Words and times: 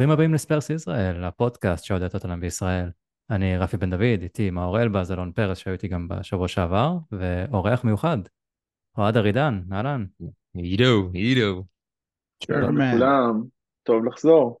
ברוכים 0.00 0.12
הבאים 0.12 0.34
לספרס 0.34 0.70
ישראל, 0.70 1.24
הפודקאסט 1.24 1.84
שעודד 1.84 2.14
אותנו 2.14 2.40
בישראל. 2.40 2.90
אני 3.30 3.56
רפי 3.58 3.76
בן 3.76 3.90
דוד, 3.90 4.22
איתי 4.22 4.50
מאור 4.50 4.82
אלבז, 4.82 5.12
אלון 5.12 5.32
פרס, 5.32 5.58
שהיו 5.58 5.72
איתי 5.72 5.88
גם 5.88 6.08
בשבוע 6.08 6.48
שעבר, 6.48 6.96
ואורח 7.12 7.84
מיוחד, 7.84 8.18
אוהד 8.98 9.16
ארידן, 9.16 9.60
אהלן. 9.72 10.04
עידו, 10.54 11.10
עידו. 11.12 11.64
שלום 12.44 12.78
לכולם, 12.78 13.42
טוב 13.82 14.04
לחזור. 14.04 14.58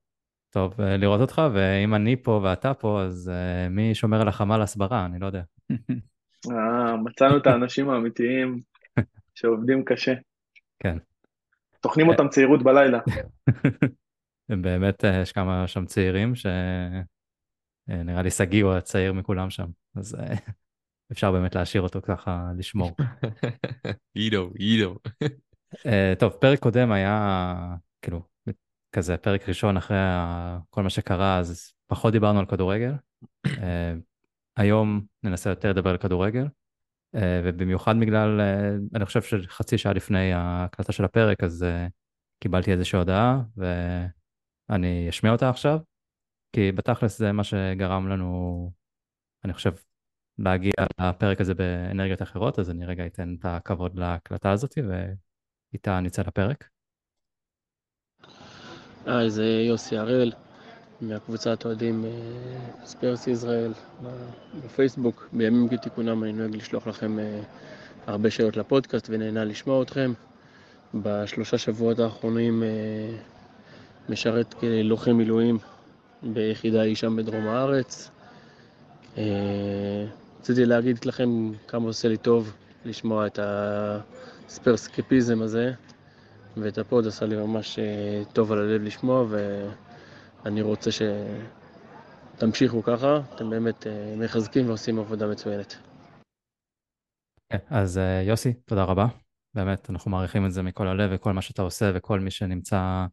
טוב 0.50 0.80
אה, 0.80 0.96
לראות 0.96 1.20
אותך, 1.20 1.42
ואם 1.54 1.94
אני 1.94 2.22
פה 2.22 2.40
ואתה 2.44 2.74
פה, 2.74 3.02
אז 3.02 3.30
uh, 3.30 3.68
מי 3.68 3.94
שומר 3.94 4.20
על 4.20 4.28
החמ"ל 4.28 4.62
הסברה? 4.62 5.06
אני 5.06 5.18
לא 5.18 5.26
יודע. 5.26 5.42
אה, 6.50 6.96
מצאנו 6.96 7.36
את 7.36 7.46
האנשים 7.46 7.90
האמיתיים 7.90 8.60
שעובדים 9.34 9.84
קשה. 9.84 10.14
כן. 10.78 10.98
טוחנים 11.80 12.08
אותם 12.08 12.28
צעירות 12.28 12.62
בלילה. 12.62 12.98
באמת 14.56 15.04
יש 15.22 15.32
כמה 15.32 15.68
שם 15.68 15.86
צעירים 15.86 16.32
שנראה 16.34 18.22
לי 18.22 18.30
שגיא 18.30 18.64
הוא 18.64 18.72
הצעיר 18.72 19.12
מכולם 19.12 19.50
שם, 19.50 19.66
אז 19.96 20.16
אפשר 21.12 21.32
באמת 21.32 21.54
להשאיר 21.54 21.82
אותו 21.82 22.02
ככה 22.02 22.50
לשמור. 22.56 22.96
עידו, 24.14 24.50
עידו. 24.54 24.96
טוב, 26.18 26.32
פרק 26.32 26.58
קודם 26.58 26.92
היה 26.92 27.76
כאילו 28.02 28.22
כזה 28.92 29.16
פרק 29.16 29.48
ראשון 29.48 29.76
אחרי 29.76 29.96
כל 30.70 30.82
מה 30.82 30.90
שקרה, 30.90 31.38
אז 31.38 31.72
פחות 31.86 32.12
דיברנו 32.12 32.38
על 32.38 32.46
כדורגל. 32.46 32.92
היום 34.56 35.00
ננסה 35.22 35.50
יותר 35.50 35.70
לדבר 35.70 35.90
על 35.90 35.96
כדורגל, 35.96 36.46
ובמיוחד 37.14 37.94
בגלל, 38.00 38.40
אני 38.94 39.06
חושב 39.06 39.22
שחצי 39.22 39.78
שעה 39.78 39.92
לפני 39.92 40.32
ההקלטה 40.32 40.92
של 40.92 41.04
הפרק, 41.04 41.42
אז 41.42 41.66
קיבלתי 42.40 42.72
איזושהי 42.72 42.98
הודעה, 42.98 43.40
ואני 44.70 45.08
אשמיע 45.08 45.32
אותה 45.32 45.50
עכשיו, 45.50 45.78
כי 46.52 46.72
בתכלס 46.72 47.18
זה 47.18 47.32
מה 47.32 47.44
שגרם 47.44 48.08
לנו, 48.08 48.70
אני 49.44 49.52
חושב, 49.52 49.72
להגיע 50.38 50.72
לפרק 51.00 51.40
הזה 51.40 51.54
באנרגיות 51.54 52.22
אחרות, 52.22 52.58
אז 52.58 52.70
אני 52.70 52.86
רגע 52.86 53.06
אתן 53.06 53.36
את 53.38 53.44
הכבוד 53.44 53.98
להקלטה 53.98 54.50
הזאת, 54.50 54.74
ואיתה 54.78 56.00
נצא 56.00 56.22
לפרק. 56.26 56.68
היי, 59.06 59.30
זה 59.30 59.44
יוסי 59.44 59.98
הראל, 59.98 60.32
מהקבוצת 61.00 61.64
אוהדים 61.64 62.04
ספרס 62.84 63.26
ישראל 63.26 63.72
בפייסבוק. 64.64 65.28
בימים 65.32 65.68
כתיקונם 65.68 66.24
אני 66.24 66.32
נוהג 66.32 66.56
לשלוח 66.56 66.86
לכם 66.86 67.16
הרבה 68.06 68.30
שאלות 68.30 68.56
לפודקאסט 68.56 69.06
ונהנה 69.10 69.44
לשמוע 69.44 69.82
אתכם. 69.82 70.12
בשלושה 70.94 71.58
שבועות 71.58 71.98
האחרונים 71.98 72.62
משרת 74.08 74.54
כלוחם 74.54 75.12
מילואים 75.12 75.58
ביחידה 76.22 76.82
אי 76.82 76.96
שם 76.96 77.16
בדרום 77.16 77.46
הארץ. 77.46 78.10
רציתי 80.40 80.64
להגיד 80.64 81.04
לכם 81.04 81.52
כמה 81.68 81.86
עושה 81.86 82.08
לי 82.08 82.16
טוב 82.16 82.56
לשמוע 82.84 83.26
את 83.26 83.38
הספרסקפיזם 83.42 85.42
הזה, 85.42 85.72
ואת 86.56 86.78
הפוד 86.78 87.06
עשה 87.06 87.26
לי 87.26 87.36
ממש 87.36 87.78
טוב 88.32 88.52
על 88.52 88.58
הלב 88.58 88.82
לשמוע, 88.82 89.26
ואני 90.44 90.62
רוצה 90.62 90.90
שתמשיכו 92.36 92.82
ככה, 92.82 93.20
אתם 93.34 93.50
באמת 93.50 93.86
מחזקים 94.16 94.68
ועושים 94.68 94.98
עבודה 94.98 95.26
מצוינת. 95.26 95.76
אז 97.70 98.00
יוסי, 98.26 98.52
תודה 98.52 98.84
רבה. 98.84 99.06
באמת, 99.54 99.90
אנחנו 99.90 100.10
מעריכים 100.10 100.46
את 100.46 100.52
זה 100.52 100.62
מכל 100.62 100.86
הלב 100.86 101.10
וכל 101.12 101.32
מה 101.32 101.42
שאתה 101.42 101.62
עושה 101.62 101.90
וכל 101.94 102.20
מי 102.20 102.30
שנמצא 102.30 103.06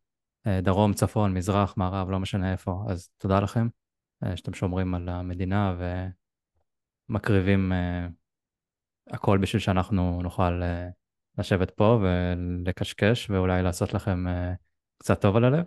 דרום, 0.63 0.93
צפון, 0.93 1.33
מזרח, 1.33 1.77
מערב, 1.77 2.09
לא 2.09 2.19
משנה 2.19 2.51
איפה, 2.51 2.83
אז 2.89 3.09
תודה 3.17 3.39
לכם 3.39 3.67
שאתם 4.35 4.53
שומרים 4.53 4.95
על 4.95 5.09
המדינה 5.09 5.77
ומקריבים 7.09 7.71
הכל 9.07 9.37
בשביל 9.41 9.61
שאנחנו 9.61 10.21
נוכל 10.21 10.61
לשבת 11.37 11.71
פה 11.71 11.99
ולקשקש 12.03 13.29
ואולי 13.29 13.63
לעשות 13.63 13.93
לכם 13.93 14.23
קצת 14.97 15.21
טוב 15.21 15.35
על 15.35 15.43
הלב. 15.43 15.65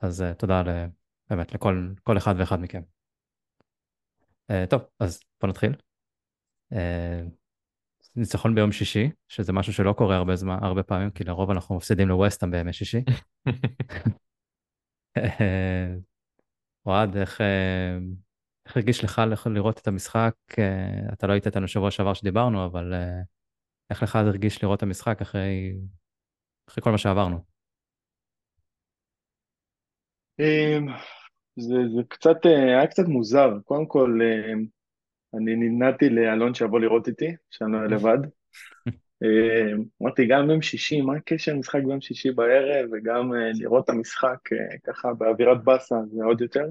אז 0.00 0.24
תודה 0.38 0.62
באמת 1.30 1.54
לכל 1.54 2.16
אחד 2.18 2.34
ואחד 2.38 2.60
מכם. 2.60 2.82
טוב, 4.70 4.82
אז 5.00 5.20
בוא 5.40 5.48
נתחיל. 5.48 5.72
ניצחון 8.16 8.54
ביום 8.54 8.72
שישי, 8.72 9.10
שזה 9.28 9.52
משהו 9.52 9.72
שלא 9.72 9.92
קורה 9.92 10.16
הרבה 10.16 10.36
זמן, 10.36 10.58
הרבה 10.62 10.82
פעמים, 10.82 11.10
כי 11.10 11.24
לרוב 11.24 11.50
אנחנו 11.50 11.76
מפסידים 11.76 12.08
לווסטהאם 12.08 12.50
בימי 12.50 12.72
שישי. 12.72 12.98
אוהד, 16.86 17.16
איך, 17.16 17.40
איך 18.66 18.76
הרגיש 18.76 19.04
לך 19.04 19.22
לראות 19.46 19.78
את 19.78 19.88
המשחק? 19.88 20.34
אתה 21.12 21.26
לא 21.26 21.32
היית 21.32 21.46
איתנו 21.46 21.68
שבוע 21.68 21.90
שעבר 21.90 22.14
שדיברנו, 22.14 22.66
אבל 22.66 22.92
איך 23.90 24.02
לך 24.02 24.16
הרגיש 24.16 24.62
לראות 24.62 24.78
את 24.78 24.82
המשחק 24.82 25.20
אחרי, 25.20 25.76
אחרי 26.68 26.82
כל 26.82 26.90
מה 26.90 26.98
שעברנו? 26.98 27.38
זה, 31.56 31.74
זה 31.96 32.02
קצת, 32.08 32.36
היה 32.44 32.86
קצת 32.86 33.04
מוזר. 33.08 33.50
קודם 33.64 33.86
כל, 33.86 34.18
אני 35.38 35.56
נמנעתי 35.56 36.08
לאלון 36.08 36.54
שיבוא 36.54 36.80
לראות 36.80 37.08
איתי, 37.08 37.36
שאני 37.50 37.72
לא 37.72 37.86
לבד. 37.86 38.18
אמרתי, 40.02 40.26
גם 40.26 40.46
ביום 40.46 40.62
שישי, 40.62 41.00
מה 41.00 41.16
הקשר 41.16 41.54
משחק 41.54 41.80
ביום 41.86 42.00
שישי 42.00 42.30
בערב, 42.30 42.88
וגם 42.92 43.32
לראות 43.54 43.84
את 43.84 43.90
המשחק 43.90 44.38
ככה 44.86 45.12
באווירת 45.14 45.64
באסה, 45.64 45.94
זה 46.12 46.24
עוד 46.24 46.40
יותר. 46.40 46.64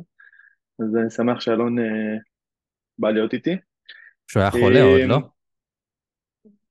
אז 0.79 0.95
אני 0.95 1.09
שמח 1.09 1.39
שאלון 1.39 1.75
בא 2.99 3.11
להיות 3.11 3.33
איתי. 3.33 3.57
שהוא 4.27 4.41
היה 4.41 4.51
חולה 4.51 4.81
עוד, 4.81 5.01
לא? 5.07 5.19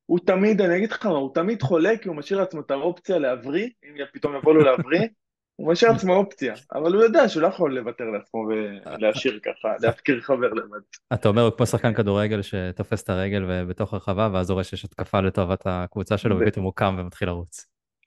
הוא 0.07 0.19
תמיד, 0.27 0.61
אני 0.61 0.77
אגיד 0.77 0.91
לך 0.91 1.07
מה, 1.07 1.13
הוא 1.13 1.35
תמיד 1.35 1.63
חולה 1.63 1.97
כי 1.97 2.09
הוא 2.09 2.17
משאיר 2.17 2.39
לעצמו 2.39 2.61
את 2.61 2.71
האופציה 2.71 3.19
להבריא, 3.19 3.69
אם 3.85 3.95
פתאום 4.13 4.37
יבוא 4.37 4.55
לו 4.55 4.61
להבריא, 4.61 5.09
הוא 5.57 5.73
משאיר 5.73 5.93
לעצמו 5.93 6.15
אופציה, 6.25 6.55
אבל 6.75 6.95
הוא 6.95 7.03
יודע 7.03 7.29
שהוא 7.29 7.43
לא 7.43 7.47
יכול 7.47 7.75
לוותר 7.75 8.05
לעצמו 8.05 8.49
ולהשאיר 8.49 9.39
ככה, 9.43 9.69
להפקיר 9.83 10.21
חבר 10.21 10.53
לבד. 10.53 10.81
אתה 11.15 11.29
אומר, 11.29 11.43
הוא 11.43 11.53
כמו 11.57 11.67
שחקן 11.67 11.95
כדורגל 11.95 12.43
שתופס 12.43 13.03
את 13.03 13.11
הרגל 13.11 13.65
בתוך 13.69 13.93
הרחבה, 13.93 14.29
ואז 14.33 14.51
הוא 14.51 14.55
רואה 14.55 14.65
שיש 14.65 14.85
התקפה 14.85 15.21
לטובת 15.21 15.63
הקבוצה 15.65 16.19
שלו, 16.19 16.37
ופתאום 16.41 16.65
הוא 16.65 16.73
קם 16.77 16.97
ומתחיל 16.99 17.29
לרוץ. 17.29 17.67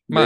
מה, 0.10 0.26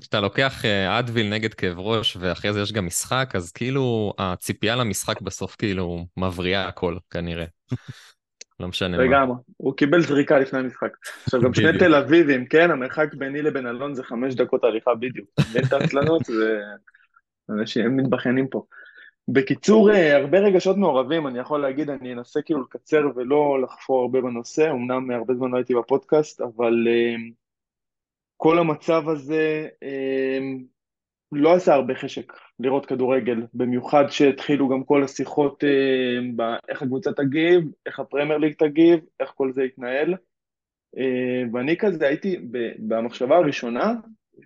כשאתה 0.00 0.20
לוקח 0.20 0.64
אדוויל 0.98 1.28
נגד 1.28 1.54
כאב 1.54 1.78
ראש, 1.78 2.16
ואחרי 2.20 2.52
זה 2.52 2.60
יש 2.60 2.72
גם 2.72 2.86
משחק, 2.86 3.32
אז 3.34 3.52
כאילו 3.52 4.12
הציפייה 4.18 4.76
למשחק 4.76 5.20
בסוף 5.20 5.56
כאילו 5.56 6.06
מבריאה 6.16 6.68
הכל, 6.68 6.96
כנראה. 7.10 7.44
לא 8.60 8.68
משנה 8.68 8.96
מה. 8.96 9.04
לגמרי, 9.04 9.36
הוא 9.56 9.76
קיבל 9.76 10.00
זריקה 10.00 10.38
לפני 10.38 10.58
המשחק. 10.58 10.96
עכשיו 11.24 11.40
גם 11.42 11.54
שני 11.54 11.78
תל 11.78 11.94
אביבים, 11.94 12.46
כן, 12.46 12.70
המרחק 12.70 13.14
ביני 13.14 13.42
לבין 13.42 13.66
אלון 13.66 13.94
זה 13.94 14.02
חמש 14.02 14.34
דקות 14.34 14.64
הליכה 14.64 14.94
בדיוק. 14.94 15.28
בין 15.52 15.64
את 15.64 15.72
העצלנות 15.72 16.24
זה... 16.24 16.60
אנשים 17.50 17.96
מתבכיינים 17.96 18.48
פה. 18.48 18.64
בקיצור, 19.28 19.90
הרבה 19.90 20.38
רגשות 20.38 20.76
מעורבים, 20.76 21.26
אני 21.26 21.38
יכול 21.38 21.60
להגיד, 21.60 21.90
אני 21.90 22.12
אנסה 22.12 22.42
כאילו 22.42 22.60
לקצר 22.62 23.02
ולא 23.16 23.62
לחפור 23.62 24.00
הרבה 24.00 24.20
בנושא, 24.20 24.70
אמנם 24.70 25.10
הרבה 25.10 25.34
זמן 25.34 25.50
לא 25.50 25.56
הייתי 25.56 25.74
בפודקאסט, 25.74 26.40
אבל 26.40 26.74
כל 28.36 28.58
המצב 28.58 29.08
הזה 29.08 29.68
לא 31.32 31.54
עשה 31.54 31.74
הרבה 31.74 31.94
חשק 31.94 32.32
לראות 32.60 32.86
כדורגל, 32.86 33.42
במיוחד 33.54 34.04
שהתחילו 34.08 34.68
גם 34.68 34.84
כל 34.84 35.04
השיחות 35.04 35.64
אה, 35.64 36.56
איך 36.68 36.82
הקבוצה 36.82 37.12
תגיב, 37.12 37.64
איך 37.86 38.00
הפרמייר 38.00 38.38
ליג 38.38 38.52
תגיב, 38.52 39.00
איך 39.20 39.32
כל 39.34 39.52
זה 39.52 39.62
יתנהל. 39.62 40.14
אה, 40.98 41.42
ואני 41.52 41.76
כזה 41.76 42.06
הייתי 42.06 42.36
במחשבה 42.78 43.36
הראשונה, 43.36 43.92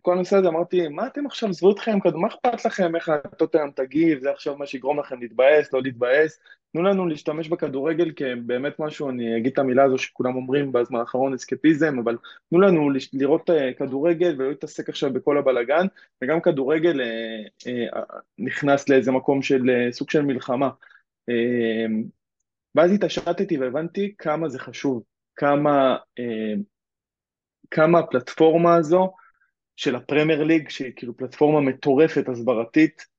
כל 0.03 0.12
הנושא 0.12 0.37
הזה 0.37 0.49
אמרתי, 0.49 0.88
מה 0.88 1.06
אתם 1.06 1.26
עכשיו, 1.26 1.49
עזבו 1.49 1.73
אתכם, 1.73 1.99
מה 2.14 2.29
אכפת 2.29 2.64
לכם, 2.64 2.97
איך 2.97 3.08
הטוטנאם 3.08 3.70
תגיב, 3.70 4.19
זה 4.19 4.31
עכשיו 4.31 4.56
מה 4.56 4.67
שיגרום 4.67 5.00
לכם 5.00 5.20
להתבאס, 5.20 5.73
לא 5.73 5.82
להתבאס, 5.82 6.38
תנו 6.75 6.82
לנו 6.82 7.06
להשתמש 7.06 7.49
בכדורגל 7.49 8.12
כבאמת 8.17 8.79
משהו, 8.79 9.11
אני 9.11 9.37
אגיד 9.37 9.53
את 9.53 9.59
המילה 9.59 9.85
הזו 9.85 9.99
שכולם 9.99 10.37
אומרים 10.37 10.73
בזמן 10.73 11.00
האחרון, 11.00 11.35
אסקפיזם, 11.35 11.99
אבל 11.99 12.17
תנו 12.50 12.61
לנו 12.61 12.91
לראות 13.12 13.50
כדורגל 13.79 14.35
ולא 14.38 14.49
להתעסק 14.49 14.88
עכשיו 14.88 15.12
בכל 15.12 15.38
הבלגן, 15.38 15.87
וגם 16.23 16.41
כדורגל 16.41 17.00
אה, 17.00 17.43
אה, 17.67 18.03
נכנס 18.38 18.88
לאיזה 18.88 19.12
מקום 19.12 19.43
של 19.43 19.71
אה, 19.71 19.93
סוג 19.93 20.11
של 20.11 20.23
מלחמה. 20.23 20.71
אה, 21.29 21.87
ואז 22.75 22.93
התעשתתי 22.93 23.59
והבנתי 23.59 24.15
כמה 24.19 24.49
זה 24.49 24.59
חשוב, 24.59 25.03
כמה, 25.37 25.97
אה, 26.19 26.55
כמה 27.70 27.99
הפלטפורמה 27.99 28.77
הזו, 28.77 29.12
של 29.77 29.97
הפרמייר 29.97 30.43
ליג, 30.44 30.69
שהיא 30.69 30.93
כאילו 30.97 31.17
פלטפורמה 31.17 31.61
מטורפת 31.61 32.29
הסברתית, 32.29 33.00
אה, 33.00 33.13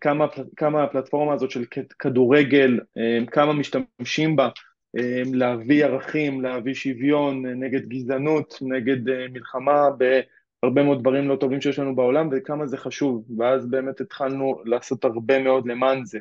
כמה, 0.00 0.26
כמה 0.56 0.82
הפלטפורמה 0.82 1.32
הזאת 1.32 1.50
של 1.50 1.64
כדורגל, 1.98 2.80
אה, 2.98 3.18
כמה 3.30 3.52
משתמשים 3.52 4.36
בה 4.36 4.48
אה, 4.98 5.22
להביא 5.32 5.84
ערכים, 5.84 6.40
להביא 6.40 6.74
שוויון 6.74 7.46
נגד 7.46 7.88
גזענות, 7.88 8.58
נגד 8.62 9.30
מלחמה 9.32 9.88
הרבה 10.62 10.82
מאוד 10.82 11.00
דברים 11.00 11.28
לא 11.28 11.36
טובים 11.36 11.60
שיש 11.60 11.78
לנו 11.78 11.96
בעולם 11.96 12.28
וכמה 12.32 12.66
זה 12.66 12.76
חשוב, 12.76 13.24
ואז 13.38 13.66
באמת 13.66 14.00
התחלנו 14.00 14.62
לעשות 14.64 15.04
הרבה 15.04 15.38
מאוד 15.38 15.68
למען 15.68 16.04
זה. 16.04 16.18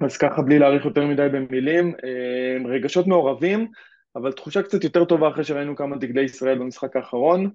אז 0.00 0.16
ככה 0.16 0.42
בלי 0.42 0.58
להאריך 0.58 0.84
יותר 0.84 1.06
מדי 1.06 1.28
במילים, 1.32 1.94
אה, 2.04 2.70
רגשות 2.70 3.06
מעורבים, 3.06 3.70
אבל 4.16 4.32
תחושה 4.32 4.62
קצת 4.62 4.84
יותר 4.84 5.04
טובה 5.04 5.28
אחרי 5.28 5.44
שראינו 5.44 5.76
כמה 5.76 5.96
דגלי 5.96 6.22
ישראל 6.22 6.58
במשחק 6.58 6.96
האחרון, 6.96 7.44
אה, 7.44 7.50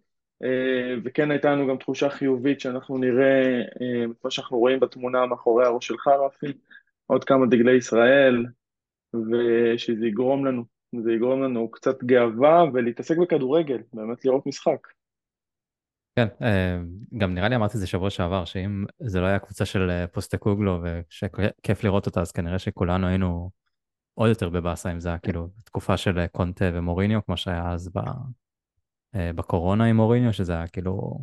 וכן 1.04 1.32
הייתה 1.32 1.52
לנו 1.52 1.68
גם 1.68 1.78
תחושה 1.78 2.10
חיובית 2.10 2.60
שאנחנו 2.60 2.98
נראה 2.98 3.62
אה, 3.82 4.06
את 4.12 4.24
מה 4.24 4.32
שאנחנו 4.32 4.58
רואים 4.58 4.80
בתמונה 4.80 5.26
מאחורי 5.26 5.66
הראש 5.66 5.88
שלך, 5.88 6.08
רפי, 6.08 6.54
עוד 7.06 7.24
כמה 7.24 7.46
דגלי 7.46 7.76
ישראל, 7.76 8.46
ושזה 9.14 10.06
יגרום 10.06 10.46
לנו, 10.46 10.64
זה 11.04 11.12
יגרום 11.12 11.44
לנו 11.44 11.72
קצת 11.72 12.04
גאווה 12.04 12.64
ולהתעסק 12.74 13.18
בכדורגל, 13.18 13.82
באמת 13.94 14.26
לראות 14.26 14.46
משחק. 14.46 14.88
כן, 16.16 16.28
אה, 16.42 16.78
גם 17.18 17.34
נראה 17.34 17.50
לי 17.50 17.56
אמרתי 17.56 17.74
את 17.74 17.80
זה 17.80 17.88
שבוע 17.88 18.10
שעבר, 18.10 18.46
שאם 18.46 18.86
זה 19.00 19.20
לא 19.22 19.26
היה 19.26 19.40
קבוצה 19.40 19.66
של 19.66 19.90
אה, 19.90 20.08
פוסטקוגלו 20.08 20.82
ושכיף 20.84 21.84
לראות 21.84 22.06
אותה, 22.06 22.22
אז 22.22 22.32
כנראה 22.32 22.60
שכולנו 22.60 23.08
היינו 23.08 23.50
עוד 24.14 24.30
יותר 24.30 24.50
בבאסה 24.50 24.92
אם 24.92 25.00
זה 25.00 25.10
היה 25.10 25.18
כאילו 25.18 25.48
תקופה 25.66 25.98
של 25.98 26.20
אה, 26.20 26.28
קונטה 26.28 26.66
ומוריניו, 26.74 27.26
כמו 27.26 27.38
שהיה 27.38 27.72
אז. 27.72 27.92
בקורונה 29.16 29.86
עם 29.86 29.96
מוריניו, 29.96 30.34
שזה 30.34 30.54
היה 30.54 30.68
כאילו, 30.68 31.20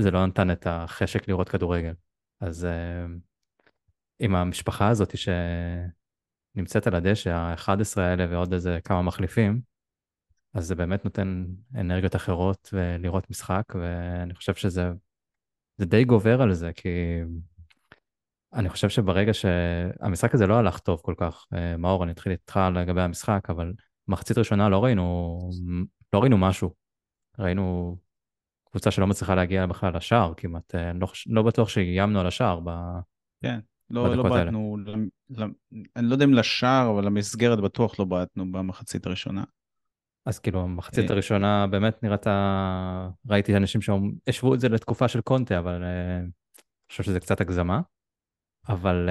זה 0.00 0.10
לא 0.10 0.26
נתן 0.26 0.50
את 0.50 0.66
החשק 0.66 1.28
לראות 1.28 1.48
כדורגל. 1.48 1.92
אז 2.40 2.66
עם 4.18 4.34
המשפחה 4.34 4.88
הזאת 4.88 5.14
שנמצאת 6.56 6.86
על 6.86 6.94
הדשא, 6.94 7.30
ה-11 7.30 8.00
האלה 8.00 8.26
ועוד 8.30 8.52
איזה 8.52 8.78
כמה 8.84 9.02
מחליפים, 9.02 9.60
אז 10.54 10.66
זה 10.66 10.74
באמת 10.74 11.04
נותן 11.04 11.46
אנרגיות 11.74 12.16
אחרות 12.16 12.68
ולראות 12.72 13.30
משחק, 13.30 13.64
ואני 13.74 14.34
חושב 14.34 14.54
שזה 14.54 14.90
זה 15.76 15.86
די 15.86 16.04
גובר 16.04 16.42
על 16.42 16.52
זה, 16.52 16.72
כי 16.72 16.88
אני 18.52 18.68
חושב 18.68 18.88
שברגע 18.88 19.34
שהמשחק 19.34 20.34
הזה 20.34 20.46
לא 20.46 20.54
הלך 20.54 20.78
טוב 20.78 21.00
כל 21.02 21.14
כך, 21.16 21.46
אה, 21.54 21.76
מאור, 21.76 22.04
אני 22.04 22.12
אתחיל 22.12 22.32
איתך 22.32 22.60
לגבי 22.74 23.00
המשחק, 23.00 23.50
אבל 23.50 23.72
מחצית 24.08 24.38
ראשונה 24.38 24.68
לא 24.68 24.84
ראינו, 24.84 25.38
לא 26.12 26.18
ראינו 26.18 26.38
משהו. 26.38 26.74
ראינו 27.38 27.96
קבוצה 28.70 28.90
שלא 28.90 29.06
מצליחה 29.06 29.34
להגיע 29.34 29.66
בכלל 29.66 29.96
לשער 29.96 30.34
כמעט, 30.36 30.74
אה, 30.74 30.92
לא, 30.92 31.06
לא 31.26 31.42
בטוח 31.42 31.68
שאיימנו 31.68 32.20
על 32.20 32.26
השער. 32.26 32.60
ב... 32.64 32.70
כן, 33.42 33.60
לא, 33.90 34.16
לא 34.16 34.22
בעטנו, 34.22 34.76
אני 35.96 36.06
לא 36.06 36.12
יודע 36.12 36.24
אם 36.24 36.34
לשער, 36.34 36.90
אבל 36.90 37.04
למסגרת 37.06 37.60
בטוח 37.60 37.98
לא 37.98 38.04
בעטנו 38.04 38.52
במחצית 38.52 39.06
הראשונה. 39.06 39.44
אז 40.26 40.38
כאילו, 40.38 40.60
המחצית 40.60 41.10
אה. 41.10 41.14
הראשונה 41.14 41.66
באמת 41.66 42.02
נראתה, 42.02 43.08
ראיתי 43.28 43.56
אנשים 43.56 43.80
שהשוו 43.80 44.54
את 44.54 44.60
זה 44.60 44.68
לתקופה 44.68 45.08
של 45.08 45.20
קונטה, 45.20 45.58
אבל 45.58 45.82
אה, 45.82 46.18
אני 46.18 46.30
חושב 46.90 47.02
שזה 47.02 47.20
קצת 47.20 47.40
הגזמה. 47.40 47.80
אבל 48.68 49.08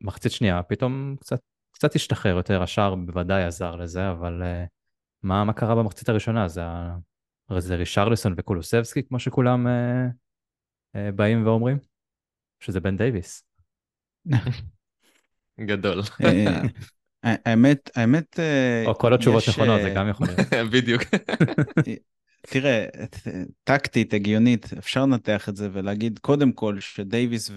מחצית 0.00 0.32
שנייה, 0.32 0.62
פתאום 0.62 1.16
קצת, 1.20 1.40
קצת 1.72 1.94
השתחרר 1.94 2.36
יותר, 2.36 2.62
השער 2.62 2.94
בוודאי 2.94 3.44
עזר 3.44 3.76
לזה, 3.76 4.10
אבל 4.10 4.42
מה, 5.22 5.44
מה 5.44 5.52
קרה 5.52 5.74
במחצית 5.74 6.08
הראשונה? 6.08 6.48
זה, 6.48 6.62
זה 7.58 7.76
רישרלסון 7.76 8.34
וקולוסבסקי, 8.36 9.02
כמו 9.02 9.18
שכולם 9.18 9.66
באים 10.94 11.46
ואומרים? 11.46 11.78
שזה 12.60 12.80
בן 12.80 12.96
דייוויס. 12.96 13.44
גדול. 15.60 16.02
האמת, 17.22 17.90
האמת... 17.96 18.40
אה, 18.40 18.84
או 18.86 18.98
כל 18.98 19.14
התשובות 19.14 19.42
נכונות, 19.48 19.80
זה 19.80 19.88
אה, 19.88 19.94
גם 19.94 20.08
יכול 20.08 20.26
להיות. 20.26 20.40
בדיוק. 20.72 21.02
תראה, 22.50 22.86
טקטית, 23.64 24.14
הגיונית, 24.14 24.66
אפשר 24.78 25.02
לנתח 25.02 25.48
את 25.48 25.56
זה 25.56 25.68
ולהגיד 25.72 26.18
קודם 26.18 26.52
כל 26.52 26.80
שדייוויס. 26.80 27.50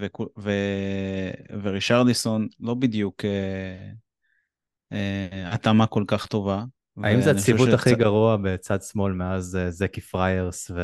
ורישרליסון 1.62 2.48
לא 2.60 2.74
בדיוק 2.74 3.24
אה, 3.24 3.90
אה, 4.92 5.54
התאמה 5.54 5.86
כל 5.86 6.04
כך 6.06 6.26
טובה. 6.26 6.64
האם 7.02 7.20
זה 7.20 7.30
הציוות 7.30 7.68
הכי 7.68 7.90
שצ... 7.90 7.96
גרוע 7.96 8.36
בצד 8.36 8.82
שמאל 8.82 9.12
מאז 9.12 9.58
uh, 9.60 9.70
זקי 9.70 10.00
פריירס 10.00 10.70
ו... 10.70 10.80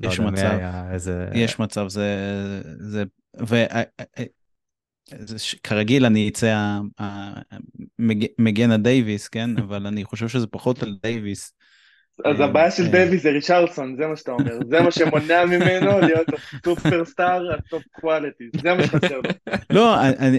לא 0.00 0.08
יש 0.08 0.18
לא 0.18 0.30
מצב, 0.30 0.58
איזה... 0.92 1.28
יש 1.34 1.58
מצב, 1.58 1.88
זה... 1.88 2.16
זה... 2.78 3.04
ו... 3.48 3.56
כרגיל 5.62 6.06
אני 6.06 6.28
אצא 6.28 6.78
מגן 8.38 8.70
הדייוויס, 8.70 9.28
כן? 9.28 9.50
אבל 9.64 9.86
אני 9.86 10.04
חושב 10.04 10.28
שזה 10.28 10.46
פחות 10.46 10.82
על 10.82 10.98
דייוויס. 11.02 11.52
אז 12.24 12.40
הבעיה 12.40 12.70
של 12.70 12.82
אה, 12.82 12.88
דייוויס 12.88 13.22
זה 13.22 13.30
ריצ'רלסון, 13.30 13.96
זה 13.96 14.06
מה 14.06 14.16
שאתה 14.16 14.32
אומר. 14.32 14.58
זה 14.68 14.80
מה 14.80 14.90
שמונע 14.90 15.44
ממנו 15.52 16.00
להיות 16.00 16.26
הסופרסטאר 16.32 17.54
הטופ 17.54 17.82
קואליטי, 18.00 18.44
זה 18.62 18.74
מה 18.74 18.86
שחסר 18.86 19.16
לו. 19.16 19.30
לא, 19.76 19.96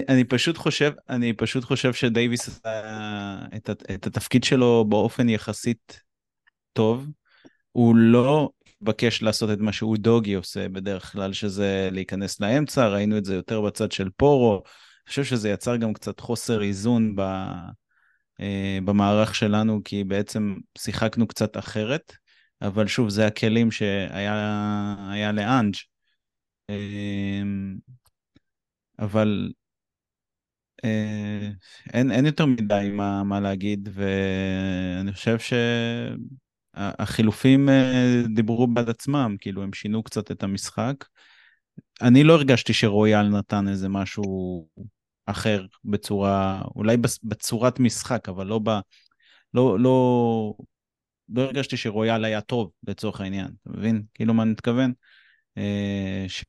אני 0.08 0.24
פשוט 0.24 0.56
חושב, 0.56 0.92
אני 1.08 1.32
פשוט 1.32 1.64
חושב 1.64 1.92
שדייוויס 1.92 2.48
עשה 2.48 2.80
את 3.94 4.06
התפקיד 4.06 4.44
שלו 4.44 4.84
באופן 4.88 5.28
יחסית 5.28 6.00
טוב. 6.72 7.06
הוא 7.72 7.96
לא 7.96 8.50
התבקש 8.66 9.22
לעשות 9.22 9.50
את 9.50 9.58
מה 9.58 9.72
שהוא 9.72 9.96
דוגי 9.96 10.34
עושה 10.34 10.68
בדרך 10.68 11.12
כלל, 11.12 11.32
שזה 11.32 11.88
להיכנס 11.92 12.40
לאמצע, 12.40 12.88
ראינו 12.88 13.18
את 13.18 13.24
זה 13.24 13.34
יותר 13.34 13.60
בצד 13.60 13.92
של 13.92 14.08
פורו. 14.16 14.52
אני 14.54 15.08
חושב 15.08 15.24
שזה 15.24 15.50
יצר 15.50 15.76
גם 15.76 15.92
קצת 15.92 16.20
חוסר 16.20 16.62
איזון 16.62 17.16
ב, 17.16 17.20
אה, 17.20 17.54
במערך 18.84 19.34
שלנו, 19.34 19.80
כי 19.84 20.04
בעצם 20.04 20.54
שיחקנו 20.78 21.26
קצת 21.26 21.56
אחרת, 21.56 22.12
אבל 22.62 22.86
שוב, 22.86 23.08
זה 23.08 23.26
הכלים 23.26 23.70
שהיה 23.70 25.32
לאנג'. 25.32 25.74
אה, 26.70 27.42
אבל 28.98 29.52
אה, 30.84 31.50
אין, 31.92 32.10
אין 32.10 32.26
יותר 32.26 32.46
מדי 32.46 32.90
מה, 32.92 33.24
מה 33.24 33.40
להגיד, 33.40 33.88
ואני 33.92 35.12
חושב 35.12 35.38
ש... 35.38 35.52
החילופים 36.74 37.68
אה, 37.68 38.22
דיברו 38.34 38.66
בעד 38.66 38.88
עצמם, 38.88 39.36
כאילו 39.40 39.62
הם 39.62 39.72
שינו 39.72 40.02
קצת 40.02 40.30
את 40.30 40.42
המשחק. 40.42 40.94
אני 42.02 42.24
לא 42.24 42.32
הרגשתי 42.32 42.72
שרויאל 42.72 43.28
נתן 43.28 43.68
איזה 43.68 43.88
משהו 43.88 44.66
אחר 45.26 45.66
בצורה, 45.84 46.62
אולי 46.74 46.96
בצורת 47.22 47.80
משחק, 47.80 48.28
אבל 48.28 48.46
לא 48.46 48.60
ב... 48.64 48.70
לא, 49.54 49.78
לא, 49.78 50.54
לא 51.28 51.42
הרגשתי 51.42 51.76
שרויאל 51.76 52.24
היה 52.24 52.40
טוב 52.40 52.70
לצורך 52.88 53.20
העניין, 53.20 53.48
אתה 53.62 53.70
מבין? 53.78 54.02
כאילו 54.14 54.34
מה 54.34 54.42
אני 54.42 54.50
מתכוון? 54.50 54.92
אה, 55.58 56.24
ש... 56.28 56.44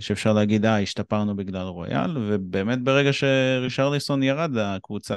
שאפשר 0.00 0.32
להגיד, 0.32 0.64
אה, 0.64 0.80
השתפרנו 0.80 1.36
בגלל 1.36 1.66
רויאל, 1.66 2.16
ובאמת 2.16 2.82
ברגע 2.82 3.12
שרישרליסון 3.12 4.22
ירד, 4.22 4.56
הקבוצה 4.56 5.14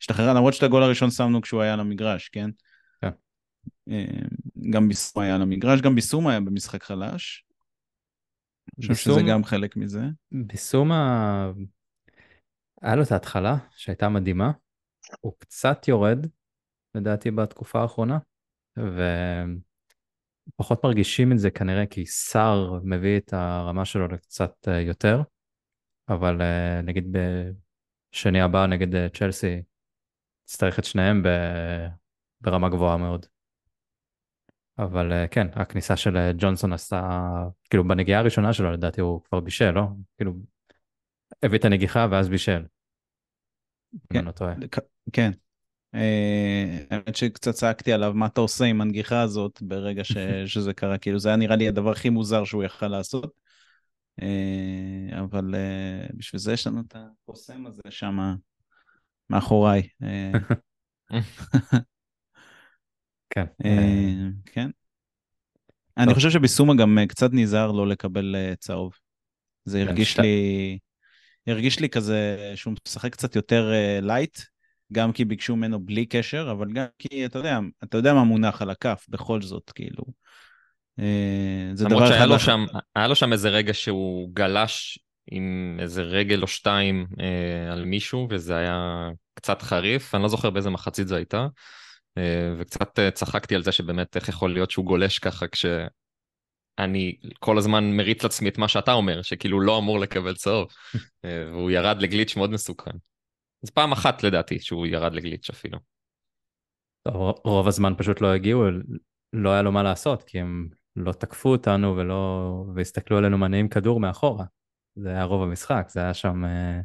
השתחררה, 0.00 0.34
למרות 0.34 0.54
שאת 0.54 0.62
הגול 0.62 0.82
הראשון 0.82 1.10
שמנו 1.10 1.42
כשהוא 1.42 1.62
היה 1.62 1.72
על 1.72 1.80
המגרש, 1.80 2.28
כן? 2.28 2.50
אה, 3.90 4.04
גם 4.70 4.88
ביסום 4.88 5.22
היה 5.22 5.34
על 5.34 5.42
המגרש, 5.42 5.80
גם 5.80 5.94
ביסום 5.94 6.26
היה 6.26 6.40
במשחק 6.40 6.82
חלש. 6.82 7.44
אני 8.78 8.82
חושב 8.82 8.94
שזה 8.94 9.20
גם 9.30 9.44
חלק 9.44 9.76
מזה. 9.76 10.02
ביסום 10.32 10.92
ה... 10.92 11.52
היה 12.82 12.96
לו 12.96 13.02
את 13.02 13.12
ההתחלה 13.12 13.56
שהייתה 13.70 14.08
מדהימה, 14.08 14.52
הוא 15.20 15.32
קצת 15.38 15.88
יורד, 15.88 16.26
לדעתי, 16.94 17.30
בתקופה 17.30 17.82
האחרונה, 17.82 18.18
ופחות 20.58 20.84
מרגישים 20.84 21.32
את 21.32 21.38
זה 21.38 21.50
כנראה 21.50 21.86
כי 21.86 22.06
סער 22.06 22.80
מביא 22.84 23.18
את 23.18 23.32
הרמה 23.32 23.84
שלו 23.84 24.08
לקצת 24.08 24.68
אה, 24.68 24.80
יותר, 24.80 25.22
אבל 26.08 26.42
אה, 26.42 26.82
נגיד 26.82 27.16
בשני 28.12 28.40
הבא 28.40 28.66
נגד 28.66 29.08
צ'לסי, 29.16 29.62
נצטרך 30.44 30.78
את 30.78 30.84
שניהם 30.84 31.22
ברמה 32.40 32.68
גבוהה 32.68 32.96
מאוד. 32.96 33.26
אבל 34.78 35.12
אה, 35.12 35.28
כן, 35.28 35.46
הכניסה 35.52 35.96
של 35.96 36.16
אה, 36.16 36.32
ג'ונסון 36.38 36.72
עשתה, 36.72 37.28
כאילו 37.70 37.88
בנגיעה 37.88 38.20
הראשונה 38.20 38.52
שלו 38.52 38.72
לדעתי 38.72 39.00
הוא 39.00 39.20
כבר 39.22 39.40
בישל, 39.40 39.70
לא? 39.70 39.82
כאילו, 40.16 40.32
הביא 41.42 41.58
את 41.58 41.64
הנגיחה 41.64 42.06
ואז 42.10 42.28
בישל. 42.28 42.64
כן, 44.12 44.24
לא 44.24 44.32
כן. 45.12 45.32
אה, 45.94 46.78
האמת 46.90 47.16
שקצת 47.16 47.54
צעקתי 47.54 47.92
עליו, 47.92 48.12
מה 48.14 48.26
אתה 48.26 48.40
עושה 48.40 48.64
עם 48.64 48.80
הנגיחה 48.80 49.20
הזאת 49.20 49.62
ברגע 49.62 50.04
ש... 50.04 50.12
שזה 50.52 50.74
קרה, 50.74 50.98
כאילו 50.98 51.18
זה 51.18 51.28
היה 51.28 51.36
נראה 51.36 51.56
לי 51.56 51.68
הדבר 51.68 51.90
הכי 51.90 52.10
מוזר 52.10 52.44
שהוא 52.44 52.64
יכל 52.64 52.88
לעשות. 52.88 53.42
אבל 55.18 55.54
בשביל 56.14 56.38
זה 56.38 56.52
יש 56.52 56.66
לנו 56.66 56.80
את 56.80 56.96
הקוסם 56.96 57.66
הזה 57.66 57.82
שם 57.90 58.34
מאחוריי. 59.30 59.88
כן. 63.34 63.44
אה, 63.64 64.28
כן. 64.46 64.70
אני 65.96 66.14
חושב 66.14 66.30
שבסומה 66.30 66.74
גם 66.74 66.98
אה, 66.98 67.06
קצת 67.06 67.30
נזהר 67.32 67.72
לא 67.72 67.88
לקבל 67.88 68.36
אה, 68.36 68.56
צהוב. 68.56 68.92
זה 69.64 69.82
הרגיש 69.82 70.18
לי, 70.18 70.78
הרגיש 71.46 71.80
לי 71.80 71.88
כזה 71.88 72.52
שהוא 72.54 72.74
משחק 72.86 73.12
קצת 73.12 73.36
יותר 73.36 73.72
light, 74.02 74.38
גם 74.92 75.12
כי 75.12 75.24
ביקשו 75.24 75.56
ממנו 75.56 75.80
בלי 75.80 76.06
קשר, 76.06 76.48
אבל 76.50 76.72
גם 76.72 76.86
כי 76.98 77.26
אתה 77.26 77.38
יודע, 77.38 77.58
אתה 77.84 77.96
יודע 77.96 78.14
מה 78.14 78.24
מונח 78.24 78.62
על 78.62 78.70
הכף, 78.70 79.06
בכל 79.08 79.42
זאת, 79.42 79.70
כאילו. 79.74 80.04
אה, 80.98 81.70
זה 81.74 81.84
דבר 81.84 81.94
למרות 81.94 82.08
אחד... 82.08 82.14
שהיה 82.14 83.06
לו. 83.06 83.14
שם, 83.14 83.32
איזה 83.32 83.48
רגע 83.48 83.74
שהוא 83.74 84.30
גלש 84.34 84.98
עם 85.30 85.76
איזה 85.80 86.02
רגל 86.02 86.42
או 86.42 86.46
שתיים 86.46 87.06
אה, 87.20 87.72
על 87.72 87.84
מישהו, 87.84 88.26
וזה 88.30 88.56
היה 88.56 89.08
קצת 89.34 89.62
חריף, 89.62 90.14
אני 90.14 90.22
לא 90.22 90.28
זוכר 90.28 90.50
באיזה 90.50 90.70
מחצית 90.70 91.08
זו 91.08 91.16
הייתה, 91.16 91.36
אה, 91.38 91.46
וקצת 92.58 92.98
אה, 92.98 93.10
צחקתי 93.10 93.54
על 93.54 93.62
זה 93.62 93.72
שבאמת 93.72 94.16
איך 94.16 94.28
יכול 94.28 94.52
להיות 94.52 94.70
שהוא 94.70 94.84
גולש 94.84 95.18
ככה 95.18 95.46
כשאני 95.48 97.16
כל 97.38 97.58
הזמן 97.58 97.84
מריץ 97.96 98.22
לעצמי 98.22 98.48
את 98.48 98.58
מה 98.58 98.68
שאתה 98.68 98.92
אומר, 98.92 99.22
שכאילו 99.22 99.60
לא 99.60 99.78
אמור 99.78 99.98
לקבל 100.00 100.34
צהוב, 100.34 100.68
אה, 101.24 101.44
והוא 101.50 101.70
ירד 101.70 101.96
לגליץ' 102.02 102.36
מאוד 102.36 102.50
מסוכן. 102.50 102.96
אז 103.64 103.70
פעם 103.70 103.92
אחת 103.92 104.22
לדעתי 104.22 104.58
שהוא 104.58 104.86
ירד 104.86 105.12
לגליץ' 105.14 105.50
אפילו. 105.50 105.78
טוב, 107.08 107.34
רוב 107.44 107.68
הזמן 107.68 107.92
פשוט 107.98 108.20
לא 108.20 108.32
הגיעו, 108.32 108.64
לא 109.32 109.50
היה 109.50 109.62
לו 109.62 109.72
מה 109.72 109.82
לעשות, 109.82 110.22
כי 110.22 110.40
הם 110.40 110.68
לא 110.96 111.12
תקפו 111.12 111.48
אותנו 111.48 111.96
ולא... 111.96 112.64
והסתכלו 112.74 113.18
עלינו 113.18 113.38
מניעים 113.38 113.68
כדור 113.68 114.00
מאחורה. 114.00 114.44
זה 114.94 115.08
היה 115.08 115.24
רוב 115.24 115.42
המשחק, 115.42 115.86
זה 115.88 116.00
היה 116.00 116.14
שם 116.14 116.44
אה, 116.44 116.80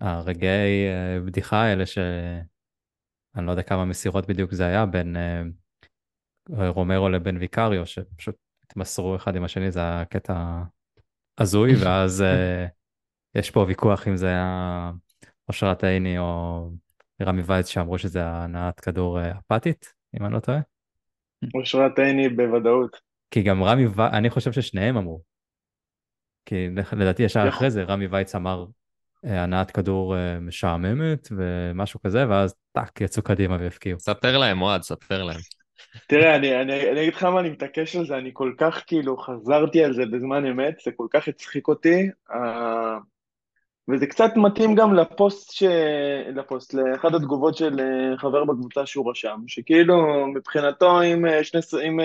הרגעי 0.00 0.86
אה, 0.88 1.20
בדיחה 1.26 1.62
האלה 1.62 1.86
ש... 1.86 1.98
אני 3.38 3.46
לא 3.46 3.50
יודע 3.50 3.62
כמה 3.62 3.84
מסירות 3.84 4.26
בדיוק 4.26 4.54
זה 4.54 4.66
היה 4.66 4.86
בין 4.86 5.16
אה, 5.16 5.42
רומרו 6.68 7.08
לבין 7.08 7.36
ויקריו, 7.36 7.86
שפשוט 7.86 8.36
התמסרו 8.64 9.16
אחד 9.16 9.36
עם 9.36 9.44
השני, 9.44 9.70
זה 9.70 9.80
היה 9.80 10.04
קטע 10.04 10.62
הזוי, 11.38 11.72
ואז 11.84 12.22
אה, 12.22 12.66
יש 13.34 13.50
פה 13.50 13.64
ויכוח 13.68 14.08
אם 14.08 14.16
זה 14.16 14.26
היה 14.26 14.90
אושרת 15.48 15.84
עיני 15.84 16.18
או 16.18 16.70
רמי 17.22 17.42
וייץ 17.42 17.66
שאמרו 17.66 17.98
שזה 17.98 18.26
הנעת 18.26 18.80
כדור 18.80 19.20
אה, 19.20 19.32
אפתית, 19.38 19.94
אם 20.20 20.24
אני 20.26 20.34
לא 20.34 20.40
טועה. 20.40 20.58
אושרת 21.54 21.98
עיני 21.98 22.28
בוודאות. 22.28 23.00
כי 23.30 23.42
גם 23.42 23.62
רמי 23.62 23.86
וייץ, 23.86 24.12
אני 24.12 24.30
חושב 24.30 24.52
ששניהם 24.52 24.96
אמרו. 24.96 25.22
כי 26.46 26.68
לדעתי 26.92 27.22
ישר. 27.22 27.48
אחרי 27.48 27.70
זה 27.70 27.82
רמי 27.82 28.06
וייץ 28.06 28.34
אמר 28.34 28.66
הנעת 29.22 29.70
כדור 29.70 30.16
אה, 30.16 30.40
משעממת 30.40 31.28
ומשהו 31.36 32.00
כזה, 32.00 32.28
ואז 32.28 32.54
טאק, 32.72 33.00
יצאו 33.00 33.22
קדימה 33.22 33.56
והפקיעו. 33.60 34.00
ספר 34.00 34.38
להם, 34.38 34.62
אוהד, 34.62 34.82
ספר 34.82 35.24
להם. 35.24 35.40
תראה, 36.08 36.36
אני, 36.36 36.62
אני, 36.62 36.90
אני 36.90 37.00
אגיד 37.02 37.14
לך 37.14 37.24
מה 37.24 37.40
אני 37.40 37.50
מתעקש 37.50 37.96
על 37.96 38.06
זה, 38.06 38.18
אני 38.18 38.30
כל 38.32 38.52
כך 38.58 38.82
כאילו 38.86 39.16
חזרתי 39.16 39.84
על 39.84 39.94
זה 39.94 40.06
בזמן 40.06 40.46
אמת, 40.46 40.74
זה 40.84 40.90
כל 40.96 41.06
כך 41.10 41.28
הצחיק 41.28 41.68
אותי, 41.68 42.08
uh, 42.30 42.34
וזה 43.88 44.06
קצת 44.06 44.30
מתאים 44.36 44.74
גם 44.74 44.94
לפוסט, 44.94 45.52
ש... 45.52 45.62
לפוסט, 46.34 46.74
לאחד 46.74 47.14
התגובות 47.14 47.56
של 47.56 47.80
חבר 48.16 48.44
בקבוצה 48.44 48.86
שהוא 48.86 49.10
רשם, 49.10 49.40
שכאילו 49.46 50.26
מבחינתו 50.26 51.02
אם, 51.02 51.24
שני, 51.42 51.60
אם 51.88 52.00
uh, 52.00 52.04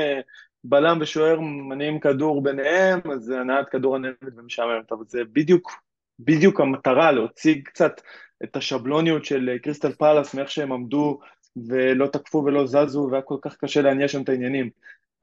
בלם 0.64 0.98
ושוער 1.02 1.40
מניעים 1.40 2.00
כדור 2.00 2.44
ביניהם, 2.44 3.00
אז 3.14 3.22
זה 3.22 3.40
הנעת 3.40 3.70
כדור 3.70 3.96
הנמת 3.96 4.18
ומשעממת, 4.38 4.92
אבל 4.92 5.04
זה 5.08 5.22
בדיוק, 5.34 5.72
בדיוק 6.20 6.62
המטרה, 6.62 7.12
להוציא 7.12 7.56
קצת 7.64 8.02
את 8.44 8.56
השבלוניות 8.56 9.26
של 9.26 9.58
קריסטל 9.62 9.92
פלאס 9.92 10.34
מאיך 10.34 10.52
שהם 10.52 10.72
עמדו 10.72 11.20
ולא 11.68 12.08
תקפו 12.08 12.44
ולא 12.46 12.66
זזו, 12.66 13.08
והיה 13.12 13.22
כל 13.22 13.38
כך 13.42 13.58
קשה 13.58 13.82
להניע 13.82 14.08
שם 14.08 14.22
את 14.22 14.30
העניינים. 14.30 14.70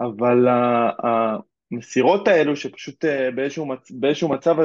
אבל 0.00 0.46
המסירות 1.72 2.28
האלו, 2.28 2.56
שפשוט 2.56 3.04
באיזשהו, 3.34 3.66
מצ... 3.66 3.90
באיזשהו 3.90 4.28
מצב, 4.28 4.56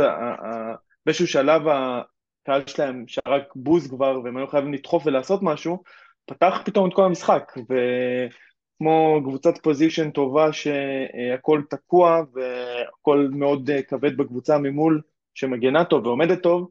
באיזשהו 1.05 1.27
שלב 1.27 1.61
הקהל 1.67 2.61
שלהם 2.67 3.03
שרק 3.07 3.43
בוז 3.55 3.87
כבר, 3.87 4.19
והם 4.23 4.37
היו 4.37 4.47
חייבים 4.47 4.73
לדחוף 4.73 5.03
ולעשות 5.05 5.39
משהו, 5.43 5.83
פתח 6.25 6.61
פתאום 6.65 6.89
את 6.89 6.93
כל 6.93 7.05
המשחק, 7.05 7.51
וכמו 7.57 9.21
קבוצת 9.23 9.57
פוזיישן 9.63 10.11
טובה 10.11 10.53
שהכל 10.53 11.61
תקוע 11.69 12.21
והכל 12.33 13.27
מאוד 13.31 13.69
כבד 13.87 14.17
בקבוצה 14.17 14.57
ממול, 14.57 15.01
שמגנה 15.35 15.85
טוב 15.85 16.05
ועומדת 16.05 16.43
טוב, 16.43 16.69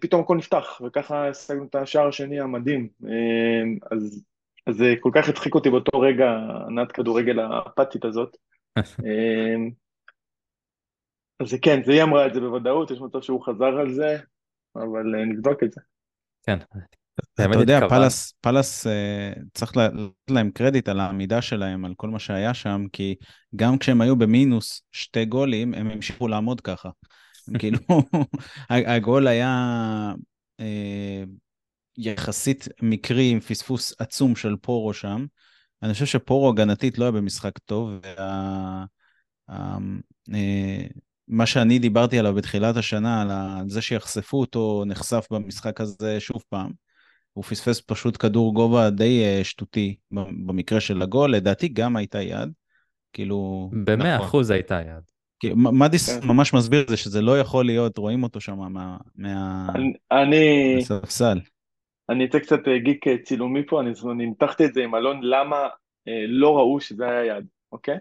פתאום 0.00 0.22
הכל 0.22 0.36
נפתח, 0.36 0.80
וככה 0.86 1.28
השגנו 1.28 1.64
את 1.64 1.74
השער 1.74 2.08
השני 2.08 2.40
המדהים. 2.40 2.88
אז 3.90 4.24
אז 4.66 4.76
זה 4.76 4.94
כל 5.00 5.10
כך 5.14 5.28
הצחיק 5.28 5.54
אותי 5.54 5.70
באותו 5.70 6.00
רגע, 6.00 6.26
ענת 6.68 6.92
כדורגל 6.92 7.38
האפתית 7.38 8.04
הזאת. 8.04 8.36
אז 11.40 11.48
זה 11.50 11.58
כן, 11.62 11.80
זה 11.84 11.92
היא 11.92 12.02
אמרה 12.02 12.26
את 12.26 12.34
זה 12.34 12.40
בוודאות, 12.40 12.90
יש 12.90 13.00
מצב 13.00 13.20
שהוא 13.20 13.44
חזר 13.44 13.64
על 13.64 13.92
זה, 13.94 14.18
אבל 14.76 15.24
נבדוק 15.26 15.62
את 15.62 15.72
זה. 15.72 15.80
כן. 16.46 16.58
אתה 17.34 17.58
יודע, 17.60 17.88
פלס, 17.88 18.32
פלס 18.40 18.86
צריך 19.54 19.76
לתת 19.76 20.30
להם 20.30 20.50
קרדיט 20.50 20.88
על 20.88 21.00
העמידה 21.00 21.42
שלהם, 21.42 21.84
על 21.84 21.94
כל 21.96 22.08
מה 22.08 22.18
שהיה 22.18 22.54
שם, 22.54 22.84
כי 22.92 23.14
גם 23.56 23.78
כשהם 23.78 24.00
היו 24.00 24.16
במינוס 24.16 24.82
שתי 24.92 25.24
גולים, 25.24 25.74
הם 25.74 25.90
המשיכו 25.90 26.28
לעמוד 26.28 26.60
ככה. 26.60 26.90
כאילו, 27.58 27.78
הגול 28.70 29.26
היה 29.26 30.12
יחסית 31.98 32.68
מקרי 32.82 33.30
עם 33.30 33.40
פספוס 33.40 33.94
עצום 33.98 34.36
של 34.36 34.56
פורו 34.60 34.94
שם. 34.94 35.26
אני 35.82 35.92
חושב 35.92 36.06
שפורו 36.06 36.48
הגנתית 36.48 36.98
לא 36.98 37.04
היה 37.04 37.12
במשחק 37.12 37.58
טוב, 37.58 37.90
וה... 38.02 38.84
מה 41.28 41.46
שאני 41.46 41.78
דיברתי 41.78 42.18
עליו 42.18 42.34
בתחילת 42.34 42.76
השנה, 42.76 43.22
על 43.60 43.68
זה 43.68 43.82
שיחשפו 43.82 44.40
אותו, 44.40 44.84
נחשף 44.86 45.26
במשחק 45.30 45.80
הזה 45.80 46.20
שוב 46.20 46.44
פעם. 46.48 46.70
הוא 47.32 47.44
פספס 47.44 47.82
פשוט 47.86 48.22
כדור 48.22 48.54
גובה 48.54 48.90
די 48.90 49.40
שטותי 49.42 49.96
במקרה 50.46 50.80
של 50.80 51.02
הגול, 51.02 51.34
לדעתי 51.34 51.68
גם 51.68 51.96
הייתה 51.96 52.22
יד. 52.22 52.48
כאילו... 53.12 53.70
במאה 53.84 54.14
נכון. 54.14 54.26
אחוז 54.26 54.50
הייתה 54.50 54.80
יד. 54.80 55.11
מדיס 55.56 56.18
כן. 56.18 56.28
ממש 56.28 56.54
מסביר 56.54 56.82
את 56.82 56.88
זה, 56.88 56.96
שזה 56.96 57.20
לא 57.20 57.40
יכול 57.40 57.64
להיות, 57.64 57.98
רואים 57.98 58.22
אותו 58.22 58.40
שם 58.40 58.58
מה... 58.58 58.96
אני... 60.12 60.74
מהספסל. 60.76 61.38
אני 62.08 62.24
אצא 62.24 62.38
קצת 62.38 62.60
גיק 62.84 63.04
צילומי 63.24 63.66
פה, 63.66 63.80
אני 63.80 63.92
ניתחתי 64.26 64.64
את 64.64 64.74
זה 64.74 64.82
עם 64.82 64.94
אלון, 64.94 65.20
למה 65.22 65.56
אה, 66.08 66.24
לא 66.28 66.56
ראו 66.56 66.80
שזה 66.80 67.04
היה 67.08 67.36
יד, 67.36 67.46
אוקיי? 67.72 67.96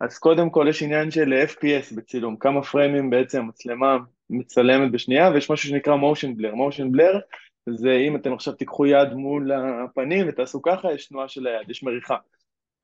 אז 0.00 0.18
קודם 0.18 0.50
כל 0.50 0.66
יש 0.70 0.82
עניין 0.82 1.10
של 1.10 1.32
FPS 1.48 1.96
בצילום, 1.96 2.36
כמה 2.36 2.62
פריימים 2.62 3.10
בעצם 3.10 3.40
המצלמה 3.40 3.96
מצלמת 4.30 4.92
בשנייה, 4.92 5.30
ויש 5.30 5.50
משהו 5.50 5.68
שנקרא 5.68 5.94
motion 5.96 6.40
blur. 6.40 6.54
motion 6.54 6.96
blur 6.96 7.20
זה 7.70 7.92
אם 8.08 8.16
אתם 8.16 8.32
עכשיו 8.32 8.54
תיקחו 8.54 8.86
יד 8.86 9.12
מול 9.12 9.52
הפנים 9.52 10.28
ותעשו 10.28 10.62
ככה, 10.62 10.92
יש 10.92 11.06
תנועה 11.06 11.28
של 11.28 11.46
היד, 11.46 11.70
יש 11.70 11.82
מריחה. 11.82 12.16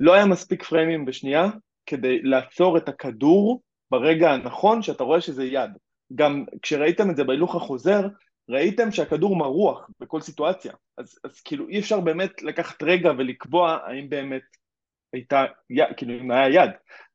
לא 0.01 0.15
היה 0.15 0.27
מספיק 0.27 0.63
פריימים 0.63 1.05
בשנייה 1.05 1.47
כדי 1.87 2.23
לעצור 2.23 2.77
את 2.77 2.89
הכדור 2.89 3.63
ברגע 3.93 4.31
הנכון 4.31 4.83
שאתה 4.83 5.05
רואה 5.05 5.21
שזה 5.21 5.45
יד. 5.45 5.71
גם 6.15 6.45
כשראיתם 6.63 7.11
את 7.11 7.17
זה 7.17 7.25
בהילוך 7.25 7.55
החוזר, 7.55 8.09
ראיתם 8.49 8.93
שהכדור 8.93 9.37
מרוח 9.37 9.91
בכל 10.01 10.21
סיטואציה, 10.21 10.73
אז, 10.99 11.19
אז 11.25 11.41
כאילו 11.41 11.69
אי 11.69 11.79
אפשר 11.79 12.01
באמת 12.01 12.43
לקחת 12.43 12.83
רגע 12.83 13.11
ולקבוע 13.19 13.79
האם 13.87 14.09
באמת 14.09 14.43
הייתה, 15.13 15.45
כאילו 15.97 16.15
אם 16.21 16.31
היה 16.31 16.49
יד, 16.49 16.71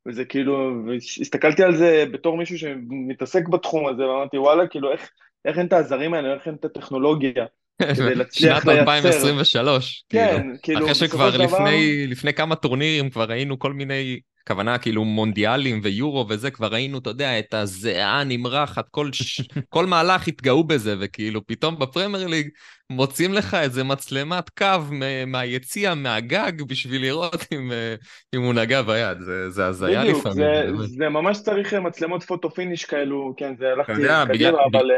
וזה 0.07 0.25
כאילו, 0.25 0.83
והסתכלתי 0.87 1.63
על 1.63 1.75
זה 1.75 2.05
בתור 2.11 2.37
מישהו 2.37 2.57
שמתעסק 2.57 3.47
בתחום 3.47 3.87
הזה, 3.87 4.07
ואמרתי 4.07 4.37
וואלה, 4.37 4.67
כאילו 4.67 4.91
איך, 4.91 5.11
איך 5.45 5.57
אין 5.57 5.67
את 5.67 5.73
העזרים 5.73 6.13
האלה, 6.13 6.33
איך 6.33 6.47
אין 6.47 6.55
את 6.55 6.65
הטכנולוגיה 6.65 7.45
כדי 7.81 8.15
להצליח 8.15 8.65
לייצר. 8.65 8.77
שנת 8.77 8.87
2023, 8.87 10.05
כן, 10.09 10.41
כאילו, 10.41 10.55
כאילו 10.63 10.85
אחרי 10.85 10.95
שכבר 10.95 11.29
דבר... 11.29 11.43
לפני, 11.43 12.07
לפני 12.07 12.33
כמה 12.33 12.55
טורנירים 12.55 13.09
כבר 13.09 13.23
ראינו 13.23 13.59
כל 13.59 13.73
מיני 13.73 14.19
הכוונה 14.47 14.77
כאילו 14.77 15.05
מונדיאלים 15.05 15.79
ויורו 15.83 16.25
וזה, 16.29 16.51
כבר 16.51 16.67
ראינו, 16.67 16.97
אתה 16.97 17.09
יודע, 17.09 17.39
את 17.39 17.53
הזיעה 17.53 18.21
הנמרחת, 18.21 18.89
כל, 18.91 19.09
ש... 19.13 19.41
כל 19.69 19.85
מהלך 19.85 20.27
התגאו 20.27 20.63
בזה, 20.63 20.95
וכאילו 20.99 21.47
פתאום 21.47 21.79
בפרמייר 21.79 22.27
ליג 22.27 22.49
מוצאים 22.89 23.33
לך 23.33 23.53
איזה 23.53 23.83
מצלמת 23.83 24.49
קו 24.49 24.95
מהיציע, 25.27 25.93
מהגג, 25.93 26.61
בשביל 26.67 27.01
לראות 27.01 27.45
אם, 27.51 27.71
אה, 27.71 27.95
אם 28.35 28.41
הוא 28.41 28.53
נגע 28.53 28.81
ביד, 28.81 29.19
זה, 29.19 29.49
זה 29.49 29.65
הזיה 29.65 30.03
לפעמים. 30.03 30.47
בדיוק, 30.47 30.81
זה, 30.81 30.87
זה 30.87 31.09
ממש 31.09 31.41
צריך 31.41 31.73
מצלמות 31.73 32.23
photo 32.23 32.49
finish 32.49 32.85
כאלו, 32.85 33.33
כן, 33.37 33.55
זה 33.57 33.65
הלכתי 33.67 34.01
קדימה, 34.27 34.57
אבל... 34.71 34.91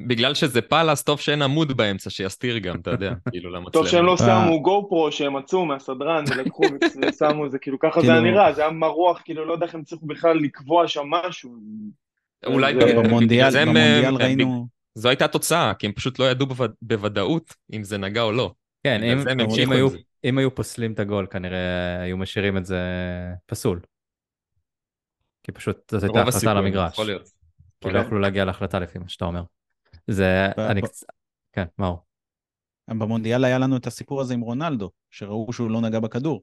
אה, 0.00 0.06
בגלל 0.06 0.34
שזה 0.34 0.62
פאלאס, 0.62 1.02
טוב 1.02 1.20
שאין 1.20 1.42
עמוד 1.42 1.76
באמצע 1.76 2.10
שיסתיר 2.10 2.58
גם, 2.58 2.80
אתה 2.80 2.90
יודע, 2.90 3.12
כאילו 3.30 3.50
למצלמה. 3.50 3.70
טוב 3.70 3.86
שהם 3.86 4.04
לא 4.04 4.16
שמו 4.16 4.62
גו 4.62 4.86
פרו 4.88 5.12
שהם 5.12 5.36
מצאו 5.36 5.66
מהסדרן 5.66 6.24
ולקחו 6.30 6.62
ושמו 7.08 7.48
זה, 7.50 7.58
כאילו 7.58 7.78
ככה 7.78 8.00
זה 8.00 8.12
היה 8.12 8.20
נראה, 8.20 8.52
זה 8.52 8.62
היה 8.62 8.70
מרוח, 8.70 9.20
כאילו 9.24 9.44
לא 9.44 9.52
יודע 9.52 9.66
איך 9.66 9.74
הם 9.74 9.84
צריכו 9.84 10.06
בכלל 10.06 10.36
לקבוע 10.36 10.88
שם 10.88 11.06
משהו. 11.10 11.50
אולי 12.46 12.74
במונדיאל 12.74 13.68
ראינו... 14.20 14.66
זו 14.94 15.08
הייתה 15.08 15.28
תוצאה, 15.28 15.72
כי 15.74 15.86
הם 15.86 15.92
פשוט 15.92 16.18
לא 16.18 16.30
ידעו 16.30 16.46
בוודאות 16.82 17.54
אם 17.72 17.84
זה 17.84 17.98
נגע 17.98 18.22
או 18.22 18.32
לא. 18.32 18.52
כן, 18.82 19.00
אם 20.24 20.38
היו 20.38 20.54
פוסלים 20.54 20.92
את 20.92 21.00
הגול, 21.00 21.26
כנראה 21.30 22.00
היו 22.02 22.16
משאירים 22.16 22.56
את 22.56 22.66
זה 22.66 22.78
פסול. 23.46 23.80
כי 25.42 25.52
פשוט 25.52 25.90
זאת 25.90 26.02
הייתה 26.02 26.22
החלטה 26.22 26.54
למגרש. 26.54 27.00
כי 27.80 27.90
לא 27.90 27.98
יכלו 27.98 28.18
להגיע 28.18 28.44
להחלטה 28.44 28.78
לפי 28.78 28.98
מה 28.98 29.08
שאתה 29.08 29.24
אומר. 29.24 29.42
זה, 30.06 30.46
אני 30.58 30.82
קצת, 30.82 31.06
כן, 31.52 31.64
הוא? 31.76 31.96
במונדיאל 32.88 33.44
היה 33.44 33.58
לנו 33.58 33.76
את 33.76 33.86
הסיפור 33.86 34.20
הזה 34.20 34.34
עם 34.34 34.40
רונלדו, 34.40 34.90
שראו 35.10 35.52
שהוא 35.52 35.70
לא 35.70 35.80
נגע 35.80 36.00
בכדור. 36.00 36.42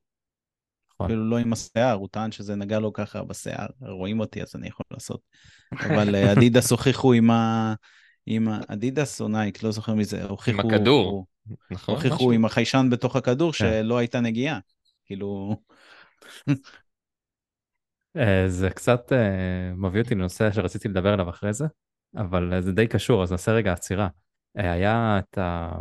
נכון. 0.94 1.06
אפילו 1.06 1.30
לא 1.30 1.38
עם 1.38 1.54
השיער, 1.54 1.94
הוא 1.94 2.08
טען 2.12 2.32
שזה 2.32 2.56
נגע 2.56 2.80
לו 2.80 2.94
ככה 2.94 3.24
בשיער, 3.24 3.68
רואים 3.82 4.20
אותי 4.20 4.42
אז 4.42 4.56
אני 4.56 4.68
יכול 4.68 4.86
לעשות. 4.92 5.22
אבל 5.74 6.16
אה, 6.16 6.32
אדידס 6.32 6.72
הוכיחו 6.72 7.14
עם 7.14 7.32
ה... 7.32 7.74
עם 8.26 8.48
אדידס 8.68 9.22
או 9.22 9.28
נייק, 9.28 9.64
לא 9.64 9.72
זוכר 9.72 9.94
מי 9.94 10.06
זה, 10.06 10.24
הוכיחו... 10.24 10.62
הכדור. 10.68 11.26
נכון? 11.72 11.96
הוכיחו? 11.96 12.32
עם 12.32 12.46
החיישן 12.46 12.88
בתוך 12.92 13.16
הכדור 13.16 13.52
כן. 13.52 13.58
שלא 13.58 13.98
הייתה 13.98 14.20
נגיעה. 14.20 14.60
כאילו, 15.06 15.56
אה, 18.18 18.44
זה 18.48 18.70
קצת 18.70 19.14
אה, 19.14 19.74
מביא 19.76 20.02
אותי 20.02 20.16
לנושא 20.16 20.52
שרציתי 20.52 20.88
לדבר 20.88 21.14
עליו 21.14 21.30
אחרי 21.30 21.54
זה, 21.54 21.66
אבל 22.18 22.54
אה, 22.54 22.62
זה 22.62 22.72
די 22.72 22.88
קשור, 22.88 23.24
אז 23.24 23.32
נעשה 23.32 23.52
רגע 23.52 23.74
עצירה. 23.74 24.08
אה, 24.58 24.72
היה 24.72 25.20
את 25.20 25.38
ה... 25.38 25.72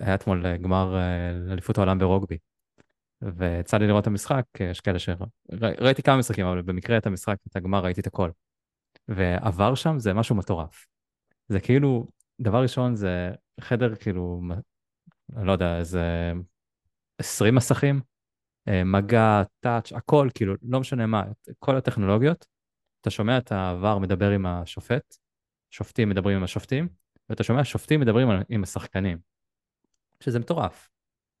היה 0.00 0.14
אתמול 0.14 0.46
אה, 0.46 0.56
גמר 0.56 0.96
אליפות 1.52 1.78
העולם 1.78 1.98
ברוגבי, 1.98 2.38
ויצא 3.22 3.76
לי 3.76 3.86
לראות 3.86 4.02
את 4.02 4.06
המשחק, 4.06 4.44
יש 4.60 4.80
כאלה 4.80 4.98
ש... 4.98 5.08
ראיתי 5.80 6.02
כמה 6.02 6.16
משחקים, 6.16 6.46
אבל 6.46 6.62
במקרה 6.62 6.98
את 6.98 7.06
המשחק, 7.06 7.36
את 7.48 7.56
הגמר, 7.56 7.84
ראיתי 7.84 8.00
את 8.00 8.06
הכל. 8.06 8.30
ועבר 9.08 9.74
שם 9.74 9.98
זה 9.98 10.14
משהו 10.14 10.36
מטורף. 10.36 10.86
זה 11.48 11.60
כאילו, 11.60 12.06
דבר 12.40 12.62
ראשון 12.62 12.96
זה 12.96 13.30
חדר 13.60 13.94
כאילו, 13.94 14.40
אני 15.36 15.46
לא 15.46 15.52
יודע, 15.52 15.78
איזה 15.78 16.32
20 17.18 17.54
מסכים, 17.54 18.00
מגע, 18.84 19.42
טאץ', 19.60 19.92
הכל, 19.92 20.28
כאילו, 20.34 20.54
לא 20.62 20.80
משנה 20.80 21.06
מה, 21.06 21.22
כל 21.58 21.76
הטכנולוגיות. 21.76 22.46
אתה 23.00 23.10
שומע 23.10 23.38
את 23.38 23.52
העבר 23.52 23.98
מדבר 23.98 24.30
עם 24.30 24.46
השופט, 24.46 25.16
שופטים 25.74 26.08
מדברים 26.08 26.36
עם 26.36 26.44
השופטים, 26.44 26.88
ואתה 27.28 27.42
שומע 27.42 27.64
שופטים 27.64 28.00
מדברים 28.00 28.28
עם 28.48 28.62
השחקנים, 28.62 29.18
שזה 30.20 30.38
מטורף. 30.38 30.90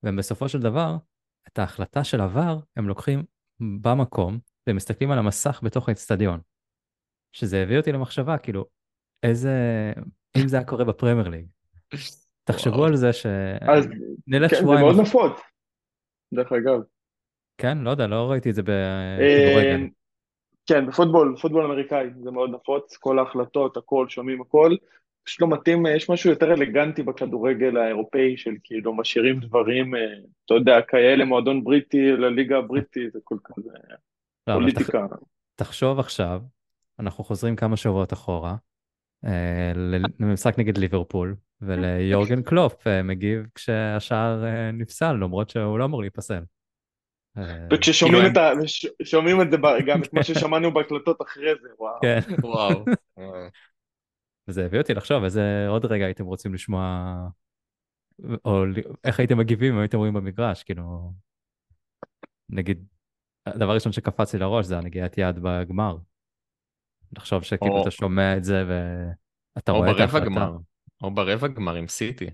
והם 0.02 0.16
בסופו 0.16 0.48
של 0.48 0.60
דבר, 0.60 0.96
את 1.48 1.58
ההחלטה 1.58 2.04
של 2.04 2.20
עבר, 2.20 2.58
הם 2.76 2.88
לוקחים 2.88 3.24
במקום, 3.80 4.38
והם 4.66 4.76
מסתכלים 4.76 5.10
על 5.10 5.18
המסך 5.18 5.60
בתוך 5.64 5.88
האצטדיון. 5.88 6.40
שזה 7.32 7.62
הביא 7.62 7.76
אותי 7.76 7.92
למחשבה, 7.92 8.38
כאילו, 8.38 8.66
איזה... 9.22 9.52
אם 10.36 10.48
זה 10.48 10.56
היה 10.56 10.66
קורה 10.66 10.84
בפרמייר 10.84 11.28
ליג. 11.28 11.46
תחשבו. 12.44 12.84
על 12.84 12.96
זה 12.96 13.12
ש... 13.12 13.26
אז 13.60 13.88
נלך 14.26 14.50
כן, 14.50 14.56
זה 14.56 14.62
שבועיים... 14.62 14.84
מאוד 14.86 14.94
אח- 14.94 15.00
נפוץ, 15.00 15.40
דרך 16.34 16.52
אגב. 16.52 16.80
כן, 17.58 17.78
לא 17.78 17.90
יודע, 17.90 18.06
לא 18.06 18.30
ראיתי 18.30 18.50
את 18.50 18.54
זה 18.54 18.62
אה, 18.68 19.16
בכדורגל. 19.20 19.88
כן, 20.66 20.86
בפוטבול, 20.86 21.36
פוטבול 21.40 21.64
אמריקאי, 21.64 22.06
זה 22.22 22.30
מאוד 22.30 22.50
נפוץ, 22.50 22.96
כל 22.96 23.18
ההחלטות, 23.18 23.76
הכל, 23.76 24.08
שומעים 24.08 24.40
הכל. 24.40 24.74
פשוט 25.24 25.40
לא 25.40 25.48
מתאים, 25.48 25.86
יש 25.86 26.10
משהו 26.10 26.30
יותר 26.30 26.52
אלגנטי 26.52 27.02
בכדורגל 27.02 27.76
האירופאי 27.76 28.36
של 28.36 28.54
כאילו 28.64 28.94
משאירים 28.94 29.40
דברים, 29.40 29.94
אה, 29.94 30.00
אתה 30.44 30.54
יודע, 30.54 30.80
כאלה, 30.88 31.24
מועדון 31.24 31.64
בריטי 31.64 32.12
לליגה 32.12 32.58
הבריטית, 32.58 33.12
זה 33.12 33.18
כל 33.24 33.36
כזה 33.44 33.70
לא, 34.46 34.54
אבל 34.54 34.70
תח- 34.70 34.76
פוליטיקה. 34.76 35.06
תחשוב 35.54 35.98
עכשיו, 35.98 36.40
אנחנו 36.98 37.24
חוזרים 37.24 37.56
כמה 37.56 37.76
שבועות 37.76 38.12
אחורה, 38.12 38.56
אה, 39.24 39.72
למשחק 40.20 40.58
נגד 40.58 40.78
ליברפול, 40.78 41.36
וליורגן 41.62 42.42
קלופ 42.42 42.86
אה, 42.86 43.02
מגיב 43.02 43.46
כשהשער 43.54 44.44
אה, 44.44 44.70
נפסל, 44.72 45.12
למרות 45.12 45.50
שהוא 45.50 45.78
לא 45.78 45.84
אמור 45.84 46.00
להיפסל. 46.00 46.42
אה, 47.38 47.66
וכששומעים 47.72 48.22
את 48.32 48.36
ה... 48.36 48.50
וש- 48.62 48.86
שומעים 49.02 49.40
את 49.42 49.50
זה, 49.50 49.56
גם 49.86 50.02
את 50.02 50.12
מה 50.12 50.22
ששמענו 50.22 50.74
בהקלטות 50.74 51.22
אחרי 51.22 51.50
זה, 51.62 51.68
וואו. 51.78 52.00
כן, 52.02 52.20
וואו. 52.42 52.84
וזה 54.48 54.64
הביא 54.64 54.78
אותי 54.80 54.94
לחשוב 54.94 55.24
איזה 55.24 55.66
עוד 55.68 55.84
רגע 55.84 56.04
הייתם 56.04 56.24
רוצים 56.24 56.54
לשמוע, 56.54 57.14
או 58.44 58.64
איך 59.04 59.18
הייתם 59.20 59.38
מגיבים 59.38 59.74
אם 59.74 59.80
הייתם 59.80 59.98
רואים 59.98 60.14
במגרש, 60.14 60.62
כאילו, 60.62 61.12
נגיד, 62.48 62.86
הדבר 63.46 63.70
הראשון 63.70 63.92
שקפץ 63.92 64.34
לי 64.34 64.40
לראש 64.40 64.66
זה 64.66 64.78
הנגיעת 64.78 65.18
יד 65.18 65.38
בגמר. 65.42 65.96
לחשוב 67.16 67.42
שכאילו 67.42 67.74
או- 67.74 67.82
אתה 67.82 67.90
שומע 67.90 68.36
את 68.36 68.44
זה 68.44 68.64
ואתה 68.68 69.72
או 69.72 69.76
רואה 69.76 69.90
את 69.90 69.94
ברבע 69.96 70.04
ההחלטה, 70.04 70.24
גמר. 70.26 70.56
או 71.02 71.10
ברבע 71.14 71.48
גמר 71.48 71.74
עם 71.74 71.88
סיטי. 71.88 72.30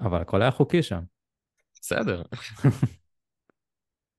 אבל 0.00 0.20
הכל 0.20 0.42
היה 0.42 0.50
חוקי 0.50 0.82
שם. 0.82 1.00
בסדר. 1.80 2.22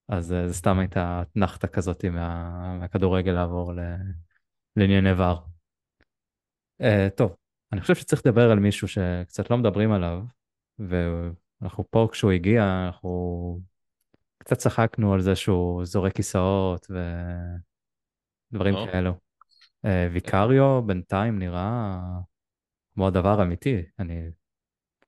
אז 0.08 0.34
אה, 0.34 0.48
זה 0.48 0.54
סתם 0.54 0.80
הייתה 0.80 1.22
אתנחתה 1.22 1.68
כזאת 1.68 2.06
מה, 2.06 2.78
מהכדורגל 2.80 3.32
לעבור 3.32 3.74
ל, 3.74 3.80
לענייני 4.76 5.12
ור. 5.12 5.48
Uh, 6.82 7.10
טוב, 7.16 7.36
אני 7.72 7.82
חושב 7.82 7.96
שצריך 7.96 8.22
לדבר 8.26 8.52
על 8.52 8.60
מישהו 8.60 8.88
שקצת 8.88 9.50
לא 9.50 9.58
מדברים 9.58 9.92
עליו, 9.92 10.24
ואנחנו 10.80 11.84
פה 11.90 12.08
כשהוא 12.12 12.32
הגיע, 12.32 12.86
אנחנו 12.88 13.60
קצת 14.38 14.58
צחקנו 14.58 15.14
על 15.14 15.22
זה 15.22 15.36
שהוא 15.36 15.86
זורק 15.86 16.16
כיסאות 16.16 16.88
ודברים 18.52 18.76
או. 18.76 18.86
כאלו. 18.92 19.12
Uh, 19.86 19.90
ויקריו 20.12 20.82
בינתיים 20.86 21.40
נראה 21.40 22.00
כמו 22.94 23.08
הדבר 23.08 23.40
האמיתי, 23.40 23.82
אני 24.00 24.32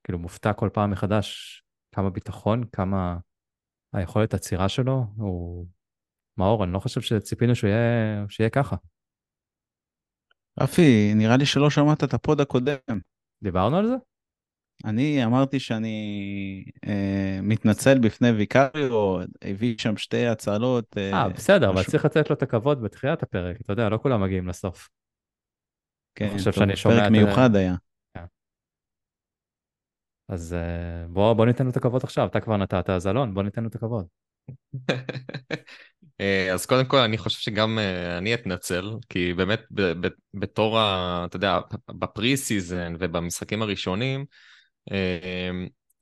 כאילו 0.03 0.19
מופתע 0.19 0.53
כל 0.53 0.69
פעם 0.73 0.91
מחדש 0.91 1.63
כמה 1.91 2.09
ביטחון, 2.09 2.63
כמה 2.71 3.17
היכולת 3.93 4.33
עצירה 4.33 4.69
שלו, 4.69 5.05
הוא... 5.17 5.65
מאור, 6.37 6.63
אני 6.63 6.73
לא 6.73 6.79
חושב 6.79 7.01
שציפינו 7.01 7.55
שהוא 7.55 7.69
יהיה, 7.69 8.25
שיהיה 8.29 8.49
ככה. 8.49 8.75
רפי, 10.59 11.13
נראה 11.15 11.37
לי 11.37 11.45
שלא 11.45 11.69
שמעת 11.69 12.03
את 12.03 12.13
הפוד 12.13 12.41
הקודם. 12.41 12.77
דיברנו 13.43 13.77
על 13.77 13.85
זה? 13.87 13.95
אני 14.85 15.25
אמרתי 15.25 15.59
שאני 15.59 15.95
אה, 16.87 17.39
מתנצל 17.43 17.99
בפני 17.99 18.29
ויקריו, 18.31 19.19
הביא 19.41 19.75
שם 19.77 19.97
שתי 19.97 20.27
הצלות. 20.27 20.97
אה, 20.97 21.29
בסדר, 21.29 21.69
אבל 21.69 21.79
משהו- 21.79 21.91
צריך 21.91 22.05
לתת 22.05 22.29
לו 22.29 22.35
את 22.35 22.41
הכבוד 22.43 22.81
בתחילת 22.81 23.23
הפרק, 23.23 23.61
אתה 23.61 23.73
יודע, 23.73 23.89
לא 23.89 23.97
כולם 24.01 24.23
מגיעים 24.23 24.47
לסוף. 24.47 24.89
כן, 26.15 26.29
חושב 26.33 26.43
טוב, 26.51 26.53
שאני 26.53 26.75
שומע 26.75 26.95
פרק 26.95 27.05
את- 27.05 27.11
מיוחד 27.11 27.55
היה. 27.55 27.75
אז 30.29 30.53
אה, 30.53 31.07
בוא, 31.09 31.33
בוא 31.33 31.45
ניתן 31.45 31.63
לו 31.63 31.69
את 31.71 31.77
הכבוד 31.77 32.03
עכשיו, 32.03 32.27
אתה 32.27 32.39
כבר 32.39 32.57
נתת, 32.57 32.89
אז 32.89 33.07
אלון, 33.07 33.33
בוא 33.33 33.43
ניתן 33.43 33.63
לו 33.63 33.69
את 33.69 33.75
הכבוד. 33.75 34.05
אה, 36.21 36.53
אז 36.53 36.65
קודם 36.65 36.85
כל 36.85 36.97
אני 36.97 37.17
חושב 37.17 37.39
שגם 37.39 37.79
אה, 37.79 38.17
אני 38.17 38.33
אתנצל, 38.33 38.91
כי 39.09 39.33
באמת 39.33 39.61
ב- 39.71 40.07
ב- 40.07 40.11
בתור, 40.33 40.79
ה- 40.79 41.23
אתה 41.25 41.35
יודע, 41.35 41.59
ב 41.91 42.37
pre-season 42.37 42.93
ובמשחקים 42.99 43.61
הראשונים, 43.61 44.25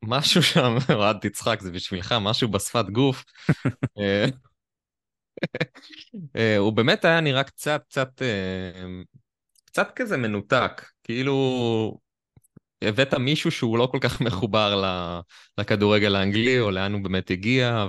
משהו 0.03 0.43
שם, 0.43 0.77
אוהד 0.95 1.17
תצחק, 1.21 1.61
זה 1.61 1.71
בשבילך, 1.71 2.15
משהו 2.21 2.47
בשפת 2.49 2.85
גוף. 2.89 3.23
הוא 6.59 6.73
באמת 6.73 7.05
היה 7.05 7.21
נראה 7.21 7.43
קצת, 7.43 7.81
קצת, 7.89 8.21
קצת 9.65 9.91
כזה 9.95 10.17
מנותק, 10.17 10.85
כאילו 11.03 11.35
הבאת 12.88 13.13
מישהו 13.13 13.52
שהוא 13.52 13.78
לא 13.78 13.88
כל 13.91 13.98
כך 14.02 14.21
מחובר 14.21 14.84
לכדורגל 15.58 16.15
האנגלי, 16.15 16.60
או 16.60 16.71
לאן 16.71 16.93
הוא 16.93 17.02
באמת 17.02 17.32
הגיע, 17.32 17.88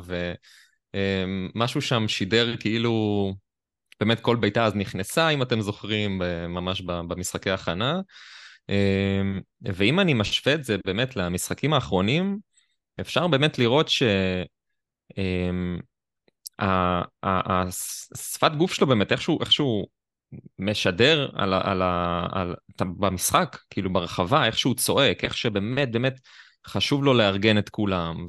ומשהו 0.94 1.82
שם 1.82 2.08
שידר 2.08 2.56
כאילו, 2.56 3.34
באמת 4.00 4.20
כל 4.20 4.36
בעיטה 4.36 4.64
אז 4.64 4.74
נכנסה, 4.74 5.28
אם 5.28 5.42
אתם 5.42 5.60
זוכרים, 5.60 6.22
ממש 6.48 6.80
במשחקי 6.80 7.50
הכנה. 7.50 8.00
אה, 8.70 9.22
ואם 9.62 10.00
אני 10.00 10.14
משווה 10.14 10.54
את 10.54 10.64
זה 10.64 10.76
באמת 10.86 11.16
למשחקים 11.16 11.72
האחרונים, 11.72 12.38
אפשר 13.00 13.26
באמת 13.26 13.58
לראות 13.58 13.88
ש... 13.88 14.02
אמ, 15.18 15.78
השפת 17.22 18.52
גוף 18.58 18.72
שלו 18.74 18.86
באמת 18.86 19.12
איכשהו, 19.12 19.40
איכשהו 19.40 19.86
משדר 20.58 21.28
על, 21.34 21.54
על, 21.54 21.82
ה- 21.82 22.26
על, 22.32 22.54
במשחק, 22.80 23.58
כאילו 23.70 23.92
ברחבה, 23.92 24.46
איך 24.46 24.58
שהוא 24.58 24.74
צועק, 24.74 25.24
איך 25.24 25.36
שבאמת 25.36 25.90
באמת 25.90 26.20
חשוב 26.66 27.04
לו 27.04 27.14
לארגן 27.14 27.58
את 27.58 27.68
כולם, 27.68 28.26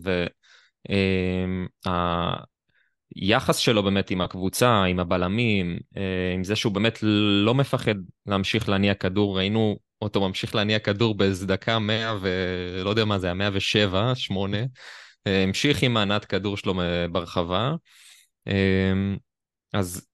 והיחס 3.16 3.58
שלו 3.58 3.84
באמת 3.84 4.12
עם 4.12 4.22
הקבוצה, 4.22 4.84
עם 4.84 5.00
הבלמים, 5.00 5.78
אה, 5.98 6.34
עם 6.34 6.44
זה 6.44 6.56
שהוא 6.56 6.74
באמת 6.74 7.00
לא 7.44 7.56
מפחד 7.56 7.96
להמשיך 8.26 8.70
להניע 8.70 8.94
כדור, 8.94 9.38
ראינו 9.38 9.78
אותו 10.02 10.22
ממשיך 10.22 10.56
להניע 10.56 10.80
כדור 10.80 11.16
באיזה 11.16 11.48
דקה 11.48 11.80
100 11.80 12.18
ולא 12.22 12.90
יודע 12.90 13.06
מה 13.06 13.20
זה 13.20 13.28
היה, 13.28 13.34
107, 13.34 14.16
8. 14.16 14.58
אה, 15.28 15.44
המשיך 15.44 15.84
עם 15.84 15.98
הענת 15.98 16.26
כדור 16.26 16.58
שלו 16.58 16.82
אה, 16.82 17.08
ברחבה. 17.08 17.76
אה, 18.48 18.94
אז 19.74 20.08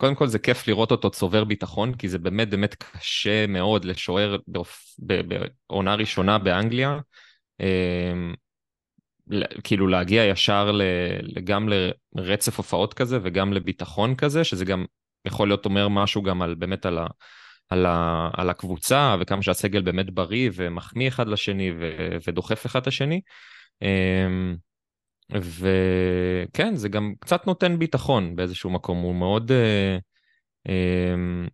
קודם 0.00 0.14
כל 0.14 0.26
זה 0.26 0.38
כיף 0.38 0.68
לראות 0.68 0.90
אותו 0.90 1.10
צובר 1.10 1.44
ביטחון, 1.44 1.94
כי 1.94 2.08
זה 2.08 2.18
באמת 2.18 2.50
באמת 2.50 2.74
קשה 2.74 3.46
מאוד 3.46 3.84
לשוער 3.84 4.36
בעונה 4.98 5.94
ראשונה 5.94 6.38
באנגליה. 6.38 6.98
ל- 9.30 9.60
כאילו 9.64 9.86
להגיע 9.86 10.24
ישר 10.24 10.78
גם 11.44 11.68
לרצף 12.14 12.56
הופעות 12.56 12.94
כזה 12.94 13.18
וגם 13.22 13.52
לביטחון 13.52 14.14
כזה, 14.14 14.44
שזה 14.44 14.64
גם 14.64 14.84
יכול 15.24 15.48
להיות 15.48 15.64
אומר 15.64 15.88
משהו 15.88 16.22
גם 16.22 16.42
על 16.42 16.54
באמת 16.54 16.86
על 16.86 16.98
על, 17.68 17.86
ה, 17.86 18.30
על 18.32 18.50
הקבוצה 18.50 19.16
וכמה 19.20 19.42
שהסגל 19.42 19.82
באמת 19.82 20.10
בריא 20.10 20.50
ומחמיא 20.54 21.08
אחד 21.08 21.28
לשני 21.28 21.72
ו, 21.80 21.90
ודוחף 22.26 22.66
אחד 22.66 22.80
את 22.80 22.86
השני. 22.86 23.20
אמ, 23.82 24.56
וכן, 25.32 26.76
זה 26.76 26.88
גם 26.88 27.14
קצת 27.20 27.46
נותן 27.46 27.78
ביטחון 27.78 28.36
באיזשהו 28.36 28.70
מקום, 28.70 28.98
הוא 28.98 29.14
מאוד... 29.14 29.52
אה, 29.52 29.98
אמ, 30.68 31.48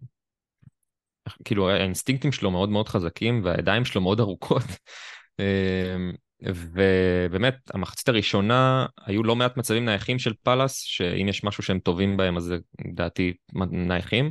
כאילו 1.44 1.70
האינסטינקטים 1.70 2.32
שלו 2.32 2.50
מאוד 2.50 2.68
מאוד 2.68 2.88
חזקים 2.88 3.40
והידיים 3.44 3.84
שלו 3.84 4.00
מאוד 4.00 4.20
ארוכות. 4.20 4.62
אמ, 5.40 6.12
ובאמת, 6.42 7.54
המחצית 7.74 8.08
הראשונה, 8.08 8.86
היו 9.06 9.22
לא 9.22 9.36
מעט 9.36 9.56
מצבים 9.56 9.84
נייחים 9.84 10.18
של 10.18 10.32
פאלאס, 10.42 10.80
שאם 10.80 11.28
יש 11.28 11.44
משהו 11.44 11.62
שהם 11.62 11.78
טובים 11.78 12.16
בהם, 12.16 12.36
אז 12.36 12.54
לדעתי 12.84 13.34
נייחים. 13.70 14.30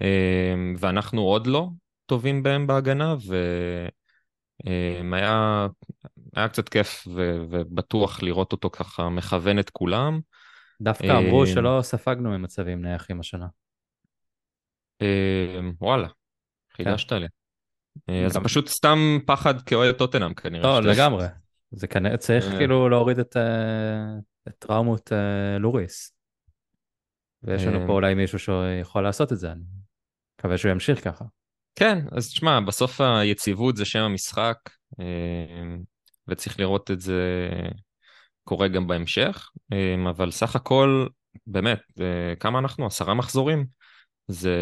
אמ, 0.00 0.74
ואנחנו 0.78 1.22
עוד 1.22 1.46
לא 1.46 1.68
טובים 2.06 2.42
בהם 2.42 2.66
בהגנה, 2.66 3.14
והיה 4.64 5.66
היה 6.36 6.48
קצת 6.48 6.68
כיף 6.68 7.06
ו... 7.16 7.36
ובטוח 7.50 8.22
לראות 8.22 8.52
אותו 8.52 8.70
ככה 8.70 9.08
מכוון 9.08 9.58
את 9.58 9.70
כולם. 9.70 10.20
דווקא 10.80 11.18
אמרו 11.18 11.46
שלא 11.46 11.78
ספגנו 11.82 12.30
ממצבים 12.30 12.82
נייחים 12.82 13.20
השנה. 13.20 13.46
וואלה, 15.80 16.08
חידשת 16.76 17.12
לי. 17.12 17.26
אה, 18.08 18.26
אז 18.26 18.32
זה 18.32 18.40
פשוט 18.40 18.68
סתם 18.68 18.98
פחד 19.26 19.62
כאוהד 19.62 19.94
טוטנאם 19.94 20.34
כנראה. 20.34 20.62
לא, 20.62 20.82
לגמרי. 20.82 21.26
זה 21.70 21.86
כנראה 21.86 22.16
צריך 22.16 22.44
אה. 22.44 22.58
כאילו 22.58 22.88
להוריד 22.88 23.18
את 23.18 23.36
אה, 23.36 24.52
טראומות 24.58 25.12
לוריס. 25.60 26.16
ויש 27.42 27.62
לנו 27.62 27.86
פה 27.86 27.92
אולי 27.92 28.14
מישהו 28.14 28.38
שיכול 28.38 29.02
לעשות 29.02 29.32
את 29.32 29.38
זה, 29.38 29.52
אני 29.52 29.62
מקווה 30.38 30.58
שהוא 30.58 30.70
ימשיך 30.70 31.04
ככה. 31.04 31.24
כן, 31.74 31.98
אז 32.12 32.28
תשמע, 32.28 32.60
בסוף 32.60 33.00
היציבות 33.00 33.76
זה 33.76 33.84
שם 33.84 33.98
המשחק, 33.98 34.56
וצריך 36.30 36.60
לראות 36.60 36.90
את 36.90 37.00
זה 37.00 37.48
קורה 38.44 38.68
גם 38.68 38.86
בהמשך, 38.86 39.50
אבל 40.10 40.30
סך 40.30 40.56
הכל, 40.56 41.06
באמת, 41.46 41.80
כמה 42.40 42.58
אנחנו? 42.58 42.86
עשרה 42.86 43.14
מחזורים? 43.14 43.66
זה, 44.28 44.56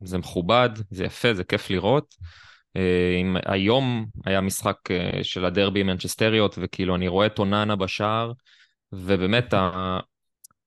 זה 0.00 0.18
מכובד, 0.18 0.70
זה 0.90 1.04
יפה, 1.04 1.34
זה 1.34 1.44
כיף 1.44 1.70
לראות. 1.70 2.14
אה, 2.76 3.16
אם 3.20 3.36
היום 3.46 4.06
היה 4.24 4.40
משחק 4.40 4.76
אה, 4.90 5.24
של 5.24 5.44
הדרבי 5.44 5.82
מנצ'סטריות, 5.82 6.58
וכאילו 6.60 6.94
אני 6.94 7.08
רואה 7.08 7.26
את 7.26 7.38
אוננה 7.38 7.76
בשער, 7.76 8.32
ובאמת, 8.92 9.54
ה... 9.54 9.98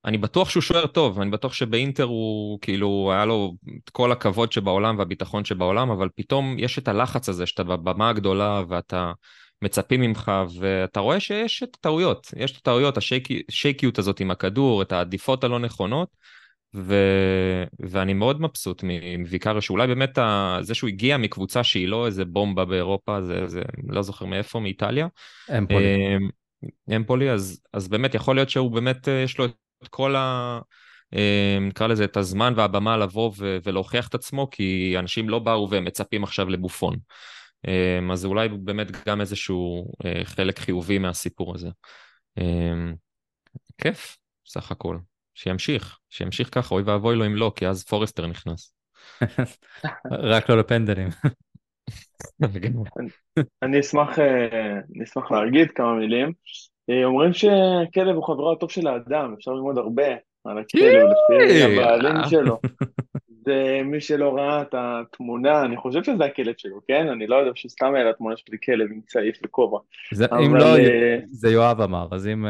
אני 0.04 0.18
בטוח 0.18 0.50
שהוא 0.50 0.62
שוער 0.62 0.86
טוב, 0.86 1.20
אני 1.20 1.30
בטוח 1.30 1.52
שבאינטר 1.52 2.04
הוא 2.04 2.58
כאילו, 2.60 3.10
היה 3.12 3.24
לו 3.24 3.54
את 3.84 3.90
כל 3.90 4.12
הכבוד 4.12 4.52
שבעולם 4.52 4.98
והביטחון 4.98 5.44
שבעולם, 5.44 5.90
אבל 5.90 6.08
פתאום 6.16 6.58
יש 6.58 6.78
את 6.78 6.88
הלחץ 6.88 7.28
הזה 7.28 7.46
שאתה 7.46 7.64
בבמה 7.64 8.08
הגדולה 8.08 8.62
ואתה 8.68 9.12
מצפים 9.62 10.00
ממך, 10.00 10.32
ואתה 10.60 11.00
רואה 11.00 11.20
שיש 11.20 11.62
את 11.62 11.76
הטעויות, 11.80 12.34
יש 12.36 12.52
את 12.52 12.56
הטעויות, 12.56 12.98
השייקיות 13.48 13.98
הזאת 13.98 14.20
עם 14.20 14.30
הכדור, 14.30 14.82
את 14.82 14.92
העדיפות 14.92 15.44
הלא 15.44 15.58
נכונות, 15.58 16.08
ו... 16.74 16.94
ואני 17.80 18.14
מאוד 18.14 18.40
מבסוט 18.40 18.84
מוויקריו, 19.18 19.62
שאולי 19.62 19.86
באמת 19.86 20.18
ה... 20.18 20.58
זה 20.60 20.74
שהוא 20.74 20.88
הגיע 20.88 21.16
מקבוצה 21.16 21.64
שהיא 21.64 21.88
לא 21.88 22.06
איזה 22.06 22.24
בומבה 22.24 22.64
באירופה, 22.64 23.22
זה, 23.22 23.48
זה 23.48 23.62
לא 23.88 24.02
זוכר 24.02 24.24
מאיפה, 24.24 24.60
מאיטליה. 24.60 25.06
אמפולי. 25.58 26.16
אמ, 26.16 26.28
אמפולי, 26.96 27.30
אז, 27.30 27.62
אז 27.72 27.88
באמת 27.88 28.14
יכול 28.14 28.36
להיות 28.36 28.50
שהוא 28.50 28.70
באמת, 28.70 29.08
אה, 29.08 29.14
יש 29.14 29.38
לו 29.38 29.44
את 29.44 29.88
כל 29.90 30.16
ה... 30.16 30.58
אמ, 31.12 31.68
נקרא 31.68 31.86
לזה 31.86 32.04
את 32.04 32.16
הזמן 32.16 32.52
והבמה 32.56 32.96
לבוא 32.96 33.32
ו- 33.38 33.58
ולהוכיח 33.64 34.08
את 34.08 34.14
עצמו, 34.14 34.50
כי 34.50 34.94
אנשים 34.98 35.28
לא 35.28 35.38
באו 35.38 35.70
והם 35.70 35.84
מצפים 35.84 36.24
עכשיו 36.24 36.48
לבופון. 36.48 36.96
אמ, 37.68 38.10
אז 38.10 38.24
אולי 38.24 38.48
באמת 38.48 39.06
גם 39.08 39.20
איזשהו 39.20 39.92
אה, 40.04 40.24
חלק 40.24 40.58
חיובי 40.58 40.98
מהסיפור 40.98 41.54
הזה. 41.54 41.68
כיף, 43.78 44.16
סך 44.46 44.70
הכל. 44.70 44.98
שימשיך, 45.34 45.98
שימשיך 46.10 46.54
ככה, 46.54 46.74
אוי 46.74 46.82
ואבוי 46.82 47.16
לו 47.16 47.26
אם 47.26 47.36
לא, 47.36 47.52
כי 47.56 47.66
אז 47.66 47.84
פורסטר 47.84 48.26
נכנס. 48.26 48.74
רק 50.34 50.50
לא 50.50 50.58
לפנדלים. 50.58 51.08
אני 53.62 53.80
אשמח, 53.80 54.18
אה, 54.18 54.80
אשמח 55.02 55.32
להגיד 55.32 55.70
כמה 55.70 55.94
מילים. 55.94 56.32
אה, 56.90 57.04
אומרים 57.04 57.32
שכלב 57.32 58.14
הוא 58.14 58.24
חברו 58.26 58.52
הטוב 58.52 58.70
של 58.70 58.86
האדם, 58.86 59.34
אפשר 59.38 59.50
ללמוד 59.50 59.78
הרבה 59.78 60.06
על 60.44 60.58
הכלב 60.58 60.82
לפי 60.82 61.62
הבעלים 61.62 62.16
שלו. 62.30 62.58
זה 63.46 63.80
מי 63.84 64.00
שלא 64.00 64.36
ראה 64.36 64.62
את 64.62 64.74
התמונה, 64.78 65.62
אני 65.62 65.76
חושב 65.76 66.04
שזה 66.04 66.24
הכלב 66.24 66.54
שלו, 66.56 66.80
כן? 66.88 67.08
אני 67.08 67.26
לא 67.26 67.36
יודע 67.36 67.50
שסתם 67.54 67.94
היה 67.94 68.12
תמונה 68.12 68.36
שלי 68.36 68.56
כלב 68.64 68.92
עם 68.92 69.00
צעיף 69.06 69.38
וכובע. 69.44 69.78
אם 70.46 70.56
לא, 70.56 70.64
אה, 70.64 71.18
זה 71.26 71.50
יואב 71.50 71.80
אמר, 71.80 72.08
אז 72.10 72.26
אם 72.26 72.46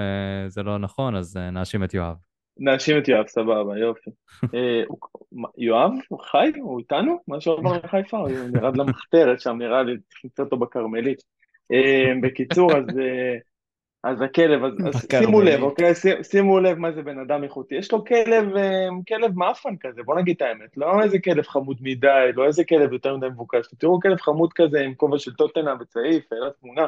זה 0.49 0.63
לא 0.63 0.79
נכון, 0.79 1.17
אז 1.17 1.37
נאשים 1.37 1.85
את 1.85 1.95
יואב. 1.95 2.17
נאשים 2.59 2.99
את 2.99 3.09
יואב, 3.09 3.27
סבבה, 3.27 3.79
יופי. 3.79 4.11
אה, 4.55 4.83
יואב, 5.59 5.91
הוא 6.09 6.21
חי? 6.21 6.53
הוא 6.61 6.79
איתנו? 6.79 7.19
מה 7.29 7.41
שעבר 7.41 7.79
לחיפה? 7.85 8.19
הוא 8.19 8.31
ירד 8.55 8.77
למחתרת 8.77 9.41
שם, 9.41 9.57
נראה 9.59 9.83
לי, 9.83 9.97
למצוא 10.25 10.45
אותו 10.45 10.57
בכרמלית. 10.57 11.23
אה, 11.73 12.13
בקיצור, 12.23 12.77
אז... 12.77 12.85
אה, 14.05 14.11
אז 14.11 14.23
הכלב, 14.23 14.65
אז, 14.65 14.73
אז 14.87 15.07
שימו 15.11 15.41
לב, 15.41 15.63
אוקיי? 15.63 15.93
שימו 16.23 16.61
לב 16.61 16.79
מה 16.79 16.93
זה 16.93 17.03
בן 17.03 17.19
אדם 17.19 17.45
איכותי. 17.45 17.75
יש 17.75 17.93
לו 17.93 18.05
כלב, 18.05 18.49
כלב 19.09 19.39
מאפן 19.39 19.77
כזה, 19.81 20.03
בוא 20.03 20.15
נגיד 20.21 20.37
את 20.37 20.43
האמת. 20.43 20.77
לא 20.77 21.03
איזה 21.03 21.19
כלב 21.19 21.47
חמוד 21.47 21.77
מדי, 21.81 22.31
לא 22.35 22.47
איזה 22.47 22.65
כלב 22.65 22.93
יותר 22.93 23.17
מדי 23.17 23.27
מבוקש. 23.27 23.67
תראו 23.79 24.01
כלב 24.01 24.21
חמוד 24.21 24.53
כזה 24.53 24.81
עם 24.81 24.95
כובע 24.95 25.19
של 25.19 25.35
טוטנה 25.35 25.75
וצעיף, 25.81 26.33
העלה 26.33 26.51
תמונה. 26.61 26.87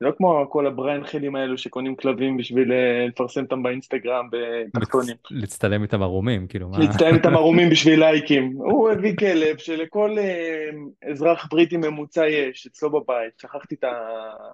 זה 0.00 0.06
לא 0.06 0.12
כמו 0.16 0.46
כל 0.50 0.66
הבריין 0.66 1.04
חילים 1.04 1.36
האלו 1.36 1.58
שקונים 1.58 1.96
כלבים 1.96 2.36
בשביל 2.36 2.72
אה, 2.72 3.06
לפרסם 3.08 3.42
אותם 3.44 3.62
באינסטגרם 3.62 4.28
בתחתונים. 4.74 5.16
להצטלם 5.30 5.82
איתם 5.82 6.02
ערומים, 6.02 6.46
כאילו 6.46 6.68
מה... 6.68 6.78
להצטלם 6.78 7.14
איתם 7.14 7.34
ערומים 7.40 7.70
בשביל 7.70 8.00
לייקים. 8.00 8.52
הוא 8.56 8.90
הביא 8.90 9.16
כלב 9.16 9.56
שלכל 9.56 10.18
אה, 10.18 10.70
אזרח 11.10 11.48
בריטי 11.50 11.76
ממוצע 11.76 12.26
יש, 12.26 12.66
אצלו 12.66 12.90
בבית, 12.90 13.32
שכחתי 13.38 13.74
את 13.74 13.84
ה... 13.84 13.90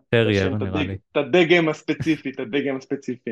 טרייר 0.08 0.54
נראה 0.56 0.82
לי. 0.82 0.96
את 1.12 1.16
הדגם 1.16 1.68
הספציפי, 1.68 2.30
את 2.30 2.40
הדגם 2.40 2.76
הספציפי. 2.76 3.30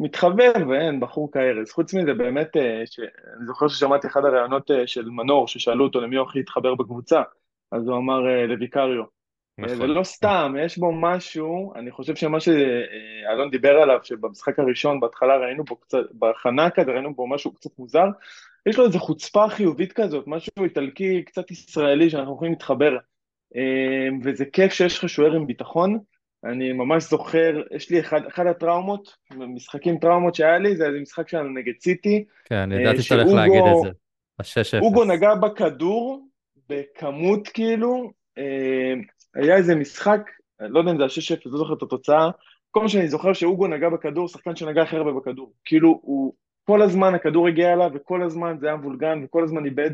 מתחבר 0.00 0.52
ואין, 0.68 1.00
בחור 1.00 1.32
כארז. 1.32 1.70
חוץ 1.70 1.94
מזה, 1.94 2.14
באמת, 2.14 2.56
אה, 2.56 2.82
אני 3.36 3.46
זוכר 3.46 3.68
ששמעתי 3.68 4.06
אחד 4.06 4.24
הראיונות 4.24 4.70
של 4.86 5.08
מנור, 5.08 5.48
ששאלו 5.48 5.84
אותו 5.84 6.00
למי 6.00 6.16
הוא 6.16 6.26
הכי 6.26 6.40
התחבר 6.40 6.74
בקבוצה, 6.74 7.22
אז 7.72 7.88
הוא 7.88 7.96
אמר 7.96 8.20
לוויקריו. 8.48 9.14
נכון. 9.58 9.76
זה 9.76 9.86
לא 9.86 10.02
סתם, 10.02 10.54
יש 10.60 10.78
בו 10.78 10.92
משהו, 10.92 11.72
אני 11.76 11.90
חושב 11.90 12.14
שמה 12.14 12.40
שאלון 12.40 13.50
דיבר 13.50 13.70
עליו, 13.70 13.98
שבמשחק 14.02 14.58
הראשון, 14.58 15.00
בהתחלה 15.00 15.36
ראינו 15.36 15.64
בו 15.64 15.76
קצת, 15.76 15.98
בהכנה 16.12 16.70
כזה 16.70 16.90
ראינו 16.90 17.14
בו 17.14 17.26
משהו 17.26 17.54
קצת 17.54 17.70
מוזר, 17.78 18.06
יש 18.66 18.78
לו 18.78 18.86
איזו 18.86 18.98
חוצפה 18.98 19.48
חיובית 19.48 19.92
כזאת, 19.92 20.24
משהו 20.26 20.64
איטלקי, 20.64 21.22
קצת 21.22 21.50
ישראלי, 21.50 22.10
שאנחנו 22.10 22.34
יכולים 22.34 22.52
להתחבר. 22.52 22.96
אמ, 23.54 24.20
וזה 24.24 24.44
כיף 24.44 24.72
שיש 24.72 24.98
לך 24.98 25.08
שוער 25.08 25.32
עם 25.32 25.46
ביטחון. 25.46 25.98
אני 26.44 26.72
ממש 26.72 27.04
זוכר, 27.04 27.62
יש 27.70 27.90
לי 27.90 28.00
אחד, 28.00 28.20
אחד 28.28 28.46
הטראומות, 28.46 29.16
משחקים 29.30 29.98
טראומות 29.98 30.34
שהיה 30.34 30.58
לי, 30.58 30.76
זה 30.76 30.88
משחק 31.02 31.28
שלנו 31.28 31.48
נגד 31.48 31.72
סיטי. 31.80 32.24
כן, 32.44 32.56
אני 32.56 32.82
ידעתי 32.82 33.02
שאתה 33.02 33.22
הולך 33.22 33.34
להגיד 33.34 33.62
את 33.66 33.82
זה. 33.82 33.88
ה-6-0. 34.38 34.82
אוגו 34.82 35.04
נגע 35.04 35.34
בכדור 35.34 36.28
בכמות 36.68 37.48
כאילו, 37.48 38.12
אמ, 38.38 39.02
היה 39.34 39.56
איזה 39.56 39.74
משחק, 39.74 40.30
לא 40.60 40.78
יודע 40.78 40.90
אם 40.90 40.98
זה 40.98 41.04
ה-6-0, 41.04 41.40
לא 41.46 41.58
זוכר 41.58 41.74
את 41.74 41.82
התוצאה, 41.82 42.30
כל 42.70 42.82
מה 42.82 42.88
שאני 42.88 43.08
זוכר 43.08 43.32
שאוגו 43.32 43.66
נגע 43.66 43.88
בכדור, 43.88 44.28
שחקן 44.28 44.56
שנגע 44.56 44.82
הכי 44.82 44.96
הרבה 44.96 45.12
בכדור. 45.12 45.52
כאילו, 45.64 46.00
הוא, 46.02 46.34
כל 46.64 46.82
הזמן 46.82 47.14
הכדור 47.14 47.48
הגיע 47.48 47.72
אליו, 47.72 47.90
וכל 47.94 48.22
הזמן 48.22 48.56
זה 48.60 48.66
היה 48.66 48.76
מבולגן, 48.76 49.20
וכל 49.24 49.44
הזמן 49.44 49.64
איבד. 49.64 49.90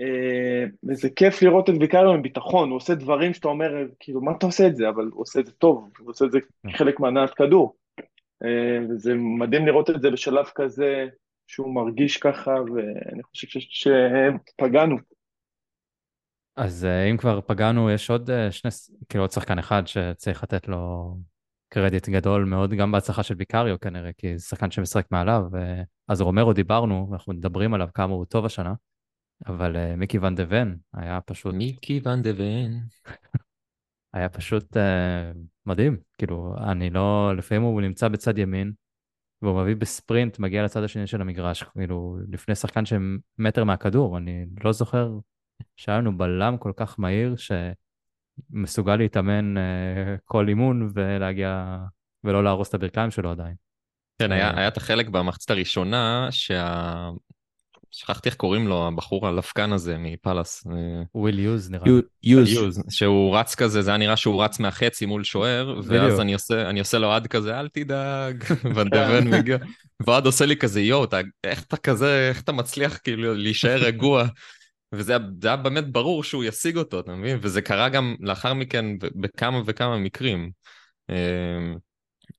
אה, 0.00 0.64
וזה 0.88 1.10
כיף 1.10 1.42
לראות 1.42 1.70
את 1.70 1.74
ויקריו 1.80 2.12
עם 2.12 2.22
ביטחון, 2.22 2.70
הוא 2.70 2.76
עושה 2.76 2.94
דברים 2.94 3.34
שאתה 3.34 3.48
אומר, 3.48 3.72
כאילו, 4.00 4.20
מה 4.20 4.32
אתה 4.38 4.46
עושה 4.46 4.66
את 4.66 4.76
זה? 4.76 4.88
אבל 4.88 5.08
הוא 5.12 5.22
עושה 5.22 5.40
את 5.40 5.46
זה 5.46 5.52
טוב, 5.52 5.88
הוא 5.98 6.10
עושה 6.10 6.24
את 6.24 6.32
זה 6.32 6.38
כחלק 6.72 7.00
מהנעת 7.00 7.34
כדור. 7.34 7.76
אה, 8.44 8.78
וזה 8.90 9.14
מדהים 9.14 9.66
לראות 9.66 9.90
את 9.90 10.02
זה 10.02 10.10
בשלב 10.10 10.46
כזה, 10.54 11.06
שהוא 11.46 11.74
מרגיש 11.74 12.16
ככה, 12.16 12.50
ואני 12.50 13.22
חושב 13.22 13.60
שפגענו. 13.60 14.96
אז 16.56 16.84
אה, 16.84 17.10
אם 17.10 17.16
כבר 17.16 17.40
פגענו, 17.40 17.90
יש 17.90 18.10
עוד 18.10 18.30
אה, 18.30 18.52
שני, 18.52 18.70
כאילו 19.08 19.24
עוד 19.24 19.30
שחקן 19.30 19.58
אחד 19.58 19.86
שצריך 19.86 20.42
לתת 20.42 20.68
לו 20.68 21.14
קרדיט 21.68 22.08
גדול 22.08 22.44
מאוד, 22.44 22.70
גם 22.70 22.92
בהצלחה 22.92 23.22
של 23.22 23.34
ויקריו 23.38 23.80
כנראה, 23.80 24.12
כי 24.12 24.38
זה 24.38 24.44
שחקן 24.46 24.70
שמשחק 24.70 25.06
מעליו, 25.10 25.42
אז 26.08 26.20
רומרו 26.20 26.52
דיברנו, 26.52 27.08
אנחנו 27.12 27.32
מדברים 27.32 27.74
עליו 27.74 27.88
כמה 27.94 28.12
הוא 28.14 28.24
טוב 28.24 28.44
השנה, 28.44 28.74
אבל 29.46 29.76
אה, 29.76 29.96
מיקי 29.96 30.18
ואן 30.18 30.34
דה 30.34 30.44
ון 30.48 30.76
היה 30.92 31.20
פשוט... 31.20 31.54
מיקי 31.54 32.00
ואן 32.04 32.22
דה 32.22 32.30
ון. 32.36 32.72
היה 34.14 34.28
פשוט 34.28 34.76
uh, 34.76 34.80
מדהים, 35.66 35.96
כאילו, 36.18 36.54
אני 36.58 36.90
לא, 36.90 37.36
לפעמים 37.36 37.62
הוא 37.62 37.80
נמצא 37.80 38.08
בצד 38.08 38.38
ימין, 38.38 38.72
והוא 39.42 39.62
מביא 39.62 39.76
בספרינט, 39.76 40.38
מגיע 40.38 40.64
לצד 40.64 40.82
השני 40.82 41.06
של 41.06 41.20
המגרש, 41.20 41.62
כאילו, 41.62 42.18
לפני 42.28 42.54
שחקן 42.54 42.82
שמטר 42.84 43.64
מהכדור, 43.64 44.18
אני 44.18 44.46
לא 44.64 44.72
זוכר 44.72 45.18
שהיה 45.76 45.98
לנו 45.98 46.18
בלם 46.18 46.56
כל 46.58 46.72
כך 46.76 46.98
מהיר, 46.98 47.34
שמסוגל 47.36 48.96
להתאמן 48.96 49.58
אה, 49.58 50.16
כל 50.24 50.48
אימון 50.48 50.90
ולהגיע, 50.94 51.78
ולא 52.24 52.44
להרוס 52.44 52.68
את 52.68 52.74
הברכיים 52.74 53.10
שלו 53.10 53.30
עדיין. 53.30 53.54
כן, 54.18 54.32
היה, 54.32 54.50
אה, 54.50 54.58
היה 54.58 54.68
את 54.68 54.76
החלק 54.76 55.08
במחצית 55.08 55.50
הראשונה, 55.50 56.28
שה... 56.30 57.10
שכחתי 57.96 58.28
איך 58.28 58.36
קוראים 58.36 58.68
לו, 58.68 58.86
הבחור 58.86 59.26
הלפקן 59.28 59.72
הזה 59.72 59.96
מפאלאס. 59.98 60.66
אה, 60.66 61.02
וויל 61.14 61.38
יוז 61.38 61.70
נראה 61.70 61.84
לי. 61.86 62.00
יוז. 62.22 62.52
יוז, 62.52 62.82
שהוא 62.90 63.36
רץ 63.36 63.54
כזה, 63.54 63.82
זה 63.82 63.90
היה 63.90 63.98
נראה 63.98 64.16
שהוא 64.16 64.44
רץ 64.44 64.58
מהחצי 64.58 65.06
מול 65.06 65.24
שוער, 65.24 65.80
ואז. 65.84 66.20
אני 66.20 66.34
עושה, 66.34 66.70
אני 66.70 66.80
עושה 66.80 66.98
לו 66.98 67.12
עד 67.12 67.26
כזה, 67.26 67.60
אל 67.60 67.68
תדאג, 67.68 68.44
ונדבן 68.74 69.28
מגיע, 69.38 69.56
ועד 70.06 70.26
עושה 70.26 70.46
לי 70.46 70.56
כזה, 70.56 70.80
יואו, 70.80 71.06
איך 71.44 71.62
אתה 71.62 71.76
כזה, 71.76 72.28
איך 72.28 72.42
אתה 72.42 72.52
מצליח 72.52 72.98
כאילו 73.04 73.34
להישאר 73.34 73.78
רגוע? 73.78 74.24
וזה 74.92 75.16
היה- 75.42 75.56
באמת 75.56 75.88
ברור 75.92 76.24
שהוא 76.24 76.44
ישיג 76.44 76.76
אותו, 76.76 77.00
אתה 77.00 77.12
מבין? 77.12 77.38
וזה 77.40 77.62
קרה 77.62 77.88
גם 77.88 78.16
לאחר 78.20 78.54
מכן 78.54 78.86
בכמה 78.98 79.60
וכמה 79.66 79.98
מקרים. 79.98 80.50
אה, 81.10 81.72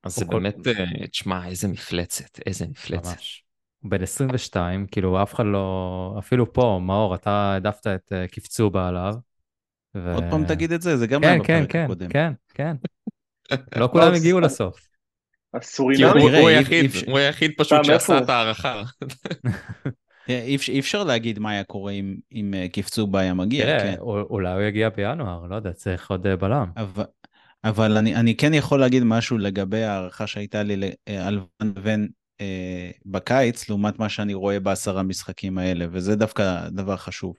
אז 0.04 0.16
זה 0.16 0.26
כל- 0.26 0.32
באמת, 0.32 0.68
אה, 0.68 1.08
תשמע, 1.08 1.48
איזה 1.48 1.68
מפלצת, 1.68 2.40
איזה 2.46 2.68
מפלצת. 2.68 3.06
ממש. 3.08 3.44
בן 3.84 4.02
22, 4.04 4.88
כאילו 4.88 5.24
אף 5.24 5.34
אחד 5.34 5.44
לא, 5.46 6.16
אפילו 6.20 6.54
פה, 6.54 6.80
מאור, 6.84 7.16
אתה 7.16 7.30
העדפת 7.32 7.88
את 7.88 8.14
אה, 8.14 8.28
קפצובה 8.28 8.88
עליו. 8.88 9.14
ו- 9.98 10.14
עוד 10.14 10.24
פעם 10.32 10.46
תגיד 10.48 10.72
את 10.72 10.82
זה, 10.82 10.98
זה 10.98 11.08
גם 11.08 11.22
כן, 11.22 11.28
היה 11.28 11.44
כן, 11.44 11.60
בפרק 11.60 11.72
כן, 11.72 11.84
הקודם. 11.84 12.10
כן, 12.10 12.34
כן. 12.54 12.76
לא 13.80 13.90
כולם 13.92 14.14
הגיעו 14.14 14.40
לסוף. 14.40 14.80
כי 14.80 15.58
הסורינמי, 15.58 16.22
הוא 16.22 16.50
היחיד, 16.50 16.92
הוא 17.08 17.18
היחיד 17.18 17.52
פשוט 17.58 17.84
שעשה? 17.86 18.18
את 18.18 18.30
ההערכה. 18.30 18.84
אה, 20.30 20.42
אי 20.70 20.80
אפשר- 20.80 21.04
להגיד 21.04 21.40
מה 21.40 21.52
היה 21.52 21.64
קורה 21.64 21.92
אם- 21.92 22.16
אם 22.32 22.54
אה, 22.54 22.68
קפצובה 22.68 23.20
היה 23.20 23.34
מגיע, 23.34 23.66
תראה, 23.66 23.80
כן. 23.80 24.00
אולי 24.02 24.54
הוא 24.54 24.62
יגיע 24.62 24.90
בינואר, 24.90 25.46
לא 25.48 25.56
יודע, 25.56 25.72
צריך 25.74 26.12
עוד 26.12 26.28
אה, 26.28 26.36
בלם. 26.36 26.72
אבל, 26.78 27.04
אבל 27.64 27.98
אני, 27.98 28.16
אני 28.16 28.36
כן 28.36 28.54
יכול 28.54 28.80
להגיד 28.80 29.04
משהו 29.04 29.38
לגבי 29.38 29.84
ההערכה 29.84 30.28
שהייתה 30.28 30.64
לי 30.64 30.76
על 31.26 31.40
ון 31.62 31.74
ון 31.82 32.08
אה, 32.42 32.92
בקיץ, 33.06 33.70
לעומת 33.70 34.00
מה 34.00 34.10
שאני 34.10 34.34
רואה 34.34 34.60
בעשרה 34.60 35.04
משחקים 35.04 35.58
האלה, 35.58 35.86
וזה 35.92 36.16
דווקא 36.16 36.70
דבר 36.70 36.98
חשוב. 36.98 37.36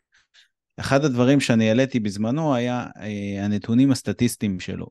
אחד 0.80 1.04
הדברים 1.04 1.40
שאני 1.40 1.68
העליתי 1.68 2.00
בזמנו 2.00 2.54
היה 2.54 2.86
אה, 3.00 3.44
הנתונים 3.44 3.90
הסטטיסטיים 3.90 4.60
שלו, 4.60 4.86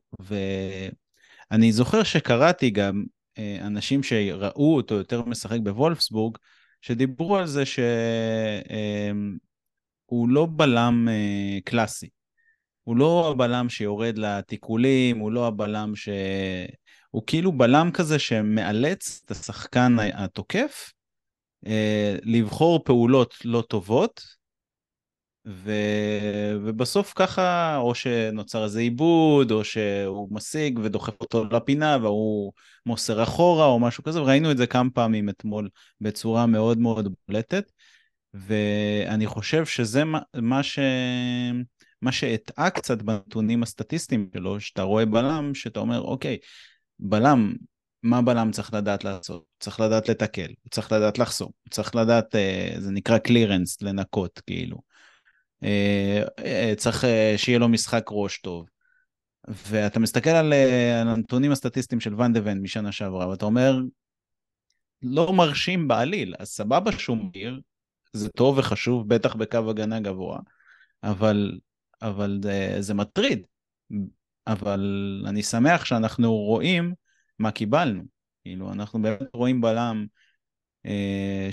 ואני 1.52 1.72
זוכר 1.72 2.04
שקראתי 2.04 2.70
גם 2.70 3.04
אה, 3.38 3.58
אנשים 3.62 4.04
שראו 4.04 4.76
אותו 4.76 4.96
יותר 4.96 5.22
משחק 5.26 5.60
בוולפסבורג, 5.64 6.38
שדיברו 6.86 7.38
על 7.38 7.48
זה 7.48 7.64
שהוא 7.66 7.80
לא 10.30 10.48
בלם 10.52 11.08
אה, 11.10 11.58
קלאסי. 11.66 12.10
הוא 12.84 12.98
לא 12.98 13.32
הבלם 13.32 13.70
שיורד 13.70 14.18
לתיקולים, 14.18 15.18
הוא 15.18 15.32
לא 15.32 15.48
הבלם 15.48 15.96
ש... 15.96 16.10
הוא 17.10 17.24
כאילו 17.28 17.52
בלם 17.52 17.90
כזה 17.94 18.20
שמאלץ 18.20 19.22
את 19.26 19.32
השחקן 19.32 19.96
התוקף 20.14 20.94
אה, 21.68 22.16
לבחור 22.24 22.84
פעולות 22.84 23.36
לא 23.46 23.62
טובות, 23.62 24.22
ו... 25.48 25.72
ובסוף 26.64 27.14
ככה, 27.16 27.78
או 27.78 27.96
שנוצר 27.96 28.64
איזה 28.64 28.80
עיבוד, 28.80 29.52
או 29.52 29.64
שהוא 29.64 30.28
משיג 30.32 30.80
ודוחף 30.84 31.22
אותו 31.22 31.46
לפינה, 31.46 31.98
והוא 32.02 32.54
מוסר 32.86 33.24
אחורה, 33.24 33.66
או 33.66 33.80
משהו 33.80 34.04
כזה, 34.04 34.22
וראינו 34.22 34.52
את 34.52 34.58
זה 34.58 34.68
כמה 34.68 34.90
פעמים 34.90 35.30
אתמול 35.30 35.70
בצורה 36.02 36.46
מאוד 36.46 36.78
מאוד 36.78 37.14
בולטת, 37.28 37.72
ואני 38.34 39.28
חושב 39.28 39.66
שזה 39.66 40.04
מה, 40.04 40.20
מה 40.36 40.64
ש... 40.64 40.80
מה 42.02 42.12
שהטעה 42.12 42.70
קצת 42.70 43.02
בנתונים 43.02 43.64
הסטטיסטיים 43.64 44.30
שלו, 44.34 44.60
שאתה 44.60 44.82
רואה 44.82 45.06
בלם, 45.06 45.52
שאתה 45.54 45.80
אומר, 45.80 46.02
אוקיי, 46.02 46.38
בלם, 47.00 47.54
מה 48.04 48.22
בלם 48.22 48.52
צריך 48.52 48.74
לדעת 48.74 49.04
לעשות? 49.04 49.44
צריך 49.60 49.80
לדעת 49.80 50.10
לתקל, 50.10 50.48
צריך 50.72 50.92
לדעת 50.92 51.20
לחסום, 51.20 51.50
צריך 51.70 51.96
לדעת, 51.96 52.36
אה, 52.36 52.76
זה 52.78 52.92
נקרא 52.92 53.18
קלירנס, 53.18 53.82
לנקות, 53.82 54.42
כאילו. 54.48 54.95
אה, 55.66 56.24
אה, 56.46 56.74
צריך 56.78 57.06
אה, 57.06 57.34
שיהיה 57.38 57.60
לו 57.60 57.70
משחק 57.70 58.06
ראש 58.12 58.38
טוב. 58.38 58.66
ואתה 59.48 60.00
מסתכל 60.00 60.30
על, 60.30 60.54
הנתונים 61.02 61.52
הסטטיסטיים 61.52 62.00
של 62.00 62.16
ואן 62.16 62.34
דה 62.34 62.40
ון 62.44 62.62
משנה 62.62 62.92
שעברה, 62.92 63.28
ואתה 63.30 63.46
אומר, 63.46 63.80
לא 65.02 65.34
מרשים 65.34 65.88
בעליל, 65.88 66.36
אז 66.40 66.48
סבבה 66.48 66.92
שהוא 66.92 67.18
מהיר, 67.18 67.62
זה 68.14 68.30
טוב 68.30 68.58
וחשוב, 68.58 69.10
בטח 69.10 69.36
בקו 69.36 69.70
הגנה 69.70 70.00
גבוה, 70.00 70.40
אבל, 71.04 71.60
אבל 72.02 72.40
זה, 72.44 72.76
זה 72.80 72.94
מטריד. 72.94 73.46
אבל 74.48 75.24
אני 75.28 75.44
שמח 75.44 75.86
שאנחנו 75.86 76.34
רואים 76.34 76.94
מה 77.40 77.52
קיבלנו. 77.52 78.04
כאילו, 78.44 78.72
אנחנו 78.72 79.02
באמת 79.02 79.22
רואים 79.34 79.62
בלם 79.62 80.06
אה, 80.86 81.50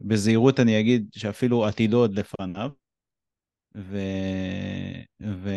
שבזהירות 0.00 0.60
אני 0.60 0.80
אגיד 0.80 1.08
שאפילו 1.14 1.66
עתידו 1.66 1.98
עוד 1.98 2.18
לפניו, 2.18 2.70
ו... 3.76 3.98
ו... 5.20 5.50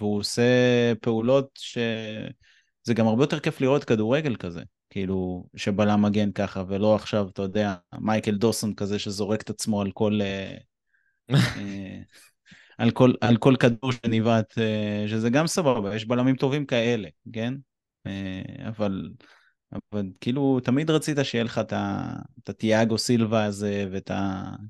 והוא 0.00 0.18
עושה 0.18 0.42
פעולות 1.00 1.48
ש... 1.58 1.78
זה 2.84 2.94
גם 2.94 3.06
הרבה 3.06 3.22
יותר 3.22 3.40
כיף 3.40 3.60
לראות 3.60 3.84
כדורגל 3.84 4.36
כזה, 4.36 4.62
כאילו, 4.90 5.46
שבלם 5.56 6.02
מגן 6.02 6.32
ככה, 6.32 6.64
ולא 6.68 6.94
עכשיו, 6.94 7.28
אתה 7.28 7.42
יודע, 7.42 7.74
מייקל 7.98 8.34
דוסון 8.34 8.74
כזה 8.74 8.98
שזורק 8.98 9.42
את 9.42 9.50
עצמו 9.50 9.80
על 9.80 9.90
כל... 9.90 10.20
אה, 10.22 10.56
אה, 11.34 11.98
על 12.78 12.90
כל, 12.90 13.12
על 13.20 13.36
כל 13.36 13.54
כדור 13.60 13.92
שניבט, 13.92 14.58
אה, 14.58 15.04
שזה 15.08 15.30
גם 15.30 15.46
סבבה, 15.46 15.96
יש 15.96 16.04
בלמים 16.04 16.36
טובים 16.36 16.66
כאלה, 16.66 17.08
כן? 17.32 17.54
אבל, 18.68 19.10
אבל 19.72 20.06
כאילו, 20.20 20.60
תמיד 20.60 20.90
רצית 20.90 21.16
שיהיה 21.22 21.44
לך 21.44 21.58
את 21.58 21.72
ה- 21.72 22.16
את 22.42 22.48
התיאגו 22.48 22.98
סילבה 22.98 23.44
הזה, 23.44 23.88
ואת 23.92 24.10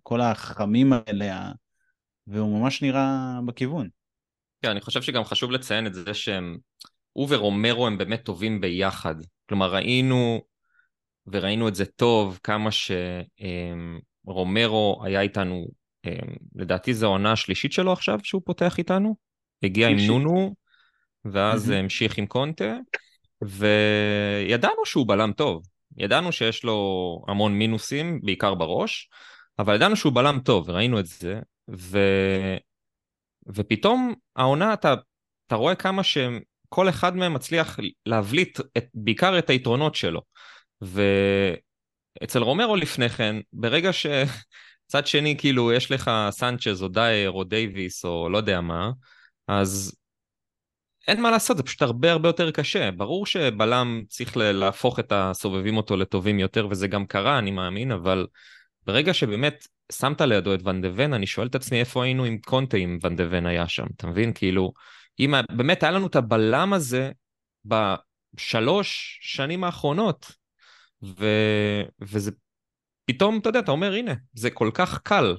כל 0.02 0.20
החכמים 0.20 0.92
האלה, 0.92 1.52
והוא 2.26 2.60
ממש 2.60 2.82
נראה 2.82 3.38
בכיוון. 3.46 3.88
כן, 4.62 4.70
אני 4.70 4.80
חושב 4.80 5.02
שגם 5.02 5.24
חשוב 5.24 5.50
לציין 5.50 5.86
את 5.86 5.94
זה 5.94 6.14
שהם, 6.14 6.58
הוא 7.12 7.26
ורומרו 7.30 7.86
הם 7.86 7.98
באמת 7.98 8.22
טובים 8.24 8.60
ביחד. 8.60 9.14
כלומר, 9.48 9.74
ראינו, 9.74 10.40
וראינו 11.26 11.68
את 11.68 11.74
זה 11.74 11.84
טוב, 11.84 12.40
כמה 12.42 12.70
שרומרו 14.24 15.02
היה 15.04 15.20
איתנו, 15.20 15.66
אמ, 16.04 16.12
לדעתי 16.54 16.94
זו 16.94 17.06
העונה 17.06 17.32
השלישית 17.32 17.72
שלו 17.72 17.92
עכשיו 17.92 18.18
שהוא 18.22 18.42
פותח 18.44 18.78
איתנו. 18.78 19.16
הגיע 19.62 19.88
עם 19.88 19.98
שלישית. 19.98 20.10
נונו, 20.10 20.54
ואז. 21.24 21.70
המשיך 21.70 22.18
עם 22.18 22.26
קונטה, 22.26 22.76
וידענו 23.42 24.86
שהוא 24.86 25.08
בלם 25.08 25.32
טוב. 25.32 25.62
ידענו 25.96 26.32
שיש 26.32 26.64
לו 26.64 27.18
המון 27.28 27.54
מינוסים, 27.54 28.20
בעיקר 28.22 28.54
בראש, 28.54 29.08
אבל 29.58 29.74
ידענו 29.74 29.96
שהוא 29.96 30.12
בלם 30.12 30.38
טוב, 30.44 30.68
וראינו 30.68 31.00
את 31.00 31.06
זה, 31.06 31.40
ו... 31.70 31.98
ופתאום 33.46 34.14
העונה, 34.36 34.74
אתה, 34.74 34.94
אתה 35.46 35.54
רואה 35.54 35.74
כמה 35.74 36.02
שכל 36.02 36.88
אחד 36.88 37.16
מהם 37.16 37.34
מצליח 37.34 37.78
להבליט 38.06 38.60
את, 38.78 38.86
בעיקר 38.94 39.38
את 39.38 39.50
היתרונות 39.50 39.94
שלו. 39.94 40.22
ואצל 40.80 42.42
רומרו 42.42 42.76
לפני 42.76 43.08
כן, 43.08 43.36
ברגע 43.52 43.90
שצד 43.92 45.06
שני, 45.06 45.36
כאילו, 45.38 45.72
יש 45.72 45.90
לך 45.90 46.10
סנצ'ז 46.30 46.82
או 46.82 46.88
דייר 46.88 47.30
או 47.30 47.44
דייוויס 47.44 48.04
או 48.04 48.28
לא 48.28 48.36
יודע 48.36 48.60
מה, 48.60 48.90
אז 49.48 49.96
אין 51.08 51.20
מה 51.20 51.30
לעשות, 51.30 51.56
זה 51.56 51.62
פשוט 51.62 51.82
הרבה 51.82 52.12
הרבה 52.12 52.28
יותר 52.28 52.50
קשה. 52.50 52.90
ברור 52.90 53.26
שבלם 53.26 54.02
צריך 54.08 54.36
להפוך 54.36 54.98
את 54.98 55.12
הסובבים 55.16 55.76
אותו 55.76 55.96
לטובים 55.96 56.38
יותר, 56.38 56.66
וזה 56.70 56.88
גם 56.88 57.06
קרה, 57.06 57.38
אני 57.38 57.50
מאמין, 57.50 57.92
אבל 57.92 58.26
ברגע 58.86 59.14
שבאמת 59.14 59.66
שמת 59.92 60.20
לידו 60.20 60.54
את 60.54 60.60
ון, 60.64 61.14
אני 61.14 61.26
שואל 61.26 61.46
את 61.46 61.54
עצמי 61.54 61.80
איפה 61.80 62.04
היינו 62.04 62.24
עם 62.24 62.38
קונטה 62.38 62.76
אם 62.76 62.98
ון 63.02 63.46
היה 63.46 63.68
שם, 63.68 63.86
אתה 63.96 64.06
מבין? 64.06 64.32
כאילו, 64.32 64.72
אם 65.20 65.34
באמת 65.50 65.82
היה 65.82 65.92
לנו 65.92 66.06
את 66.06 66.16
הבלם 66.16 66.72
הזה 66.72 67.10
בשלוש 67.64 69.18
שנים 69.22 69.64
האחרונות, 69.64 70.32
ו... 71.02 71.26
וזה 72.00 72.30
פתאום, 73.04 73.38
אתה 73.38 73.48
יודע, 73.48 73.58
אתה 73.58 73.70
אומר, 73.70 73.92
הנה, 73.92 74.14
זה 74.34 74.50
כל 74.50 74.70
כך 74.74 74.98
קל. 74.98 75.36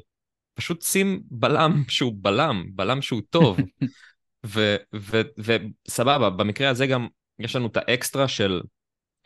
פשוט 0.53 0.81
שים 0.81 1.21
בלם 1.31 1.83
שהוא 1.89 2.13
בלם, 2.15 2.63
בלם 2.75 3.01
שהוא 3.01 3.21
טוב. 3.29 3.57
ו- 4.45 4.75
ו- 4.95 5.21
וסבבה, 5.37 6.29
במקרה 6.29 6.69
הזה 6.69 6.87
גם 6.87 7.07
יש 7.39 7.55
לנו 7.55 7.67
את 7.67 7.77
האקסטרה 7.77 8.27
של, 8.27 8.61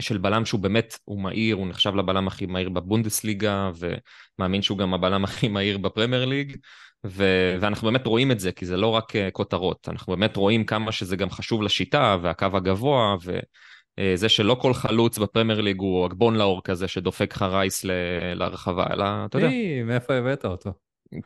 של 0.02 0.18
בלם 0.18 0.46
שהוא 0.46 0.60
באמת, 0.60 1.00
הוא 1.06 1.22
מהיר, 1.22 1.56
הוא 1.56 1.68
נחשב 1.68 1.96
לבלם 1.96 2.28
הכי 2.28 2.46
מהיר 2.46 2.70
בבונדסליגה, 2.70 3.72
ומאמין 3.80 4.62
שהוא 4.62 4.78
גם 4.78 4.94
הבלם 4.94 5.24
הכי 5.24 5.48
מהיר 5.48 5.78
בפרמייר 5.78 6.26
ליג, 6.26 6.58
ו- 7.06 7.56
ואנחנו 7.62 7.88
באמת 7.92 8.08
רואים 8.08 8.32
את 8.32 8.40
זה, 8.40 8.52
כי 8.52 8.66
זה 8.66 8.78
לא 8.78 8.88
רק 8.88 9.12
uh, 9.12 9.32
כותרות, 9.32 9.90
אנחנו 9.90 10.16
באמת 10.16 10.36
רואים 10.36 10.66
כמה 10.66 10.92
שזה 10.92 11.16
גם 11.16 11.30
חשוב 11.30 11.62
לשיטה, 11.64 12.18
והקו 12.22 12.46
הגבוה, 12.54 13.16
וזה 13.24 14.30
שלא 14.30 14.58
כל 14.62 14.74
חלוץ 14.74 15.18
בפרמייר 15.18 15.62
ליג 15.62 15.80
הוא 15.80 16.06
אגבון 16.06 16.36
לאור 16.36 16.62
כזה 16.64 16.88
שדופק 16.88 17.36
לך 17.36 17.42
רייס 17.42 17.86
ל- 17.86 18.34
להרחבה, 18.34 18.86
אלא 18.94 19.06
אתה 19.26 19.38
יודע. 19.38 19.48
מי, 19.48 19.84
מאיפה 19.84 20.14
הבאת 20.14 20.46
אותו? 20.46 20.74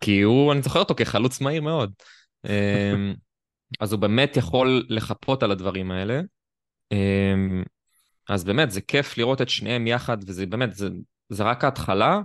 כי 0.01 0.21
הוא, 0.21 0.51
אני 0.51 0.61
זוכר 0.61 0.79
אותו 0.79 0.95
כחלוץ 0.95 1.41
מהיר 1.41 1.61
מאוד. 1.61 1.91
אמ, 2.45 3.13
אז 3.79 3.93
הוא 3.93 3.99
באמת 3.99 4.37
יכול 4.37 4.85
לחפות 4.89 5.43
על 5.43 5.51
הדברים 5.51 5.91
האלה. 5.91 6.21
אמ, 8.31 8.33
אז 8.33 8.43
באמת, 8.43 8.71
זה 8.71 8.81
כיף 8.81 9.17
לראות 9.17 9.41
את 9.41 9.49
שניהם 9.49 9.87
יחד, 9.87 10.17
וזה 10.27 10.45
באמת, 10.45 10.73
זה, 10.73 10.89
זה 11.29 11.43
רק 11.43 11.63
ההתחלה, 11.63 12.19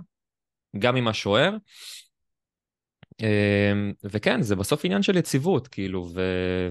גם 0.79 0.95
עם 0.95 1.07
השוער. 1.07 1.55
אמ, 3.21 3.93
וכן, 4.03 4.41
זה 4.41 4.55
בסוף 4.55 4.85
עניין 4.85 5.01
של 5.01 5.17
יציבות, 5.17 5.67
כאילו, 5.67 6.09
ו, 6.13 6.21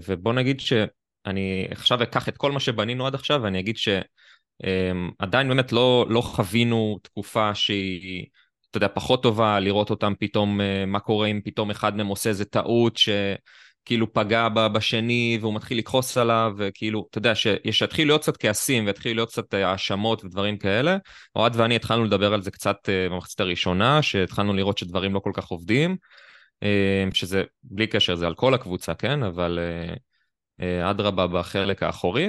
ובוא 0.09 0.33
נגיד 0.33 0.61
שאני 0.61 1.67
עכשיו 1.71 2.03
אקח 2.03 2.29
את 2.29 2.37
כל 2.37 2.53
מה 2.53 2.61
שבנינו 2.61 3.07
עד 3.07 3.15
עכשיו, 3.15 3.41
ואני 3.43 3.61
אגיד 3.61 3.77
שעדיין 3.77 5.49
באמת 5.49 5.73
לא, 5.73 6.07
לא 6.09 6.21
חווינו 6.21 6.99
תקופה 7.03 7.55
שהיא... 7.55 8.27
אתה 8.71 8.77
יודע, 8.77 8.89
פחות 8.95 9.23
טובה, 9.23 9.61
לראות 9.61 9.91
אותם 9.91 10.13
פתאום, 10.19 10.61
אה, 10.61 10.87
מה 10.87 11.01
קורה 11.01 11.27
אם 11.27 11.41
פתאום 11.45 11.71
אחד 11.71 11.97
מהם 11.97 12.07
עושה 12.07 12.31
איזה 12.31 12.45
טעות 12.45 12.97
שכאילו 13.87 14.13
פגע 14.13 14.49
בשני 14.49 15.39
והוא 15.41 15.55
מתחיל 15.55 15.79
לכעוס 15.79 16.19
עליו, 16.19 16.53
וכאילו, 16.57 17.07
אתה 17.11 17.19
יודע, 17.19 17.35
שיתחילו 17.35 18.09
להיות 18.09 18.23
קצת 18.23 18.37
כעסים 18.37 18.87
ויתחילו 18.87 19.15
להיות 19.15 19.29
קצת 19.29 19.55
אה, 19.55 19.71
האשמות 19.71 20.25
ודברים 20.25 20.59
כאלה. 20.59 20.97
אוהד 21.37 21.57
ואני 21.57 21.77
התחלנו 21.77 22.05
לדבר 22.05 22.35
על 22.35 22.43
זה 22.43 22.51
קצת 22.51 22.77
אה, 22.89 23.09
במחצית 23.11 23.41
הראשונה, 23.41 24.03
שהתחלנו 24.03 24.53
לראות 24.53 24.79
שדברים 24.79 25.15
לא 25.15 25.21
כל 25.21 25.31
כך 25.35 25.47
עובדים, 25.47 25.97
שזה, 27.13 27.43
בלי 27.63 27.87
קשר, 27.87 28.15
זה 28.15 28.27
על 28.27 28.35
כל 28.35 28.55
הקבוצה, 28.55 28.95
כן? 28.95 29.23
אבל 29.23 29.59
אדרבה 30.61 31.27
בחלק 31.27 31.83
האחורי, 31.83 32.29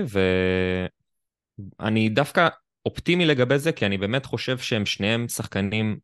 ואני 1.80 2.10
דווקא 2.10 2.48
אופטימי 2.86 3.26
לגבי 3.26 3.60
זה, 3.60 3.72
כי 3.72 3.86
אני 3.86 3.98
באמת 3.98 4.26
חושב 4.26 4.58
שהם 4.58 4.86
שניהם 4.86 5.28
שחקנים 5.28 5.98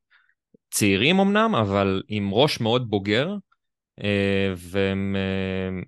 צעירים 0.72 1.20
אמנם, 1.20 1.56
אבל 1.56 2.04
עם 2.08 2.34
ראש 2.34 2.60
מאוד 2.60 2.90
בוגר, 2.90 3.36
אה, 4.04 4.54
ואני 4.58 5.86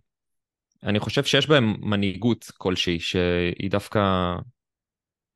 אה, 0.97 0.99
חושב 0.99 1.23
שיש 1.23 1.47
בהם 1.47 1.75
מנהיגות 1.79 2.51
כלשהי, 2.57 2.99
שהיא 2.99 3.71
דווקא, 3.71 4.33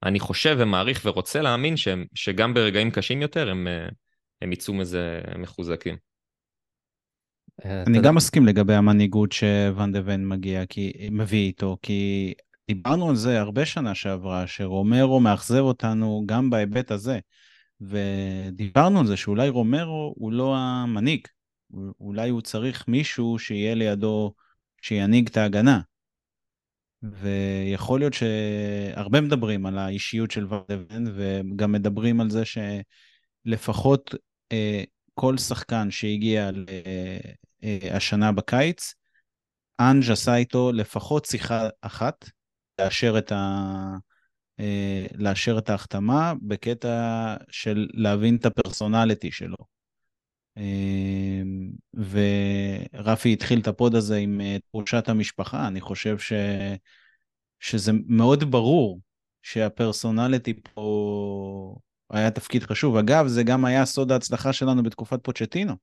אני 0.03 0.19
חושב 0.19 0.55
ומעריך 0.59 1.01
ורוצה 1.05 1.41
להאמין 1.41 1.77
שהם, 1.77 2.05
שגם 2.13 2.53
ברגעים 2.53 2.91
קשים 2.91 3.21
יותר 3.21 3.49
הם, 3.49 3.67
אה, 3.67 3.87
הם 4.41 4.53
יצאו 4.53 4.73
מזה 4.73 5.21
מחוזקים. 5.37 5.97
אני 7.65 8.01
גם 8.01 8.15
מסכים 8.15 8.45
לגבי 8.45 8.73
המנהיגות 8.73 9.31
שוואן 9.31 9.91
דה 9.91 9.99
ון 10.05 10.27
מגיע, 10.27 10.65
כי, 10.65 10.91
מביא 11.11 11.45
איתו, 11.45 11.77
כי 11.81 12.33
דיברנו 12.67 13.09
על 13.09 13.15
זה 13.15 13.39
הרבה 13.39 13.65
שנה 13.65 13.95
שעברה, 13.95 14.47
שרומרו 14.47 15.19
מאכזב 15.19 15.59
אותנו 15.59 16.23
גם 16.25 16.49
בהיבט 16.49 16.91
הזה. 16.91 17.19
ודיברנו 17.81 18.99
על 18.99 19.07
זה 19.07 19.17
שאולי 19.17 19.49
רומרו 19.49 20.13
הוא 20.17 20.31
לא 20.31 20.55
המנהיג, 20.57 21.27
אולי 21.99 22.29
הוא 22.29 22.41
צריך 22.41 22.87
מישהו 22.87 23.39
שיהיה 23.39 23.75
לידו, 23.75 24.33
שינהיג 24.81 25.27
את 25.27 25.37
ההגנה. 25.37 25.79
ויכול 27.03 27.99
להיות 27.99 28.13
שהרבה 28.13 29.21
מדברים 29.21 29.65
על 29.65 29.77
האישיות 29.77 30.31
של 30.31 30.47
ורדבן, 30.49 31.03
וגם 31.15 31.71
מדברים 31.71 32.21
על 32.21 32.29
זה 32.29 32.43
שלפחות 32.45 34.15
אה, 34.51 34.83
כל 35.13 35.37
שחקן 35.37 35.91
שהגיע 35.91 36.49
אה, 37.63 37.95
השנה 37.95 38.31
בקיץ, 38.31 38.93
אנג' 39.79 40.11
עשה 40.11 40.35
איתו 40.35 40.71
לפחות 40.71 41.25
שיחה 41.25 41.69
אחת, 41.81 42.29
לאשר 42.79 43.17
את, 43.17 43.31
ה, 43.31 43.45
אה, 44.59 45.05
לאשר 45.15 45.57
את 45.57 45.69
ההחתמה 45.69 46.33
בקטע 46.41 47.35
של 47.49 47.87
להבין 47.93 48.35
את 48.35 48.45
ה 48.45 48.52
personality 48.52 49.31
שלו. 49.31 49.78
אה, 50.57 51.41
ורפי 52.93 53.33
התחיל 53.33 53.59
את 53.59 53.67
הפוד 53.67 53.95
הזה 53.95 54.17
עם 54.17 54.41
אה, 54.41 54.57
תחושת 54.69 55.09
המשפחה, 55.09 55.67
אני 55.67 55.81
חושב 55.81 56.19
ש... 56.19 56.33
שזה 57.59 57.91
מאוד 58.07 58.51
ברור 58.51 58.99
שה 59.41 59.65
personality 59.65 60.53
פה 60.63 61.75
היה 62.09 62.31
תפקיד 62.31 62.63
חשוב. 62.63 62.97
אגב, 62.97 63.27
זה 63.27 63.43
גם 63.43 63.65
היה 63.65 63.85
סוד 63.85 64.11
ההצלחה 64.11 64.53
שלנו 64.53 64.83
בתקופת 64.83 65.23
פוצ'טינו. 65.23 65.73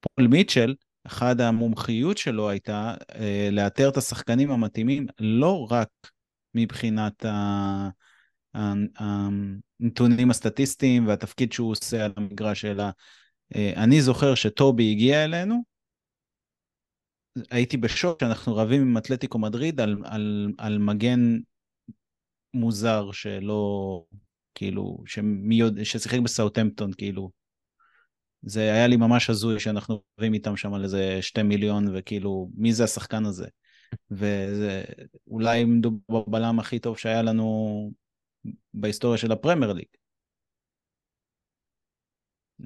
פול 0.00 0.26
מיטשל, 0.26 0.74
אחד 1.06 1.40
המומחיות 1.40 2.18
שלו 2.18 2.48
הייתה 2.48 2.94
לאתר 3.52 3.88
את 3.88 3.96
השחקנים 3.96 4.50
המתאימים 4.50 5.06
לא 5.20 5.66
רק 5.70 5.88
מבחינת 6.54 7.24
הנתונים 9.80 10.30
הסטטיסטיים 10.30 11.06
והתפקיד 11.06 11.52
שהוא 11.52 11.70
עושה 11.70 12.04
על 12.04 12.12
המגרש, 12.16 12.64
אלא 12.64 12.82
אה, 12.82 12.90
אני 13.56 14.02
זוכר 14.02 14.34
שטובי 14.34 14.90
הגיע 14.90 15.24
אלינו, 15.24 15.62
הייתי 17.50 17.76
בשוק 17.76 18.20
שאנחנו 18.20 18.56
רבים 18.56 18.82
עם 18.82 18.98
אתלטיקו 18.98 19.38
מדריד 19.38 19.80
על, 19.80 19.96
על, 20.04 20.52
על 20.58 20.78
מגן 20.78 21.38
מוזר 22.54 23.12
שלא, 23.12 24.04
כאילו, 24.54 24.98
שמיוד, 25.06 25.82
ששיחק 25.82 26.18
בסאוטהמפטון, 26.18 26.92
כאילו. 26.92 27.30
זה 28.42 28.60
היה 28.60 28.86
לי 28.86 28.96
ממש 28.96 29.30
הזוי 29.30 29.60
שאנחנו 29.60 30.02
רבים 30.18 30.34
איתם 30.34 30.56
שם 30.56 30.74
על 30.74 30.84
איזה 30.84 31.18
שתי 31.20 31.42
מיליון, 31.42 31.84
וכאילו, 31.94 32.50
מי 32.54 32.72
זה 32.72 32.84
השחקן 32.84 33.24
הזה? 33.24 33.46
וזה 34.10 34.84
אולי 35.26 35.64
מדובר 35.64 36.24
בבלם 36.24 36.60
הכי 36.60 36.78
טוב 36.78 36.98
שהיה 36.98 37.22
לנו 37.22 37.92
בהיסטוריה 38.74 39.18
של 39.18 39.32
הפרמייר 39.32 39.72
ליג. 39.72 39.86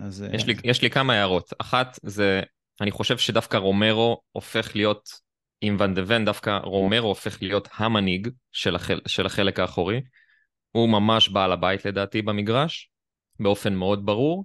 אז... 0.00 0.26
יש 0.32 0.46
לי, 0.46 0.54
יש 0.64 0.82
לי 0.82 0.90
כמה 0.90 1.14
הערות. 1.14 1.52
אחת 1.58 1.98
זה, 2.02 2.42
אני 2.80 2.90
חושב 2.90 3.18
שדווקא 3.18 3.56
רומרו 3.56 4.20
הופך 4.32 4.76
להיות, 4.76 5.08
עם 5.60 5.76
ואן 5.78 5.94
דה 5.94 6.02
ון, 6.06 6.24
דווקא 6.24 6.58
רומרו 6.62 7.08
הופך 7.08 7.42
להיות 7.42 7.68
המנהיג 7.74 8.28
של, 8.52 8.76
החל, 8.76 9.00
של 9.06 9.26
החלק 9.26 9.60
האחורי. 9.60 10.00
הוא 10.72 10.88
ממש 10.88 11.28
בעל 11.28 11.52
הבית 11.52 11.84
לדעתי 11.84 12.22
במגרש, 12.22 12.90
באופן 13.40 13.74
מאוד 13.74 14.06
ברור. 14.06 14.44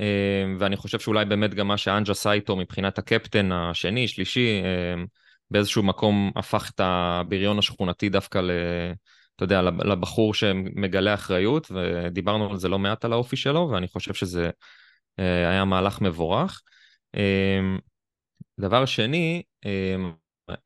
אה, 0.00 0.44
ואני 0.58 0.76
חושב 0.76 0.98
שאולי 0.98 1.24
באמת 1.24 1.54
גם 1.54 1.68
מה 1.68 1.76
שאנג' 1.76 2.10
עשה 2.10 2.32
איתו 2.32 2.56
מבחינת 2.56 2.98
הקפטן 2.98 3.52
השני, 3.52 4.08
שלישי, 4.08 4.62
אה, 4.64 5.02
באיזשהו 5.50 5.82
מקום 5.82 6.32
הפך 6.36 6.70
את 6.74 6.80
הבריון 6.84 7.58
השכונתי 7.58 8.08
דווקא. 8.08 8.40
אתה 9.38 9.44
יודע, 9.44 9.62
לבחור 9.62 10.34
שמגלה 10.34 11.14
אחריות, 11.14 11.70
ודיברנו 11.70 12.50
על 12.50 12.56
זה 12.56 12.68
לא 12.68 12.78
מעט 12.78 13.04
על 13.04 13.12
האופי 13.12 13.36
שלו, 13.36 13.70
ואני 13.72 13.88
חושב 13.88 14.14
שזה 14.14 14.50
אה, 15.18 15.50
היה 15.50 15.64
מהלך 15.64 16.00
מבורך. 16.00 16.62
אמ, 17.14 17.78
דבר 18.60 18.84
שני, 18.84 19.42
אמ, 19.64 20.12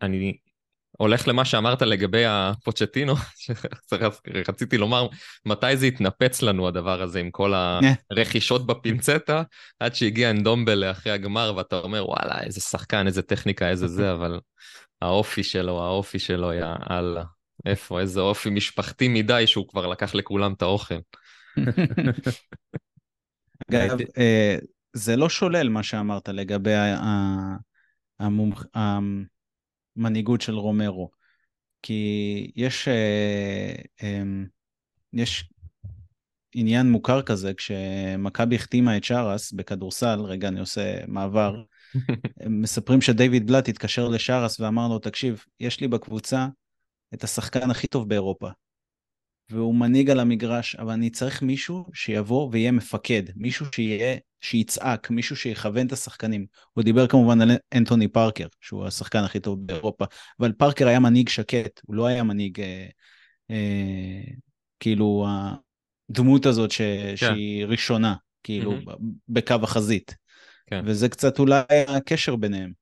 אני 0.03 0.37
הולך 0.99 1.29
למה 1.29 1.45
שאמרת 1.45 1.83
לגבי 1.83 2.25
הפוצ'טינו, 2.27 3.15
שרציתי 4.45 4.79
לומר, 4.79 5.09
מתי 5.47 5.77
זה 5.77 5.87
התנפץ 5.87 6.43
לנו 6.43 6.69
הדבר 6.69 7.03
הזה 7.03 7.21
עם 7.21 7.31
כל 7.31 7.53
הרכישות 8.11 8.67
בפינצטה, 8.67 9.43
עד 9.81 9.95
שהגיע 9.95 10.31
אנדומבל 10.31 10.85
אחרי 10.91 11.13
הגמר, 11.13 11.53
ואתה 11.57 11.79
אומר, 11.79 12.09
וואלה, 12.09 12.43
איזה 12.43 12.61
שחקן, 12.61 13.07
איזה 13.07 13.23
טכניקה, 13.23 13.69
איזה 13.69 13.89
זה, 13.89 14.13
אבל 14.15 14.41
האופי 15.03 15.43
שלו, 15.43 15.85
האופי 15.85 16.19
שלו, 16.19 16.53
יא 16.53 16.67
אללה. 16.91 17.25
איפה, 17.67 18.01
איזה 18.01 18.21
אופי 18.21 18.51
משפחתי 18.51 19.09
מדי 19.09 19.47
שהוא 19.47 19.69
כבר 19.69 19.87
לקח 19.87 20.15
לכולם 20.15 20.53
את 20.53 20.63
האוכל. 20.63 20.95
אגב, 23.71 23.99
אה, 24.19 24.57
זה 24.93 25.17
לא 25.17 25.29
שולל 25.29 25.69
מה 25.69 25.83
שאמרת 25.83 26.29
לגבי 26.29 26.75
המנהיגות 29.97 30.41
של 30.41 30.55
רומרו, 30.55 31.11
כי 31.83 32.53
יש, 32.57 32.89
אה, 32.89 33.75
אמ, 34.03 34.47
יש 35.13 35.53
עניין 36.55 36.91
מוכר 36.91 37.23
כזה, 37.23 37.55
כשמכבי 37.55 38.57
החתימה 38.57 38.97
את 38.97 39.05
שרס 39.05 39.53
בכדורסל, 39.53 40.21
רגע, 40.21 40.49
אני 40.49 40.61
עושה 40.61 41.07
מעבר, 41.07 41.63
מספרים 42.63 43.01
שדייוויד 43.01 43.47
בלאט 43.47 43.69
התקשר 43.69 44.09
לשרס 44.09 44.61
ואמר 44.61 44.89
לו, 44.89 44.99
תקשיב, 44.99 45.45
יש 45.61 45.81
לי 45.81 45.89
בקבוצה 45.89 46.47
את 47.15 47.25
השחקן 47.25 47.71
הכי 47.71 47.87
טוב 47.87 48.09
באירופה. 48.09 48.49
והוא 49.51 49.75
מנהיג 49.75 50.11
על 50.11 50.21
המגרש, 50.21 50.75
אבל 50.75 50.93
אני 50.93 51.11
צריך 51.11 51.43
מישהו 51.43 51.85
שיבוא 51.95 52.49
ויהיה 52.53 52.73
מפקד, 52.73 53.23
מישהו 53.37 53.67
שיהיה, 53.75 54.17
שיצעק, 54.41 55.11
מישהו 55.11 55.37
שיכוון 55.37 55.87
את 55.87 55.93
השחקנים. 55.93 56.47
הוא 56.73 56.85
דיבר 56.85 57.07
כמובן 57.07 57.41
על 57.41 57.51
אנטוני 57.75 58.09
פארקר, 58.09 58.47
שהוא 58.61 58.87
השחקן 58.87 59.19
הכי 59.19 59.41
טוב 59.41 59.67
באירופה, 59.67 60.05
אבל 60.41 60.53
פארקר 60.53 60.89
היה 60.89 61.01
מנהיג 61.01 61.29
שקט, 61.29 61.81
הוא 61.87 61.97
לא 61.97 62.07
היה 62.07 62.23
מנהיג, 62.23 62.61
אה, 62.61 62.87
אה, 63.51 64.23
כאילו, 64.81 65.27
הדמות 66.11 66.47
הזאת 66.47 66.71
ש, 66.71 66.79
כן. 66.81 67.17
שהיא 67.17 67.67
ראשונה, 67.67 68.15
כאילו, 68.43 68.73
mm-hmm. 68.73 68.97
בקו 69.29 69.57
החזית. 69.63 70.15
כן. 70.67 70.83
וזה 70.87 71.09
קצת 71.09 71.39
אולי 71.39 71.63
הקשר 71.89 72.37
ביניהם. 72.37 72.82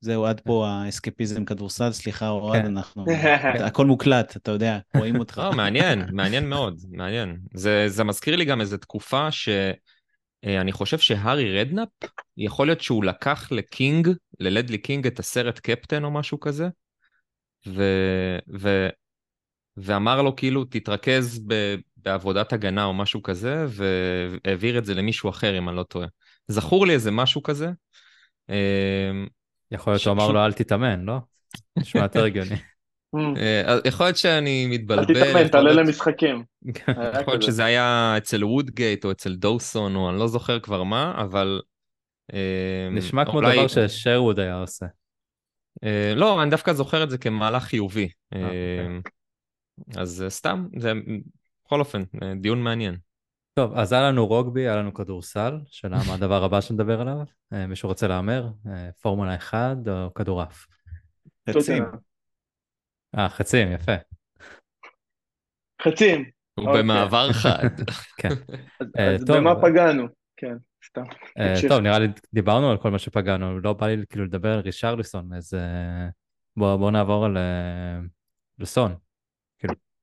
זהו, 0.00 0.26
עד 0.26 0.40
פה 0.40 0.68
האסקפיזם 0.68 1.44
כדורסל, 1.44 1.92
סליחה 1.92 2.28
אוהד, 2.28 2.62
כן. 2.62 2.66
אנחנו... 2.66 3.04
הכל 3.66 3.86
מוקלט, 3.86 4.36
אתה 4.36 4.50
יודע, 4.50 4.78
רואים 4.96 5.18
אותך. 5.18 5.38
לא, 5.38 5.52
מעניין, 5.52 6.08
מעניין 6.12 6.48
מאוד, 6.48 6.80
מעניין. 6.90 7.38
זה, 7.54 7.84
זה 7.88 8.04
מזכיר 8.04 8.36
לי 8.36 8.44
גם 8.44 8.60
איזו 8.60 8.76
תקופה 8.76 9.30
ש... 9.30 9.48
אה, 10.44 10.60
אני 10.60 10.72
חושב 10.72 10.98
שהארי 10.98 11.60
רדנאפ, 11.60 11.88
יכול 12.36 12.66
להיות 12.66 12.80
שהוא 12.80 13.04
לקח 13.04 13.52
לקינג, 13.52 14.08
ללדלי 14.40 14.78
קינג, 14.78 15.06
את 15.06 15.18
הסרט 15.18 15.58
קפטן 15.58 16.04
או 16.04 16.10
משהו 16.10 16.40
כזה, 16.40 16.68
ו... 17.66 17.82
ו... 18.58 18.88
ואמר 19.76 20.22
לו 20.22 20.36
כאילו, 20.36 20.64
תתרכז 20.64 21.40
ב... 21.46 21.74
בעבודת 21.96 22.52
הגנה 22.52 22.84
או 22.84 22.94
משהו 22.94 23.22
כזה, 23.22 23.66
והעביר 23.68 24.78
את 24.78 24.84
זה 24.84 24.94
למישהו 24.94 25.30
אחר, 25.30 25.58
אם 25.58 25.68
אני 25.68 25.76
לא 25.76 25.82
טועה. 25.82 26.06
זכור 26.48 26.86
לי 26.86 26.92
איזה 26.92 27.10
משהו 27.10 27.42
כזה. 27.42 27.70
אה, 29.72 29.76
יכול 29.76 29.92
להיות 29.92 30.02
שהוא 30.02 30.12
אמר 30.12 30.32
לו, 30.32 30.44
אל 30.44 30.52
תתאמן, 30.52 31.04
לא? 31.04 31.18
נשמע 31.78 32.02
יותר 32.02 32.24
הגיוני. 32.24 32.56
אה, 33.14 33.78
יכול 33.84 34.06
להיות 34.06 34.16
שאני 34.16 34.66
מתבלבל. 34.66 35.16
אל 35.16 35.24
תתאמן, 35.24 35.48
תעלה 35.48 35.72
למשחקים. 35.72 36.44
יכול 37.20 37.24
להיות 37.26 37.42
שזה 37.42 37.64
היה 37.64 38.14
אצל 38.16 38.44
וודגייט 38.44 39.04
או 39.04 39.10
אצל 39.10 39.34
דוסון 39.34 39.96
או 39.96 40.10
אני 40.10 40.18
לא 40.18 40.28
זוכר 40.28 40.60
כבר 40.60 40.82
מה, 40.82 41.14
אבל... 41.16 41.60
אה, 42.32 42.88
נשמע 42.90 43.24
כמו 43.24 43.40
דבר 43.40 43.68
ששרווד 43.68 44.38
היה 44.38 44.60
עושה. 44.60 44.86
אה, 45.84 46.12
לא, 46.16 46.42
אני 46.42 46.50
דווקא 46.50 46.72
זוכר 46.72 47.02
את 47.02 47.10
זה 47.10 47.18
כמהלך 47.18 47.62
חיובי. 47.62 48.08
אוקיי. 48.34 49.00
אז 49.96 50.24
סתם, 50.28 50.66
זה 50.76 50.92
בכל 51.64 51.80
אופן, 51.80 52.02
דיון 52.40 52.62
מעניין. 52.62 52.96
טוב, 53.58 53.74
אז 53.74 53.92
היה 53.92 54.02
לנו 54.02 54.26
רוגבי, 54.26 54.60
היה 54.60 54.76
לנו 54.76 54.94
כדורסל, 54.94 55.58
שאלה 55.66 55.98
מה 56.08 56.14
הדבר 56.14 56.44
הבא 56.44 56.60
שנדבר 56.60 57.00
עליו? 57.00 57.16
מישהו 57.68 57.88
רוצה 57.88 58.08
להמר? 58.08 58.48
פורמולה 59.02 59.34
1 59.34 59.76
או 59.88 60.14
כדורעף? 60.14 60.66
חצים. 61.50 61.84
אה, 63.18 63.28
חצים, 63.28 63.72
יפה. 63.72 63.92
חצים. 65.82 66.24
הוא 66.54 66.66
אוקיי. 66.66 66.82
במעבר 66.82 67.32
חד. 67.32 67.68
כן. 68.20 68.28
אז 68.98 69.24
במה 69.24 69.54
פגענו? 69.62 70.06
כן, 70.36 70.56
סתם. 70.86 71.04
אה, 71.38 71.54
טוב, 71.68 71.80
נראה 71.80 71.98
לי 71.98 72.08
דיברנו 72.32 72.70
על 72.70 72.76
כל 72.76 72.90
מה 72.90 72.98
שפגענו, 72.98 73.60
לא 73.60 73.72
בא 73.72 73.86
לי 73.86 74.04
כאילו 74.08 74.24
לדבר 74.24 74.52
על 74.52 74.60
רישרליסון, 74.60 75.32
אז 75.32 75.54
אה, 75.54 76.08
בואו 76.56 76.90
נעבור 76.90 77.24
על 77.24 77.36
לסון. 78.58 78.94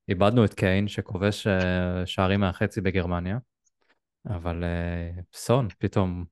איבדנו 0.10 0.46
את 0.46 0.54
קיין 0.54 0.88
שכובש 0.88 1.48
שערים 2.06 2.40
מהחצי 2.40 2.82
בגרמניה, 2.82 3.38
אבל 4.28 4.64
סון 5.34 5.68
פתאום, 5.80 6.26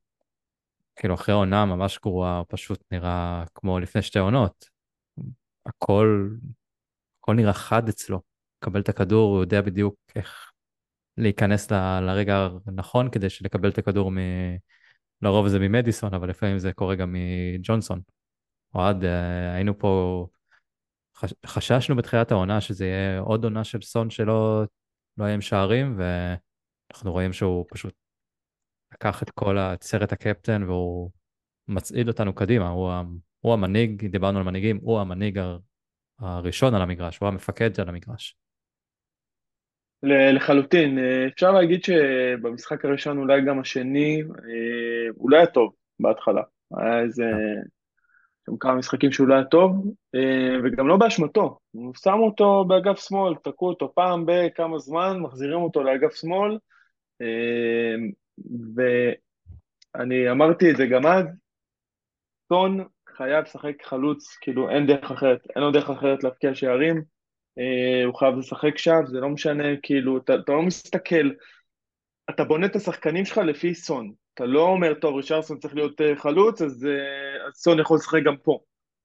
כאילו 0.95 1.13
אחרי 1.13 1.35
עונה 1.35 1.65
ממש 1.65 1.99
גרועה, 1.99 2.37
הוא 2.37 2.45
פשוט 2.49 2.83
נראה 2.91 3.43
כמו 3.55 3.79
לפני 3.79 4.01
שתי 4.01 4.19
עונות. 4.19 4.65
הכל, 5.65 6.29
הכל 7.19 7.33
נראה 7.35 7.53
חד 7.53 7.89
אצלו. 7.89 8.21
מקבל 8.63 8.81
את 8.81 8.89
הכדור, 8.89 9.33
הוא 9.35 9.41
יודע 9.41 9.61
בדיוק 9.61 9.95
איך 10.15 10.51
להיכנס 11.17 11.71
ל, 11.71 11.99
לרגע 11.99 12.47
הנכון 12.67 13.09
כדי 13.09 13.27
לקבל 13.41 13.69
את 13.69 13.77
הכדור 13.77 14.11
מ... 14.11 14.17
לרוב 15.21 15.47
זה 15.47 15.59
ממדיסון, 15.59 16.13
אבל 16.13 16.29
לפעמים 16.29 16.59
זה 16.59 16.73
קורה 16.73 16.95
גם 16.95 17.15
מג'ונסון. 17.15 18.01
אוהד, 18.75 19.03
אה, 19.03 19.53
היינו 19.53 19.79
פה, 19.79 20.27
חש... 21.15 21.33
חששנו 21.45 21.95
בתחילת 21.95 22.31
העונה 22.31 22.61
שזה 22.61 22.85
יהיה 22.85 23.19
עוד 23.19 23.43
עונה 23.43 23.63
של 23.63 23.81
סון 23.81 24.09
שלא 24.09 24.63
לא 25.17 25.23
יהיה 25.23 25.33
עם 25.33 25.41
שערים, 25.41 25.97
ואנחנו 25.97 27.11
רואים 27.11 27.33
שהוא 27.33 27.65
פשוט 27.69 27.93
לקח 28.93 29.23
את 29.23 29.29
כל 29.29 29.57
סרט 29.81 30.11
הקפטן 30.11 30.63
והוא 30.63 31.11
מצעיד 31.67 32.07
אותנו 32.07 32.35
קדימה, 32.35 32.69
הוא 32.69 32.91
הוא 33.39 33.53
המנהיג, 33.53 34.07
דיברנו 34.07 34.39
על 34.39 34.45
מנהיגים, 34.45 34.79
הוא 34.81 34.99
המנהיג 34.99 35.39
הראשון 36.19 36.75
על 36.75 36.81
המגרש, 36.81 37.17
הוא 37.17 37.27
המפקד 37.27 37.79
על 37.79 37.89
המגרש. 37.89 38.35
לחלוטין, 40.35 40.97
אפשר 41.33 41.51
להגיד 41.51 41.83
שבמשחק 41.83 42.85
הראשון, 42.85 43.17
אולי 43.17 43.45
גם 43.45 43.59
השני, 43.59 44.21
הוא 45.15 45.31
לא 45.31 45.37
היה 45.37 45.47
טוב 45.47 45.73
בהתחלה. 45.99 46.41
היה 46.77 46.99
איזה... 46.99 47.23
שם 48.45 48.57
כמה 48.57 48.75
משחקים 48.75 49.11
שהוא 49.11 49.27
לא 49.27 49.33
היה 49.33 49.43
טוב, 49.43 49.85
וגם 50.63 50.87
לא 50.87 50.97
באשמתו. 50.97 51.59
שם 52.03 52.19
אותו 52.19 52.65
באגף 52.67 53.07
שמאל, 53.07 53.35
תקעו 53.35 53.69
אותו 53.69 53.93
פעם 53.95 54.25
בכמה 54.27 54.79
זמן, 54.79 55.19
מחזירים 55.19 55.59
אותו 55.59 55.83
לאגף 55.83 56.15
שמאל, 56.15 56.57
ואני 58.75 60.31
אמרתי 60.31 60.71
את 60.71 60.77
זה 60.77 60.85
גם 60.85 61.05
אז, 61.05 61.25
טון 62.47 62.85
חייב 63.17 63.43
לשחק 63.43 63.83
חלוץ, 63.83 64.37
כאילו 64.41 64.69
אין 64.69 64.87
דרך 64.87 65.11
אחרת, 65.11 65.47
אין 65.55 65.63
לו 65.63 65.71
דרך 65.71 65.89
אחרת 65.89 66.23
להפקיע 66.23 66.55
שערים, 66.55 67.03
אה, 67.59 68.05
הוא 68.05 68.15
חייב 68.15 68.37
לשחק 68.37 68.77
שם, 68.77 69.05
זה 69.05 69.19
לא 69.19 69.29
משנה, 69.29 69.63
כאילו, 69.83 70.17
אתה, 70.17 70.35
אתה 70.35 70.51
לא 70.51 70.61
מסתכל, 70.61 71.29
אתה 72.29 72.43
בונה 72.43 72.65
את 72.65 72.75
השחקנים 72.75 73.25
שלך 73.25 73.37
לפי 73.37 73.75
סון, 73.75 74.13
אתה 74.33 74.45
לא 74.45 74.61
אומר, 74.61 74.93
טוב, 74.93 75.15
רישרסון 75.15 75.57
צריך 75.59 75.75
להיות 75.75 76.01
uh, 76.01 76.03
חלוץ, 76.19 76.61
אז, 76.61 76.83
uh, 76.83 77.47
אז 77.47 77.53
סון 77.53 77.79
יכול 77.79 77.97
לשחק 77.97 78.23
גם 78.23 78.37
פה. 78.37 78.59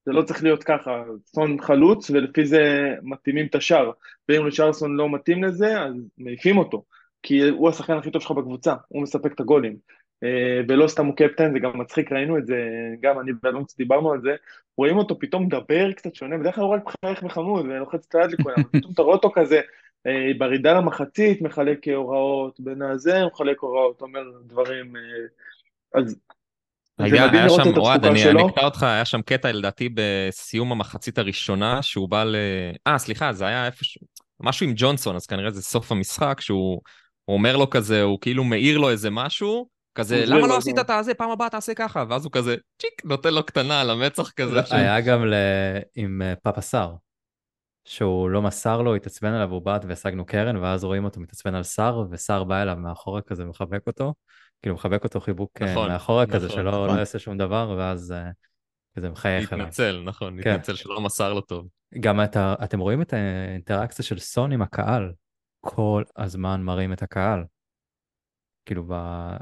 זה 0.06 0.12
לא 0.12 0.22
צריך 0.22 0.42
להיות 0.42 0.64
ככה, 0.64 1.04
סון 1.26 1.60
חלוץ, 1.60 2.10
ולפי 2.10 2.46
זה 2.46 2.94
מתאימים 3.02 3.46
את 3.46 3.54
השאר. 3.54 3.90
ואם 4.28 4.42
רישרסון 4.42 4.96
לא 4.96 5.10
מתאים 5.10 5.44
לזה, 5.44 5.80
אז 5.82 5.94
מעיפים 6.18 6.58
אותו. 6.58 6.84
כי 7.22 7.48
הוא 7.48 7.68
השחקן 7.68 7.98
הכי 7.98 8.10
טוב 8.10 8.22
שלך 8.22 8.30
בקבוצה, 8.30 8.74
הוא 8.88 9.02
מספק 9.02 9.32
את 9.32 9.40
הגולים. 9.40 9.76
אה, 10.24 10.60
ולא 10.68 10.88
סתם 10.88 11.06
הוא 11.06 11.16
קפטן, 11.16 11.52
זה 11.52 11.58
גם 11.58 11.78
מצחיק, 11.78 12.12
ראינו 12.12 12.38
את 12.38 12.46
זה, 12.46 12.56
גם 13.00 13.20
אני 13.20 13.32
ואלונס 13.42 13.76
דיברנו 13.76 14.12
על 14.12 14.20
זה, 14.20 14.34
רואים 14.76 14.96
אותו 14.98 15.18
פתאום 15.18 15.46
מדבר 15.46 15.92
קצת 15.92 16.14
שונה, 16.14 16.38
בדרך 16.38 16.54
כלל 16.54 16.64
הוא 16.64 16.74
רק 16.74 16.82
מחייך 16.86 17.22
וחמוד 17.22 17.64
ולוחץ 17.66 18.06
את 18.08 18.14
היד 18.14 18.30
לכולם, 18.30 18.62
פתאום 18.72 18.92
אתה 18.92 19.02
רואה 19.02 19.14
אותו 19.14 19.30
כזה, 19.34 19.60
אה, 20.06 20.30
ברידה 20.38 20.72
למחצית 20.72 21.42
מחלק 21.42 21.88
הוראות, 21.88 22.60
בין 22.60 22.82
הזה 22.82 23.22
הוא 23.22 23.30
מחלק 23.32 23.60
הוראות, 23.60 24.00
אומר 24.02 24.20
דברים, 24.46 24.96
אה, 24.96 25.02
אז 26.00 26.16
היה, 26.98 27.30
היה 27.30 27.48
שם, 27.48 27.76
אוהד, 27.76 28.04
אני, 28.04 28.30
אני 28.30 28.46
אקטע 28.46 28.64
אותך, 28.64 28.82
היה 28.82 29.04
שם 29.04 29.22
קטע 29.22 29.52
לדעתי 29.52 29.88
בסיום 29.94 30.72
המחצית 30.72 31.18
הראשונה, 31.18 31.82
שהוא 31.82 32.08
בא 32.08 32.24
ל... 32.24 32.36
אה, 32.86 32.98
סליחה, 32.98 33.32
זה 33.32 33.46
היה 33.46 33.66
איפשהו, 33.66 34.06
משהו 34.40 34.66
עם 34.66 34.72
ג'ונסון, 34.76 35.16
אז 35.16 35.26
כנראה 35.26 35.50
זה 35.50 35.62
סוף 35.62 35.92
המשחק, 35.92 36.40
שהוא 36.40 36.80
אומר 37.28 37.56
לו 37.56 37.70
כזה, 37.70 38.02
הוא 38.02 38.18
כאילו 38.20 38.44
מעיר 38.44 38.78
לו 38.78 38.90
איזה 38.90 39.10
משהו, 39.10 39.68
כזה, 39.94 40.24
למה 40.26 40.46
לא 40.46 40.56
עשית 40.56 40.78
את 40.78 40.90
הזה, 40.90 41.14
פעם 41.14 41.30
הבאה 41.30 41.50
תעשה 41.50 41.74
ככה, 41.74 42.04
ואז 42.08 42.24
הוא 42.24 42.32
כזה, 42.32 42.56
צ'יק, 42.82 43.02
נותן 43.04 43.34
לו 43.34 43.46
קטנה 43.46 43.80
על 43.80 43.90
המצח 43.90 44.30
כזה. 44.30 44.54
לא, 44.54 44.60
היה 44.70 45.00
גם 45.00 45.24
עם 45.94 46.22
אה, 46.22 46.34
פאפה 46.42 46.60
סאר, 46.60 46.94
שהוא 47.88 48.30
לא 48.30 48.42
מסר 48.42 48.82
לו, 48.82 48.94
התעצבן 48.94 49.32
עליו, 49.32 49.50
הוא 49.50 49.62
בעט 49.62 49.84
והשגנו 49.84 50.26
קרן, 50.26 50.56
ואז 50.56 50.84
רואים 50.84 51.04
אותו 51.04 51.20
מתעצבן 51.20 51.54
על 51.54 51.62
סאר, 51.62 52.04
וסאר 52.10 52.44
בא 52.44 52.62
אליו 52.62 52.76
מאחורה 52.76 53.22
כזה, 53.22 53.44
מחבק 53.44 53.86
אותו, 53.86 54.14
כאילו 54.62 54.74
מחבק 54.74 55.04
אותו 55.04 55.20
חיבוק 55.20 55.62
אה, 55.62 55.72
נכון, 55.72 55.88
מאחורה 55.88 56.26
כזה, 56.26 56.46
נכון, 56.46 56.58
שלא 56.58 56.70
נכון. 56.70 56.88
לא 56.88 56.98
יעשה 56.98 57.18
שום 57.18 57.38
דבר, 57.38 57.74
ואז 57.78 58.12
אה, 58.12 58.30
כזה 58.96 59.10
מחייך 59.10 59.52
אליו. 59.52 59.64
התנצל, 59.64 60.02
נכון, 60.04 60.42
כן. 60.42 60.50
התנצל 60.50 60.74
שלא 60.74 61.00
מסר 61.00 61.32
לו 61.32 61.40
טוב. 61.40 61.68
גם 62.00 62.20
אתם 62.36 62.80
רואים 62.80 63.02
את 63.02 63.12
האינטראקציה 63.12 64.04
של 64.04 64.18
סון 64.18 64.52
עם 64.52 64.62
הקהל, 64.62 65.12
כל 65.60 66.02
הזמן 66.16 66.62
מראים 66.62 66.92
את 66.92 67.02
הקהל. 67.02 67.44
כאילו, 68.66 68.84
ב... 68.88 68.92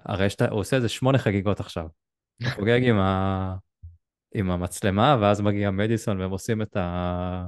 הרי 0.05 0.31
שאתה, 0.31 0.49
הוא 0.49 0.61
עושה 0.61 0.77
איזה 0.77 0.89
שמונה 0.89 1.19
חגיגות 1.19 1.61
עכשיו. 1.61 1.87
חוגג 2.55 2.81
עם, 2.83 2.99
ה... 2.99 3.57
עם 4.35 4.51
המצלמה, 4.51 5.17
ואז 5.21 5.41
מגיע 5.41 5.71
מדיסון 5.71 6.21
והם 6.21 6.31
עושים 6.31 6.63
את 6.63 6.77
ה... 6.77 7.47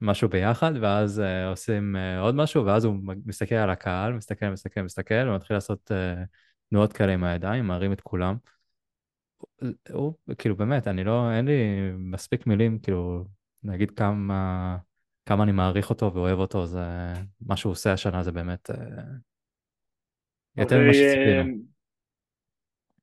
משהו 0.00 0.28
ביחד, 0.28 0.72
ואז 0.80 1.18
uh, 1.18 1.50
עושים 1.50 1.96
uh, 1.96 2.20
עוד 2.20 2.34
משהו, 2.34 2.66
ואז 2.66 2.84
הוא 2.84 2.96
מסתכל 3.26 3.54
על 3.54 3.70
הקהל, 3.70 4.12
מסתכל, 4.12 4.48
מסתכל, 4.48 4.82
מסתכל, 4.82 5.28
ומתחיל 5.28 5.56
לעשות 5.56 5.90
uh, 5.90 6.26
תנועות 6.70 6.92
כאלה 6.92 7.12
עם 7.12 7.24
הידיים, 7.24 7.66
מרים 7.66 7.92
את 7.92 8.00
כולם. 8.00 8.36
הוא, 9.60 9.72
הוא, 9.92 10.14
כאילו, 10.38 10.56
באמת, 10.56 10.88
אני 10.88 11.04
לא, 11.04 11.32
אין 11.32 11.46
לי 11.46 11.90
מספיק 11.98 12.46
מילים, 12.46 12.78
כאילו, 12.78 13.24
להגיד 13.64 13.90
כמה, 13.90 14.76
כמה 15.26 15.44
אני 15.44 15.52
מעריך 15.52 15.90
אותו 15.90 16.14
ואוהב 16.14 16.38
אותו, 16.38 16.66
זה, 16.66 17.12
מה 17.40 17.56
שהוא 17.56 17.70
עושה 17.70 17.92
השנה 17.92 18.22
זה 18.22 18.32
באמת... 18.32 18.70
Uh, 18.70 18.74
יותר 20.56 20.78
ממה 20.78 20.94
שציפינו. 20.94 21.77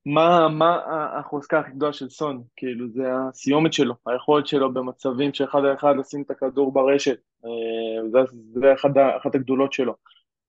מה, 0.05 0.47
מה 0.49 0.79
החוזקה 1.19 1.59
הכי 1.59 1.71
גדולה 1.71 1.93
של 1.93 2.09
סון? 2.09 2.43
כאילו, 2.55 2.89
זה 2.89 3.03
הסיומת 3.29 3.73
שלו, 3.73 3.95
היכולת 4.07 4.47
שלו 4.47 4.73
במצבים 4.73 5.33
שאחד 5.33 5.59
על 5.59 5.73
אחד 5.73 5.93
לשים 5.99 6.21
את 6.21 6.31
הכדור 6.31 6.73
ברשת. 6.73 7.17
אה, 7.45 8.09
זה, 8.11 8.19
זה 8.53 8.73
אחד, 8.73 8.89
אחת 8.97 9.35
הגדולות 9.35 9.73
שלו. 9.73 9.95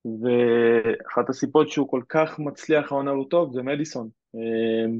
ואחת 0.05 1.29
הסיבות 1.29 1.69
שהוא 1.69 1.89
כל 1.89 2.03
כך 2.09 2.39
מצליח 2.39 2.93
העונה 2.93 3.13
לא 3.13 3.25
טוב 3.31 3.53
זה 3.53 3.63
מדיסון. 3.63 4.09
אה, 4.35 4.93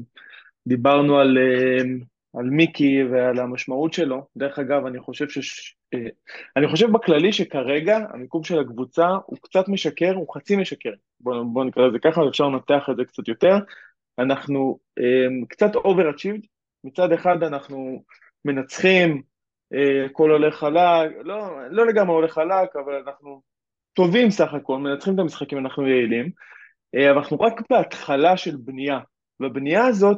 דיברנו 0.67 1.19
על, 1.19 1.37
אה, 1.37 1.83
על 2.39 2.45
מיקי 2.45 3.03
ועל 3.11 3.39
המשמעות 3.39 3.93
שלו. 3.93 4.27
דרך 4.37 4.59
אגב, 4.59 4.85
אני 4.85 4.99
חושב 4.99 5.29
ש... 5.29 5.73
אני 6.57 6.67
חושב 6.67 6.91
בכללי 6.91 7.33
שכרגע 7.33 7.97
המיקום 8.13 8.43
של 8.43 8.59
הקבוצה 8.59 9.07
הוא 9.25 9.37
קצת 9.41 9.67
משקר, 9.67 10.13
הוא 10.15 10.33
חצי 10.35 10.55
משקר. 10.55 10.91
בואו 11.19 11.45
בוא 11.45 11.63
נקרא 11.63 11.87
לזה 11.87 11.99
ככה, 11.99 12.21
אפשר 12.29 12.49
לנתח 12.49 12.89
את 12.91 12.95
זה 12.95 13.05
קצת 13.05 13.27
יותר. 13.27 13.55
אנחנו 14.19 14.79
um, 14.99 15.47
קצת 15.47 15.75
overachieved, 15.75 16.47
מצד 16.83 17.11
אחד 17.11 17.43
אנחנו 17.43 18.03
מנצחים, 18.45 19.21
uh, 19.73 20.05
הכל 20.05 20.31
הולך 20.31 20.55
חלק, 20.55 21.11
לא, 21.23 21.69
לא 21.69 21.87
לגמרי 21.87 22.15
הולך 22.15 22.33
חלק, 22.33 22.75
אבל 22.75 22.93
אנחנו 23.07 23.41
טובים 23.93 24.29
סך 24.29 24.53
הכל, 24.53 24.77
מנצחים 24.77 25.13
את 25.13 25.19
המשחקים, 25.19 25.57
אנחנו 25.57 25.87
יעילים. 25.87 26.29
אה, 26.95 27.11
אבל 27.11 27.19
אנחנו 27.19 27.39
רק 27.39 27.61
בהתחלה 27.69 28.37
של 28.37 28.55
בנייה, 28.55 28.99
והבנייה 29.39 29.85
הזאת 29.85 30.17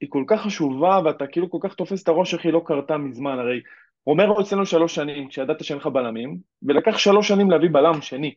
היא 0.00 0.08
כל 0.12 0.24
כך 0.26 0.40
חשובה, 0.40 1.00
ואתה 1.04 1.26
כאילו 1.26 1.50
כל 1.50 1.58
כך 1.60 1.74
תופס 1.74 2.02
את 2.02 2.08
הראש 2.08 2.34
איך 2.34 2.44
היא 2.44 2.52
לא 2.52 2.62
קרתה 2.66 2.96
מזמן, 2.96 3.38
הרי 3.38 3.60
רומרו 4.06 4.40
אצלנו 4.40 4.66
שלוש 4.66 4.94
שנים 4.94 5.28
כשידעת 5.28 5.64
שאין 5.64 5.78
לך 5.78 5.86
בלמים, 5.86 6.38
ולקח 6.62 6.98
שלוש 6.98 7.28
שנים 7.28 7.50
להביא 7.50 7.68
בלם 7.72 8.02
שני. 8.02 8.34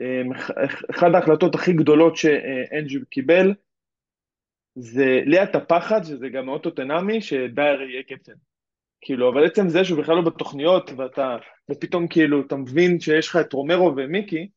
אה, 0.00 0.22
אחת 0.90 1.14
ההחלטות 1.14 1.54
הכי 1.54 1.72
גדולות 1.72 2.16
שאנג'י 2.16 2.98
קיבל, 3.10 3.54
זה 4.78 5.20
לי 5.26 5.42
את 5.42 5.54
הפחד, 5.54 6.04
שזה 6.04 6.28
גם 6.28 6.46
מאוד 6.46 6.60
טוטנאמי, 6.60 7.20
שדייר 7.20 7.82
יהיה 7.82 8.02
קפטן. 8.02 8.32
כאילו, 9.00 9.32
אבל 9.32 9.46
עצם 9.46 9.68
זה 9.68 9.84
שהוא 9.84 9.98
בכלל 9.98 10.16
לא 10.16 10.22
בתוכניות, 10.22 10.90
ואתה, 10.96 11.36
ופתאום 11.70 12.08
כאילו, 12.08 12.40
אתה 12.46 12.56
מבין 12.56 13.00
שיש 13.00 13.28
לך 13.28 13.36
את 13.36 13.52
רומרו 13.52 13.92
ומיקי, 13.96 14.48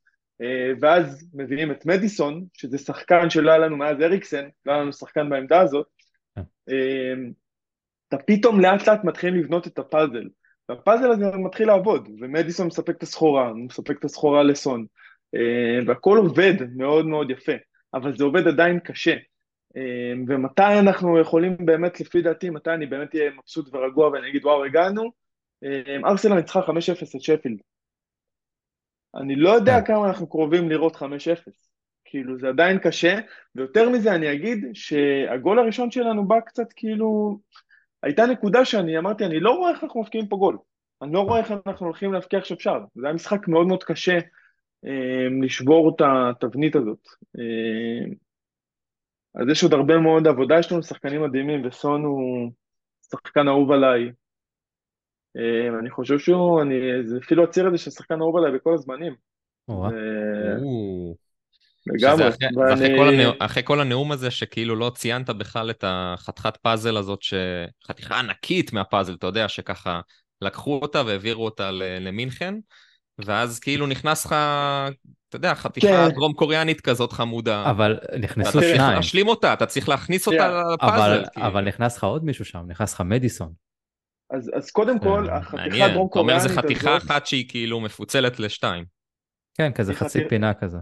אה, 0.42 0.72
ואז 0.80 1.30
מביאים 1.34 1.72
את 1.72 1.86
מדיסון, 1.86 2.46
שזה 2.54 2.78
שחקן 2.78 3.30
שלא 3.30 3.50
היה 3.50 3.60
לנו 3.60 3.78
מאז 3.78 4.02
אריקסן, 4.02 4.48
לא 4.66 4.72
היה 4.72 4.82
לנו 4.82 4.94
שחקן 4.94 5.30
בעמדה 5.30 5.60
הזאת, 5.60 5.88
כן. 6.36 6.42
אה, 6.70 7.14
אתה 8.08 8.18
פתאום 8.18 8.60
לאט 8.60 8.88
לאט 8.88 9.04
מתחיל 9.04 9.34
לבנות 9.34 9.68
את 9.68 9.80
הפאזל. 9.80 10.28
והפאזל 10.70 11.12
הזה 11.12 11.38
מתחיל 11.38 11.68
לעבוד, 11.68 12.10
ומדיסון 12.22 12.68
מספק 12.68 12.98
את 12.98 13.04
הסחורה, 13.04 13.50
הוא 13.50 13.66
מספק 13.66 14.00
את 14.00 14.06
הסחורה 14.06 14.44
לסון, 14.44 14.86
אה, 15.36 15.80
והכל 15.88 16.18
עובד 16.18 16.54
מאוד 16.76 17.06
מאוד 17.06 17.32
יפה, 17.32 17.52
אבל 17.94 18.18
זה 18.18 18.24
עובד 18.24 18.48
עדיין 18.48 18.80
קשה. 18.80 19.16
ומתי 20.28 20.80
אנחנו 20.80 21.20
יכולים 21.20 21.58
באמת, 21.66 22.02
לפי 22.02 22.22
דעתי, 22.22 22.50
מתי 22.50 22.70
אני 22.70 22.86
באמת 22.86 23.16
אהיה 23.16 23.32
מבסוט 23.32 23.74
ורגוע 23.74 24.10
ואני 24.10 24.30
אגיד 24.30 24.46
וואו 24.46 24.66
הגענו, 24.66 25.12
ארסנל 26.06 26.36
ניצחה 26.36 26.60
5-0 26.60 26.72
את 27.16 27.22
שפילד. 27.22 27.58
אני 29.16 29.36
לא 29.36 29.50
יודע 29.50 29.82
כן. 29.82 29.86
כמה 29.86 30.08
אנחנו 30.08 30.30
קרובים 30.30 30.70
לראות 30.70 30.96
5-0. 30.96 31.02
כאילו, 32.06 32.38
זה 32.38 32.48
עדיין 32.48 32.80
קשה, 32.80 33.20
ויותר 33.56 33.90
מזה 33.90 34.16
אני 34.16 34.34
אגיד 34.34 34.66
שהגול 34.74 35.60
הראשון 35.60 35.92
שלנו 35.92 36.28
בא 36.28 36.40
קצת 36.40 36.74
כאילו... 36.76 37.40
הייתה 38.04 38.26
נקודה 38.26 38.66
שאני 38.66 38.98
אמרתי, 38.98 39.26
אני 39.26 39.40
לא 39.40 39.52
רואה 39.52 39.72
איך 39.72 39.84
אנחנו 39.84 40.02
מפקיעים 40.02 40.28
פה 40.28 40.36
גול. 40.36 40.58
אני 41.02 41.14
לא 41.14 41.20
רואה 41.20 41.40
איך 41.40 41.54
אנחנו 41.66 41.86
הולכים 41.86 42.14
להפקיע 42.14 42.40
עכשיו 42.40 42.60
שער. 42.60 42.84
זה 42.96 43.06
היה 43.06 43.14
משחק 43.14 43.48
מאוד 43.48 43.68
מאוד 43.68 43.84
קשה 43.84 44.20
אה, 44.86 45.28
לשבור 45.42 45.96
את 45.96 46.02
התבנית 46.06 46.76
הזאת. 46.76 47.08
אה, 47.40 48.14
אז 49.36 49.48
יש 49.52 49.64
עוד 49.64 49.74
הרבה 49.74 49.98
מאוד 49.98 50.28
עבודה, 50.28 50.60
יש 50.60 50.72
לנו 50.72 50.84
שחקנים 50.84 51.24
מדהימים, 51.24 51.66
וסון 51.66 52.04
הוא 52.04 52.52
שחקן 53.12 53.48
אהוב 53.48 53.72
עליי. 53.72 54.12
אה, 55.38 55.80
אני 55.80 55.90
חושב 55.90 56.20
שהוא, 56.20 56.62
אני, 56.62 56.76
זה 57.06 57.18
אפילו 57.26 57.44
הציר 57.44 57.68
הזה 57.68 57.78
של 57.78 57.92
שחקן 57.92 58.22
אהוב 58.22 58.38
עליי 58.38 58.52
בכל 58.52 58.74
הזמנים. 58.74 59.16
לגמרי. 61.88 62.30
ואני... 62.56 63.24
אחרי 63.40 63.64
כל 63.66 63.82
הנאום 63.82 64.12
הזה 64.12 64.32
שכאילו 64.32 64.76
לא 64.76 64.92
ציינת 64.96 65.30
בכלל 65.30 65.70
את 65.70 65.84
החתיכת 65.88 66.58
פאזל 66.58 66.98
הזאת, 66.98 67.20
חתיכה 67.88 68.20
ענקית 68.20 68.74
מהפאזל, 68.74 69.14
אתה 69.14 69.28
יודע, 69.28 69.48
שככה 69.48 70.02
לקחו 70.42 70.80
אותה 70.82 71.02
והעבירו 71.06 71.46
אותה 71.46 71.72
למינכן, 71.72 72.56
ואז 73.26 73.60
כאילו 73.60 73.88
נכנס 73.88 74.26
לך, 74.26 74.36
אתה 75.30 75.36
יודע, 75.36 75.56
חתיכה 75.56 75.88
כן. 75.88 76.16
דרום 76.16 76.34
קוריאנית 76.34 76.82
כזאת 76.82 77.12
חמודה. 77.12 77.70
אבל 77.70 78.00
נכנסו 78.20 78.52
שניים. 78.52 78.76
אתה 78.76 78.84
צריך 78.84 78.96
להשלים 78.96 79.28
אותה, 79.28 79.54
אתה 79.54 79.66
צריך 79.66 79.90
להכניס 79.90 80.28
אותה 80.28 80.64
לפאזל. 80.74 81.24
אבל 81.38 81.62
נכנס 81.66 81.98
לך 81.98 82.04
עוד 82.04 82.26
מישהו 82.26 82.46
שם, 82.46 82.64
נכנס 82.68 82.94
לך 82.94 83.02
מדיסון. 83.02 83.54
אז, 84.30 84.52
אז 84.54 84.72
קודם 84.72 85.00
כל, 85.00 85.30
אה, 85.30 85.38
החתיכה 85.38 85.86
הדרום 85.86 86.08
קוריאנית 86.10 86.46
הזאת... 86.46 86.52
אתה 86.52 86.60
אומר, 86.60 86.68
זו 86.68 86.76
חתיכה 86.76 86.98
אחת 86.98 87.26
שהיא 87.26 87.46
כאילו 87.50 87.80
מפוצלת 87.80 88.40
לשתיים. 88.40 88.86
כן, 89.58 89.72
כזה 89.72 89.94
חצי 89.94 90.20
חתיך... 90.20 90.30
פינה 90.30 90.54
כזה. 90.54 90.78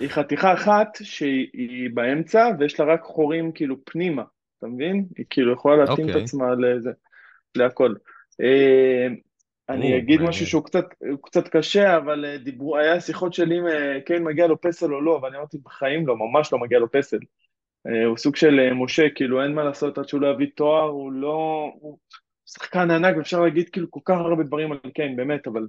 היא 0.00 0.08
חתיכה 0.08 0.54
אחת 0.54 0.98
שהיא 1.02 1.90
באמצע, 1.94 2.48
ויש 2.58 2.80
לה 2.80 2.86
רק 2.86 3.02
חורים 3.02 3.52
כאילו 3.52 3.76
פנימה, 3.84 4.22
אתה 4.58 4.66
מבין? 4.66 5.06
היא 5.16 5.26
כאילו 5.30 5.52
יכולה 5.52 5.76
להתאים 5.76 6.06
okay. 6.06 6.10
את 6.10 6.14
אוקיי. 6.14 6.24
עצמה 6.24 6.46
לזה, 6.54 6.90
להכל. 7.54 7.94
אה, 9.70 9.74
אני 9.74 9.98
אגיד 9.98 10.20
משהו 10.20 10.46
שהוא 10.46 10.64
קצת, 10.64 10.84
קצת 11.22 11.48
קשה, 11.48 11.96
אבל 11.96 12.24
אה, 12.24 12.38
דיברו, 12.38 12.76
היה 12.76 13.00
שיחות 13.00 13.34
שלי 13.34 13.58
אם 13.58 13.64
כן 14.06 14.24
מגיע 14.24 14.46
לו 14.46 14.60
פסל 14.60 14.94
או 14.94 15.00
לא, 15.00 15.20
ואני 15.22 15.36
אמרתי 15.36 15.58
בחיים 15.58 16.06
לא, 16.06 16.16
ממש 16.16 16.52
לא 16.52 16.58
מגיע 16.58 16.78
לו 16.78 16.92
פסל. 16.92 17.18
הוא 18.06 18.16
סוג 18.16 18.36
של 18.36 18.72
משה, 18.72 19.02
כאילו 19.14 19.42
אין 19.42 19.54
מה 19.54 19.64
לעשות 19.64 19.98
עד 19.98 20.08
שהוא 20.08 20.20
לא 20.20 20.26
יביא 20.26 20.46
תואר, 20.54 20.88
הוא 20.88 21.12
לא... 21.12 21.70
הוא... 21.74 21.98
שחקן 22.46 22.90
ענק, 22.90 23.16
ואפשר 23.16 23.40
להגיד 23.40 23.68
כאילו 23.68 23.90
כל 23.90 24.00
כך 24.04 24.14
הרבה 24.18 24.42
דברים 24.42 24.72
על 24.72 24.78
קיין, 24.94 25.16
באמת, 25.16 25.46
אבל 25.46 25.66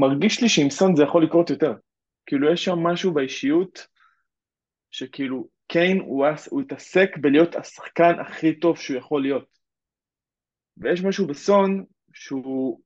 מרגיש 0.00 0.42
לי 0.42 0.48
שעם 0.48 0.70
סון 0.70 0.96
זה 0.96 1.02
יכול 1.02 1.24
לקרות 1.24 1.50
יותר. 1.50 1.72
כאילו 2.26 2.52
יש 2.52 2.64
שם 2.64 2.78
משהו 2.78 3.12
באישיות, 3.12 3.86
שכאילו 4.90 5.48
קיין 5.66 6.00
הוא, 6.00 6.26
הוא 6.50 6.60
התעסק 6.60 7.16
בלהיות 7.20 7.54
השחקן 7.56 8.20
הכי 8.20 8.58
טוב 8.58 8.78
שהוא 8.78 8.98
יכול 8.98 9.22
להיות. 9.22 9.59
ויש 10.80 11.04
משהו 11.04 11.26
בסון 11.26 11.84
שהוא, 12.12 12.80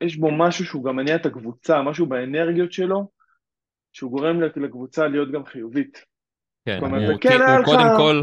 יש 0.00 0.16
בו 0.16 0.30
משהו 0.30 0.64
שהוא 0.64 0.84
גם 0.84 0.96
מניע 0.96 1.16
את 1.16 1.26
הקבוצה, 1.26 1.82
משהו 1.82 2.06
באנרגיות 2.06 2.72
שלו, 2.72 3.10
שהוא 3.92 4.10
גורם 4.10 4.40
לקבוצה 4.40 5.08
להיות 5.08 5.32
גם 5.32 5.44
חיובית. 5.44 6.04
כן, 6.66 6.78
הוא, 6.80 6.88
הוא, 6.88 7.18
כן 7.20 7.38
הוא 7.40 7.64
קודם 7.64 7.88
כל... 7.96 8.22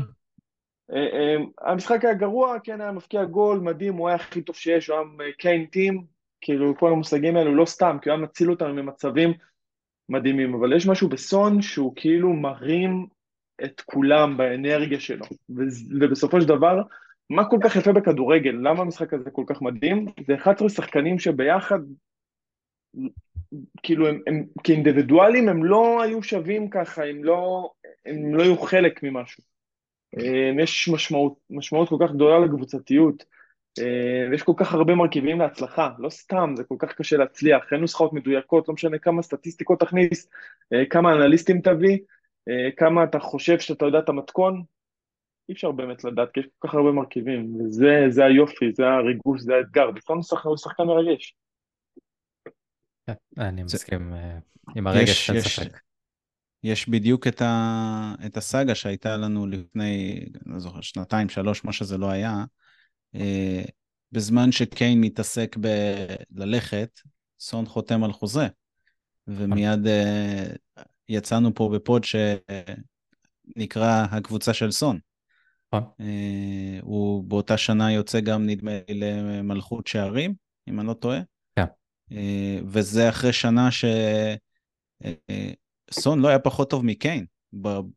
אה, 0.91 0.97
אה, 0.97 1.72
המשחק 1.72 2.05
היה 2.05 2.13
גרוע, 2.13 2.59
כן 2.63 2.82
היה 2.82 2.91
מפקיע 2.91 3.26
גול, 3.26 3.59
מדהים, 3.59 3.93
הוא 3.93 4.07
היה 4.07 4.15
הכי 4.15 4.41
טוב 4.41 4.55
שיש, 4.55 4.89
הוא 4.89 4.97
היה 5.20 5.34
קיין 5.34 5.65
טים, 5.65 6.05
כאילו 6.41 6.78
כל 6.78 6.91
המושגים 6.91 7.38
האלו 7.38 7.55
לא 7.55 7.65
סתם, 7.65 7.97
כי 8.01 8.09
הוא 8.09 8.15
היה 8.15 8.26
מציל 8.26 8.49
אותנו 8.49 8.74
ממצבים 8.74 9.34
מדהימים, 10.09 10.53
אבל 10.53 10.76
יש 10.76 10.88
משהו 10.88 11.09
בסון 11.09 11.61
שהוא 11.61 11.93
כאילו 11.95 12.34
מרים 12.34 13.07
את 13.63 13.82
כולם 13.82 14.38
באנרגיה 14.38 14.99
שלו, 14.99 15.26
ובסופו 15.99 16.41
של 16.41 16.47
דבר, 16.47 16.82
מה 17.30 17.49
כל 17.49 17.57
כך 17.63 17.75
יפה 17.75 17.93
בכדורגל, 17.93 18.51
למה 18.51 18.82
המשחק 18.82 19.13
הזה 19.13 19.32
כל 19.32 19.43
כך 19.47 19.61
מדהים? 19.61 20.05
זה 20.27 20.36
11 20.36 20.69
שחקנים 20.69 21.19
שביחד, 21.19 21.80
כאילו 23.84 24.07
הם, 24.07 24.21
הם 24.27 24.45
כאינדיבידואלים 24.63 25.49
הם 25.49 25.63
לא 25.63 26.01
היו 26.01 26.23
שווים 26.23 26.69
ככה, 26.69 27.05
הם 27.05 27.23
לא, 27.23 27.71
הם 28.05 28.36
לא 28.36 28.43
היו 28.43 28.57
חלק 28.57 29.03
ממשהו. 29.03 29.43
אה, 30.17 30.51
יש 30.63 30.89
משמעות, 30.89 31.34
משמעות 31.49 31.89
כל 31.89 31.97
כך 32.01 32.11
גדולה 32.11 32.39
לקבוצתיות, 32.45 33.25
אה, 33.80 34.27
ויש 34.32 34.43
כל 34.43 34.53
כך 34.57 34.73
הרבה 34.73 34.95
מרכיבים 34.95 35.39
להצלחה, 35.39 35.89
לא 35.99 36.09
סתם, 36.09 36.53
זה 36.57 36.63
כל 36.63 36.75
כך 36.80 36.93
קשה 36.93 37.17
להצליח, 37.17 37.73
אין 37.73 37.82
נוסחאות 37.82 38.13
מדויקות, 38.13 38.67
לא 38.67 38.73
משנה 38.73 38.97
כמה 38.97 39.21
סטטיסטיקות 39.21 39.80
תכניס, 39.80 40.30
אה, 40.73 40.86
כמה 40.86 41.13
אנליסטים 41.13 41.61
תביא, 41.61 41.97
כמה 42.77 43.03
אתה 43.03 43.19
חושב 43.19 43.59
שאתה 43.59 43.86
יודע 43.86 43.99
את 43.99 44.09
המתכון, 44.09 44.63
אי 45.50 45.54
אפשר 45.54 45.72
באמת 45.72 46.04
לדעת, 46.04 46.30
כי 46.34 46.39
יש 46.39 46.45
כל 46.60 46.68
כך 46.68 46.74
הרבה 46.74 46.91
מרכיבים, 46.91 47.56
וזה 47.56 48.26
היופי, 48.26 48.72
זה 48.74 48.88
הריגוש, 48.88 49.41
זה 49.41 49.56
האתגר, 49.56 49.91
בכל 49.91 50.18
הוא 50.43 50.58
שחקן 50.58 50.84
מרגש. 50.84 51.36
אני 53.38 53.64
מסכים 53.64 54.14
עם 54.76 54.88
הרגש, 54.88 55.30
אין 55.30 55.41
ספק. 55.41 55.80
יש 56.64 56.89
בדיוק 56.89 57.28
את, 57.28 57.41
ה... 57.41 58.16
את 58.26 58.38
הסאגה 58.38 58.76
שהייתה 58.76 59.18
לנו 59.18 59.47
לפני, 59.47 60.26
לא 60.45 60.60
זוכר, 60.60 60.82
שנתיים, 60.82 61.30
שלוש, 61.30 61.66
מה 61.66 61.74
שזה 61.74 61.97
לא 61.97 62.10
היה, 62.10 62.43
אה, 63.16 63.64
בזמן 64.12 64.52
שקיין 64.52 65.02
מתעסק 65.02 65.56
בללכת, 66.30 67.00
סון 67.39 67.66
חותם 67.66 68.04
על 68.04 68.12
חוזה. 68.12 68.47
ומיד 69.28 69.88
אה, 69.88 70.45
יצאנו 71.10 71.54
פה 71.54 71.70
בפוד 71.74 72.04
שנקרא 72.04 74.06
הקבוצה 74.12 74.54
של 74.54 74.72
סון. 74.72 75.00
אה. 75.74 76.80
הוא 76.82 77.24
באותה 77.24 77.57
שנה 77.57 77.91
יוצא 77.91 78.20
גם, 78.20 78.45
נדמה 78.45 78.72
לי, 78.89 78.99
למלכות 78.99 79.88
שערים, 79.88 80.34
אם 80.70 80.80
אני 80.80 80.88
לא 80.88 80.93
טועה. 80.93 81.20
כן. 81.55 81.65
וזה 82.65 83.09
אחרי 83.09 83.34
שנה 83.34 83.72
ש... 83.72 83.86
סון 85.91 86.20
לא 86.20 86.28
היה 86.28 86.39
פחות 86.39 86.70
טוב 86.70 86.86
מקיין 86.86 87.26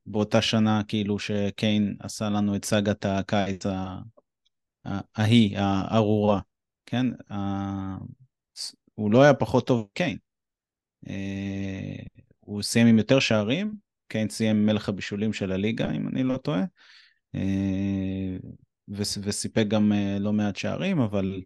באותה 0.07 0.43
שנה, 0.43 0.83
כאילו 0.89 1.19
שקיין 1.19 1.97
עשה 2.01 2.31
לנו 2.31 2.57
את 2.57 2.65
סאגת 2.65 3.05
הקיץ 3.05 3.65
ההיא, 4.85 5.59
הארורה, 5.59 6.41
כן? 6.87 7.07
הוא 8.95 9.13
לא 9.13 9.23
היה 9.23 9.35
פחות 9.35 9.67
טוב 9.67 9.87
מקיין. 9.91 10.17
אה, 11.09 11.97
הוא 12.41 12.63
סיים 12.63 12.87
עם 12.87 12.99
יותר 12.99 13.19
שערים, 13.19 13.75
קיין 14.09 14.29
סיים 14.29 14.67
מלך 14.67 14.89
הבישולים 14.89 15.33
של 15.33 15.53
הליגה, 15.53 15.91
אם 15.91 16.09
אני 16.09 16.23
לא 16.23 16.37
טועה, 16.37 16.61
אה, 16.61 16.65
וסיפק 18.89 19.65
גם 19.69 19.93
אה, 19.93 20.17
לא 20.19 20.33
מעט 20.33 20.57
שערים, 20.57 21.01
אבל... 21.01 21.43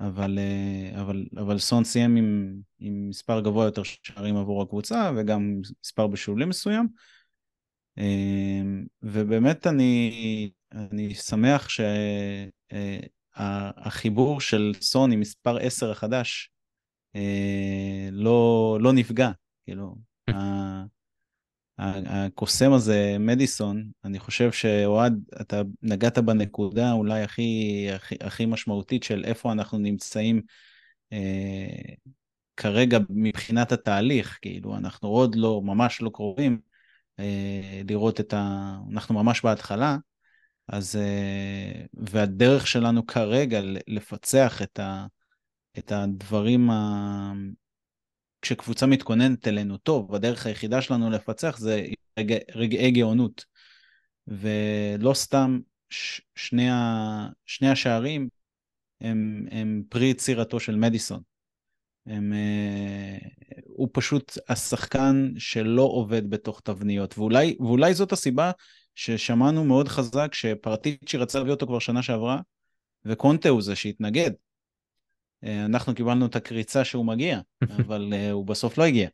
אבל, 0.00 0.38
אה, 0.38 1.00
אבל, 1.00 1.26
אבל 1.36 1.58
סון 1.58 1.84
סיים 1.84 2.16
עם, 2.16 2.54
עם 2.78 3.08
מספר 3.08 3.40
גבוה 3.40 3.64
יותר 3.64 3.82
שערים 3.82 4.36
עבור 4.36 4.62
הקבוצה 4.62 5.10
וגם 5.16 5.60
מספר 5.82 6.06
בשולים 6.06 6.48
מסוים. 6.48 6.88
אה, 7.98 8.62
ובאמת 9.02 9.66
אני, 9.66 10.50
אני 10.72 11.14
שמח 11.14 11.68
שהחיבור 13.36 14.34
אה, 14.34 14.40
של 14.40 14.72
סון 14.80 15.12
עם 15.12 15.20
מספר 15.20 15.58
10 15.58 15.90
החדש 15.90 16.50
לא, 18.12 18.78
לא 18.80 18.92
נפגע. 18.92 19.30
כאילו, 19.64 19.96
הקוסם 21.78 22.72
הזה, 22.72 23.16
מדיסון, 23.20 23.90
אני 24.04 24.18
חושב 24.18 24.52
שאוהד, 24.52 25.24
אתה 25.40 25.62
נגעת 25.82 26.18
בנקודה 26.18 26.92
אולי 26.92 27.22
הכי, 27.22 27.86
הכי, 27.94 28.14
הכי 28.20 28.46
משמעותית 28.46 29.02
של 29.02 29.24
איפה 29.24 29.52
אנחנו 29.52 29.78
נמצאים 29.78 30.42
אה, 31.12 31.94
כרגע 32.56 32.98
מבחינת 33.10 33.72
התהליך, 33.72 34.38
כאילו 34.42 34.76
אנחנו 34.76 35.08
עוד 35.08 35.34
לא, 35.34 35.60
ממש 35.64 36.02
לא 36.02 36.10
קרובים 36.14 36.60
אה, 37.18 37.82
לראות 37.88 38.20
את 38.20 38.34
ה... 38.34 38.74
אנחנו 38.92 39.14
ממש 39.14 39.42
בהתחלה, 39.42 39.96
אז... 40.68 40.96
אה, 40.96 41.86
והדרך 41.94 42.66
שלנו 42.66 43.06
כרגע 43.06 43.60
לפצח 43.86 44.62
את, 44.62 44.78
ה, 44.78 45.06
את 45.78 45.92
הדברים 45.92 46.70
ה... 46.70 47.32
כשקבוצה 48.42 48.86
מתכוננת 48.86 49.48
אלינו 49.48 49.76
טוב, 49.76 50.14
הדרך 50.14 50.46
היחידה 50.46 50.82
שלנו 50.82 51.10
לפצח 51.10 51.58
זה 51.58 51.86
רגע, 52.18 52.36
רגעי 52.54 52.90
גאונות. 52.90 53.44
ולא 54.26 55.14
סתם 55.14 55.58
ש, 55.90 56.20
שני, 56.34 56.70
ה, 56.70 57.28
שני 57.46 57.70
השערים 57.70 58.28
הם, 59.00 59.46
הם 59.50 59.82
פרי 59.88 60.06
יצירתו 60.06 60.60
של 60.60 60.76
מדיסון. 60.76 61.20
הם, 62.06 62.32
uh, 62.32 63.60
הוא 63.66 63.88
פשוט 63.92 64.38
השחקן 64.48 65.32
שלא 65.38 65.82
עובד 65.82 66.30
בתוך 66.30 66.60
תבניות, 66.64 67.18
ואולי, 67.18 67.56
ואולי 67.60 67.94
זאת 67.94 68.12
הסיבה 68.12 68.50
ששמענו 68.94 69.64
מאוד 69.64 69.88
חזק 69.88 70.34
שפרטיצ'י 70.34 71.16
רצה 71.16 71.38
להביא 71.38 71.52
אותו 71.52 71.66
כבר 71.66 71.78
שנה 71.78 72.02
שעברה, 72.02 72.40
וקונטה 73.04 73.48
הוא 73.48 73.62
זה 73.62 73.76
שהתנגד. 73.76 74.30
Uh, 75.44 75.48
אנחנו 75.66 75.94
קיבלנו 75.94 76.26
את 76.26 76.36
הקריצה 76.36 76.84
שהוא 76.84 77.06
מגיע, 77.06 77.40
אבל 77.76 78.12
uh, 78.12 78.32
הוא 78.32 78.46
בסוף 78.46 78.78
לא 78.78 78.84
הגיע. 78.84 79.08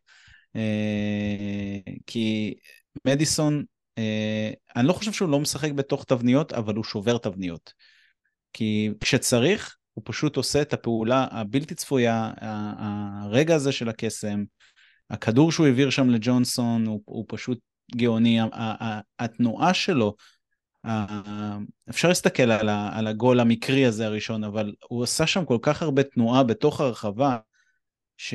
Uh, 0.57 1.91
כי 2.07 2.53
מדיסון, 3.07 3.63
אני 4.75 4.87
לא 4.87 4.93
חושב 4.93 5.11
שהוא 5.11 5.29
לא 5.29 5.39
משחק 5.39 5.71
בתוך 5.71 6.03
תבניות, 6.03 6.53
אבל 6.53 6.75
הוא 6.75 6.83
שובר 6.83 7.17
תבניות. 7.17 7.73
כי 8.53 8.89
כשצריך, 8.99 9.75
הוא 9.93 10.01
פשוט 10.05 10.37
עושה 10.37 10.61
את 10.61 10.73
הפעולה 10.73 11.27
הבלתי 11.31 11.75
צפויה, 11.75 12.31
הרגע 13.21 13.55
הזה 13.55 13.71
של 13.71 13.89
הקסם, 13.89 14.43
הכדור 15.09 15.51
שהוא 15.51 15.65
העביר 15.65 15.89
שם 15.89 16.09
לג'ונסון 16.09 16.85
הוא, 16.85 17.01
הוא 17.05 17.25
פשוט 17.27 17.59
גאוני, 17.95 18.39
התנועה 19.19 19.73
שלו, 19.73 20.15
אפשר 21.89 22.07
להסתכל 22.07 22.51
על, 22.51 22.69
על 22.69 23.07
הגול 23.07 23.39
המקרי 23.39 23.85
הזה 23.85 24.05
הראשון, 24.05 24.43
אבל 24.43 24.73
הוא 24.87 25.03
עשה 25.03 25.27
שם 25.27 25.45
כל 25.45 25.57
כך 25.61 25.81
הרבה 25.81 26.03
תנועה 26.03 26.43
בתוך 26.43 26.81
הרחבה, 26.81 27.37
ש... 28.17 28.33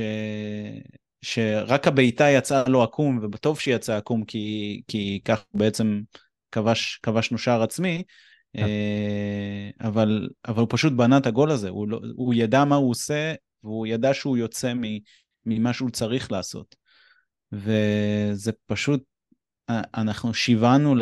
שרק 1.23 1.87
הבעיטה 1.87 2.31
יצאה 2.31 2.69
לו 2.69 2.83
עקום, 2.83 3.19
ובטוב 3.23 3.61
שהיא 3.61 3.75
יצאה 3.75 3.97
עקום, 3.97 4.25
כי, 4.25 4.83
כי 4.89 5.21
כך 5.25 5.45
בעצם 5.55 6.01
כבש, 6.53 7.01
כבשנו 7.03 7.39
שער 7.39 7.63
עצמי, 7.63 8.03
כן. 8.57 8.63
אה, 8.63 9.71
אבל, 9.89 10.29
אבל 10.49 10.61
הוא 10.61 10.69
פשוט 10.71 10.93
בנה 10.93 11.19
את 11.19 11.27
הגול 11.27 11.51
הזה, 11.51 11.69
הוא, 11.69 11.89
לא, 11.89 12.01
הוא 12.15 12.35
ידע 12.35 12.65
מה 12.65 12.77
הוא 12.77 12.91
עושה, 12.91 13.35
והוא 13.65 13.87
ידע 13.87 14.15
שהוא 14.15 14.37
יוצא 14.37 14.73
ממה 15.47 15.73
שהוא 15.73 15.91
צריך 15.91 16.33
לעשות. 16.33 16.77
וזה 17.53 18.53
פשוט, 18.67 19.03
אנחנו 19.95 20.35
שיוונו 20.35 20.95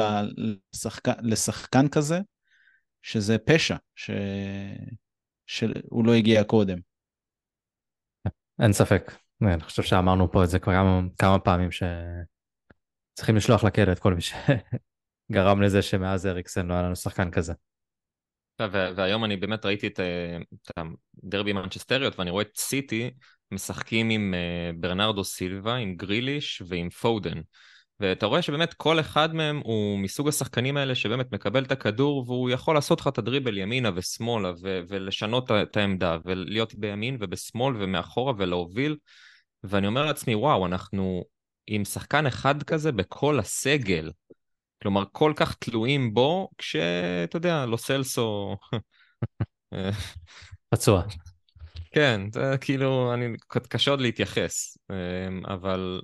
לשחק, 0.73 1.09
לשחקן 1.23 1.89
כזה, 1.89 2.21
שזה 3.03 3.39
פשע, 3.39 3.77
ש... 3.95 4.11
שהוא 5.47 6.07
לא 6.07 6.15
הגיע 6.15 6.45
קודם. 6.45 6.79
אין 8.63 8.73
ספק. 8.73 9.13
אני 9.43 9.63
חושב 9.63 9.83
שאמרנו 9.83 10.33
פה 10.33 10.45
את 10.45 10.49
זה 10.49 10.59
כבר 10.59 10.73
כמה, 10.73 11.01
כמה 11.19 11.39
פעמים, 11.39 11.71
שצריכים 11.71 13.37
לשלוח 13.37 13.65
לכלא 13.65 13.93
את 13.93 13.99
כל 13.99 14.15
מי 14.15 14.21
ש... 14.21 14.35
גרם 15.33 15.63
לזה 15.63 15.83
שמאז 15.83 16.27
אריקסן 16.27 16.67
לא 16.67 16.75
היה 16.75 16.83
לנו 16.83 16.97
שחקן 16.97 17.31
כזה. 17.31 17.53
והיום 18.71 19.25
אני 19.25 19.37
באמת 19.37 19.65
ראיתי 19.65 19.87
את, 19.87 20.01
את 20.55 20.71
הדרבי 21.25 21.53
מנצ'סטריות 21.53 22.19
ואני 22.19 22.31
רואה 22.31 22.43
את 22.43 22.57
סיטי 22.57 23.11
משחקים 23.51 24.11
עם 24.11 24.35
אה, 24.35 24.71
ברנרדו 24.81 25.25
סילבה, 25.25 25.75
עם 25.75 25.97
גריליש 25.97 26.63
ועם 26.69 26.91
פודן. 26.91 27.41
ואתה 28.01 28.27
רואה 28.27 28.43
שבאמת 28.43 28.75
כל 28.75 29.01
אחד 29.01 29.35
מהם 29.35 29.61
הוא 29.65 29.99
מסוג 29.99 30.29
השחקנים 30.29 30.77
האלה 30.77 30.95
שבאמת 30.95 31.33
מקבל 31.33 31.65
את 31.65 31.73
הכדור 31.73 32.25
והוא 32.27 32.51
יכול 32.51 32.75
לעשות 32.75 33.01
לך 33.01 33.09
את 33.09 33.19
הדריבל 33.19 33.59
ימינה 33.59 33.91
ושמאלה 33.95 34.53
ו- 34.63 34.81
ולשנות 34.89 35.51
את 35.51 35.77
העמדה 35.77 36.19
ולהיות 36.25 36.75
בימין 36.75 37.17
ובשמאל 37.21 37.75
ומאחורה 37.79 38.33
ולהוביל. 38.39 38.97
ואני 39.65 39.87
אומר 39.87 40.05
לעצמי, 40.05 40.35
וואו, 40.35 40.67
אנחנו 40.67 41.25
עם 41.67 41.85
שחקן 41.85 42.27
אחד 42.27 42.63
כזה 42.63 42.93
בכל 42.93 43.39
הסגל, 43.39 44.11
כלומר, 44.83 45.05
כל 45.13 45.33
כך 45.37 45.55
תלויים 45.55 46.15
בו, 46.15 46.49
כשאתה 46.59 47.37
יודע, 47.37 47.67
לא 47.67 47.77
סלסו... 47.77 48.57
פצוע. 50.71 51.03
כן, 51.93 52.21
זה 52.33 52.55
כאילו, 52.61 53.15
אני, 53.15 53.37
קשה 53.69 53.91
עוד 53.91 54.01
להתייחס, 54.01 54.79
אמ, 54.91 55.43
אבל 55.47 56.01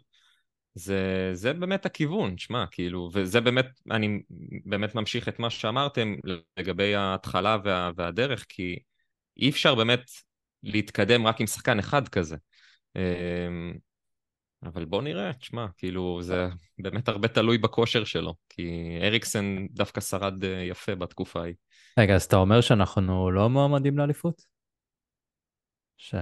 זה, 0.74 1.30
זה 1.32 1.52
באמת 1.52 1.86
הכיוון, 1.86 2.38
שמע, 2.38 2.64
כאילו, 2.70 3.10
וזה 3.12 3.40
באמת, 3.40 3.66
אני 3.90 4.22
באמת 4.64 4.94
ממשיך 4.94 5.28
את 5.28 5.38
מה 5.38 5.50
שאמרתם 5.50 6.14
לגבי 6.56 6.94
ההתחלה 6.94 7.56
וה, 7.64 7.90
והדרך, 7.96 8.44
כי 8.48 8.78
אי 9.36 9.50
אפשר 9.50 9.74
באמת 9.74 10.10
להתקדם 10.62 11.26
רק 11.26 11.40
עם 11.40 11.46
שחקן 11.46 11.78
אחד 11.78 12.08
כזה. 12.08 12.36
אמ, 12.96 13.74
אבל 14.62 14.84
בוא 14.84 15.02
נראה, 15.02 15.32
תשמע, 15.32 15.66
כאילו, 15.76 16.22
זה 16.22 16.48
באמת 16.78 17.08
הרבה 17.08 17.28
תלוי 17.28 17.58
בכושר 17.58 18.04
שלו, 18.04 18.34
כי 18.48 18.98
אריקסן 19.02 19.66
דווקא 19.70 20.00
שרד 20.00 20.44
אה, 20.44 20.62
יפה 20.62 20.94
בתקופה 20.94 21.40
ההיא. 21.40 21.54
רגע, 21.98 22.14
אז 22.14 22.24
אתה 22.24 22.36
אומר 22.36 22.60
שאנחנו 22.60 23.30
לא 23.30 23.50
מועמדים 23.50 23.98
לאליפות? 23.98 24.42
ש... 25.96 26.14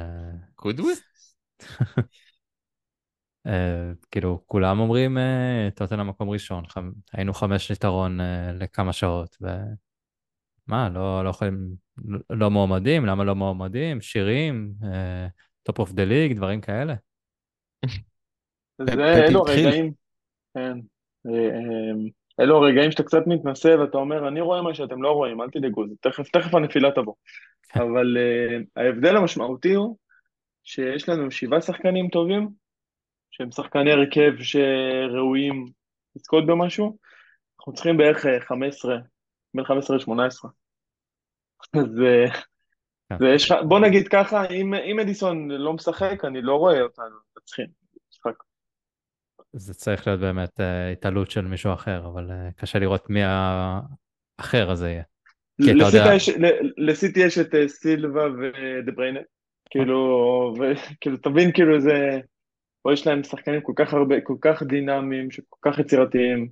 could 0.60 0.78
we? 0.78 1.00
uh, 3.46 3.50
כאילו, 4.10 4.42
כולם 4.46 4.80
אומרים, 4.80 5.18
אתה 5.68 5.84
נותן 5.84 5.98
למקום 5.98 6.30
ראשון, 6.30 6.66
ח... 6.66 6.78
היינו 7.12 7.34
חמש 7.34 7.70
יתרון 7.70 8.20
uh, 8.20 8.24
לכמה 8.52 8.92
שעות, 8.92 9.36
ו... 9.42 9.46
מה, 10.66 10.88
לא, 10.88 11.24
לא 11.24 11.30
יכולים, 11.30 11.74
לא 12.30 12.50
מועמדים? 12.50 13.06
למה 13.06 13.24
לא 13.24 13.34
מועמדים? 13.34 14.00
שירים, 14.00 14.72
top 15.62 15.78
of 15.78 15.92
the 15.92 16.04
league, 16.04 16.32
דברים 16.32 16.60
כאלה? 16.60 16.94
זה, 18.78 19.24
אלו 19.28 19.40
הרגעים, 19.46 19.92
כן, 20.54 20.78
אה, 21.26 21.32
אה, 21.32 22.10
אלו 22.40 22.56
הרגעים 22.56 22.90
שאתה 22.90 23.02
קצת 23.02 23.22
מתנשא 23.26 23.76
ואתה 23.80 23.98
אומר, 23.98 24.28
אני 24.28 24.40
רואה 24.40 24.62
מה 24.62 24.74
שאתם 24.74 25.02
לא 25.02 25.12
רואים, 25.12 25.40
אל 25.40 25.50
תדאגו, 25.50 25.84
תכף, 26.00 26.28
תכף 26.28 26.54
הנפילה 26.54 26.90
תבוא. 26.90 27.14
אבל 27.82 28.16
אה, 28.16 28.64
ההבדל 28.76 29.16
המשמעותי 29.16 29.74
הוא 29.74 29.96
שיש 30.64 31.08
לנו 31.08 31.30
שבעה 31.30 31.60
שחקנים 31.60 32.08
טובים, 32.08 32.48
שהם 33.32 33.50
שחקני 33.50 33.92
הרכב 33.92 34.32
שראויים 34.42 35.66
לזכות 36.16 36.46
במשהו, 36.46 36.98
אנחנו 37.58 37.72
צריכים 37.72 37.96
בערך 37.96 38.26
15, 38.48 38.96
בין 39.54 39.64
15 39.64 39.96
ל-18. 39.96 40.48
אז 41.74 41.88
כן. 43.18 43.68
בוא 43.68 43.80
נגיד 43.80 44.08
ככה, 44.08 44.44
אם, 44.44 44.74
אם 44.74 45.00
אדיסון 45.00 45.50
לא 45.50 45.72
משחק, 45.72 46.24
אני 46.24 46.42
לא 46.42 46.56
רואה 46.56 46.80
אותנו 46.80 47.16
מנצחים. 47.36 47.66
זה 49.52 49.74
צריך 49.74 50.06
להיות 50.06 50.20
באמת 50.20 50.60
uh, 50.60 50.92
התעלות 50.92 51.30
של 51.30 51.40
מישהו 51.40 51.72
אחר, 51.72 52.06
אבל 52.06 52.30
uh, 52.30 52.60
קשה 52.60 52.78
לראות 52.78 53.10
מי 53.10 53.20
האחר 53.22 54.70
הזה 54.70 54.90
יהיה. 54.90 55.02
לסיטי 56.76 57.20
יש 57.20 57.38
את 57.38 57.54
סילבה 57.66 58.24
ודה 58.26 58.92
בריינה, 58.92 59.20
כאילו, 59.70 60.54
כאילו, 61.00 61.16
תבין 61.16 61.52
כאילו 61.52 61.80
זה, 61.80 62.20
פה 62.82 62.92
יש 62.92 63.06
להם 63.06 63.22
שחקנים 63.22 63.60
כל 63.60 63.72
כך 63.76 63.94
הרבה, 63.94 64.20
כל 64.20 64.36
כך 64.40 64.62
דינמיים, 64.62 65.28
כל 65.48 65.70
כך 65.70 65.78
יצירתיים, 65.78 66.48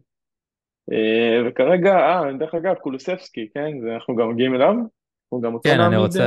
uh, 0.90 1.48
וכרגע, 1.48 1.96
אה, 1.96 2.32
דרך 2.38 2.54
אגב, 2.54 2.74
קולוספסקי, 2.74 3.48
כן, 3.54 3.70
אנחנו 3.94 4.16
גם 4.16 4.30
מגיעים 4.30 4.54
אליו, 4.54 4.74
הוא 5.28 5.42
גם 5.42 5.52
כן, 5.64 5.80
אני 5.80 5.96
רוצה, 5.96 6.24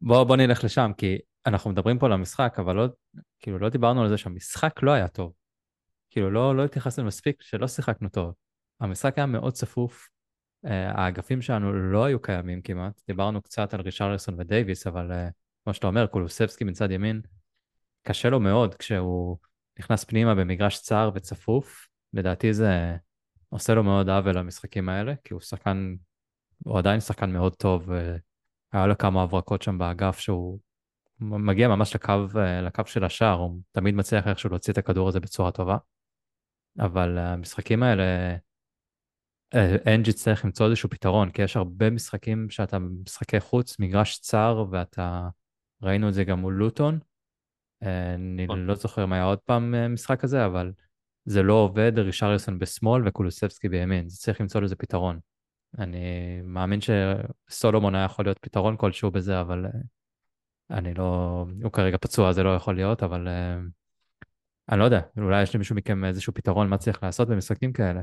בוא, 0.00 0.24
בוא 0.24 0.36
נלך 0.36 0.64
לשם, 0.64 0.90
כי 0.96 1.18
אנחנו 1.46 1.70
מדברים 1.70 1.98
פה 1.98 2.06
על 2.06 2.12
המשחק, 2.12 2.56
אבל 2.58 2.76
לא, 2.76 2.86
כאילו, 3.40 3.58
לא 3.58 3.68
דיברנו 3.68 4.02
על 4.02 4.08
זה 4.08 4.16
שהמשחק 4.16 4.82
לא 4.82 4.90
היה 4.90 5.08
טוב. 5.08 5.32
כאילו 6.10 6.30
לא, 6.30 6.56
לא 6.56 6.64
התייחסנו 6.64 7.04
מספיק 7.04 7.42
שלא 7.42 7.68
שיחקנו 7.68 8.08
טוב. 8.08 8.34
המשחק 8.80 9.18
היה 9.18 9.26
מאוד 9.26 9.52
צפוף, 9.52 10.08
uh, 10.66 10.68
האגפים 10.70 11.42
שלנו 11.42 11.72
לא 11.72 12.04
היו 12.04 12.22
קיימים 12.22 12.62
כמעט, 12.62 13.00
דיברנו 13.06 13.42
קצת 13.42 13.74
על 13.74 13.80
רישרלסון 13.80 14.40
ודייוויס, 14.40 14.86
אבל 14.86 15.10
uh, 15.10 15.32
כמו 15.64 15.74
שאתה 15.74 15.86
אומר, 15.86 16.06
קולוסבסקי 16.06 16.64
מצד 16.64 16.90
ימין, 16.90 17.20
קשה 18.06 18.30
לו 18.30 18.40
מאוד 18.40 18.74
כשהוא 18.74 19.38
נכנס 19.78 20.04
פנימה 20.04 20.34
במגרש 20.34 20.80
צר 20.80 21.10
וצפוף, 21.14 21.88
לדעתי 22.12 22.52
זה 22.52 22.96
עושה 23.48 23.74
לו 23.74 23.82
מאוד 23.82 24.08
עוול 24.08 24.38
למשחקים 24.38 24.88
האלה, 24.88 25.14
כי 25.24 25.34
הוא 25.34 25.40
שחקן, 25.40 25.94
הוא 26.64 26.78
עדיין 26.78 27.00
שחקן 27.00 27.32
מאוד 27.32 27.54
טוב, 27.54 27.90
היה 28.72 28.86
לו 28.86 28.98
כמה 28.98 29.22
הברקות 29.22 29.62
שם 29.62 29.78
באגף 29.78 30.18
שהוא 30.18 30.58
מגיע 31.20 31.68
ממש 31.68 31.94
לקו, 31.94 32.12
לקו 32.62 32.82
של 32.86 33.04
השער, 33.04 33.38
הוא 33.38 33.60
תמיד 33.72 33.94
מצליח 33.94 34.26
איכשהו 34.28 34.50
להוציא 34.50 34.72
את 34.72 34.78
הכדור 34.78 35.08
הזה 35.08 35.20
בצורה 35.20 35.50
טובה. 35.50 35.76
אבל 36.78 37.18
המשחקים 37.18 37.82
האלה, 37.82 38.36
אנג'י 39.94 40.12
צריך 40.12 40.44
למצוא 40.44 40.66
איזשהו 40.66 40.90
פתרון, 40.90 41.30
כי 41.30 41.42
יש 41.42 41.56
הרבה 41.56 41.90
משחקים 41.90 42.50
שאתה 42.50 42.78
משחקי 42.78 43.40
חוץ, 43.40 43.78
מגרש 43.78 44.18
צר, 44.18 44.64
ואתה, 44.70 45.28
ראינו 45.82 46.08
את 46.08 46.14
זה 46.14 46.24
גם 46.24 46.38
מול 46.38 46.54
לוטון. 46.54 46.98
אני 47.86 48.44
נכון. 48.44 48.66
לא 48.66 48.74
זוכר 48.74 49.04
אם 49.04 49.12
היה 49.12 49.24
עוד 49.24 49.38
פעם 49.38 49.74
אה, 49.74 49.88
משחק 49.88 50.20
כזה, 50.20 50.46
אבל 50.46 50.72
זה 51.24 51.42
לא 51.42 51.54
עובד, 51.54 51.92
רישריוסון 51.98 52.58
בשמאל 52.58 53.08
וקולוסבסקי 53.08 53.68
בימין, 53.68 54.08
זה 54.08 54.16
צריך 54.16 54.40
למצוא 54.40 54.60
לזה 54.60 54.76
פתרון. 54.76 55.18
אני 55.78 55.98
מאמין 56.44 56.78
שסולומון 56.80 57.94
היה 57.94 58.04
יכול 58.04 58.24
להיות 58.24 58.38
פתרון 58.38 58.76
כלשהו 58.76 59.10
בזה, 59.10 59.40
אבל 59.40 59.66
אה, 59.66 59.70
אני 60.70 60.94
לא, 60.94 61.44
הוא 61.62 61.72
כרגע 61.72 61.96
פצוע, 62.00 62.32
זה 62.32 62.42
לא 62.42 62.54
יכול 62.54 62.74
להיות, 62.74 63.02
אבל 63.02 63.28
אה, 63.28 63.56
אני 64.70 64.78
לא 64.80 64.84
יודע, 64.84 65.00
אולי 65.16 65.42
יש 65.42 65.54
למישהו 65.54 65.76
מכם 65.76 66.04
איזשהו 66.04 66.34
פתרון 66.34 66.68
מה 66.68 66.78
צריך 66.78 67.02
לעשות 67.02 67.28
במשחקים 67.28 67.72
כאלה. 67.72 68.00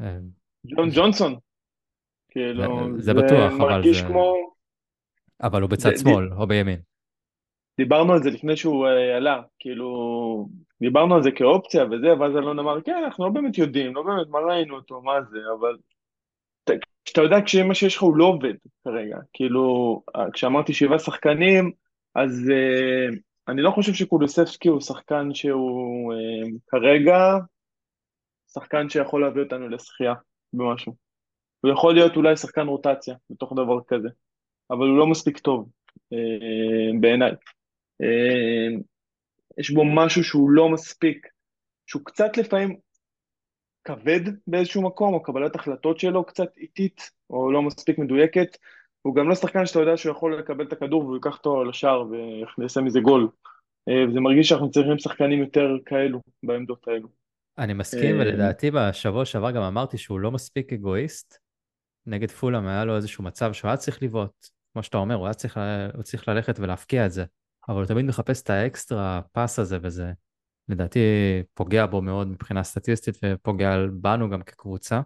אה, 0.00 0.18
ג'ון 0.66 0.88
ג'ונסון. 0.94 1.36
כאילו, 2.28 2.96
זה- 2.96 3.02
זה 3.02 3.14
בטוח, 3.14 3.52
אבל 3.52 3.58
מרגיש 3.58 4.00
זה- 4.00 4.06
כמו... 4.06 4.34
אבל 5.42 5.62
הוא 5.62 5.70
בצד 5.70 5.90
שמאל 5.96 6.32
או 6.32 6.46
בימין. 6.46 6.80
דיברנו 7.80 8.12
על 8.12 8.22
זה 8.22 8.30
לפני 8.30 8.56
שהוא 8.56 8.86
אה, 8.86 9.16
עלה, 9.16 9.42
כאילו, 9.58 9.88
דיברנו 10.80 11.14
על 11.14 11.22
זה 11.22 11.30
כאופציה 11.30 11.84
וזה, 11.84 12.20
ואז 12.20 12.36
אלון 12.36 12.58
אמר, 12.58 12.80
כן, 12.80 13.02
אנחנו 13.04 13.24
לא 13.24 13.30
באמת 13.30 13.58
יודעים, 13.58 13.94
לא 13.94 14.02
באמת, 14.02 14.26
מה 14.28 14.38
ראינו 14.38 14.74
אותו, 14.76 15.02
מה 15.02 15.12
זה, 15.30 15.38
אבל 15.60 15.76
כשאתה 17.04 17.20
יודע 17.22 17.36
כשמה 17.44 17.74
שיש 17.74 17.96
לך 17.96 18.02
הוא 18.02 18.16
לא 18.16 18.24
עובד 18.24 18.54
כרגע, 18.84 19.16
כאילו, 19.32 20.02
אה, 20.16 20.30
כשאמרתי 20.30 20.72
שבעה 20.72 20.98
שחקנים, 20.98 21.72
אז 22.14 22.50
אה, 22.50 23.16
אני 23.48 23.62
לא 23.62 23.70
חושב 23.70 23.92
שקולוספסקי 23.92 24.68
הוא 24.68 24.80
שחקן 24.80 25.34
שהוא 25.34 26.12
אה, 26.12 26.48
כרגע 26.66 27.38
שחקן 28.54 28.88
שיכול 28.88 29.20
להביא 29.20 29.42
אותנו 29.42 29.68
לשחייה 29.68 30.14
במשהו. 30.52 30.94
הוא 31.60 31.72
יכול 31.72 31.94
להיות 31.94 32.16
אולי 32.16 32.36
שחקן 32.36 32.66
רוטציה 32.66 33.14
בתוך 33.30 33.52
דבר 33.52 33.78
כזה, 33.88 34.08
אבל 34.70 34.88
הוא 34.88 34.98
לא 34.98 35.06
מספיק 35.06 35.38
טוב 35.38 35.68
אה, 36.12 37.00
בעיניי. 37.00 37.32
אה, 38.02 38.80
יש 39.58 39.70
בו 39.70 39.84
משהו 39.84 40.24
שהוא 40.24 40.50
לא 40.50 40.68
מספיק, 40.68 41.26
שהוא 41.86 42.02
קצת 42.04 42.36
לפעמים 42.36 42.76
כבד 43.84 44.20
באיזשהו 44.46 44.82
מקום, 44.82 45.14
או 45.14 45.22
קבלת 45.22 45.54
החלטות 45.54 46.00
שלו 46.00 46.24
קצת 46.24 46.56
איטית, 46.56 47.10
או 47.30 47.52
לא 47.52 47.62
מספיק 47.62 47.98
מדויקת. 47.98 48.56
הוא 49.02 49.14
גם 49.14 49.28
לא 49.28 49.34
שחקן 49.34 49.66
שאתה 49.66 49.80
יודע 49.80 49.96
שהוא 49.96 50.12
יכול 50.12 50.38
לקבל 50.38 50.66
את 50.66 50.72
הכדור 50.72 51.04
והוא 51.04 51.16
ייקח 51.16 51.36
אותו 51.36 51.64
לשער 51.64 52.04
ויעשה 52.58 52.80
מזה 52.80 53.00
גול. 53.00 53.28
אה, 53.88 54.08
וזה 54.08 54.20
מרגיש 54.20 54.48
שאנחנו 54.48 54.70
צריכים 54.70 54.98
שחקנים 54.98 55.40
יותר 55.40 55.68
כאלו 55.86 56.20
בעמדות 56.42 56.88
האלו. 56.88 57.08
אני 57.58 57.72
מסכים, 57.72 58.16
אה, 58.16 58.20
ולדעתי 58.20 58.70
בשבוע 58.70 59.24
שעבר 59.24 59.50
גם 59.50 59.62
אמרתי 59.62 59.98
שהוא 59.98 60.20
לא 60.20 60.30
מספיק 60.30 60.72
אגואיסט. 60.72 61.38
נגד 62.06 62.30
פולאם 62.30 62.66
היה 62.66 62.84
לו 62.84 62.96
איזשהו 62.96 63.24
מצב 63.24 63.52
שהוא 63.52 63.68
היה 63.68 63.76
צריך 63.76 64.02
לבעוט, 64.02 64.46
כמו 64.72 64.82
שאתה 64.82 64.98
אומר, 64.98 65.14
הוא 65.14 65.26
היה 65.26 65.34
צריך, 65.34 65.56
ל- 65.56 65.90
הוא 65.94 66.02
צריך 66.02 66.28
ללכת 66.28 66.58
ולהפקיע 66.58 67.06
את 67.06 67.12
זה, 67.12 67.24
אבל 67.68 67.76
הוא 67.78 67.86
תמיד 67.86 68.04
מחפש 68.04 68.42
את 68.42 68.50
האקסטרה 68.50 69.20
פס 69.32 69.58
הזה, 69.58 69.78
וזה 69.82 70.12
לדעתי 70.68 71.00
פוגע 71.54 71.86
בו 71.86 72.02
מאוד 72.02 72.28
מבחינה 72.28 72.62
סטטיסטית 72.62 73.16
ופוגע 73.24 73.76
בנו 73.92 74.30
גם 74.30 74.42
כקבוצה, 74.42 75.00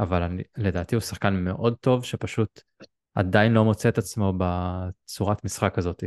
אבל 0.00 0.22
אני, 0.22 0.42
לדעתי 0.56 0.94
הוא 0.94 1.02
שחקן 1.02 1.34
מאוד 1.34 1.76
טוב 1.80 2.04
שפשוט 2.04 2.60
עדיין 3.14 3.52
לא 3.52 3.64
מוצא 3.64 3.88
את 3.88 3.98
עצמו 3.98 4.32
בצורת 4.38 5.44
משחק 5.44 5.78
הזאת. 5.78 6.04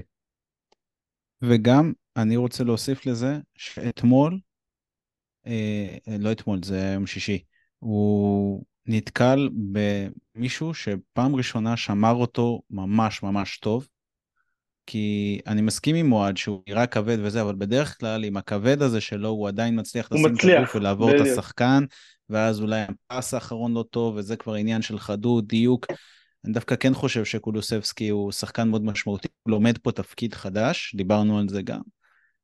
וגם 1.41 1.93
אני 2.15 2.37
רוצה 2.37 2.63
להוסיף 2.63 3.05
לזה 3.05 3.39
שאתמול, 3.55 4.39
אה, 5.47 5.97
לא 6.19 6.31
אתמול, 6.31 6.63
זה 6.63 6.91
יום 6.93 7.07
שישי, 7.07 7.43
הוא 7.79 8.63
נתקל 8.85 9.49
במישהו 10.35 10.73
שפעם 10.73 11.35
ראשונה 11.35 11.77
שמר 11.77 12.13
אותו 12.13 12.61
ממש 12.69 13.23
ממש 13.23 13.57
טוב. 13.57 13.87
כי 14.87 15.39
אני 15.47 15.61
מסכים 15.61 15.95
עם 15.95 16.11
אוהד 16.11 16.37
שהוא 16.37 16.61
נראה 16.69 16.87
כבד 16.87 17.17
וזה, 17.21 17.41
אבל 17.41 17.55
בדרך 17.55 17.99
כלל 17.99 18.23
עם 18.23 18.37
הכבד 18.37 18.81
הזה 18.81 19.01
שלו 19.01 19.29
הוא 19.29 19.47
עדיין 19.47 19.79
מצליח 19.79 20.11
לשים 20.11 20.35
את 20.35 20.43
הגוף 20.43 20.75
ולעבור 20.75 21.15
את. 21.15 21.21
השחקן, 21.21 21.83
ואז 22.29 22.61
אולי 22.61 22.81
הפס 23.11 23.33
האחרון 23.33 23.73
לא 23.73 23.85
טוב, 23.89 24.15
וזה 24.15 24.35
כבר 24.35 24.53
עניין 24.53 24.81
של 24.81 24.99
חדות, 24.99 25.47
דיוק. 25.47 25.85
אני 26.45 26.53
דווקא 26.53 26.75
כן 26.75 26.93
חושב 26.93 27.25
שקולוסבסקי 27.25 28.09
הוא 28.09 28.31
שחקן 28.31 28.67
מאוד 28.67 28.85
משמעותי, 28.85 29.27
הוא 29.43 29.51
לומד 29.51 29.77
פה 29.77 29.91
תפקיד 29.91 30.33
חדש, 30.33 30.95
דיברנו 30.95 31.39
על 31.39 31.49
זה 31.49 31.61
גם. 31.61 31.81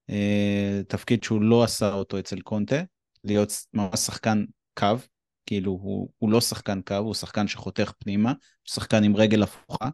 אה, 0.10 0.82
תפקיד 0.88 1.24
שהוא 1.24 1.42
לא 1.42 1.64
עשה 1.64 1.94
אותו 1.94 2.20
אצל 2.20 2.40
קונטה, 2.40 2.82
להיות 3.24 3.54
ממש 3.74 4.00
שחקן 4.00 4.46
קו, 4.80 4.88
כאילו 5.46 5.72
הוא, 5.72 6.10
הוא 6.18 6.32
לא 6.32 6.42
שחקן 6.42 6.82
קו, 6.82 6.96
הוא 6.96 7.14
שחקן 7.14 7.48
שחותך 7.48 7.92
פנימה, 8.00 8.30
הוא 8.30 8.74
שחקן 8.74 9.04
עם 9.04 9.16
רגל 9.16 9.44
הפוכה. 9.44 9.90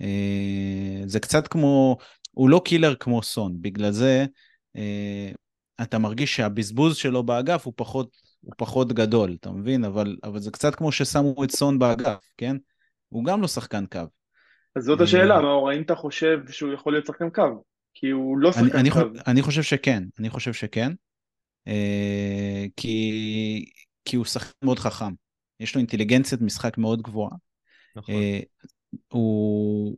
אה, 0.00 1.02
זה 1.06 1.20
קצת 1.20 1.48
כמו, 1.48 1.96
הוא 2.30 2.50
לא 2.50 2.62
קילר 2.64 2.94
כמו 2.94 3.22
סון, 3.22 3.56
בגלל 3.60 3.90
זה 3.90 4.26
אה, 4.76 5.30
אתה 5.82 5.98
מרגיש 5.98 6.36
שהבזבוז 6.36 6.96
שלו 6.96 7.22
באגף 7.22 7.64
הוא 7.66 7.72
פחות, 7.76 8.16
הוא 8.40 8.52
פחות 8.56 8.92
גדול, 8.92 9.36
אתה 9.40 9.50
מבין? 9.50 9.84
אבל, 9.84 10.16
אבל 10.24 10.38
זה 10.38 10.50
קצת 10.50 10.74
כמו 10.74 10.92
ששמו 10.92 11.44
את 11.44 11.50
סון 11.50 11.78
באגף, 11.78 12.18
כן? 12.36 12.56
הוא 13.08 13.24
גם 13.24 13.42
לא 13.42 13.48
שחקן 13.48 13.86
קו. 13.86 14.00
אז 14.76 14.84
זאת 14.84 14.98
אה, 14.98 15.04
השאלה, 15.04 15.40
מאור, 15.40 15.70
האם 15.70 15.82
אתה 15.82 15.94
חושב 15.94 16.38
שהוא 16.50 16.72
יכול 16.72 16.92
להיות 16.92 17.06
שחקן 17.06 17.30
קו? 17.30 17.62
כי 17.94 18.10
הוא 18.10 18.38
לא 18.38 18.50
אני, 18.56 18.66
שחקן 18.66 18.78
אני, 18.78 18.90
קו. 18.90 18.98
חו- 18.98 19.20
אני 19.26 19.42
חושב 19.42 19.62
שכן, 19.62 20.02
אני 20.18 20.30
חושב 20.30 20.52
שכן, 20.52 20.92
אה, 21.68 22.64
כי, 22.76 23.64
כי 24.04 24.16
הוא 24.16 24.24
שחקן 24.24 24.52
מאוד 24.62 24.78
חכם. 24.78 25.12
יש 25.60 25.74
לו 25.74 25.78
אינטליגנציית 25.78 26.40
משחק 26.40 26.78
מאוד 26.78 27.02
גבוהה. 27.02 27.36
נכון. 27.96 28.14
אה, 28.14 28.40
הוא 29.08 29.96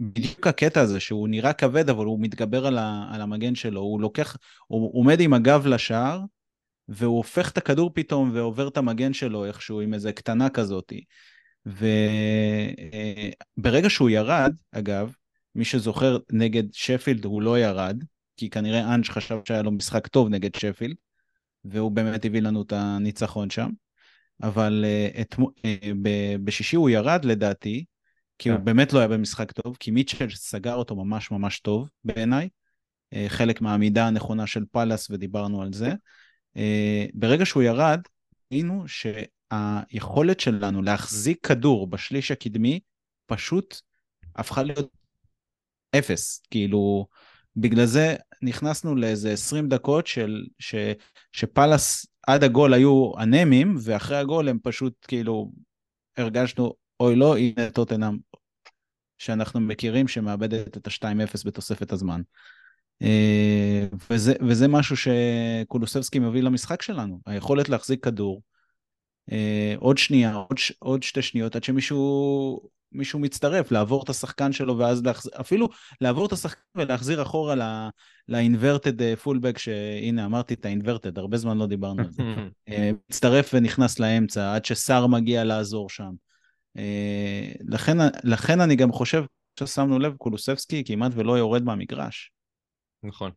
בדיוק 0.00 0.46
הקטע 0.46 0.80
הזה 0.80 1.00
שהוא 1.00 1.28
נראה 1.28 1.52
כבד 1.52 1.90
אבל 1.90 2.04
הוא 2.04 2.20
מתגבר 2.20 2.66
על, 2.66 2.78
ה, 2.78 3.08
על 3.12 3.20
המגן 3.20 3.54
שלו. 3.54 3.80
הוא 3.80 4.00
לוקח 4.00 4.36
הוא 4.66 5.00
עומד 5.00 5.20
עם 5.20 5.32
הגב 5.32 5.66
לשער 5.66 6.20
והוא 6.88 7.16
הופך 7.16 7.50
את 7.50 7.58
הכדור 7.58 7.90
פתאום 7.94 8.30
ועובר 8.34 8.68
את 8.68 8.76
המגן 8.76 9.12
שלו 9.12 9.44
איכשהו 9.44 9.80
עם 9.80 9.94
איזה 9.94 10.12
קטנה 10.12 10.48
כזאתי. 10.48 11.04
וברגע 13.56 13.90
שהוא 13.90 14.10
ירד 14.10 14.54
אגב 14.72 15.14
מי 15.54 15.64
שזוכר 15.64 16.18
נגד 16.32 16.62
שפילד 16.72 17.24
הוא 17.24 17.42
לא 17.42 17.58
ירד 17.58 18.04
כי 18.36 18.50
כנראה 18.50 18.94
אנג' 18.94 19.04
חשב 19.04 19.38
שהיה 19.44 19.62
לו 19.62 19.70
משחק 19.70 20.06
טוב 20.06 20.28
נגד 20.28 20.54
שפילד 20.54 20.96
והוא 21.64 21.90
באמת 21.90 22.24
הביא 22.24 22.40
לנו 22.40 22.62
את 22.62 22.72
הניצחון 22.72 23.50
שם. 23.50 23.70
אבל 24.42 24.84
uh, 24.84 25.20
את, 25.20 25.34
uh, 25.34 25.38
בשישי 26.44 26.76
הוא 26.76 26.90
ירד 26.90 27.24
לדעתי, 27.24 27.84
כי 28.40 28.48
הוא 28.48 28.58
כן. 28.58 28.64
באמת 28.64 28.92
לא 28.92 28.98
היה 28.98 29.08
במשחק 29.08 29.52
טוב, 29.52 29.76
כי 29.80 29.90
מיטשל 29.90 30.30
סגר 30.30 30.74
אותו 30.74 30.96
ממש 30.96 31.30
ממש 31.30 31.60
טוב 31.60 31.90
בעיניי, 32.04 32.48
uh, 33.14 33.16
חלק 33.28 33.60
מהעמידה 33.60 34.06
הנכונה 34.06 34.46
של 34.46 34.64
פאלאס 34.72 35.10
ודיברנו 35.10 35.62
על 35.62 35.72
זה. 35.72 35.92
Uh, 36.56 36.60
ברגע 37.14 37.46
שהוא 37.46 37.62
ירד, 37.62 38.00
ראינו 38.52 38.84
שהיכולת 38.88 40.40
שלנו 40.40 40.82
להחזיק 40.82 41.46
כדור 41.46 41.86
בשליש 41.86 42.30
הקדמי 42.30 42.80
פשוט 43.26 43.80
הפכה 44.36 44.62
להיות 44.62 44.90
אפס, 45.98 46.42
כאילו 46.50 47.06
בגלל 47.56 47.86
זה 47.86 48.16
נכנסנו 48.42 48.96
לאיזה 48.96 49.32
20 49.32 49.68
דקות 49.68 50.06
של, 50.06 50.46
ש, 50.58 50.74
שפאלאס 51.32 52.06
עד 52.26 52.44
הגול 52.44 52.74
היו 52.74 53.12
אנמים, 53.18 53.76
ואחרי 53.80 54.16
הגול 54.16 54.48
הם 54.48 54.58
פשוט 54.62 54.94
כאילו 55.08 55.52
הרגשנו, 56.16 56.74
אוי 57.00 57.16
לא, 57.16 57.36
הנה 57.36 57.70
טוטנאם 57.70 58.18
שאנחנו 59.18 59.60
מכירים 59.60 60.08
שמאבדת 60.08 60.76
את 60.76 60.86
ה-2-0 60.86 61.42
בתוספת 61.44 61.92
הזמן. 61.92 62.20
אה, 63.02 63.86
וזה, 64.10 64.34
וזה 64.48 64.68
משהו 64.68 64.96
שקולוסבסקי 64.96 66.18
מביא 66.18 66.42
למשחק 66.42 66.82
שלנו, 66.82 67.20
היכולת 67.26 67.68
להחזיק 67.68 68.04
כדור. 68.04 68.42
אה, 69.32 69.74
עוד 69.78 69.98
שנייה, 69.98 70.34
עוד, 70.34 70.58
ש- 70.58 70.72
עוד 70.78 71.02
שתי 71.02 71.22
שניות 71.22 71.56
עד 71.56 71.64
שמישהו 71.64 72.60
מישהו 72.92 73.18
מצטרף, 73.18 73.72
לעבור 73.72 74.02
את 74.02 74.08
השחקן 74.08 74.52
שלו 74.52 74.78
ואז 74.78 75.04
להחזיר, 75.04 75.32
אפילו 75.40 75.68
לעבור 76.00 76.26
את 76.26 76.32
השחקן 76.32 76.60
ולהחזיר 76.74 77.22
אחורה 77.22 77.54
לאינברטד 78.28 79.14
פולבק, 79.14 79.58
שהנה 79.58 80.24
אמרתי 80.24 80.54
את 80.54 80.64
האינברטד, 80.64 81.18
הרבה 81.18 81.36
זמן 81.36 81.58
לא 81.58 81.66
דיברנו 81.66 82.02
על 82.02 82.10
זה. 82.10 82.22
אה, 82.68 82.90
מצטרף 83.08 83.50
ונכנס 83.54 83.98
לאמצע 83.98 84.54
עד 84.54 84.64
שסער 84.64 85.06
מגיע 85.06 85.44
לעזור 85.44 85.90
שם. 85.90 86.10
אה, 86.76 87.52
לכן, 87.60 87.96
לכן 88.24 88.60
אני 88.60 88.76
גם 88.76 88.92
חושב, 88.92 89.24
ששמנו 89.58 89.98
לב, 89.98 90.16
קולוסבסקי 90.16 90.84
כמעט 90.84 91.12
ולא 91.14 91.38
יורד 91.38 91.62
מהמגרש. 91.62 92.30
נכון. 93.02 93.30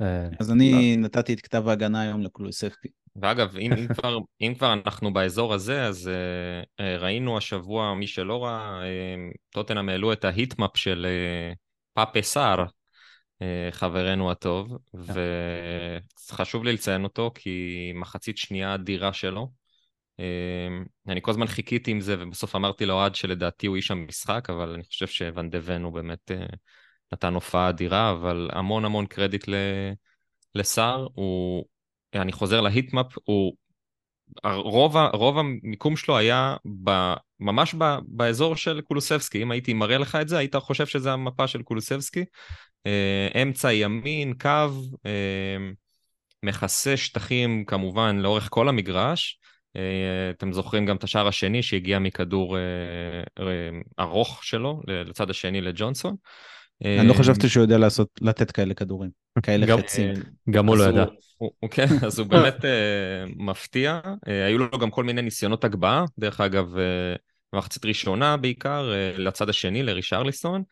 אה, 0.00 0.28
אז 0.40 0.52
אני 0.52 0.96
נתתי 0.96 1.34
את 1.34 1.40
כתב 1.40 1.68
ההגנה 1.68 2.00
היום 2.00 2.22
לקולוסבסקי. 2.22 2.88
ואגב, 3.16 3.56
אם, 3.56 3.72
אם, 3.72 3.86
כבר, 3.94 4.18
אם 4.40 4.54
כבר 4.58 4.72
אנחנו 4.72 5.12
באזור 5.12 5.54
הזה, 5.54 5.84
אז 5.86 6.10
uh, 6.10 6.80
uh, 6.80 7.00
ראינו 7.00 7.36
השבוע, 7.36 7.94
מי 7.94 8.06
שלא 8.06 8.44
ראה, 8.44 8.80
uh, 8.82 9.36
טוטנאם 9.50 9.88
העלו 9.88 10.12
את 10.12 10.24
ההיטמאפ 10.24 10.76
של 10.76 11.06
uh, 11.06 11.56
פאפה 11.94 12.22
סער, 12.22 12.64
uh, 12.64 13.44
חברנו 13.70 14.30
הטוב, 14.30 14.78
וחשוב 14.94 16.64
לי 16.64 16.72
לציין 16.72 17.04
אותו 17.04 17.30
כי 17.34 17.92
מחצית 17.94 18.38
שנייה 18.38 18.74
אדירה 18.74 19.12
שלו. 19.12 19.61
אני 21.08 21.22
כל 21.22 21.30
הזמן 21.30 21.46
חיכיתי 21.46 21.90
עם 21.90 22.00
זה, 22.00 22.16
ובסוף 22.18 22.56
אמרתי 22.56 22.86
לאוהד 22.86 23.14
שלדעתי 23.14 23.66
הוא 23.66 23.76
איש 23.76 23.90
המשחק, 23.90 24.50
אבל 24.50 24.70
אני 24.70 24.84
חושב 24.84 25.06
שוואן 25.06 25.50
דה 25.50 25.58
ון 25.62 25.82
הוא 25.82 25.92
באמת 25.92 26.30
נתן 27.12 27.34
הופעה 27.34 27.68
אדירה, 27.68 28.10
אבל 28.10 28.50
המון 28.52 28.84
המון 28.84 29.06
קרדיט 29.06 29.44
לסער. 30.54 31.08
הוא, 31.14 31.64
אני 32.14 32.32
חוזר 32.32 32.60
להיטמאפ, 32.60 33.06
הוא 33.24 33.56
רוב, 34.44 34.96
רוב 34.96 35.38
המיקום 35.38 35.96
שלו 35.96 36.16
היה 36.16 36.56
ב, 36.84 36.90
ממש 37.40 37.74
ב, 37.78 37.84
באזור 38.06 38.56
של 38.56 38.80
קולוסבסקי. 38.80 39.42
אם 39.42 39.50
הייתי 39.50 39.72
מראה 39.72 39.98
לך 39.98 40.16
את 40.20 40.28
זה, 40.28 40.38
היית 40.38 40.56
חושב 40.56 40.86
שזה 40.86 41.12
המפה 41.12 41.46
של 41.48 41.62
קולוסבסקי. 41.62 42.24
אה, 42.86 43.42
אמצע 43.42 43.72
ימין, 43.72 44.34
קו, 44.34 44.68
אה, 45.06 45.56
מכסה 46.42 46.96
שטחים 46.96 47.64
כמובן 47.64 48.18
לאורך 48.18 48.48
כל 48.50 48.68
המגרש. 48.68 49.40
אה, 49.76 50.30
אתם 50.30 50.52
זוכרים 50.52 50.86
גם 50.86 50.96
את 50.96 51.04
השער 51.04 51.28
השני 51.28 51.62
שהגיע 51.62 51.98
מכדור 51.98 52.56
ארוך 54.00 54.44
שלו 54.44 54.80
לצד 54.86 55.30
השני 55.30 55.60
לג'ונסון. 55.60 56.16
אני 56.84 57.08
לא 57.08 57.14
חשבתי 57.14 57.48
שהוא 57.48 57.62
יודע 57.62 57.78
לעשות, 57.78 58.08
לתת 58.20 58.50
כאלה 58.50 58.74
כדורים, 58.74 59.10
כאלה 59.42 59.78
חצים. 59.78 60.14
גם 60.50 60.66
הוא 60.66 60.76
לא 60.76 60.84
ידע. 60.84 61.04
כן, 61.70 61.86
אז 62.06 62.18
הוא 62.18 62.26
באמת 62.26 62.64
אה, 62.64 63.24
מפתיע. 63.36 64.00
אה, 64.28 64.46
היו 64.46 64.58
לו 64.58 64.78
גם 64.78 64.90
כל 64.90 65.04
מיני 65.04 65.22
ניסיונות 65.22 65.64
הגבהה, 65.64 66.04
דרך 66.18 66.40
אגב, 66.40 66.78
אה, 66.78 67.14
במחצית 67.52 67.84
ראשונה 67.84 68.36
בעיקר, 68.36 68.92
לצד 69.18 69.48
השני, 69.48 69.82
לרישרליסון. 69.82 70.62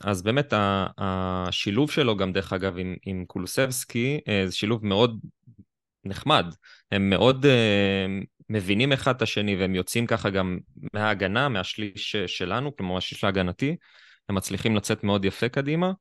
אז 0.00 0.22
באמת 0.22 0.52
השילוב 0.98 1.90
שלו 1.90 2.16
גם, 2.16 2.32
דרך 2.32 2.52
אגב, 2.52 2.78
עם, 2.78 2.96
עם 3.06 3.24
קולוסבסקי, 3.26 4.20
זה 4.46 4.56
שילוב 4.56 4.86
מאוד 4.86 5.20
נחמד. 6.08 6.46
הם 6.92 7.10
מאוד 7.10 7.46
מבינים 8.48 8.92
אחד 8.92 9.16
את 9.16 9.22
השני, 9.22 9.56
והם 9.56 9.74
יוצאים 9.74 10.06
ככה 10.06 10.30
גם 10.30 10.58
מההגנה, 10.94 11.48
מהשליש 11.48 12.16
שלנו, 12.16 12.76
כלומר, 12.76 12.96
השליש 12.96 13.24
ההגנתי. 13.24 13.76
הם 14.28 14.34
מצליחים 14.34 14.76
לצאת 14.76 15.04
מאוד 15.04 15.24
יפה 15.24 15.48
קדימה. 15.48 15.92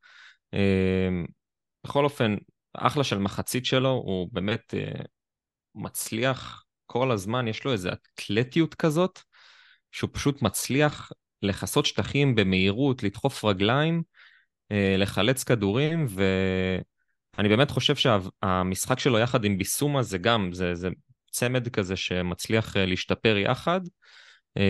בכל 1.83 2.03
אופן, 2.03 2.35
אחלה 2.73 3.03
של 3.03 3.17
מחצית 3.17 3.65
שלו, 3.65 3.89
הוא 3.89 4.29
באמת 4.31 4.73
uh, 4.73 5.03
מצליח 5.75 6.63
כל 6.85 7.11
הזמן, 7.11 7.47
יש 7.47 7.65
לו 7.65 7.71
איזו 7.71 7.89
אתלטיות 7.89 8.75
כזאת, 8.75 9.19
שהוא 9.91 10.09
פשוט 10.13 10.41
מצליח 10.41 11.11
לכסות 11.41 11.85
שטחים 11.85 12.35
במהירות, 12.35 13.03
לדחוף 13.03 13.45
רגליים, 13.45 14.03
uh, 14.73 14.75
לחלץ 14.97 15.43
כדורים, 15.43 16.07
ואני 17.37 17.49
באמת 17.49 17.71
חושב 17.71 17.95
שהמשחק 17.95 18.99
שלו 18.99 19.19
יחד 19.19 19.45
עם 19.45 19.57
ביסומה 19.57 20.03
זה 20.03 20.17
גם, 20.17 20.49
זה, 20.53 20.75
זה 20.75 20.89
צמד 21.31 21.67
כזה 21.67 21.95
שמצליח 21.95 22.75
uh, 22.75 22.79
להשתפר 22.79 23.37
יחד. 23.37 23.81
Uh, 24.59 24.61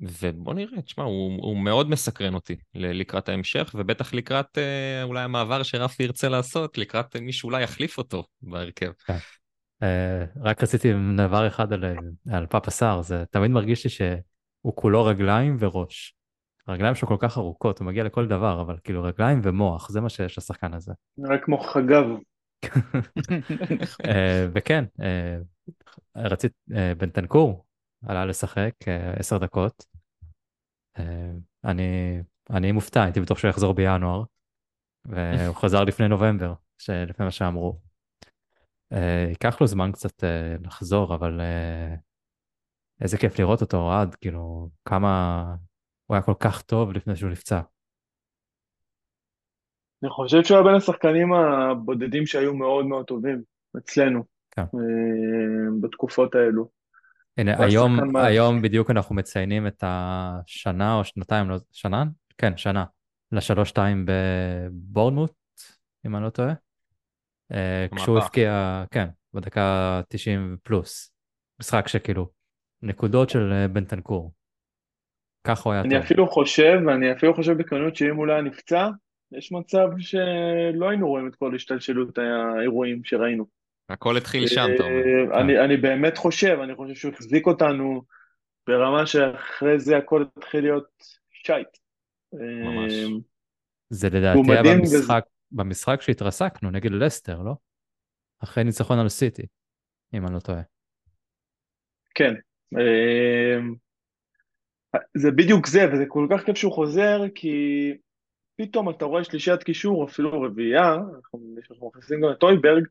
ובוא 0.00 0.54
נראה, 0.54 0.82
תשמע, 0.82 1.04
הוא, 1.04 1.38
הוא 1.42 1.56
מאוד 1.56 1.90
מסקרן 1.90 2.34
אותי 2.34 2.56
לקראת 2.74 3.28
ההמשך, 3.28 3.74
ובטח 3.74 4.14
לקראת 4.14 4.58
אה, 4.58 5.02
אולי 5.02 5.22
המעבר 5.22 5.62
שרפי 5.62 6.02
ירצה 6.02 6.28
לעשות, 6.28 6.78
לקראת 6.78 7.16
מי 7.16 7.32
שאולי 7.32 7.62
יחליף 7.62 7.98
אותו 7.98 8.24
בהרכב. 8.42 8.90
כן. 9.06 9.16
אה, 9.82 10.24
רק 10.42 10.62
רציתי 10.62 10.92
דבר 11.16 11.46
אחד 11.46 11.72
על, 11.72 11.84
על 12.30 12.46
פאפה 12.46 12.70
סאר, 12.70 13.02
זה 13.02 13.24
תמיד 13.30 13.50
מרגיש 13.50 13.84
לי 13.84 13.90
שהוא 13.90 14.72
כולו 14.76 15.04
רגליים 15.04 15.56
וראש. 15.60 16.14
הרגליים 16.68 16.94
שלו 16.94 17.08
כל 17.08 17.16
כך 17.18 17.38
ארוכות, 17.38 17.78
הוא 17.78 17.86
מגיע 17.86 18.04
לכל 18.04 18.26
דבר, 18.26 18.60
אבל 18.60 18.76
כאילו 18.84 19.02
רגליים 19.02 19.40
ומוח, 19.42 19.90
זה 19.90 20.00
מה 20.00 20.08
שיש 20.08 20.38
לשחקן 20.38 20.74
הזה. 20.74 20.92
נראה 21.18 21.38
כמו 21.38 21.58
חגב. 21.58 22.04
אה, 24.06 24.46
וכן, 24.54 24.84
אה, 25.00 25.38
רצית, 26.16 26.52
אה, 26.74 26.92
בנטנקור, 26.94 27.64
עלה 28.06 28.24
לשחק 28.24 28.74
עשר 29.16 29.38
דקות. 29.38 29.84
אני, 31.64 32.20
אני 32.50 32.72
מופתע, 32.72 33.02
הייתי 33.02 33.20
בטוח 33.20 33.38
שהוא 33.38 33.48
יחזור 33.48 33.74
בינואר, 33.74 34.22
והוא 35.04 35.56
חזר 35.56 35.84
לפני 35.84 36.08
נובמבר, 36.08 36.54
לפני 36.88 37.24
מה 37.24 37.30
שאמרו. 37.30 37.78
ייקח 39.28 39.60
לו 39.60 39.66
זמן 39.66 39.92
קצת 39.92 40.24
לחזור, 40.64 41.14
אבל 41.14 41.40
איזה 43.00 43.18
כיף 43.18 43.38
לראות 43.38 43.60
אותו, 43.60 43.76
אוהד, 43.76 44.14
כאילו, 44.14 44.68
כמה... 44.84 45.54
הוא 46.08 46.14
היה 46.14 46.22
כל 46.22 46.34
כך 46.40 46.62
טוב 46.62 46.92
לפני 46.92 47.16
שהוא 47.16 47.30
נפצע. 47.30 47.60
אני 50.02 50.10
חושב 50.10 50.44
שהוא 50.44 50.56
היה 50.56 50.64
בין 50.64 50.74
השחקנים 50.74 51.32
הבודדים 51.32 52.26
שהיו 52.26 52.54
מאוד 52.54 52.86
מאוד 52.86 53.06
טובים 53.06 53.42
אצלנו, 53.78 54.24
כן. 54.50 54.64
בתקופות 55.80 56.34
האלו. 56.34 56.68
הנה, 57.38 57.64
היום, 57.64 58.16
היום 58.16 58.62
בדיוק 58.62 58.90
אנחנו 58.90 59.14
מציינים 59.14 59.66
את 59.66 59.84
השנה 59.86 60.98
או 60.98 61.04
שנתיים, 61.04 61.50
לא, 61.50 61.56
שנה? 61.72 62.04
כן, 62.38 62.56
שנה, 62.56 62.84
לשלוש-שתיים 63.32 64.06
בבורנמוט, 64.08 65.32
אם 66.06 66.16
אני 66.16 66.24
לא 66.24 66.30
טועה. 66.30 66.52
אה, 67.52 67.86
כשהוא 67.96 68.18
הפקיע, 68.18 68.84
כן, 68.90 69.08
בדקה 69.34 70.00
90 70.08 70.56
פלוס. 70.62 71.12
משחק 71.60 71.88
שכאילו, 71.88 72.28
נקודות 72.82 73.30
של 73.30 73.52
אה, 73.52 73.68
בנטנקור. 73.68 74.32
ככה 75.48 75.62
הוא 75.64 75.72
היה 75.72 75.80
אני 75.80 75.88
טוב. 75.88 75.96
אני 75.96 76.04
אפילו 76.04 76.28
חושב, 76.28 76.78
ואני 76.86 77.12
אפילו 77.12 77.34
חושב 77.34 77.52
בכנות 77.52 77.96
שאם 77.96 78.16
הוא 78.16 78.26
לא 78.26 78.32
היה 78.32 78.42
נפצע, 78.42 78.88
יש 79.32 79.52
מצב 79.52 79.88
שלא 79.98 80.88
היינו 80.88 81.08
רואים 81.08 81.28
את 81.28 81.34
כל 81.34 81.54
השתלשלות 81.54 82.18
האירועים 82.18 83.04
שראינו. 83.04 83.46
הכל 83.88 84.16
התחיל 84.16 84.46
שם, 84.46 84.66
אתה 84.74 84.82
אומר. 84.82 85.34
אה, 85.34 85.40
אני, 85.40 85.64
אני 85.64 85.76
באמת 85.76 86.18
חושב, 86.18 86.58
אני 86.62 86.74
חושב 86.74 86.94
שהוא 86.94 87.12
החזיק 87.12 87.46
אותנו 87.46 88.02
ברמה 88.66 89.06
שאחרי 89.06 89.78
זה 89.78 89.96
הכל 89.96 90.24
התחיל 90.36 90.60
להיות 90.60 90.88
שייט. 91.30 91.68
ממש. 92.32 92.92
אה, 92.92 93.06
זה 93.90 94.08
לדעתי 94.08 94.52
היה 94.52 94.62
במשחק, 94.62 95.24
וזה... 95.26 95.36
במשחק 95.52 96.02
שהתרסקנו 96.02 96.70
נגד 96.70 96.90
לסטר, 96.90 97.42
לא? 97.42 97.54
אחרי 98.44 98.64
ניצחון 98.64 98.98
על 98.98 99.08
סיטי, 99.08 99.46
אם 100.14 100.26
אני 100.26 100.34
לא 100.34 100.40
טועה. 100.40 100.62
כן. 102.14 102.34
זה 105.14 105.30
בדיוק 105.30 105.66
זה, 105.66 105.92
וזה 105.92 106.04
כל 106.08 106.26
כך 106.30 106.44
כיף 106.44 106.56
שהוא 106.56 106.72
חוזר, 106.72 107.20
כי 107.34 107.92
פתאום 108.56 108.90
אתה 108.90 109.04
רואה 109.04 109.24
שלישיית 109.24 109.62
קישור, 109.62 110.04
אפילו 110.04 110.42
רביעייה, 110.42 110.94
אנחנו 110.94 111.54
מכניסים 111.88 112.20
גם 112.20 112.30
את 112.30 112.38
טויברג, 112.38 112.84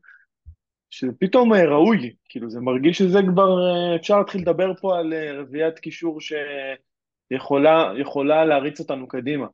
שזה 0.90 1.12
פתאום 1.20 1.54
אה, 1.54 1.64
ראוי, 1.64 2.14
כאילו 2.28 2.50
זה 2.50 2.60
מרגיש 2.60 2.98
שזה 2.98 3.18
כבר, 3.32 3.48
אה, 3.68 3.96
אפשר 3.96 4.18
להתחיל 4.18 4.40
לדבר 4.40 4.74
פה 4.74 4.98
על 4.98 5.12
אה, 5.12 5.40
רביעיית 5.40 5.78
קישור 5.78 6.18
שיכולה 7.30 8.44
להריץ 8.44 8.80
אותנו 8.80 9.08
קדימה, 9.08 9.46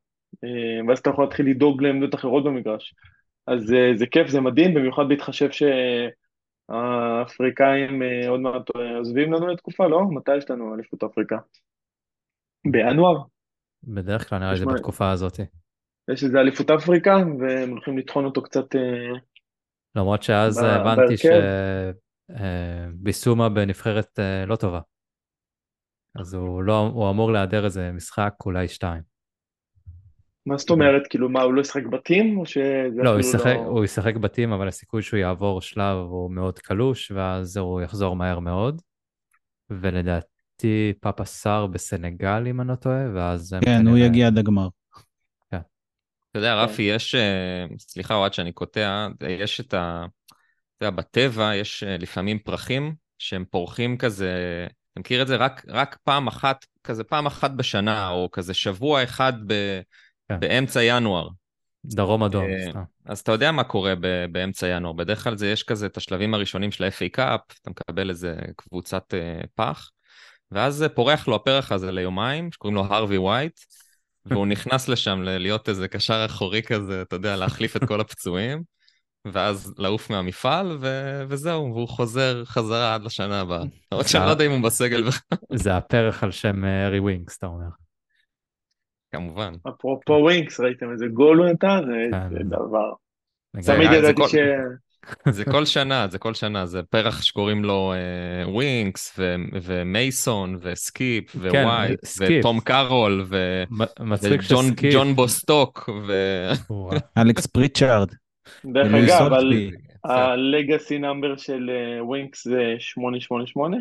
ואז 0.89 0.99
אתה 0.99 1.11
יכול 1.11 1.25
להתחיל 1.25 1.51
לדאוג 1.51 1.83
לעמדות 1.83 2.15
אחרות 2.15 2.45
במגרש. 2.45 2.95
אז 3.47 3.75
זה 3.95 4.07
כיף, 4.07 4.29
זה 4.29 4.41
מדהים, 4.41 4.75
במיוחד 4.75 5.09
בהתחשב 5.09 5.49
שהאפריקאים 6.71 8.03
עוד 8.29 8.41
מעט 8.41 8.71
עוזבים 8.99 9.33
לנו 9.33 9.47
לתקופה, 9.47 9.87
לא? 9.87 10.03
מתי 10.11 10.37
יש 10.37 10.51
לנו 10.51 10.75
אליפות 10.75 11.03
אפריקה? 11.03 11.37
בינואר? 12.71 13.23
בדרך 13.85 14.29
כלל 14.29 14.39
נראה 14.39 14.53
לי 14.53 14.59
זה 14.59 14.67
בתקופה 14.67 15.11
הזאת. 15.11 15.41
יש 16.11 16.25
איזה 16.25 16.41
אליפות 16.41 16.71
אפריקה, 16.71 17.17
והם 17.41 17.71
הולכים 17.71 17.99
לטחון 17.99 18.25
אותו 18.25 18.43
קצת 18.43 18.65
למרות 19.97 20.23
שאז 20.23 20.63
הבנתי 20.63 21.15
שביסומה 22.31 23.49
בנבחרת 23.49 24.19
אה, 24.19 24.47
לא 24.47 24.57
טובה. 24.57 24.81
אז 26.21 26.35
הוא, 26.35 26.63
לא, 26.63 26.79
הוא 26.79 27.11
אמור 27.11 27.33
להיעדר 27.33 27.65
איזה 27.65 27.93
משחק, 27.93 28.35
אולי 28.47 28.69
שתיים. 28.69 29.03
מה 30.47 30.57
זאת 30.57 30.71
אומרת? 30.71 31.07
כאילו 31.11 31.29
מה, 31.29 31.43
הוא 31.43 31.55
לא 31.55 31.61
ישחק 31.61 31.87
בתים? 31.87 32.39
או 32.39 32.47
שזה 32.47 33.03
לא, 33.03 33.11
הוא 33.11 33.21
ישחק, 33.21 33.55
לא... 33.57 33.61
הוא 33.61 33.85
ישחק 33.85 34.17
בתים, 34.17 34.53
אבל 34.53 34.69
הסיכוי 34.69 35.03
שהוא 35.03 35.19
יעבור 35.19 35.61
שלב 35.61 35.97
הוא 35.97 36.31
מאוד 36.31 36.59
קלוש, 36.59 37.11
ואז 37.11 37.57
הוא 37.57 37.81
יחזור 37.81 38.17
מהר 38.17 38.39
מאוד. 38.39 38.83
ולדעתי 39.71 40.34
פאפה 41.01 41.25
סאר 41.25 41.67
בסנגל, 41.67 42.47
אם 42.47 42.61
אני 42.61 42.69
לא 42.69 42.75
טועה, 42.75 43.05
ואז... 43.15 43.57
כן, 43.65 43.87
הוא 43.87 43.99
יגיע 43.99 44.27
עד 44.27 44.39
הגמר. 44.39 44.69
אתה 46.35 46.39
יודע, 46.39 46.55
רפי, 46.55 46.89
כן. 46.89 46.97
יש, 46.97 47.15
אה, 47.15 47.67
סליחה 47.79 48.15
אוהד 48.15 48.35
שאני 48.35 48.53
קוטע, 48.53 49.09
יש 49.29 49.61
את 49.61 49.75
ה... 49.75 50.07
אתה 50.77 50.87
יודע, 50.87 50.97
בטבע 50.97 51.55
יש 51.55 51.83
אה, 51.83 51.97
לפעמים 51.99 52.39
פרחים 52.39 52.95
שהם 53.19 53.45
פורחים 53.51 53.99
כזה, 53.99 54.33
אתה 54.93 55.01
מכיר 55.01 55.23
את 55.23 55.27
זה? 55.27 55.37
רק, 55.37 55.65
רק 55.69 55.99
פעם 56.05 56.27
אחת, 56.27 56.65
כזה 56.85 57.05
פעם 57.05 57.27
אחת 57.27 57.51
בשנה, 57.51 58.09
או 58.09 58.29
כזה 58.33 58.55
שבוע 58.55 59.03
אחד 59.03 59.33
ב, 59.47 59.81
כן. 60.29 60.41
באמצע 60.41 60.83
ינואר. 60.83 61.29
דרום 61.85 62.23
אדום. 62.23 62.45
אה, 62.45 62.83
אז 63.05 63.21
אתה 63.21 63.33
יודע 63.33 63.53
מה 63.53 63.65
קורה 63.65 63.95
ב, 64.01 64.27
באמצע 64.33 64.69
ינואר, 64.69 64.93
בדרך 64.93 65.25
כלל 65.25 65.37
זה 65.37 65.51
יש 65.51 65.63
כזה 65.63 65.87
את 65.87 65.97
השלבים 65.97 66.35
הראשונים 66.35 66.73
של 66.73 66.85
ה-FA 66.85 67.09
קאפ, 67.13 67.41
אתה 67.63 67.71
מקבל 67.71 68.11
איזה 68.11 68.37
קבוצת 68.57 69.15
פח, 69.55 69.91
ואז 70.55 70.85
פורח 70.95 71.29
לו 71.29 71.35
הפרח 71.35 71.73
הזה 71.73 71.93
ליומיים, 71.93 72.53
שקוראים 72.53 72.77
לו 72.77 72.85
הרווי 72.85 73.19
ווייט, 73.19 73.61
והוא 74.27 74.47
נכנס 74.47 74.89
לשם 74.89 75.23
להיות 75.23 75.69
איזה 75.69 75.89
קשר 75.89 76.23
אחורי 76.27 76.63
כזה, 76.63 77.03
אתה 77.03 77.17
יודע, 77.17 77.37
להחליף 77.37 77.77
את 77.77 77.85
כל 77.85 78.01
הפצועים, 78.01 78.63
ואז 79.25 79.75
לעוף 79.79 80.11
מהמפעל, 80.11 80.77
ו... 80.81 80.87
וזהו, 81.29 81.75
והוא 81.75 81.89
חוזר 81.89 82.45
חזרה 82.45 82.95
עד 82.95 83.03
לשנה 83.03 83.41
הבאה. 83.41 83.63
למרות 83.93 84.09
שאני 84.09 84.25
לא 84.27 84.31
יודע 84.31 84.47
אם 84.47 84.51
הוא 84.51 84.63
בסגל 84.63 85.03
בכלל. 85.03 85.39
זה 85.53 85.77
הפרס 85.77 86.25
על 86.25 86.31
שם 86.31 86.65
אה, 86.65 86.87
הארי 86.87 86.99
ווינקס, 86.99 87.39
אתה 87.39 87.47
אומר. 87.47 87.69
כמובן. 89.13 89.53
אפרופו 89.69 90.13
ווינקס, 90.13 90.61
ראיתם 90.61 90.93
איזה 90.93 91.07
גול 91.07 91.39
הוא 91.39 91.47
נתן? 91.47 91.81
כן. 92.11 92.31
זה 92.31 92.39
דבר. 92.45 92.93
תמיד 93.53 93.91
זה 93.91 93.97
ידעתי 93.97 94.23
ש... 94.29 94.35
זה 95.31 95.45
כל 95.45 95.65
שנה, 95.65 96.07
זה 96.09 96.19
כל 96.19 96.35
שנה, 96.35 96.67
זה 96.67 96.83
פרס 96.83 97.23
שקוראים 97.23 97.65
לו 97.65 97.93
אה, 97.93 98.49
ווינקס, 98.49 99.15
ו- 99.19 99.35
ומייסון, 99.63 100.59
וסקיפ, 100.61 101.37
ווייט. 101.37 102.01
וטום 102.21 102.61
קארול, 102.61 103.27
וג'ון 104.81 105.15
בוסטוק, 105.15 105.91
ו... 106.09 106.13
אלכס 107.19 107.47
פריצ'ארד. 107.47 108.09
דרך 108.65 108.95
אגב. 108.95 109.33
ה 110.05 110.18
legacy 110.18 110.99
number 110.99 111.37
של 111.37 111.71
אה, 111.71 112.05
ווינקס 112.05 112.45
זה 112.45 112.75
888? 112.79 113.77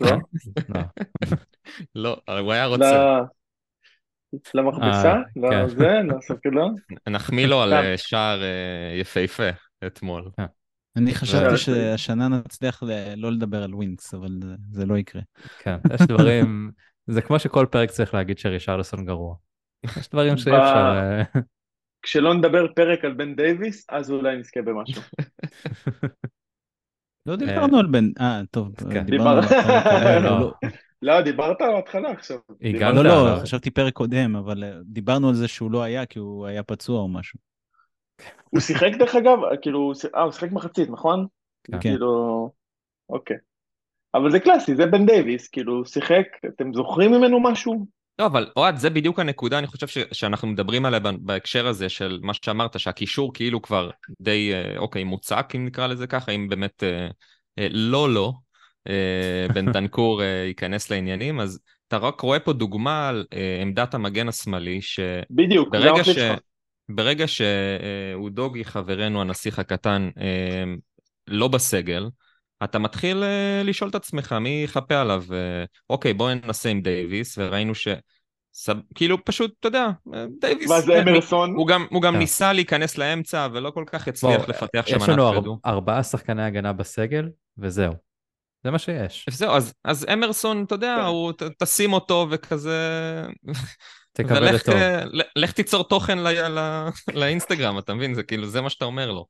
לא? 0.00 0.10
לא. 0.68 0.80
לא, 1.94 2.16
אבל 2.28 2.40
הוא 2.40 2.52
היה 2.52 2.66
רוצה. 2.66 3.20
למכבסה? 4.54 5.14
אה. 5.52 5.68
זה? 5.68 6.00
לא 6.04 6.20
ספקלון? 6.20 6.74
נחמיא 7.08 7.46
לו 7.46 7.62
על. 7.62 7.72
אה, 7.72 7.96
שער 7.96 8.42
אה, 8.42 8.98
יפהפה 9.00 9.48
אתמול. 9.86 10.30
אני 10.96 11.14
חשבתי 11.14 11.56
שהשנה 11.56 12.28
נצליח 12.28 12.82
לא 13.16 13.32
לדבר 13.32 13.62
על 13.62 13.74
ווינקס, 13.74 14.14
אבל 14.14 14.28
זה- 14.70 14.86
לא 14.86 14.98
יקרה. 14.98 15.22
כן, 15.58 15.76
יש 15.94 16.00
דברים, 16.00 16.70
זה 17.06 17.22
כמו 17.22 17.38
שכל 17.38 17.66
פרק 17.70 17.90
צריך 17.90 18.14
להגיד 18.14 18.38
שרישרלסון 18.38 19.04
גרוע. 19.04 19.34
יש 19.98 20.08
דברים 20.08 20.36
שאי 20.36 20.52
אפשר... 20.52 20.98
אה, 21.34 21.40
כשלא 22.02 22.34
נדבר 22.34 22.66
פרק 22.76 23.04
על 23.04 23.12
בן 23.12 23.36
דייוויס, 23.36 23.86
אז 23.88 24.10
אולי 24.10 24.36
נזכה 24.36 24.62
במשהו. 24.62 25.02
לא 27.26 27.36
דיברנו 27.36 27.78
על 27.78 27.86
בן... 27.86 28.04
אה, 28.20 28.40
טוב, 28.50 28.72
כן. 28.92 29.04
דיברנו 29.04 29.40
על 29.40 30.50
לא. 31.02 31.20
דיברת 31.20 31.60
על 31.60 31.74
ההתחלה 31.74 32.10
עכשיו. 32.10 32.38
הגעת, 32.62 32.94
לא, 32.94 33.04
לא, 33.04 33.40
חשבתי 33.42 33.70
פרק 33.70 33.94
קודם, 33.94 34.36
אבל 34.36 34.64
אה, 34.64 34.72
דיברנו 34.84 35.28
על 35.28 35.34
זה 35.34 35.48
שהוא 35.48 35.70
לא 35.70 35.82
היה 35.82 36.06
כי 36.06 36.18
הוא 36.18 36.46
היה 36.46 36.62
פצוע 36.62 37.00
או 37.00 37.08
משהו. 37.08 37.38
הוא 38.50 38.60
שיחק 38.60 38.90
דרך 38.98 39.14
אגב, 39.14 39.38
כאילו, 39.62 39.92
אה, 40.14 40.22
הוא 40.22 40.32
שיחק 40.32 40.52
מחצית, 40.52 40.90
נכון? 40.90 41.26
כן. 41.72 41.80
כאילו, 41.80 42.50
אוקיי. 43.10 43.36
אבל 44.14 44.30
זה 44.30 44.40
קלאסי, 44.40 44.76
זה 44.76 44.86
בן 44.86 45.06
דייוויס, 45.06 45.48
כאילו, 45.48 45.84
שיחק, 45.86 46.24
אתם 46.48 46.74
זוכרים 46.74 47.12
ממנו 47.12 47.40
משהו? 47.40 47.86
לא, 48.18 48.26
אבל 48.26 48.50
אוהד, 48.56 48.76
זה 48.76 48.90
בדיוק 48.90 49.18
הנקודה, 49.18 49.58
אני 49.58 49.66
חושב 49.66 49.86
ש- 49.86 49.98
שאנחנו 50.12 50.48
מדברים 50.48 50.84
עליה 50.86 51.00
ב- 51.00 51.26
בהקשר 51.26 51.66
הזה 51.66 51.88
של 51.88 52.20
מה 52.22 52.32
שאמרת, 52.34 52.80
שהקישור 52.80 53.34
כאילו 53.34 53.62
כבר 53.62 53.90
די, 54.20 54.50
אה, 54.54 54.78
אוקיי, 54.78 55.04
מוצק, 55.04 55.52
אם 55.56 55.66
נקרא 55.66 55.86
לזה 55.86 56.06
ככה, 56.06 56.32
אם 56.32 56.48
באמת 56.48 56.82
אה, 56.82 57.08
אה, 57.58 57.66
לא 57.70 58.14
לא, 58.14 58.32
בנטנקור 59.54 60.20
אה, 60.22 60.26
ייכנס 60.26 60.90
לעניינים, 60.90 61.40
אז 61.40 61.60
אתה 61.88 61.96
רק 61.96 62.20
רואה 62.20 62.40
פה 62.40 62.52
דוגמה 62.52 63.08
על 63.08 63.26
אה, 63.32 63.58
עמדת 63.62 63.94
המגן 63.94 64.28
השמאלי, 64.28 64.82
ש... 64.82 65.00
בדיוק, 65.30 65.68
ברגע, 65.72 66.04
ש... 66.04 66.18
ברגע 66.88 67.24
שאודוגי, 67.26 68.64
חברנו 68.64 69.20
הנסיך 69.20 69.58
הקטן, 69.58 70.10
אה, 70.20 70.64
לא 71.28 71.48
בסגל, 71.48 72.08
אתה 72.64 72.78
מתחיל 72.78 73.22
אה, 73.22 73.62
לשאול 73.64 73.90
את 73.90 73.94
עצמך 73.94 74.32
מי 74.32 74.60
יכפה 74.64 75.00
עליו. 75.00 75.24
אה, 75.32 75.64
אוקיי, 75.90 76.14
בואו 76.14 76.34
ננסה 76.34 76.68
עם 76.68 76.80
דייוויס, 76.80 77.38
וראינו 77.38 77.74
ש... 77.74 77.88
סב... 78.54 78.76
כאילו 78.94 79.24
פשוט, 79.24 79.54
אתה 79.60 79.68
יודע, 79.68 79.86
אה, 80.14 80.24
דייוויס, 80.40 80.70
מה 80.70 80.80
זה 80.80 80.92
אה, 80.92 81.02
אמרסון? 81.02 81.54
הוא 81.54 81.66
גם, 81.66 81.86
הוא 81.90 82.02
גם 82.02 82.12
כן. 82.12 82.18
ניסה 82.18 82.52
להיכנס 82.52 82.98
לאמצע, 82.98 83.48
ולא 83.52 83.70
כל 83.70 83.84
כך 83.86 84.08
הצליח 84.08 84.40
בוא, 84.40 84.48
לפתח 84.48 84.86
שם 84.86 84.96
יש 84.96 85.08
לנו 85.08 85.28
ענף 85.28 85.40
כדור. 85.40 85.58
ארבעה 85.66 86.02
שחקני 86.02 86.42
הגנה 86.42 86.72
בסגל, 86.72 87.28
וזהו. 87.58 88.07
זה 88.64 88.70
מה 88.70 88.78
שיש. 88.78 89.26
זהו, 89.30 89.52
אז, 89.52 89.74
אז 89.84 90.06
אמרסון, 90.12 90.64
אתה 90.64 90.74
יודע, 90.74 90.96
כן. 91.00 91.06
הוא, 91.06 91.32
ת, 91.32 91.42
תשים 91.42 91.92
אותו 91.92 92.26
וכזה... 92.30 92.78
תקבל 94.12 94.44
ולך, 94.44 94.62
טוב. 94.62 94.74
אה, 94.74 95.04
ל- 95.04 95.22
לך 95.36 95.52
תיצור 95.52 95.84
תוכן 95.84 96.18
ל, 96.18 96.28
ל, 96.58 96.88
לאינסטגרם, 97.14 97.78
אתה 97.78 97.94
מבין? 97.94 98.14
זה 98.14 98.22
כאילו, 98.22 98.46
זה 98.46 98.60
מה 98.60 98.70
שאתה 98.70 98.84
אומר 98.84 99.10
לו. 99.10 99.26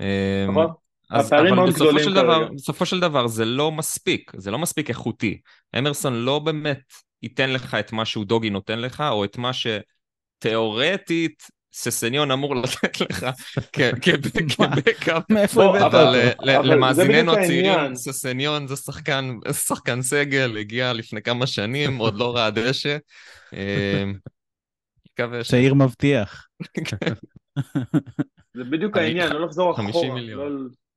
אה, 0.00 0.46
נכון? 0.48 0.66
אז, 1.10 1.26
הפערים 1.26 1.46
אבל 1.46 1.62
מאוד 1.62 1.74
גדולים 1.74 2.04
של, 2.04 2.14
דבר, 2.14 2.38
כרגע. 2.40 2.54
בסופו 2.54 2.86
של 2.86 3.00
דבר 3.00 3.26
זה 3.26 3.44
לא 3.44 3.72
מספיק, 3.72 4.32
זה 4.36 4.50
לא 4.50 4.58
מספיק 4.58 4.88
איכותי. 4.88 5.40
אמרסון 5.78 6.14
לא 6.14 6.38
באמת 6.38 6.82
ייתן 7.22 7.50
לך 7.50 7.74
את 7.74 7.92
מה 7.92 8.04
שהוא 8.04 8.24
דוגי 8.24 8.50
נותן 8.50 8.78
לך, 8.78 9.04
או 9.10 9.24
את 9.24 9.38
מה 9.38 9.50
שתיאורטית 10.40 11.42
ססניון 11.78 12.30
אמור 12.30 12.56
לתת 12.56 13.00
לך 13.00 13.26
כ- 13.72 13.80
כ- 14.02 14.58
מה? 14.60 14.76
כבקאפ. 14.76 15.22
מאיפה 15.30 15.64
הבאת 15.64 15.82
אבל? 15.82 16.14
אה, 16.48 16.62
למאזיננו 16.62 17.32
הצעירים. 17.32 17.94
ססניון 17.94 18.66
זה 18.66 18.76
שחקן, 19.52 20.02
סגל, 20.02 20.56
הגיע 20.56 20.92
לפני 20.92 21.22
כמה 21.22 21.46
שנים, 21.46 21.96
עוד 21.96 22.14
לא 22.14 22.36
ראה 22.36 22.50
דשא. 22.50 22.96
אה. 23.54 24.04
צעיר 25.42 25.74
מבטיח. 25.74 26.46
זה 28.54 28.64
בדיוק 28.64 28.96
העניין, 28.96 29.32
לא 29.32 29.46
לחזור 29.46 29.76
50 29.76 29.90
אחורה. 30.10 30.20
לא- 30.20 30.50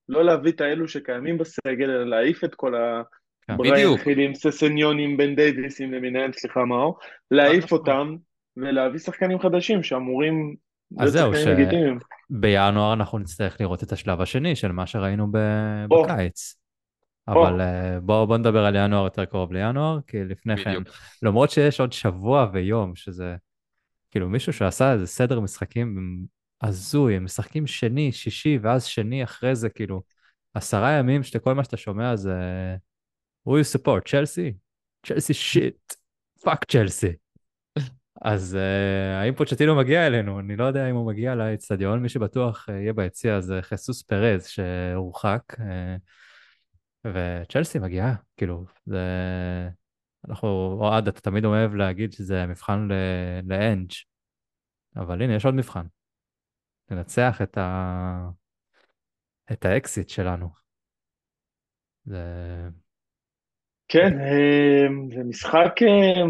לא 0.10 0.26
להביא 0.26 0.52
את 0.52 0.62
האלו 0.62 0.88
שקיימים 0.88 1.38
בסגל, 1.38 1.90
אלא 1.90 2.10
להעיף 2.10 2.44
את 2.44 2.56
כל 2.56 2.74
כן. 3.48 3.54
הבריין 3.54 3.74
בדיוק. 3.76 4.00
חילים, 4.00 4.36
ססניונים, 4.36 5.18
בן 5.18 5.36
דייוויסים 5.36 5.94
למיניהם, 5.94 6.32
סליחה 6.34 6.66
מאור, 6.66 7.00
להעיף. 7.32 7.72
אותם 7.72 8.16
ולהביא 8.58 9.00
שחקנים 9.00 9.40
חדשים 9.40 9.84
שאמורים 9.84 10.56
אז 11.00 11.12
זהו, 11.12 11.34
שחקנים 11.36 11.56
ש- 11.56 11.60
לגיטימיים. 11.60 12.00
בינואר 12.30 12.94
אנחנו 12.94 13.20
נצטרך 13.20 13.62
לראות 13.62 13.84
את 13.84 13.92
השלב 13.92 14.22
השני 14.22 14.56
של 14.56 14.72
מה 14.72 14.88
שראינו 14.88 15.32
ב... 15.32 15.38
או. 15.92 16.04
בקיץ. 16.04 16.56
אבל 17.28 17.62
אה, 17.62 18.00
בואו 18.00 18.28
בוא 18.28 18.38
נדבר 18.38 18.66
על 18.66 18.76
ינואר 18.76 19.04
יותר 19.04 19.26
קרוב 19.26 19.54
לינואר, 19.54 20.00
כי 20.08 20.24
לפני 20.24 20.58
כן, 20.58 20.72
בדיוק. 20.72 20.96
למרות 21.22 21.50
שיש 21.50 21.80
עוד 21.80 21.94
שבוע 21.94 22.50
ויום, 22.54 22.96
שזה 22.96 23.36
כאילו 24.12 24.30
מישהו 24.30 24.54
שעשה 24.54 24.94
איזה 24.94 25.08
סדר 25.08 25.40
משחקים 25.40 26.20
הזוי, 26.62 27.16
הם 27.16 27.26
משחקים 27.26 27.68
שני, 27.68 28.12
שישי, 28.12 28.60
ואז 28.62 28.86
שני 28.86 29.24
אחרי 29.24 29.56
זה, 29.56 29.70
כאילו, 29.70 30.02
עשרה 30.54 30.92
ימים 30.92 31.24
שכל 31.24 31.54
מה 31.54 31.64
שאתה 31.64 31.78
שומע 31.78 32.16
זה 32.16 32.36
who 33.48 33.52
you 33.52 33.78
support, 33.78 34.02
צ'לסי? 34.12 34.54
צ'לסי 35.06 35.34
shit, 35.34 35.94
fuck 36.44 36.64
צ'לסי. 36.64 37.14
אז 38.22 38.58
אה, 38.60 39.22
האם 39.22 39.36
פוצ'טינו 39.36 39.76
מגיע 39.76 40.08
אלינו? 40.08 40.40
אני 40.40 40.56
לא 40.56 40.64
יודע 40.64 40.90
אם 40.90 40.96
הוא 40.96 41.08
מגיע 41.08 41.36
לאצטדיון, 41.36 42.02
מי 42.02 42.10
שבטוח 42.10 42.70
אה, 42.70 42.72
יהיה 42.72 42.94
ביציע 42.94 43.40
זה 43.42 43.60
חיסוס 43.62 44.04
פרז 44.04 44.48
שהורחק, 44.48 45.42
אה, 45.54 45.62
וצ'לסי 47.06 47.80
מגיעה, 47.80 48.16
כאילו, 48.38 48.66
זה... 48.86 49.00
אנחנו, 50.30 50.78
אוהד, 50.82 51.08
אתה 51.08 51.22
תמיד 51.22 51.46
אוהב 51.46 51.74
להגיד 51.74 52.12
שזה 52.12 52.46
מבחן 52.46 52.88
ל- 52.92 53.52
לאנג', 53.54 53.92
אבל 54.96 55.22
הנה, 55.22 55.36
יש 55.36 55.46
עוד 55.46 55.56
מבחן. 55.56 55.86
לנצח 56.92 57.42
את 57.42 57.58
ה... 57.58 58.30
את 59.52 59.66
האקסיט 59.66 60.10
שלנו. 60.10 60.50
זה... 62.06 62.24
כן, 63.88 64.20
אה, 64.20 64.88
זה 65.16 65.24
משחק, 65.24 65.74
אה, 65.82 66.24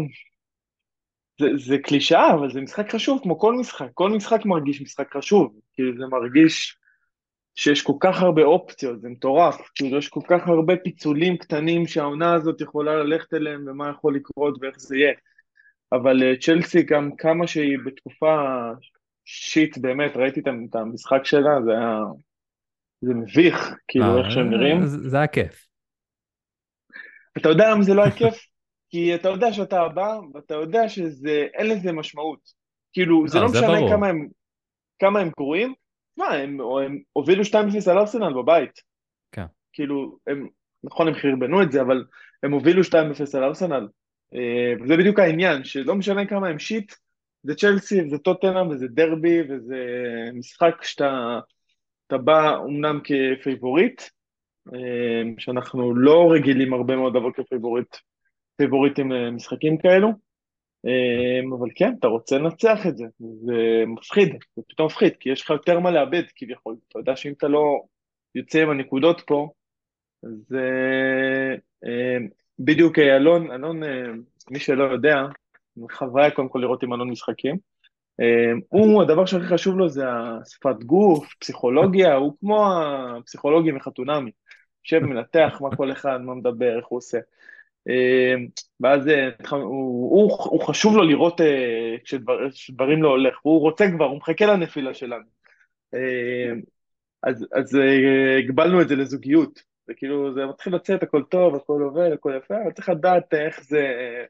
זה, 1.40 1.46
זה 1.56 1.78
קלישאה, 1.78 2.34
אבל 2.34 2.50
זה 2.50 2.60
משחק 2.60 2.90
חשוב 2.90 3.20
כמו 3.22 3.38
כל 3.38 3.54
משחק, 3.54 3.88
כל 3.94 4.10
משחק 4.10 4.44
מרגיש 4.44 4.82
משחק 4.82 5.16
חשוב, 5.16 5.60
כאילו 5.74 5.98
זה 5.98 6.06
מרגיש 6.06 6.76
שיש 7.54 7.82
כל 7.82 7.92
כך 8.00 8.22
הרבה 8.22 8.42
אופציות, 8.42 9.00
זה 9.00 9.08
מטורף, 9.08 9.70
כאילו 9.74 9.98
יש 9.98 10.08
כל 10.08 10.20
כך 10.28 10.48
הרבה 10.48 10.76
פיצולים 10.76 11.36
קטנים 11.36 11.86
שהעונה 11.86 12.34
הזאת 12.34 12.60
יכולה 12.60 12.96
ללכת 12.96 13.34
אליהם 13.34 13.64
ומה 13.68 13.90
יכול 13.90 14.14
לקרות 14.16 14.58
ואיך 14.60 14.78
זה 14.78 14.96
יהיה, 14.96 15.12
אבל 15.92 16.22
אה, 16.22 16.36
צ'לסי 16.40 16.82
גם 16.82 17.10
כמה 17.16 17.46
שהיא 17.46 17.78
בתקופה 17.86 18.36
שיט 19.24 19.78
באמת, 19.78 20.16
ראיתי 20.16 20.40
את 20.40 20.74
המשחק 20.74 21.24
שלה, 21.24 21.62
זה 21.64 21.70
היה, 21.70 21.98
זה 23.00 23.14
מביך, 23.14 23.74
כאילו 23.88 24.04
אה, 24.04 24.18
איך 24.18 24.30
שהם 24.30 24.50
נראים. 24.50 24.86
זה 24.86 25.16
היה 25.16 25.26
כיף. 25.26 25.66
אתה 27.38 27.48
יודע 27.48 27.70
למה 27.70 27.82
זה 27.82 27.94
לא 27.94 28.02
היה 28.02 28.10
כיף? 28.10 28.49
כי 28.90 29.14
אתה 29.14 29.28
יודע 29.28 29.52
שאתה 29.52 29.80
הבא, 29.80 30.18
ואתה 30.34 30.54
יודע 30.54 30.88
שזה, 30.88 31.46
אין 31.54 31.66
לזה 31.66 31.92
משמעות. 31.92 32.40
כאילו, 32.92 33.28
זה 33.28 33.38
לא, 33.38 33.44
לא 33.44 33.50
זה 33.50 33.58
משנה. 33.58 33.88
כמה 33.90 34.08
הם, 34.08 34.28
כמה 34.98 35.20
הם 35.20 35.30
גרועים, 35.30 35.74
מה, 36.16 36.26
הם, 36.26 36.60
הם 36.60 36.98
הובילו 37.12 37.42
2-0 37.42 37.54
על 37.90 37.98
ארסנל 37.98 38.32
בבית. 38.32 38.80
כן. 39.32 39.44
כאילו, 39.72 40.18
הם, 40.26 40.48
נכון, 40.84 41.08
הם 41.08 41.14
חרבנו 41.14 41.62
את 41.62 41.72
זה, 41.72 41.80
אבל 41.80 42.04
הם 42.42 42.52
הובילו 42.52 42.82
2-0 42.82 42.94
על 43.36 43.44
ארסנל. 43.44 43.88
אה, 44.34 44.72
וזה 44.84 44.96
בדיוק 44.96 45.18
העניין, 45.18 45.64
שלא 45.64 45.94
משנה 45.94 46.26
כמה 46.26 46.48
הם 46.48 46.58
shit, 46.58 46.92
זה 47.42 47.54
צ'לסי, 47.54 48.02
וזה 48.02 48.18
טוטנאם, 48.18 48.68
וזה 48.68 48.86
דרבי, 48.88 49.40
וזה 49.48 49.84
משחק 50.34 50.82
שאתה 50.82 51.40
אתה 52.06 52.18
בא 52.18 52.56
אומנם 52.56 53.00
כפייבוריט, 53.04 54.02
אה, 54.74 55.22
שאנחנו 55.38 55.94
לא 55.94 56.32
רגילים 56.32 56.72
הרבה 56.72 56.96
מאוד 56.96 57.16
לבוא 57.16 57.30
כפייבוריט, 57.32 57.96
פייבוריטים 58.60 59.12
למשחקים 59.12 59.78
כאלו, 59.78 60.08
אמ, 60.84 61.52
אבל 61.52 61.68
כן, 61.74 61.92
אתה 61.98 62.06
רוצה 62.06 62.38
לנצח 62.38 62.86
את 62.88 62.96
זה, 62.96 63.04
זה 63.18 63.84
מפחיד, 63.86 64.28
זה 64.56 64.62
פתאום 64.68 64.86
מפחיד, 64.86 65.16
כי 65.20 65.30
יש 65.30 65.42
לך 65.42 65.50
יותר 65.50 65.80
מה 65.80 65.90
לאבד 65.90 66.22
כביכול, 66.36 66.76
אתה 66.88 66.98
יודע 66.98 67.16
שאם 67.16 67.32
אתה 67.32 67.48
לא 67.48 67.82
יוצא 68.34 68.62
עם 68.62 68.70
הנקודות 68.70 69.20
פה, 69.26 69.48
אז 70.22 70.56
אה, 71.84 72.16
בדיוק 72.58 72.98
אלון, 72.98 73.50
אלון, 73.50 73.80
מי 74.50 74.60
שלא 74.60 74.84
יודע, 74.84 75.14
חוויה 75.92 76.30
קודם 76.30 76.48
כל 76.48 76.58
לראות 76.58 76.82
עם 76.82 76.92
אלון 76.92 77.10
משחקים, 77.10 77.56
הוא, 78.68 79.02
הדבר 79.02 79.26
שהכי 79.26 79.46
חשוב 79.46 79.78
לו 79.78 79.88
זה 79.88 80.04
השפת 80.08 80.84
גוף, 80.84 81.34
פסיכולוגיה, 81.40 82.14
הוא 82.14 82.36
כמו 82.40 82.66
הפסיכולוגים 83.18 83.74
מחתונמי, 83.74 84.30
יושב, 84.84 85.06
מנתח 85.06 85.58
מה 85.60 85.76
כל 85.76 85.92
אחד, 85.92 86.20
מה 86.20 86.34
מדבר, 86.34 86.78
איך 86.78 86.86
הוא 86.86 86.96
עושה. 86.96 87.18
ואז 88.80 89.06
הוא, 89.50 89.60
הוא, 90.10 90.32
הוא 90.44 90.60
חשוב 90.60 90.96
לו 90.96 91.02
לראות 91.02 91.40
כשדברים 92.04 93.02
לא 93.02 93.08
הולך, 93.08 93.38
הוא 93.42 93.60
רוצה 93.60 93.90
כבר, 93.90 94.04
הוא 94.04 94.16
מחכה 94.16 94.46
לנפילה 94.46 94.94
שלנו. 94.94 95.24
אז, 97.22 97.46
אז 97.52 97.78
הגבלנו 98.38 98.82
את 98.82 98.88
זה 98.88 98.96
לזוגיות, 98.96 99.62
זה 99.86 99.94
כאילו, 99.94 100.34
זה 100.34 100.46
מתחיל 100.46 100.74
לצאת, 100.74 101.02
הכל 101.02 101.22
טוב, 101.22 101.54
הכל 101.54 101.82
עובד, 101.82 102.12
הכל 102.12 102.32
יפה, 102.36 102.54
אבל 102.62 102.72
צריך 102.72 102.88
לדעת 102.88 103.34
איך 103.34 103.64
זה, 103.64 103.86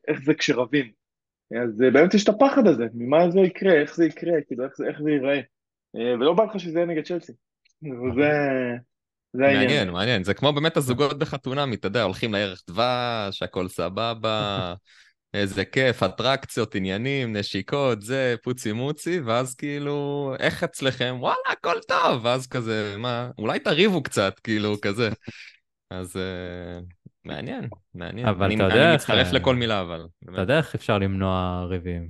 איך 0.09 0.21
זה 0.25 0.35
כשרבים. 0.35 0.91
אז 1.63 1.79
באמת 1.79 2.15
יש 2.15 2.25
את 2.25 2.29
הפחד 2.29 2.67
הזה, 2.67 2.85
ממה 2.95 3.31
זה 3.31 3.41
יקרה, 3.41 3.73
איך 3.73 3.97
זה 3.97 4.07
יקרה, 4.07 4.33
כאילו, 4.47 4.65
איך 4.65 4.77
זה, 4.77 4.87
איך 4.89 5.03
זה 5.03 5.11
ייראה. 5.11 5.41
ולא 5.95 6.33
בא 6.33 6.45
לך 6.45 6.61
שזה 6.61 6.79
יהיה 6.79 6.87
נגד 6.87 7.05
צ'לסי. 7.05 7.33
וזה... 7.83 8.29
זה 9.33 9.45
העניין. 9.47 9.67
מעניין, 9.67 9.91
מעניין. 9.91 10.25
זה 10.25 10.35
כמו 10.35 10.53
באמת 10.53 10.77
הזוגות 10.77 11.19
בחתונה, 11.19 11.65
אתה 11.75 11.87
יודע, 11.87 12.03
הולכים 12.03 12.33
לערך 12.33 12.63
דבש, 12.69 13.43
הכל 13.43 13.69
סבבה, 13.69 14.75
איזה 15.35 15.65
כיף, 15.65 16.03
אטרקציות, 16.03 16.75
עניינים, 16.75 17.37
נשיקות, 17.37 18.03
זה, 18.03 18.35
פוצי 18.43 18.73
מוצי, 18.73 19.21
ואז 19.21 19.55
כאילו, 19.55 20.33
איך 20.39 20.65
אצלכם? 20.65 21.17
וואלה, 21.19 21.37
הכל 21.53 21.77
טוב, 21.89 22.25
ואז 22.25 22.47
כזה, 22.47 22.95
מה, 22.99 23.31
אולי 23.39 23.59
תריבו 23.59 24.03
קצת, 24.03 24.39
כאילו, 24.39 24.75
כזה. 24.83 25.09
אז 25.91 26.17
uh, 26.17 26.85
מעניין, 27.25 27.69
מעניין. 27.95 28.27
אבל 28.29 28.47
אני, 28.47 28.55
אתה 28.55 28.65
יודע 28.65 28.85
אני 28.85 28.93
איך... 28.93 29.11
מצטרף 29.11 29.33
לכל 29.33 29.57
מילה, 29.57 29.81
אבל. 29.81 30.07
אתה 30.33 30.41
יודע 30.41 30.59
איך 30.59 30.75
אפשר 30.75 30.99
למנוע 30.99 31.65
ריבים? 31.69 32.09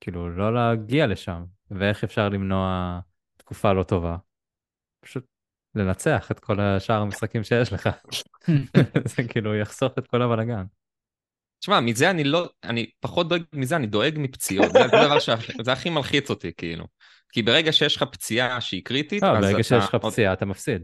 כאילו, 0.00 0.36
לא 0.36 0.54
להגיע 0.54 1.06
לשם, 1.06 1.42
ואיך 1.70 2.04
אפשר 2.04 2.28
למנוע 2.28 2.98
תקופה 3.36 3.72
לא 3.72 3.82
טובה? 3.82 4.16
פשוט 5.00 5.24
לנצח 5.74 6.30
את 6.30 6.40
כל 6.40 6.60
השאר 6.60 7.00
המשחקים 7.00 7.44
שיש 7.44 7.72
לך. 7.72 7.88
זה 9.16 9.22
כאילו 9.28 9.54
יחסוך 9.54 9.92
את 9.98 10.06
כל 10.06 10.22
הבלאגן. 10.22 10.64
תשמע, 11.60 11.80
מזה 11.80 12.10
אני 12.10 12.24
לא, 12.24 12.48
אני 12.64 12.90
פחות 13.00 13.28
דואג 13.28 13.42
מזה, 13.52 13.76
אני 13.76 13.86
דואג 13.86 14.14
מפציעות. 14.18 14.72
זה 14.72 14.84
הדבר 14.84 15.18
שזה 15.18 15.72
הכי 15.72 15.90
מלחיץ 15.90 16.30
אותי, 16.30 16.50
כאילו. 16.56 16.86
כי 17.32 17.42
ברגע 17.42 17.72
שיש 17.72 17.96
לך 17.96 18.02
פציעה 18.02 18.60
שהיא 18.60 18.84
קריטית, 18.84 19.22
לא, 19.22 19.28
אז 19.28 19.44
ברגע 19.44 19.54
אתה... 19.54 19.62
שיש 19.62 19.84
לך 19.84 19.94
פציעה 19.94 20.32
אתה 20.32 20.44
מפסיד. 20.44 20.82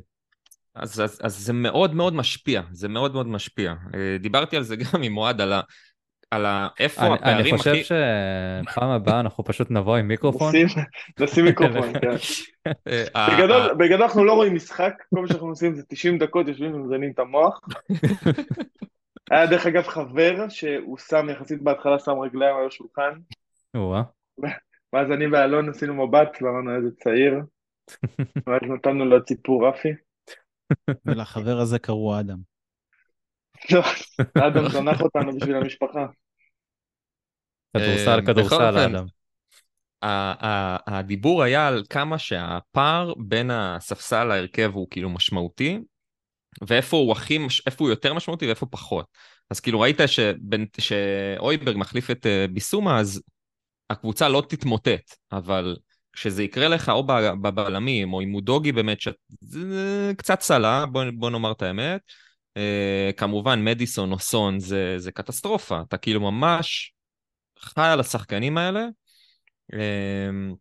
אז, 0.74 1.00
אז, 1.00 1.20
אז 1.22 1.38
זה 1.38 1.52
מאוד 1.52 1.94
מאוד 1.94 2.14
משפיע, 2.14 2.62
זה 2.72 2.88
מאוד 2.88 3.12
מאוד 3.12 3.26
משפיע. 3.26 3.74
אה, 3.94 4.18
דיברתי 4.20 4.56
על 4.56 4.62
זה 4.62 4.76
גם 4.84 5.02
עם 5.02 5.16
אוהד, 5.16 5.40
על, 5.40 5.52
ה, 5.52 5.60
על 6.30 6.46
ה, 6.46 6.68
איפה 6.80 7.02
אני, 7.06 7.14
הפערים 7.14 7.46
אני 7.46 7.58
חושב 7.58 7.70
הכי... 7.70 7.84
שפעם 7.84 8.90
הבאה 8.90 9.20
אנחנו 9.20 9.44
פשוט 9.44 9.70
נבוא 9.70 9.96
עם 9.96 10.08
מיקרופון. 10.08 10.48
נשים, 10.48 10.84
נשים 11.20 11.44
מיקרופון, 11.44 11.92
כן. 12.00 12.10
אה, 13.16 13.36
בגדול, 13.36 13.60
אה, 13.60 13.74
בגדול 13.74 14.02
אנחנו 14.02 14.24
לא 14.24 14.32
רואים 14.32 14.54
משחק, 14.54 14.92
כל 15.14 15.20
מה 15.20 15.28
שאנחנו 15.28 15.48
עושים 15.48 15.74
זה 15.74 15.82
90 15.88 16.18
דקות 16.18 16.48
יושבים 16.48 16.74
ומזיינים 16.74 17.10
את 17.10 17.18
המוח. 17.18 17.60
היה 19.30 19.46
דרך 19.46 19.66
אגב 19.66 19.82
חבר 19.82 20.48
שהוא 20.48 20.98
שם 20.98 21.26
יחסית 21.30 21.62
בהתחלה 21.62 21.98
שם 21.98 22.18
רגליים 22.18 22.56
על 22.56 22.66
השולחן. 22.66 23.10
ואז 24.92 25.10
אני 25.10 25.26
ואלון 25.26 25.68
עשינו 25.68 26.06
מבט 26.06 26.38
ואמרנו 26.42 26.76
איזה 26.76 26.88
צעיר. 26.96 27.40
ואז 28.46 28.60
נתנו 28.62 29.04
לו 29.04 29.16
את 29.16 29.28
סיפור 29.28 29.68
רפי. 29.68 29.88
ולחבר 31.06 31.58
הזה 31.58 31.78
קראו 31.78 32.20
אדם. 32.20 32.55
לא, 33.72 33.82
אדם 34.46 34.68
זנח 34.68 35.00
אותנו 35.00 35.36
בשביל 35.36 35.56
המשפחה. 35.56 36.06
כדורסל, 37.76 38.20
אה, 38.20 38.26
כדורסל, 38.26 38.78
אדם. 38.78 39.04
הדיבור 40.86 41.42
היה 41.42 41.68
על 41.68 41.82
כמה 41.90 42.18
שהפער 42.18 43.14
בין 43.18 43.50
הספסל 43.50 44.24
להרכב 44.24 44.70
הוא 44.74 44.86
כאילו 44.90 45.10
משמעותי, 45.10 45.78
ואיפה 46.68 46.96
הוא 46.96 47.12
הכי, 47.12 47.38
איפה 47.66 47.84
הוא 47.84 47.90
יותר 47.90 48.14
משמעותי 48.14 48.46
ואיפה 48.46 48.66
פחות. 48.66 49.06
אז 49.50 49.60
כאילו 49.60 49.80
ראית 49.80 50.00
שאויברג 50.78 51.76
מחליף 51.76 52.10
את 52.10 52.26
אה, 52.26 52.46
ביסומה, 52.52 53.00
אז 53.00 53.22
הקבוצה 53.90 54.28
לא 54.28 54.42
תתמוטט, 54.48 55.14
אבל 55.32 55.76
כשזה 56.12 56.42
יקרה 56.42 56.68
לך 56.68 56.88
או 56.88 57.06
בבלמים, 57.42 58.12
או 58.12 58.20
עם 58.20 58.28
מודוגי 58.28 58.72
באמת, 58.72 59.00
שזה 59.00 60.12
קצת 60.16 60.40
סלה, 60.40 60.86
בוא, 60.86 61.04
בוא 61.14 61.30
נאמר 61.30 61.52
את 61.52 61.62
האמת, 61.62 62.00
כמובן 63.16 63.64
מדיסון 63.64 64.12
או 64.12 64.18
סון 64.18 64.60
זה, 64.60 64.94
זה 64.98 65.12
קטסטרופה, 65.12 65.80
אתה 65.88 65.96
כאילו 65.96 66.20
ממש 66.20 66.92
חי 67.58 67.88
על 67.92 68.00
השחקנים 68.00 68.58
האלה, 68.58 68.86
אמ, 69.72 70.54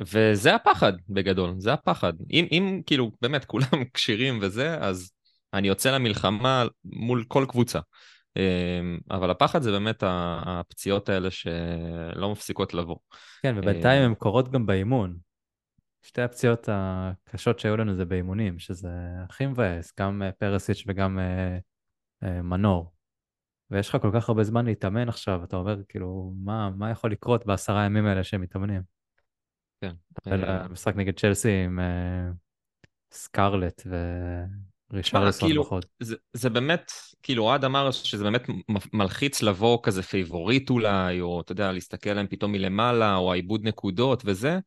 וזה 0.00 0.54
הפחד 0.54 0.92
בגדול, 1.08 1.54
זה 1.58 1.72
הפחד. 1.72 2.12
אם, 2.30 2.46
אם 2.50 2.82
כאילו 2.86 3.10
באמת 3.22 3.44
כולם 3.44 3.84
כשירים 3.94 4.38
וזה, 4.42 4.78
אז 4.80 5.10
אני 5.54 5.68
יוצא 5.68 5.90
למלחמה 5.90 6.64
מול 6.84 7.24
כל 7.28 7.44
קבוצה. 7.48 7.80
אמ, 8.36 8.98
אבל 9.10 9.30
הפחד 9.30 9.62
זה 9.62 9.70
באמת 9.70 10.02
הפציעות 10.46 11.08
האלה 11.08 11.30
שלא 11.30 12.32
מפסיקות 12.32 12.74
לבוא. 12.74 12.96
כן, 13.42 13.54
אה, 13.54 13.60
ובינתיים 13.60 14.02
הן 14.02 14.14
קורות 14.14 14.50
גם 14.50 14.66
באימון. 14.66 15.16
שתי 16.02 16.22
הפציעות 16.22 16.68
הקשות 16.72 17.58
שהיו 17.58 17.76
לנו 17.76 17.94
זה 17.94 18.04
באימונים, 18.04 18.58
שזה 18.58 18.90
הכי 19.24 19.46
מבאס, 19.46 19.92
גם 20.00 20.22
אה, 20.22 20.32
פרסיץ' 20.32 20.84
וגם 20.86 21.18
אה, 21.18 21.58
אה, 22.22 22.42
מנור. 22.42 22.92
ויש 23.70 23.88
לך 23.88 23.96
כל 24.02 24.10
כך 24.14 24.28
הרבה 24.28 24.44
זמן 24.44 24.66
להתאמן 24.66 25.08
עכשיו, 25.08 25.44
אתה 25.44 25.56
אומר, 25.56 25.76
כאילו, 25.88 26.32
מה, 26.44 26.70
מה 26.70 26.90
יכול 26.90 27.12
לקרות 27.12 27.46
בעשרה 27.46 27.84
ימים 27.84 28.06
האלה 28.06 28.24
שהם 28.24 28.40
מתאמנים? 28.40 28.82
כן. 29.80 29.94
אה, 30.32 30.68
משחק 30.68 30.96
נגד 30.96 31.18
צ'לסי 31.18 31.64
עם 31.64 31.80
אה, 31.80 32.30
סקרלט 33.12 33.82
ורישרלסון 34.92 35.48
כאילו, 35.48 35.62
בחוד. 35.62 35.84
זה, 36.00 36.16
זה 36.32 36.50
באמת, 36.50 36.92
כאילו 37.22 37.44
אוהד 37.44 37.64
אמר 37.64 37.90
שזה 37.90 38.24
באמת 38.24 38.42
מלחיץ 38.92 39.42
לבוא 39.42 39.78
כזה 39.82 40.02
פייבוריט 40.02 40.70
אולי, 40.70 41.20
או 41.20 41.40
אתה 41.40 41.52
יודע, 41.52 41.72
להסתכל 41.72 42.10
עליהם 42.10 42.26
פתאום 42.26 42.52
מלמעלה, 42.52 43.16
או 43.16 43.32
העיבוד 43.32 43.64
נקודות 43.64 44.22
וזה. 44.26 44.58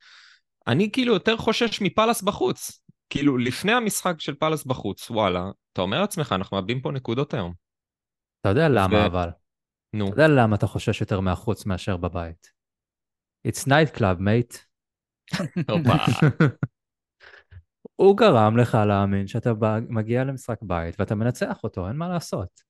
אני 0.68 0.92
כאילו 0.92 1.14
יותר 1.14 1.38
חושש 1.38 1.82
מפאלאס 1.82 2.22
בחוץ. 2.22 2.84
כאילו, 3.10 3.38
לפני 3.38 3.72
המשחק 3.72 4.16
של 4.20 4.36
פאלאס 4.36 4.66
בחוץ, 4.66 5.12
וואלה, 5.12 5.52
אתה 5.74 5.82
אומר 5.82 6.02
לעצמך, 6.02 6.32
אנחנו 6.32 6.58
מאבדים 6.58 6.82
פה 6.82 6.92
נקודות 6.92 7.34
היום. 7.34 7.54
אתה 8.42 8.50
יודע 8.50 8.70
למה 8.70 8.98
ו- 8.98 9.06
אבל? 9.06 9.30
נו, 9.94 10.06
אתה 10.06 10.14
יודע 10.14 10.28
למה 10.28 10.56
אתה 10.56 10.68
חושש 10.68 11.02
יותר 11.02 11.20
מהחוץ 11.20 11.66
מאשר 11.66 11.98
בבית? 11.98 12.52
It's 13.48 13.62
night 13.68 13.98
club, 13.98 14.20
mate. 14.20 14.58
הוא 17.96 18.18
גרם 18.18 18.58
לך 18.58 18.78
להאמין 18.88 19.28
שאתה 19.28 19.54
מגיע 19.90 20.24
למשחק 20.24 20.58
בית 20.62 21.00
ואתה 21.00 21.16
מנצח 21.16 21.64
אותו, 21.64 21.88
אין 21.88 21.96
מה 21.96 22.10
לעשות. 22.10 22.62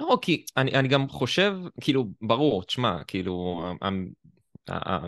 לא, 0.00 0.18
כי 0.22 0.44
אני, 0.56 0.74
אני 0.74 0.88
גם 0.88 1.08
חושב, 1.08 1.56
כאילו, 1.80 2.04
ברור, 2.20 2.64
תשמע, 2.64 3.04
כאילו, 3.04 3.64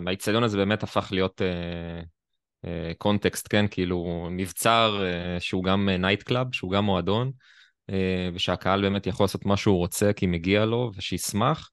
האיצטדיון 0.07 0.43
הזה 0.43 0.57
באמת 0.57 0.83
הפך 0.83 1.07
להיות 1.11 1.41
אה, 1.41 2.01
קונטקסט, 2.97 3.47
כן? 3.49 3.65
כאילו, 3.71 4.27
מבצר 4.31 5.03
אה, 5.05 5.39
שהוא 5.39 5.63
גם 5.63 5.89
night 5.89 6.23
club, 6.23 6.47
שהוא 6.53 6.71
גם 6.71 6.85
מועדון, 6.85 7.31
אה, 7.89 8.29
ושהקהל 8.33 8.81
באמת 8.81 9.07
יכול 9.07 9.23
לעשות 9.23 9.45
מה 9.45 9.57
שהוא 9.57 9.77
רוצה 9.77 10.13
כי 10.13 10.25
מגיע 10.25 10.65
לו, 10.65 10.91
ושישמח. 10.95 11.69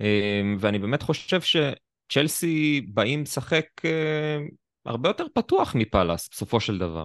אה, 0.00 0.42
ואני 0.58 0.78
באמת 0.78 1.02
חושב 1.02 1.40
שצ'לסי 1.40 2.86
באים 2.94 3.22
לשחק 3.22 3.66
אה, 3.84 4.38
הרבה 4.84 5.08
יותר 5.08 5.26
פתוח 5.34 5.74
מפאלאס, 5.74 6.28
בסופו 6.32 6.60
של 6.60 6.78
דבר. 6.78 7.04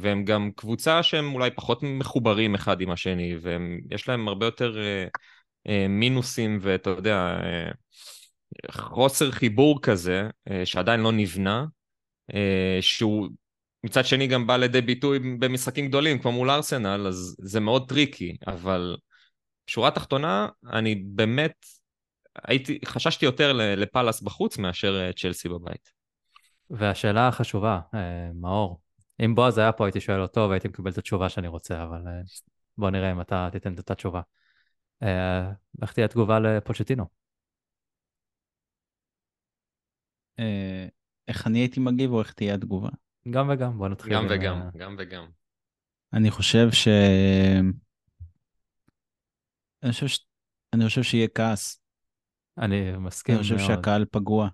והם 0.00 0.24
גם 0.24 0.50
קבוצה 0.56 1.02
שהם 1.02 1.34
אולי 1.34 1.50
פחות 1.50 1.82
מחוברים 1.82 2.54
אחד 2.54 2.80
עם 2.80 2.90
השני, 2.90 3.36
ויש 3.42 4.08
להם 4.08 4.28
הרבה 4.28 4.46
יותר 4.46 4.78
אה, 4.78 5.06
אה, 5.66 5.88
מינוסים 5.88 6.58
ואתה 6.62 6.90
יודע, 6.90 7.38
אה, 7.42 7.70
חוסר 8.70 9.30
חיבור 9.30 9.82
כזה, 9.82 10.28
אה, 10.50 10.66
שעדיין 10.66 11.00
לא 11.00 11.12
נבנה, 11.12 11.60
אה, 11.60 11.79
שהוא 12.80 13.28
מצד 13.84 14.04
שני 14.04 14.26
גם 14.26 14.46
בא 14.46 14.56
לידי 14.56 14.80
ביטוי 14.80 15.18
במשחקים 15.18 15.88
גדולים, 15.88 16.18
כמו 16.18 16.32
מול 16.32 16.50
ארסנל, 16.50 17.06
אז 17.06 17.36
זה 17.38 17.60
מאוד 17.60 17.88
טריקי, 17.88 18.36
אבל 18.46 18.96
שורה 19.66 19.90
תחתונה, 19.90 20.48
אני 20.72 20.94
באמת 20.94 21.66
הייתי, 22.44 22.78
חששתי 22.84 23.24
יותר 23.24 23.52
לפאלאס 23.76 24.20
בחוץ 24.20 24.58
מאשר 24.58 25.00
אה, 25.00 25.12
צ'לסי 25.12 25.48
בבית. 25.48 25.90
והשאלה 26.70 27.28
החשובה, 27.28 27.80
אה, 27.94 28.30
מאור, 28.34 28.80
אם 29.24 29.34
בועז 29.34 29.58
היה 29.58 29.72
פה 29.72 29.84
הייתי 29.86 30.00
שואל 30.00 30.20
אותו 30.20 30.46
והייתי 30.50 30.68
מקבל 30.68 30.90
את 30.90 30.98
התשובה 30.98 31.28
שאני 31.28 31.48
רוצה, 31.48 31.82
אבל 31.82 32.06
אה, 32.06 32.20
בוא 32.78 32.90
נראה 32.90 33.12
אם 33.12 33.20
אתה 33.20 33.48
תיתן 33.52 33.74
את 33.74 33.78
אותה 33.78 33.94
תשובה. 33.94 34.20
אה, 35.02 35.50
איך 35.82 35.92
תהיה 35.92 36.04
התגובה 36.04 36.38
לפוצ'טינו? 36.38 37.04
איך 41.30 41.46
אני 41.46 41.58
הייתי 41.58 41.80
מגיב 41.80 42.12
או 42.12 42.20
איך 42.20 42.32
תהיה 42.32 42.54
התגובה? 42.54 42.88
גם 43.30 43.50
וגם, 43.52 43.78
בוא 43.78 43.88
נתחיל. 43.88 44.12
גם 44.12 44.26
וגם, 44.30 44.62
אה, 44.62 44.70
גם 44.78 44.96
וגם. 44.98 45.26
אני 46.12 46.30
חושב 46.30 46.70
ש... 46.72 46.88
אני 49.82 49.92
חושב, 49.92 50.06
ש... 50.06 50.26
אני 50.72 50.84
חושב 50.84 51.02
שיהיה 51.02 51.28
כעס. 51.28 51.80
אני 52.58 52.96
מסכים 52.96 53.34
אני 53.34 53.42
חושב 53.42 53.56
מאוד. 53.56 53.66
שהקהל 53.66 54.04
פגוע. 54.10 54.48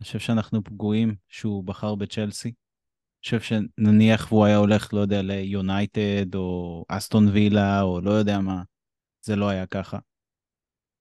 אני 0.00 0.04
חושב 0.04 0.18
שאנחנו 0.18 0.64
פגועים 0.64 1.14
שהוא 1.28 1.64
בחר 1.64 1.94
בצ'לסי. 1.94 2.48
אני 2.48 3.22
חושב 3.22 3.40
שנניח 3.40 4.32
והוא 4.32 4.44
היה 4.44 4.56
הולך, 4.56 4.94
לא 4.94 5.00
יודע, 5.00 5.22
ליונייטד 5.22 6.34
או 6.34 6.84
אסטון 6.88 7.28
וילה 7.28 7.82
או 7.82 8.00
לא 8.00 8.10
יודע 8.10 8.40
מה, 8.40 8.62
זה 9.22 9.36
לא 9.36 9.48
היה 9.48 9.66
ככה. 9.66 9.98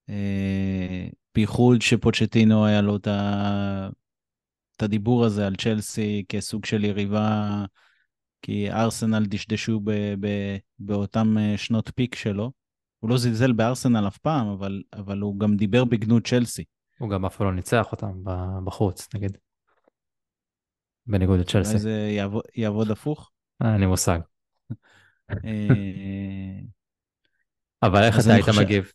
אה, 0.09 1.07
בייחוד 1.35 1.81
שפוצ'טינו 1.81 2.65
היה 2.65 2.81
לו 2.81 2.95
את, 2.95 3.07
ה... 3.07 3.89
את 4.77 4.83
הדיבור 4.83 5.25
הזה 5.25 5.47
על 5.47 5.55
צ'לסי 5.55 6.25
כסוג 6.29 6.65
של 6.65 6.83
יריבה, 6.83 7.65
כי 8.41 8.71
ארסנל 8.71 9.25
דשדשו 9.25 9.79
ב... 9.83 9.91
ב... 10.19 10.27
באותם 10.79 11.37
אה, 11.37 11.53
שנות 11.57 11.91
פיק 11.95 12.15
שלו. 12.15 12.51
הוא 12.99 13.09
לא 13.09 13.17
זלזל 13.17 13.51
בארסנל 13.51 14.07
אף 14.07 14.17
פעם, 14.17 14.47
אבל, 14.47 14.81
אבל 14.93 15.19
הוא 15.19 15.39
גם 15.39 15.55
דיבר 15.55 15.85
בגנות 15.85 16.27
צ'לסי. 16.27 16.63
הוא 16.97 17.09
גם 17.09 17.25
אף 17.25 17.35
פעם 17.35 17.47
לא 17.47 17.53
ניצח 17.53 17.91
אותם 17.91 18.23
בחוץ, 18.65 19.07
נגיד. 19.15 19.37
בניגוד 21.07 21.39
לצ'לסי. 21.39 21.77
זה 21.77 21.91
יעבוד, 21.91 22.43
יעבוד 22.55 22.91
הפוך. 22.91 23.31
אין 23.63 23.79
לי 23.79 23.85
מושג. 23.85 24.19
אה, 25.31 25.37
אבל 27.83 28.03
איך 28.03 28.19
אתה 28.19 28.33
היית 28.33 28.45
חושב- 28.45 28.61
מגיב? 28.61 28.91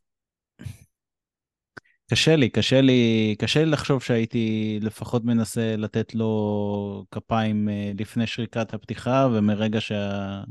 קשה 2.11 2.37
לי, 2.37 2.51
קשה 2.51 2.81
לי, 2.81 3.35
קשה 3.39 3.65
לי 3.65 3.71
לחשוב 3.71 4.03
שהייתי 4.03 4.79
לפחות 4.83 5.25
מנסה 5.25 5.77
לתת 5.77 6.15
לו 6.15 7.05
כפיים 7.11 7.69
אה, 7.69 7.93
לפני 7.99 8.27
שריקת 8.27 8.75
הפתיחה 8.75 9.29
ומרגע 9.33 9.81
שה... 9.81 10.43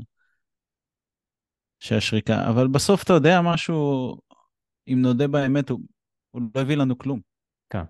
שהשריקה, 1.78 2.48
אבל 2.48 2.68
בסוף 2.68 3.02
אתה 3.02 3.12
יודע 3.12 3.40
משהו, 3.40 4.16
אם 4.88 5.02
נודה 5.02 5.28
באמת, 5.28 5.70
הוא, 5.70 5.80
הוא 6.30 6.42
לא 6.54 6.60
הביא 6.60 6.76
לנו 6.76 6.98
כלום. 6.98 7.20
כן. 7.70 7.84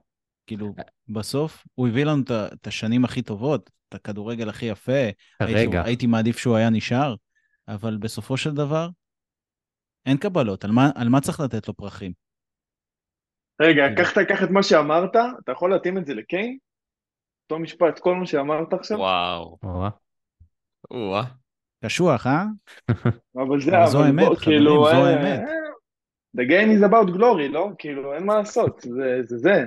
כאילו, 0.47 0.75
בסוף 1.09 1.67
הוא 1.75 1.89
הביא 1.89 2.05
לנו 2.05 2.23
את 2.53 2.67
השנים 2.67 3.05
הכי 3.05 3.23
טובות, 3.23 3.71
את 3.89 3.95
הכדורגל 3.95 4.49
הכי 4.49 4.67
יפה, 4.67 4.93
הייתי, 4.93 5.15
כרגע. 5.41 5.83
הייתי 5.85 6.07
מעדיף 6.07 6.39
שהוא 6.39 6.57
היה 6.57 6.71
נשאר, 6.71 7.15
אבל 7.69 7.97
בסופו 7.97 8.37
של 8.37 8.55
דבר, 8.55 8.89
אין 10.07 10.17
קבלות, 10.17 10.65
על 10.65 10.71
מה, 10.71 10.91
על 10.95 11.09
מה 11.09 11.21
צריך 11.21 11.41
לתת 11.41 11.69
לו 11.69 11.77
פרחים? 11.77 12.30
רגע, 13.61 13.87
כאילו. 13.89 14.27
קח 14.28 14.43
את 14.43 14.51
מה 14.51 14.62
שאמרת, 14.62 15.16
אתה 15.45 15.53
יכול 15.53 15.70
להתאים 15.70 15.99
את 15.99 16.07
זה 16.07 16.15
לקיין? 16.15 16.59
אותו 17.43 17.62
משפט, 17.62 17.99
כל 17.99 18.15
מה 18.15 18.27
שאמרת 18.27 18.73
עכשיו? 18.73 18.99
וואו, 18.99 19.57
או-אה. 19.62 19.91
וואו. 20.91 21.24
קשוח, 21.85 22.27
אה? 22.27 22.45
אבל 23.43 23.61
זה, 23.61 23.78
אבל 23.78 23.87
זו 23.87 24.05
האמת, 24.05 24.27
בוא, 24.27 24.37
חברים, 24.37 24.59
כאילו, 24.59 24.85
זו 24.85 24.91
אה, 24.91 25.11
האמת. 25.11 25.41
The 26.37 26.41
game 26.41 26.81
is 26.81 26.91
about 26.91 27.16
glory, 27.16 27.49
לא? 27.51 27.69
כאילו, 27.78 28.15
אין 28.15 28.27
מה 28.27 28.37
לעשות, 28.37 28.81
זה 28.81 29.23
זה. 29.23 29.39
זה. 29.39 29.65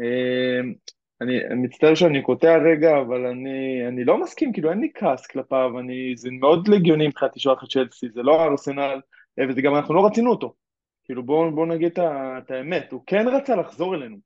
אה, 0.00 0.60
אני 1.20 1.46
אני 1.46 1.54
מצטער 1.54 1.94
שאני 1.94 2.22
קוטע 2.22 2.56
רגע, 2.56 3.00
אבל 3.00 3.26
אני, 3.26 3.88
אני 3.88 4.04
לא 4.04 4.20
מסכים, 4.20 4.52
כאילו, 4.52 4.70
אין 4.70 4.80
לי 4.80 4.90
כעס 4.94 5.26
כלפיו, 5.26 5.78
אני, 5.78 6.16
זה 6.16 6.28
מאוד 6.40 6.68
לגיוני 6.68 7.08
מבחינת 7.08 7.36
לשלוח 7.36 7.64
את 7.64 7.68
צ'לסי, 7.68 8.08
זה 8.08 8.22
לא 8.22 8.44
ארסנל, 8.44 9.00
אה, 9.38 9.44
וזה 9.48 9.62
גם, 9.62 9.74
אנחנו 9.74 9.94
לא 9.94 10.06
רצינו 10.06 10.30
אותו. 10.30 10.54
כאילו, 11.08 11.22
בואו 11.22 11.50
בוא 11.50 11.66
נגיד 11.66 11.98
את 11.98 12.50
האמת, 12.50 12.92
הוא 12.92 13.00
כן 13.06 13.26
רצה 13.28 13.56
לחזור 13.56 13.94
אלינו. 13.94 14.16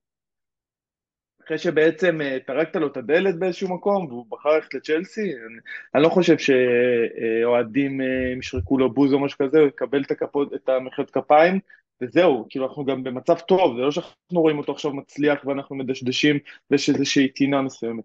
אחרי 1.44 1.58
שבעצם 1.58 2.20
אה, 2.20 2.38
טרקת 2.46 2.76
לו 2.76 2.86
את 2.86 2.96
הדלת 2.96 3.38
באיזשהו 3.38 3.74
מקום, 3.74 4.06
והוא 4.06 4.26
בחר 4.30 4.48
ללכת 4.54 4.74
לצ'לסי, 4.74 5.20
אני, 5.20 5.58
אני 5.94 6.02
לא 6.02 6.08
חושב 6.08 6.36
שאוהדים 6.38 8.00
אה, 8.00 8.06
ישרקו 8.38 8.78
לו 8.78 8.92
בוז 8.94 9.12
או 9.12 9.18
משהו 9.18 9.38
כזה, 9.38 9.58
הוא 9.60 9.68
יקבל 9.68 10.02
את, 10.02 10.10
הכפות, 10.10 10.54
את 10.54 10.68
המחיאות 10.68 11.10
כפיים, 11.10 11.60
וזהו, 12.00 12.46
כאילו 12.48 12.66
אנחנו 12.66 12.84
גם 12.84 13.04
במצב 13.04 13.38
טוב, 13.38 13.76
זה 13.76 13.82
לא 13.82 13.90
שאנחנו 13.90 14.16
רואים 14.40 14.58
אותו 14.58 14.72
עכשיו 14.72 14.92
מצליח 14.92 15.44
ואנחנו 15.44 15.76
מדשדשים 15.76 16.38
ויש 16.70 16.88
איזושהי 16.90 17.28
טינה 17.28 17.62
מסוימת. 17.62 18.04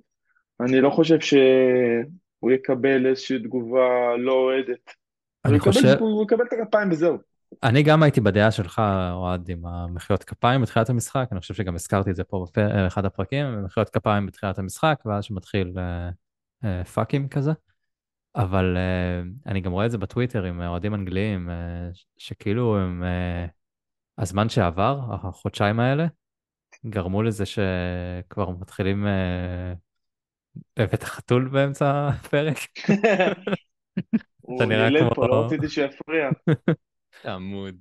אני 0.59 0.81
לא 0.81 0.89
חושב 0.89 1.19
שהוא 1.19 2.51
יקבל 2.51 3.07
איזושהי 3.07 3.39
תגובה 3.39 4.17
לא 4.17 4.31
אוהדת. 4.33 4.67
הוא 4.87 5.49
אני 5.49 5.55
יקבל- 5.57 5.71
חושב, 5.71 5.97
הוא 5.99 6.23
יקבל 6.23 6.45
את 6.45 6.53
הכפיים 6.53 6.91
וזהו. 6.91 7.17
אני 7.63 7.83
גם 7.83 8.03
הייתי 8.03 8.21
בדעה 8.21 8.51
שלך, 8.51 8.81
אוהד, 9.11 9.49
עם 9.49 9.65
המחיאות 9.65 10.23
כפיים 10.23 10.61
בתחילת 10.61 10.89
המשחק, 10.89 11.27
אני 11.31 11.39
חושב 11.39 11.53
שגם 11.53 11.75
הזכרתי 11.75 12.09
את 12.09 12.15
זה 12.15 12.23
פה 12.23 12.45
באחד 12.55 13.05
הפרקים, 13.05 13.63
מחיאות 13.65 13.89
כפיים 13.89 14.25
בתחילת 14.25 14.59
המשחק, 14.59 14.99
ואז 15.05 15.23
שמתחיל 15.23 15.73
אה, 15.77 16.09
אה, 16.63 16.83
פאקים 16.83 17.27
כזה. 17.27 17.51
אבל 18.35 18.77
אה, 18.77 19.21
אני 19.51 19.61
גם 19.61 19.71
רואה 19.71 19.85
את 19.85 19.91
זה 19.91 19.97
בטוויטר 19.97 20.43
עם 20.43 20.61
אוהדים 20.61 20.93
אנגליים, 20.93 21.49
אה, 21.49 21.89
ש- 21.93 22.05
שכאילו 22.17 22.77
הם, 22.77 23.03
אה, 23.03 23.45
הזמן 24.17 24.49
שעבר, 24.49 24.99
החודשיים 25.11 25.79
האלה, 25.79 26.07
גרמו 26.85 27.23
לזה 27.23 27.45
שכבר 27.45 28.49
מתחילים 28.49 29.07
אה, 29.07 29.73
הבאת 30.77 31.03
חתול 31.03 31.47
באמצע 31.47 32.07
הפרק? 32.07 32.57
הוא 34.41 34.63
נראה 34.63 34.87
ילד 34.87 35.13
פה, 35.15 35.27
לא 35.27 35.45
רציתי 35.45 35.69
שיפריע. 35.69 36.29
עמוד. 37.25 37.75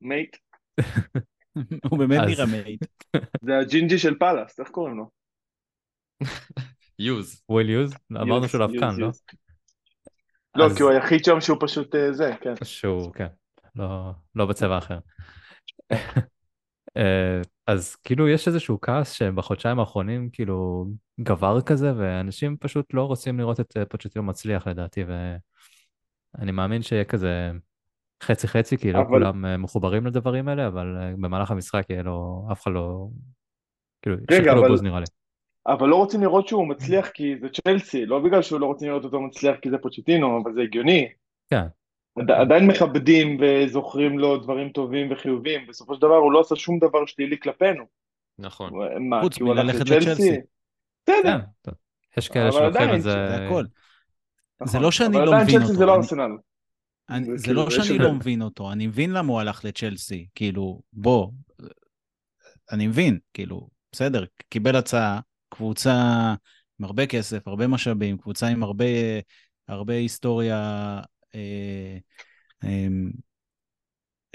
mate, 0.00 0.36
הוא 1.90 1.98
באמת 1.98 2.20
נראה 2.26 2.46
mate. 2.46 2.80
זה 3.46 3.58
הג'ינג'י 3.58 3.98
של 3.98 4.18
פאלאס, 4.18 4.60
איך 4.60 4.68
קוראים 4.68 4.96
לו? 4.96 5.10
יוז. 6.98 7.42
וויל 7.48 7.70
יוז? 7.70 7.94
אמרנו 8.12 8.48
שהוא 8.48 8.60
לבקן, 8.60 8.96
לא? 8.98 9.08
לא, 10.56 10.66
כי 10.76 10.82
הוא 10.82 10.90
היחיד 10.90 11.24
שם 11.24 11.40
שהוא 11.40 11.58
פשוט 11.60 11.94
אה, 11.94 12.12
זה, 12.12 12.30
כן. 12.40 12.54
שהוא, 12.64 13.12
כן, 13.12 13.26
לא, 13.76 14.12
לא 14.34 14.46
בצבע 14.46 14.78
אחר. 14.78 14.98
אה, 16.96 17.40
אז 17.66 17.96
כאילו 17.96 18.28
יש 18.28 18.48
איזשהו 18.48 18.80
כעס 18.80 19.12
שבחודשיים 19.12 19.78
האחרונים 19.78 20.30
כאילו 20.32 20.86
גבר 21.20 21.60
כזה, 21.60 21.92
ואנשים 21.96 22.56
פשוט 22.60 22.94
לא 22.94 23.02
רוצים 23.02 23.38
לראות 23.38 23.60
את 23.60 23.76
אה, 23.76 23.84
פוצ'טינו 23.84 24.24
מצליח 24.24 24.66
לדעתי, 24.66 25.04
ואני 26.38 26.52
מאמין 26.52 26.82
שיהיה 26.82 27.04
כזה 27.04 27.50
חצי 28.22 28.48
חצי, 28.48 28.76
כי 28.78 28.92
לא 28.92 28.98
אבל- 28.98 29.06
כולם 29.08 29.44
אה, 29.44 29.56
מחוברים 29.56 30.06
לדברים 30.06 30.48
האלה, 30.48 30.66
אבל 30.66 30.96
אה, 31.00 31.12
במהלך 31.18 31.50
המשחק 31.50 31.86
יהיה 31.90 32.02
לו, 32.02 32.48
אף 32.52 32.62
אחד 32.62 32.70
לא, 32.72 33.06
כאילו, 34.02 34.16
רגע, 34.30 34.52
אבל- 34.52 34.68
בוז 34.68 34.82
נראה 34.82 35.00
לי. 35.00 35.06
אבל 35.66 35.88
לא 35.88 35.96
רוצים 35.96 36.20
לראות 36.22 36.48
שהוא 36.48 36.68
מצליח 36.68 37.08
כי 37.08 37.34
זה 37.40 37.46
צ'לסי, 37.48 38.06
לא 38.06 38.20
בגלל 38.20 38.42
שהוא 38.42 38.60
לא 38.60 38.66
רוצים 38.66 38.88
לראות 38.88 39.04
אותו 39.04 39.20
מצליח 39.20 39.56
כי 39.62 39.70
זה 39.70 39.78
פוצ'טינו, 39.78 40.42
אבל 40.42 40.52
זה 40.54 40.60
הגיוני. 40.60 41.08
כן. 41.50 41.66
עד, 42.18 42.30
עדיין 42.30 42.66
מכבדים 42.66 43.38
וזוכרים 43.40 44.18
לו 44.18 44.36
דברים 44.36 44.68
טובים 44.68 45.12
וחיובים, 45.12 45.66
בסופו 45.68 45.94
של 45.94 46.00
דבר 46.00 46.14
הוא 46.16 46.32
לא 46.32 46.40
עשה 46.40 46.56
שום 46.56 46.78
דבר 46.78 47.06
שלילי 47.06 47.38
כלפינו. 47.38 47.84
נכון. 48.38 48.70
הוא- 48.70 48.84
מה, 49.00 49.20
חוץ 49.22 49.40
מללכת 49.40 49.80
לצ'לסי? 49.90 50.36
בסדר, 51.06 51.38
כן. 51.64 51.72
יש 52.16 52.28
כאלה 52.28 52.44
אבל 52.48 52.52
שלוקחים 52.52 52.82
עדיין, 52.82 52.96
את 52.96 53.02
זה, 53.02 53.10
זה 53.12 53.34
הכל. 53.46 53.64
נכון. 54.60 54.66
זה 54.72 54.78
לא 54.78 54.90
שאני 54.90 55.16
אבל 55.16 55.24
לא 55.26 55.30
עדיין 55.30 55.42
מבין 55.44 55.56
צ'לסי 55.58 55.66
אותו, 55.70 55.78
זה 55.78 55.86
לא 55.86 55.92
אני- 55.94 55.98
ארסנל. 56.02 56.30
אני, 57.10 57.38
זה 57.38 57.44
כאילו, 57.44 57.62
לא 57.62 57.68
יש 57.68 57.74
שאני 57.74 57.90
הבדל. 57.90 58.04
לא 58.04 58.14
מבין 58.14 58.42
אותו, 58.42 58.72
אני 58.72 58.86
מבין 58.86 59.10
למה 59.10 59.32
הוא 59.32 59.40
הלך 59.40 59.64
לצ'לסי, 59.64 60.26
כאילו, 60.34 60.82
בוא, 60.92 61.30
אני 62.72 62.86
מבין, 62.86 63.18
כאילו, 63.34 63.68
בסדר, 63.92 64.24
קיבל 64.48 64.76
הצעה, 64.76 65.20
קבוצה 65.48 65.94
עם 66.78 66.84
הרבה 66.84 67.06
כסף, 67.06 67.48
הרבה 67.48 67.66
משאבים, 67.66 68.18
קבוצה 68.18 68.46
עם 68.46 68.62
הרבה, 68.62 68.84
הרבה 69.68 69.94
היסטוריה, 69.94 71.00
אה, 71.34 71.98
אה, 72.64 72.86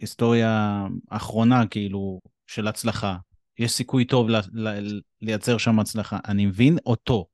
היסטוריה 0.02 0.84
אחרונה, 1.10 1.68
כאילו, 1.68 2.22
של 2.48 2.68
הצלחה. 2.68 3.18
יש 3.60 3.72
סיכוי 3.72 4.06
טוב 4.06 4.30
ל, 4.30 4.36
ל, 4.54 5.02
לייצר 5.22 5.58
שם 5.58 5.80
הצלחה. 5.80 6.18
אני 6.28 6.46
מבין 6.46 6.78
אותו, 6.86 7.26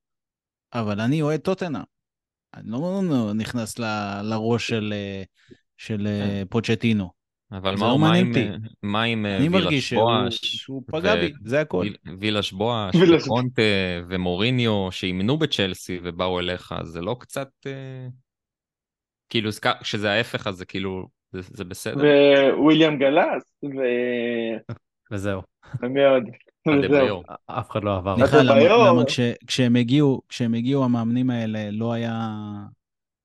אבל 0.73 1.01
אני 1.01 1.21
אוהד 1.21 1.39
טוטנה. 1.39 1.83
אני 2.53 2.71
לא 2.71 3.01
נכנס 3.35 3.79
ל- 3.79 4.21
לראש 4.23 4.67
של, 4.67 4.93
של 5.77 6.07
אה, 6.07 6.43
פוצ'טינו. 6.49 7.17
אבל 7.51 7.75
מה 7.75 7.87
לא 7.87 7.99
מה 7.99 8.13
עם, 8.13 8.31
מה 8.83 9.03
עם 9.03 9.25
אני 9.25 9.49
וילש 9.49 9.93
בואש, 9.93 10.35
שהוא 10.41 10.83
פגע 10.87 11.15
בי, 11.15 11.31
זה 11.45 11.61
הכל. 11.61 11.77
ויל- 11.77 12.17
וילש 12.19 12.51
בואש, 12.51 12.95
וקונטה 12.95 13.61
ומוריניו 14.09 14.87
שאימנו 14.91 15.37
בצ'לסי 15.37 15.99
ובאו 16.03 16.39
אליך, 16.39 16.73
זה 16.83 17.01
לא 17.01 17.15
קצת... 17.19 17.49
אה, 17.65 18.07
כאילו, 19.29 19.49
כשזה 19.81 20.11
ההפך, 20.11 20.47
אז 20.47 20.55
זה 20.55 20.65
כאילו, 20.65 21.07
זה, 21.31 21.41
זה 21.43 21.63
בסדר. 21.63 22.03
וויליאם 22.57 22.97
גלס, 22.97 23.43
ו- 23.63 24.71
וזהו. 25.11 25.41
ומי 25.81 26.05
עוד? 26.05 26.23
אף 27.45 27.69
אחד 27.71 27.83
לא 27.83 27.97
עבר. 27.97 28.15
בכלל, 28.15 28.45
למה, 28.45 28.59
ביור. 28.59 28.87
למה 28.87 29.05
כש, 29.05 29.19
כשהם 29.47 29.75
הגיעו, 29.75 30.21
כשהם 30.29 30.53
הגיעו 30.53 30.83
המאמנים 30.85 31.29
האלה 31.29 31.71
לא 31.71 31.93
היה, 31.93 32.29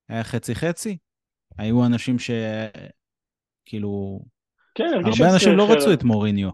היה 0.09 0.25
חצי 0.25 0.55
חצי? 0.55 0.99
היו 1.59 1.87
אנשים 1.87 2.19
ש... 2.19 2.31
כאילו, 3.65 4.21
כן, 4.75 4.91
הרבה 4.95 5.13
שזה 5.13 5.31
אנשים 5.35 5.57
לא. 5.57 5.73
רצו 5.73 5.93
את 5.93 6.03
מוריניו. 6.03 6.51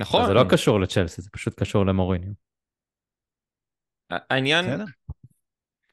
נכון. 0.00 0.26
זה 0.26 0.34
לא 0.34 0.44
קשור 0.50 0.80
לצ'לסי, 0.80 1.22
זה 1.22 1.30
פשוט 1.30 1.54
קשור 1.60 1.86
למוריניו. 1.86 2.32
העניין. 4.10 4.64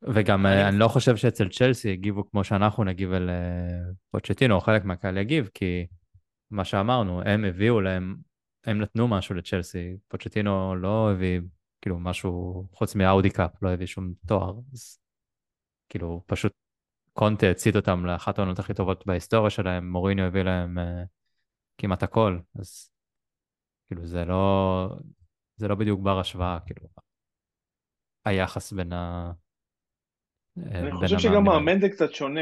וגם 0.03 0.45
אני- 0.45 0.55
אה, 0.55 0.69
אני 0.69 0.79
לא 0.79 0.87
חושב 0.87 1.15
שאצל 1.15 1.49
צ'לסי 1.49 1.91
הגיבו 1.91 2.29
כמו 2.29 2.43
שאנחנו 2.43 2.83
נגיב 2.83 3.13
אל 3.13 3.29
אה, 3.29 3.79
פוצ'טינו, 4.11 4.55
או 4.55 4.61
חלק 4.61 4.83
מהקהל 4.85 5.17
יגיב, 5.17 5.49
כי 5.53 5.85
מה 6.51 6.65
שאמרנו, 6.65 7.21
הם 7.25 7.45
הביאו 7.45 7.81
להם, 7.81 8.15
הם 8.65 8.81
נתנו 8.81 9.07
משהו 9.07 9.35
לצ'לסי, 9.35 9.97
פוצ'טינו 10.07 10.75
לא 10.75 11.11
הביא 11.11 11.39
כאילו 11.81 11.99
משהו 11.99 12.63
חוץ 12.73 12.95
מאאודי 12.95 13.29
קאפ, 13.29 13.63
לא 13.63 13.69
הביא 13.69 13.85
שום 13.85 14.13
תואר, 14.27 14.53
אז 14.73 14.99
כאילו 15.89 16.23
פשוט 16.25 16.53
קונטה 17.13 17.49
הצית 17.49 17.75
אותם 17.75 18.05
לאחת 18.05 18.39
העונות 18.39 18.59
הכי 18.59 18.73
טובות 18.73 19.05
בהיסטוריה 19.05 19.49
שלהם, 19.49 19.91
מוריניו 19.91 20.25
הביא 20.25 20.41
להם 20.41 20.79
אה, 20.79 21.03
כמעט 21.77 22.03
הכל, 22.03 22.39
אז 22.59 22.89
כאילו 23.87 24.07
זה 24.07 24.25
לא, 24.25 24.87
זה 25.55 25.67
לא 25.67 25.75
בדיוק 25.75 25.99
בר 26.01 26.19
השוואה, 26.19 26.57
כאילו, 26.65 26.87
היחס 28.25 28.73
בין 28.73 28.93
ה... 28.93 29.31
אה, 30.57 30.79
אני 30.79 30.91
חושב 30.91 31.19
שגם. 31.19 31.43
מאמן 31.43 31.79
זה 31.79 31.89
קצת 31.89 32.13
שונה. 32.13 32.41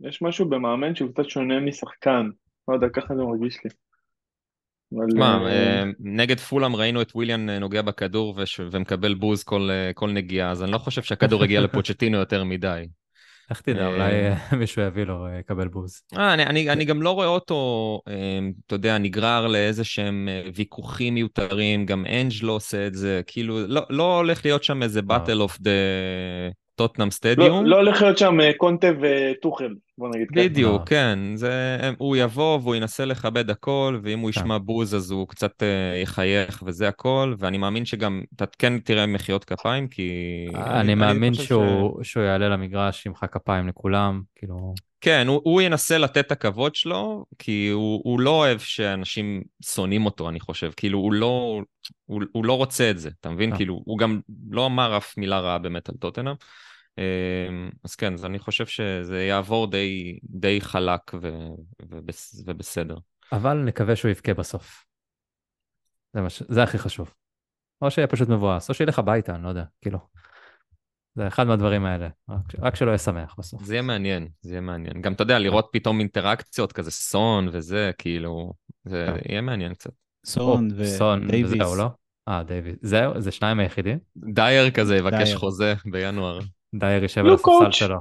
יש 0.00 0.22
משהו 0.22 0.48
במאמן 0.48 0.94
שהוא 0.94 1.12
קצת 1.12 1.28
שונה 1.28 1.60
משחקן. 1.60 2.30
לא 2.68 2.74
יודע, 2.74 2.86
ככה 2.92 3.16
זה 3.16 3.22
מרגיש 3.22 3.64
לי. 3.64 3.70
אבל, 4.96 5.06
תשמע, 5.08 5.38
אה, 5.46 5.50
אה, 5.50 5.84
נגד 6.00 6.40
פולאם 6.40 6.76
ראינו 6.76 7.02
את 7.02 7.12
וויליאן 7.14 7.50
אה, 7.50 7.58
נוגע 7.58 7.82
בכדור 7.82 8.34
וש- 8.36 8.60
ומקבל 8.70 9.14
בוז 9.14 9.42
כל, 9.42 9.70
כל 9.94 10.10
נגיעה, 10.10 10.50
אז 10.50 10.62
אני 10.62 10.72
לא 10.72 10.78
חושב 10.78 11.02
שהכדור 11.02 11.42
הגיע 11.42 11.60
לפוצ'טינו 11.60 12.18
יותר 12.24 12.44
מדי. 12.44 12.86
איך 13.50 13.60
תדע, 13.60 13.86
אולי 13.86 14.12
מישהו 14.60 14.82
יביא 14.82 15.04
לו, 15.04 15.26
יקבל 15.40 15.68
בוז. 15.68 16.02
אני, 16.16 16.42
אני, 16.46 16.70
אני 16.70 16.84
גם 16.84 17.02
לא 17.02 17.10
רואה 17.10 17.26
אותו, 17.26 18.00
אתה 18.66 18.74
יודע, 18.74 18.98
נגרר 18.98 19.46
לאיזה 19.46 19.84
שהם 19.84 20.28
ויכוחים 20.54 21.14
מיותרים, 21.14 21.86
גם 21.86 22.04
אנג' 22.06 22.32
לא 22.42 22.52
עושה 22.52 22.86
את 22.86 22.94
זה, 22.94 23.20
כאילו, 23.26 23.66
לא, 23.66 23.82
לא 23.90 24.16
הולך 24.16 24.44
להיות 24.44 24.64
שם 24.64 24.82
איזה 24.82 25.02
battle 25.02 25.40
of 25.40 25.60
the 25.60 25.70
טוטנאם 26.74 27.06
לא 27.06 27.10
stadium. 27.10 27.66
לא 27.66 27.76
הולך 27.76 28.02
להיות 28.02 28.18
שם 28.18 28.38
קונטה 28.56 28.88
וטוחל, 29.00 29.74
בוא 29.98 30.08
נגיד 30.08 30.28
ככה. 30.30 30.40
בדיוק, 30.40 30.80
לא. 30.80 30.86
כן, 30.86 31.18
זה, 31.34 31.76
הוא 31.98 32.16
יבוא 32.16 32.58
והוא 32.62 32.74
ינסה 32.74 33.04
לכבד 33.04 33.50
הכל, 33.50 34.00
ואם 34.02 34.18
הוא 34.18 34.30
כן. 34.32 34.40
ישמע 34.40 34.58
בוז 34.58 34.94
אז 34.94 35.10
הוא 35.10 35.28
קצת 35.28 35.62
אה, 35.62 36.00
יחייך 36.02 36.62
וזה 36.66 36.88
הכל, 36.88 37.34
ואני 37.38 37.58
מאמין 37.58 37.84
שגם, 37.84 38.22
אתה 38.36 38.44
כן 38.58 38.78
תראה 38.78 39.06
מחיאות 39.06 39.44
כפיים, 39.44 39.88
כי... 39.88 40.10
אני 40.54 40.94
מאמין 40.94 41.32
חושב 41.32 41.44
ש- 41.44 41.48
שהוא 41.48 42.04
שהוא 42.04 42.22
יעלה 42.22 42.48
למגרש, 42.48 43.06
ימחא 43.06 43.26
כפיים 43.26 43.68
לכולם, 43.68 44.22
כאילו, 44.36 44.74
כן, 45.00 45.26
הוא, 45.26 45.40
הוא 45.44 45.60
ינסה 45.60 45.98
לתת 45.98 46.26
את 46.26 46.32
הכבוד 46.32 46.74
שלו, 46.74 47.24
כי 47.38 47.68
הוא, 47.68 48.00
הוא 48.04 48.20
לא 48.20 48.30
אוהב 48.30 48.58
שאנשים 48.58 49.42
שונאים 49.64 50.06
אותו, 50.06 50.28
אני 50.28 50.40
חושב. 50.40 50.70
כאילו, 50.76 50.98
הוא 50.98 51.12
לא, 51.12 51.62
הוא, 52.06 52.22
הוא 52.32 52.44
לא 52.44 52.52
רוצה 52.56 52.90
את 52.90 52.98
זה, 52.98 53.10
אתה 53.20 53.30
מבין? 53.30 53.52
אה. 53.52 53.56
כאילו, 53.56 53.82
הוא 53.84 53.98
גם 53.98 54.20
לא 54.50 54.66
אמר 54.66 54.96
אף 54.96 55.18
מילה 55.18 55.40
רעה 55.40 55.58
באמת 55.58 55.88
על 55.88 55.94
טוטנאם. 55.94 56.34
אמ, 56.98 57.70
אז 57.84 57.94
כן, 57.94 58.14
אז 58.14 58.24
אני 58.24 58.38
חושב 58.38 58.66
שזה 58.66 59.22
יעבור 59.22 59.70
די, 59.70 60.18
די 60.22 60.60
חלק 60.60 61.00
ו, 61.22 61.48
ובס, 61.82 62.42
ובסדר. 62.46 62.96
אבל 63.32 63.56
נקווה 63.56 63.96
שהוא 63.96 64.10
יבכה 64.10 64.34
בסוף. 64.34 64.84
זה, 66.14 66.20
מה 66.20 66.30
ש... 66.30 66.42
זה 66.48 66.62
הכי 66.62 66.78
חשוב. 66.78 67.14
או 67.82 67.90
שיהיה 67.90 68.06
פשוט 68.06 68.28
מבואס, 68.28 68.68
או 68.68 68.74
שילך 68.74 68.98
הביתה, 68.98 69.34
אני 69.34 69.42
לא 69.42 69.48
יודע, 69.48 69.64
כאילו. 69.82 69.98
זה 71.14 71.28
אחד 71.28 71.46
מהדברים 71.46 71.84
האלה, 71.84 72.08
רק, 72.28 72.54
רק 72.58 72.76
שלא 72.76 72.90
יהיה 72.90 72.98
שמח 72.98 73.34
בסוף. 73.38 73.62
זה 73.64 73.74
יהיה 73.74 73.82
מעניין, 73.82 74.28
זה 74.40 74.52
יהיה 74.52 74.60
מעניין. 74.60 75.02
גם, 75.02 75.12
אתה 75.12 75.22
יודע, 75.22 75.38
לראות 75.38 75.68
פתאום 75.72 76.00
אינטראקציות, 76.00 76.72
כזה 76.72 76.90
סון 76.90 77.48
וזה, 77.52 77.90
כאילו, 77.98 78.52
זה 78.84 79.06
כן. 79.06 79.30
יהיה 79.32 79.40
מעניין 79.40 79.74
קצת. 79.74 79.90
סון 80.26 80.68
ודייוויס. 80.76 81.52
וזהו, 81.52 81.76
לא? 81.76 81.88
אה, 82.28 82.42
דייוויס. 82.42 82.76
זהו, 82.82 83.20
זה 83.20 83.30
שניים 83.30 83.60
היחידים? 83.60 83.98
דייר 84.16 84.70
כזה 84.70 84.96
יבקש 84.96 85.24
דייר. 85.24 85.38
חוזה 85.38 85.74
בינואר. 85.90 86.38
דייר 86.74 87.02
You 87.04 87.20
על 87.20 87.34
הספסל 87.34 87.48
coach. 87.68 87.72
שלו. 87.72 87.98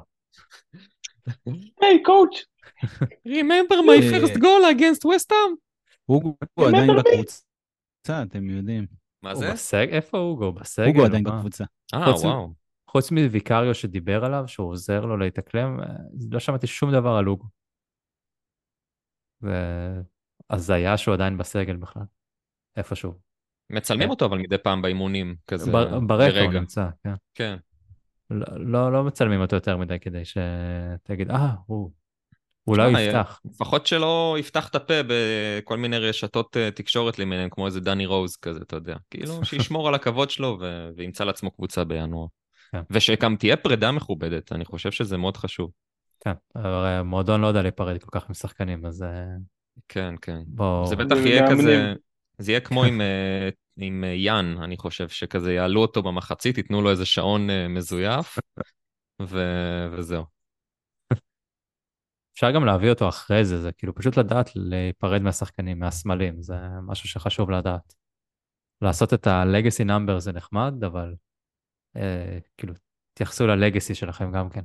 היי, 1.81 2.03
coach! 2.03 2.45
Remember 3.27 3.75
my 3.75 4.01
first 4.11 4.33
goal 4.35 4.75
against 4.75 5.01
West 5.09 5.29
Ham? 5.31 5.55
Remember 6.11 6.67
עדיין? 6.67 6.89
בקבוצה, 6.97 8.21
אתם 8.23 8.49
יודעים. 8.49 8.87
מה 9.23 9.31
הוא 9.31 9.55
זה? 9.55 9.81
איפה 9.81 10.17
אוגו? 10.17 10.51
בסגל? 10.51 10.87
אוגו 10.87 10.99
או 10.99 11.05
עדיין? 11.05 11.23
בקבוצה. 11.23 11.63
אה, 11.93 11.99
וואו. 12.23 12.53
חוץ 12.89 13.11
מוויקריו 13.11 13.73
שדיבר 13.75 14.25
עליו, 14.25 14.43
שהוא 14.47 14.69
עוזר 14.69 15.05
לו 15.05 15.17
להתאקלם, 15.17 15.79
אה, 15.79 15.85
לא 16.31 16.39
שמעתי 16.39 16.67
שום 16.67 16.91
דבר 16.91 17.09
על 17.09 17.27
אוגו. 17.27 17.45
והזיה 20.49 20.97
שהוא 20.97 21.13
עדיין 21.13 21.37
בסגל 21.37 21.75
בכלל. 21.75 22.03
איפשהו. 22.77 23.13
מצלמים 23.69 24.03
כן. 24.03 24.09
אותו 24.09 24.25
אבל 24.25 24.37
מדי 24.37 24.57
פעם 24.57 24.81
באימונים, 24.81 25.35
כזה, 25.47 25.71
בר- 25.71 25.99
ברקע 25.99 26.41
הוא. 26.41 26.53
נמצא, 26.53 26.89
כן. 27.03 27.13
כן. 27.35 27.57
לא, 28.29 28.45
לא, 28.57 28.93
לא 28.93 29.03
מצלמים 29.03 29.41
אותו 29.41 29.55
יותר 29.55 29.77
מדי 29.77 29.99
כדי 29.99 30.21
שתגיד, 30.25 31.31
אה, 31.31 31.49
הוא. 31.65 31.91
אולי 32.67 32.83
הוא 32.83 32.91
תשמע, 32.91 33.01
יפתח. 33.01 33.41
לפחות 33.45 33.85
שלא 33.87 34.35
יפתח 34.39 34.67
את 34.67 34.75
הפה 34.75 34.93
בכל 35.07 35.77
מיני 35.77 35.97
רשתות 35.97 36.57
אה, 36.57 36.71
תקשורת 36.71 37.19
למיניהם, 37.19 37.49
כמו 37.49 37.65
איזה 37.65 37.79
דני 37.79 38.05
רוז 38.05 38.35
כזה, 38.35 38.59
אתה 38.61 38.75
יודע. 38.75 38.95
כאילו, 39.09 39.39
שישמור 39.45 39.87
על 39.87 39.95
הכבוד 39.95 40.29
שלו 40.29 40.57
ו- 40.61 40.89
וימצא 40.95 41.23
לעצמו 41.23 41.51
קבוצה 41.51 41.83
בינואר. 41.83 42.27
כן. 42.71 42.81
ושגם 42.89 43.35
תהיה 43.35 43.57
פרידה 43.57 43.91
מכובדת, 43.91 44.51
אני 44.51 44.65
חושב 44.65 44.91
שזה 44.91 45.17
מאוד 45.17 45.37
חשוב. 45.37 45.71
כן, 46.19 46.33
הרי 46.55 46.89
המועדון 46.89 47.41
לא 47.41 47.47
יודע 47.47 47.61
להיפרד 47.61 47.97
כל 47.97 48.19
כך 48.19 48.29
עם 48.29 48.33
שחקנים, 48.33 48.85
אז 48.85 49.03
אה, 49.03 49.25
כן, 49.87 50.15
כן. 50.21 50.39
בוא... 50.47 50.85
זה 50.85 50.95
בטח 50.95 51.15
זה 51.15 51.29
יהיה. 51.29 51.51
כזה, 51.51 51.93
זה 52.37 52.51
יהיה 52.51 52.59
כמו 52.59 52.83
עם, 52.83 53.01
אה, 53.01 53.49
עם 53.77 54.03
אה, 54.03 54.09
יאן, 54.09 54.57
אני 54.63 54.77
חושב, 54.77 55.09
שכזה 55.09 55.53
יעלו 55.53 55.81
אותו 55.81 56.03
במחצית, 56.03 56.57
ייתנו 56.57 56.81
לו 56.81 56.91
איזה 56.91 57.05
שעון 57.05 57.49
אה, 57.49 57.67
מזויף, 57.67 58.37
ו- 59.21 59.87
וזהו. 59.91 60.23
אפשר 62.33 62.51
גם 62.51 62.65
להביא 62.65 62.89
אותו 62.89 63.09
אחרי 63.09 63.45
זה, 63.45 63.61
זה 63.61 63.71
כאילו 63.71 63.95
פשוט 63.95 64.17
לדעת 64.17 64.49
להיפרד 64.55 65.21
מהשחקנים, 65.21 65.79
מהסמלים, 65.79 66.41
זה 66.41 66.55
משהו 66.81 67.09
שחשוב 67.09 67.51
לדעת. 67.51 67.93
לעשות 68.81 69.13
את 69.13 69.27
ה-legacy 69.27 69.87
number 69.87 70.19
זה 70.19 70.31
נחמד, 70.31 70.83
אבל 70.83 71.15
אה, 71.95 72.39
כאילו, 72.57 72.73
תייחסו 73.13 73.47
ל-legacy 73.47 73.93
שלכם 73.93 74.31
גם 74.31 74.49
כן. 74.49 74.61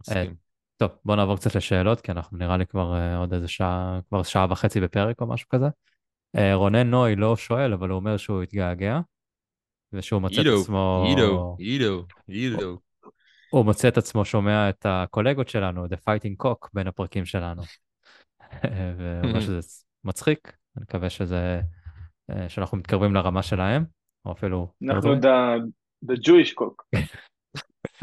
מסכים. 0.00 0.34
טוב, 0.76 0.90
בואו 1.04 1.16
נעבור 1.16 1.36
קצת 1.36 1.54
לשאלות, 1.54 2.00
כי 2.00 2.12
אנחנו 2.12 2.38
נראה 2.38 2.56
לי 2.56 2.66
כבר 2.66 2.94
אה, 2.94 3.16
עוד 3.16 3.34
איזה 3.34 3.48
שעה, 3.48 4.00
כבר 4.08 4.22
שעה 4.22 4.46
וחצי 4.50 4.80
בפרק 4.80 5.20
או 5.20 5.26
משהו 5.26 5.48
כזה. 5.48 5.66
אה, 6.36 6.54
רונן 6.54 6.90
נוי 6.90 7.16
לא 7.16 7.36
שואל, 7.36 7.72
אבל 7.72 7.88
הוא 7.88 7.96
אומר 7.96 8.16
שהוא 8.16 8.42
התגעגע, 8.42 9.00
ושהוא 9.92 10.20
מוצא 10.20 10.40
את 10.40 10.46
עצמו... 10.60 11.04
אידו, 11.08 11.56
אידו, 11.60 12.04
אידו. 12.28 12.78
הוא 13.50 13.64
מוצא 13.64 13.88
את 13.88 13.98
עצמו 13.98 14.24
שומע 14.24 14.68
את 14.68 14.86
הקולגות 14.88 15.48
שלנו, 15.48 15.86
The 15.86 15.96
Fighting 16.08 16.44
Cock, 16.44 16.68
בין 16.74 16.86
הפרקים 16.86 17.24
שלנו. 17.24 17.62
והוא 18.98 19.28
אומר 19.30 19.40
שזה 19.46 19.60
מצחיק, 20.04 20.56
אני 20.76 20.82
מקווה 20.82 21.10
שזה, 21.10 21.60
אה, 22.30 22.48
שאנחנו 22.48 22.78
מתקרבים 22.78 23.14
לרמה 23.14 23.42
שלהם, 23.42 23.84
או 24.24 24.32
אפילו... 24.32 24.72
אנחנו 24.90 25.14
the- 25.14 25.62
the 26.06 26.16
Jewish 26.16 26.54
cock. 26.54 26.98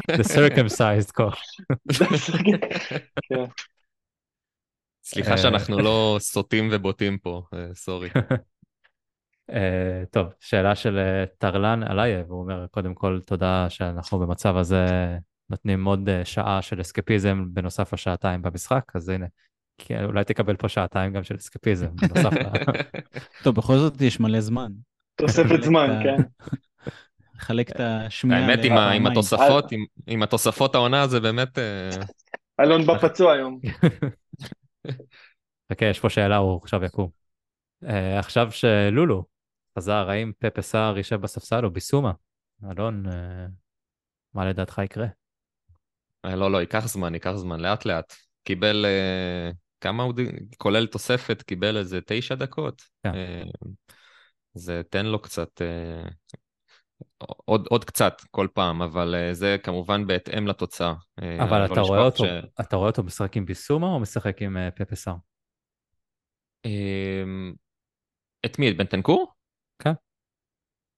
The 0.08 0.24
circumcised 0.24 1.12
cock. 1.12 1.38
סליחה 5.02 5.32
אה, 5.32 5.38
שאנחנו 5.38 5.78
לא 5.78 6.16
סוטים 6.20 6.68
ובוטים 6.72 7.18
פה, 7.18 7.42
אה, 7.54 7.66
sorry. 7.74 8.08
אה, 9.52 10.02
טוב, 10.10 10.26
שאלה 10.40 10.74
של 10.74 10.98
אה, 10.98 11.24
טרלן 11.38 11.82
אלייב, 11.90 12.26
הוא 12.30 12.40
אומר, 12.40 12.66
קודם 12.70 12.94
כל, 12.94 13.20
תודה 13.26 13.66
שאנחנו 13.68 14.18
במצב 14.18 14.56
הזה 14.56 14.86
נותנים 15.50 15.84
עוד 15.84 16.08
אה, 16.08 16.24
שעה 16.24 16.62
של 16.62 16.80
אסקפיזם 16.80 17.44
בנוסף 17.52 17.92
לשעתיים 17.94 18.42
במשחק, 18.42 18.82
אז 18.94 19.08
הנה, 19.08 19.26
כי 19.78 20.04
אולי 20.04 20.24
תקבל 20.24 20.56
פה 20.56 20.68
שעתיים 20.68 21.12
גם 21.12 21.24
של 21.24 21.36
אסקפיזם 21.36 21.88
בנוסף 21.96 22.32
ל... 22.32 22.44
טוב, 23.44 23.54
בכל 23.54 23.78
זאת 23.78 24.00
יש 24.00 24.20
מלא 24.20 24.40
זמן. 24.40 24.72
תוספת 25.16 25.62
זמן, 25.62 26.00
כן. 26.02 26.22
לחלק 27.34 27.70
את 27.70 27.80
השמיעה. 27.80 28.40
האמת, 28.40 28.64
עם 28.64 28.72
עם. 28.72 29.06
התוספות, 29.06 29.72
עם- 29.72 29.84
עם 30.06 30.22
התוספות 30.22 30.74
העונה 30.74 31.06
זה 31.06 31.20
באמת... 31.20 31.58
אלון 32.60 32.86
בא 32.86 32.98
פצוע 32.98 33.32
היום. 33.32 33.60
חכה, 35.72 35.86
יש 35.86 36.00
פה 36.00 36.10
שאלה, 36.10 36.36
הוא 36.36 36.60
עכשיו 36.62 36.84
יקום. 36.84 37.10
אה, 37.84 38.18
עכשיו 38.18 38.52
שלולו 38.52 39.24
חזר, 39.78 40.10
האם 40.10 40.32
פפה 40.38 40.62
סער 40.62 40.96
יישב 40.96 41.20
בספסל 41.20 41.64
או 41.64 41.70
ביסומה? 41.70 42.12
אלון, 42.70 43.06
אה, 43.08 43.46
מה 44.34 44.46
לדעתך 44.46 44.80
יקרה? 44.84 45.06
אה, 46.24 46.36
לא, 46.36 46.52
לא, 46.52 46.58
ייקח 46.58 46.86
זמן, 46.86 47.14
ייקח 47.14 47.32
זמן, 47.32 47.60
לאט 47.60 47.84
לאט. 47.84 48.14
קיבל, 48.44 48.86
אה, 48.86 49.50
כמה 49.80 50.02
הוא, 50.02 50.14
כולל 50.56 50.86
תוספת, 50.86 51.42
קיבל 51.42 51.76
איזה 51.76 52.00
תשע 52.06 52.34
דקות. 52.34 52.82
כן. 53.02 53.12
זה 54.54 54.82
תן 54.90 55.06
לו 55.06 55.22
קצת, 55.22 55.62
עוד, 57.18 57.66
עוד 57.70 57.84
קצת 57.84 58.20
כל 58.30 58.48
פעם, 58.54 58.82
אבל 58.82 59.14
אה, 59.14 59.34
זה 59.34 59.56
כמובן 59.62 60.06
בהתאם 60.06 60.46
לתוצאה. 60.46 60.94
אה, 61.22 61.44
אבל 61.44 61.60
לא 61.60 61.64
אתה 61.72 61.80
רואה 61.80 62.00
אותו, 62.00 62.24
ש- 62.24 62.60
אתה 62.60 62.76
רואה 62.76 62.88
אותו 62.88 63.02
משחק 63.02 63.36
עם 63.36 63.46
ביסומה 63.46 63.86
או 63.86 64.00
משחק 64.00 64.42
עם 64.42 64.56
אה, 64.56 64.70
פפה 64.70 64.96
סער? 64.96 65.16
אה, 66.66 67.24
את 68.46 68.58
מי? 68.58 68.70
את 68.70 68.76
בנטנקור? 68.76 69.32
כן. 69.78 69.92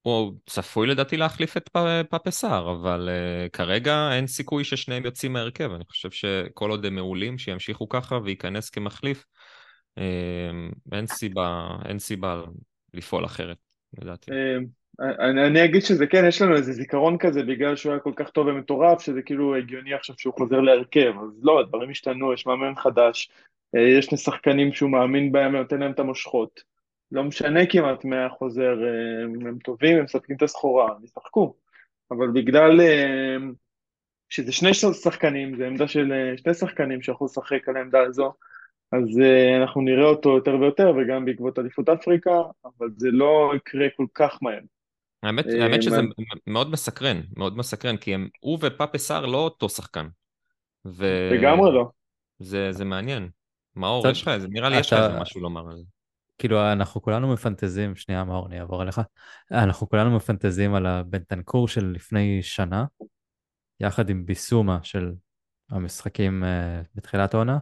הוא 0.02 0.34
צפוי 0.46 0.86
לדעתי 0.86 1.16
להחליף 1.16 1.56
את 1.56 1.70
פאפסר, 2.10 2.72
אבל 2.72 3.08
uh, 3.08 3.50
כרגע 3.50 4.08
אין 4.12 4.26
סיכוי 4.26 4.64
ששניהם 4.64 5.04
יוצאים 5.04 5.32
מהרכב. 5.32 5.70
אני 5.72 5.84
חושב 5.84 6.10
שכל 6.10 6.70
עוד 6.70 6.84
הם 6.84 6.94
מעולים, 6.94 7.38
שימשיכו 7.38 7.88
ככה 7.88 8.18
וייכנס 8.24 8.70
כמחליף, 8.70 9.24
uh, 9.98 10.02
אין 10.92 11.06
סיבה, 11.06 11.68
אין 11.84 11.98
סיבה 11.98 12.42
לפעול 12.94 13.24
אחרת, 13.24 13.58
לדעתי. 13.98 14.30
אני, 15.00 15.46
אני 15.46 15.64
אגיד 15.64 15.82
שזה 15.82 16.06
כן, 16.06 16.24
יש 16.28 16.42
לנו 16.42 16.56
איזה 16.56 16.72
זיכרון 16.72 17.18
כזה 17.18 17.42
בגלל 17.42 17.76
שהוא 17.76 17.92
היה 17.92 18.00
כל 18.00 18.12
כך 18.16 18.30
טוב 18.30 18.46
ומטורף, 18.46 19.02
שזה 19.02 19.22
כאילו 19.22 19.56
הגיוני 19.56 19.94
עכשיו 19.94 20.14
שהוא 20.18 20.34
חוזר 20.34 20.60
להרכב, 20.60 21.12
אז 21.22 21.40
לא, 21.42 21.60
הדברים 21.60 21.90
השתנו, 21.90 22.32
יש 22.32 22.46
מאמן 22.46 22.74
חדש, 22.74 23.30
יש 23.74 24.04
שני 24.04 24.18
שחקנים 24.18 24.72
שהוא 24.72 24.90
מאמין 24.90 25.32
בהם 25.32 25.54
ונותן 25.54 25.80
להם 25.80 25.92
את 25.92 26.00
המושכות. 26.00 26.62
לא 27.12 27.24
משנה 27.24 27.66
כמעט 27.66 28.04
מי 28.04 28.16
החוזר, 28.16 28.84
אה, 28.84 29.22
הם 29.22 29.58
טובים, 29.58 29.98
הם 29.98 30.04
מספקים 30.04 30.36
את 30.36 30.42
הסחורה, 30.42 30.92
הם 30.92 31.04
ישחקו. 31.04 31.54
אבל 32.10 32.30
בגלל 32.30 32.80
אה, 32.80 33.36
שזה 34.28 34.52
שני 34.52 34.74
שחקנים, 34.74 35.56
זה 35.56 35.66
עמדה 35.66 35.88
של 35.88 36.12
אה, 36.12 36.36
שני 36.36 36.54
שחקנים 36.54 37.02
שיכולו 37.02 37.30
לשחק 37.30 37.68
על 37.68 37.76
העמדה 37.76 38.00
הזו, 38.00 38.32
אז 38.92 39.20
אנחנו 39.62 39.80
נראה 39.80 40.04
אותו 40.04 40.36
יותר 40.36 40.60
ויותר, 40.60 40.92
וגם 40.96 41.24
בעקבות 41.24 41.58
אליפות 41.58 41.88
אפריקה, 41.88 42.40
אבל 42.64 42.88
זה 42.96 43.08
לא 43.10 43.52
יקרה 43.56 43.86
כל 43.96 44.06
כך 44.14 44.38
מהר. 44.42 44.60
האמת, 45.22 45.46
האמת 45.60 45.82
שזה 45.82 46.00
מאוד 46.46 46.70
מסקרן, 46.70 47.20
מאוד 47.36 47.56
מסקרן, 47.56 47.96
כי 47.96 48.14
הם, 48.14 48.28
הוא 48.40 48.58
ופאפה 48.62 48.98
סאר 48.98 49.26
לא 49.26 49.38
אותו 49.38 49.68
שחקן. 49.68 50.08
ו... 50.84 51.30
לגמרי 51.32 51.72
לא. 51.72 51.90
זה, 52.38 52.72
זה 52.72 52.84
מעניין. 52.84 53.28
מאור, 53.76 54.08
יש 54.08 54.22
לך 54.22 54.28
איזה, 54.28 54.48
נראה 54.50 54.68
לי 54.68 54.76
יש 54.76 54.92
לך 54.92 54.98
איזה 54.98 55.20
משהו 55.20 55.40
לומר 55.40 55.70
על 55.70 55.76
זה. 55.76 55.84
כאילו, 56.38 56.72
אנחנו 56.72 57.02
כולנו 57.02 57.32
מפנטזים, 57.32 57.96
שנייה, 57.96 58.24
מאור, 58.24 58.46
אני 58.46 58.60
אעבור 58.60 58.82
אליך. 58.82 59.00
אנחנו 59.50 59.88
כולנו 59.88 60.16
מפנטזים 60.16 60.74
על 60.74 60.86
הבנטנקור 60.86 61.68
של 61.68 61.92
לפני 61.94 62.42
שנה, 62.42 62.84
יחד 63.80 64.10
עם 64.10 64.26
ביסומה 64.26 64.78
של 64.82 65.12
המשחקים 65.70 66.44
uh, 66.44 66.86
בתחילת 66.94 67.34
העונה, 67.34 67.58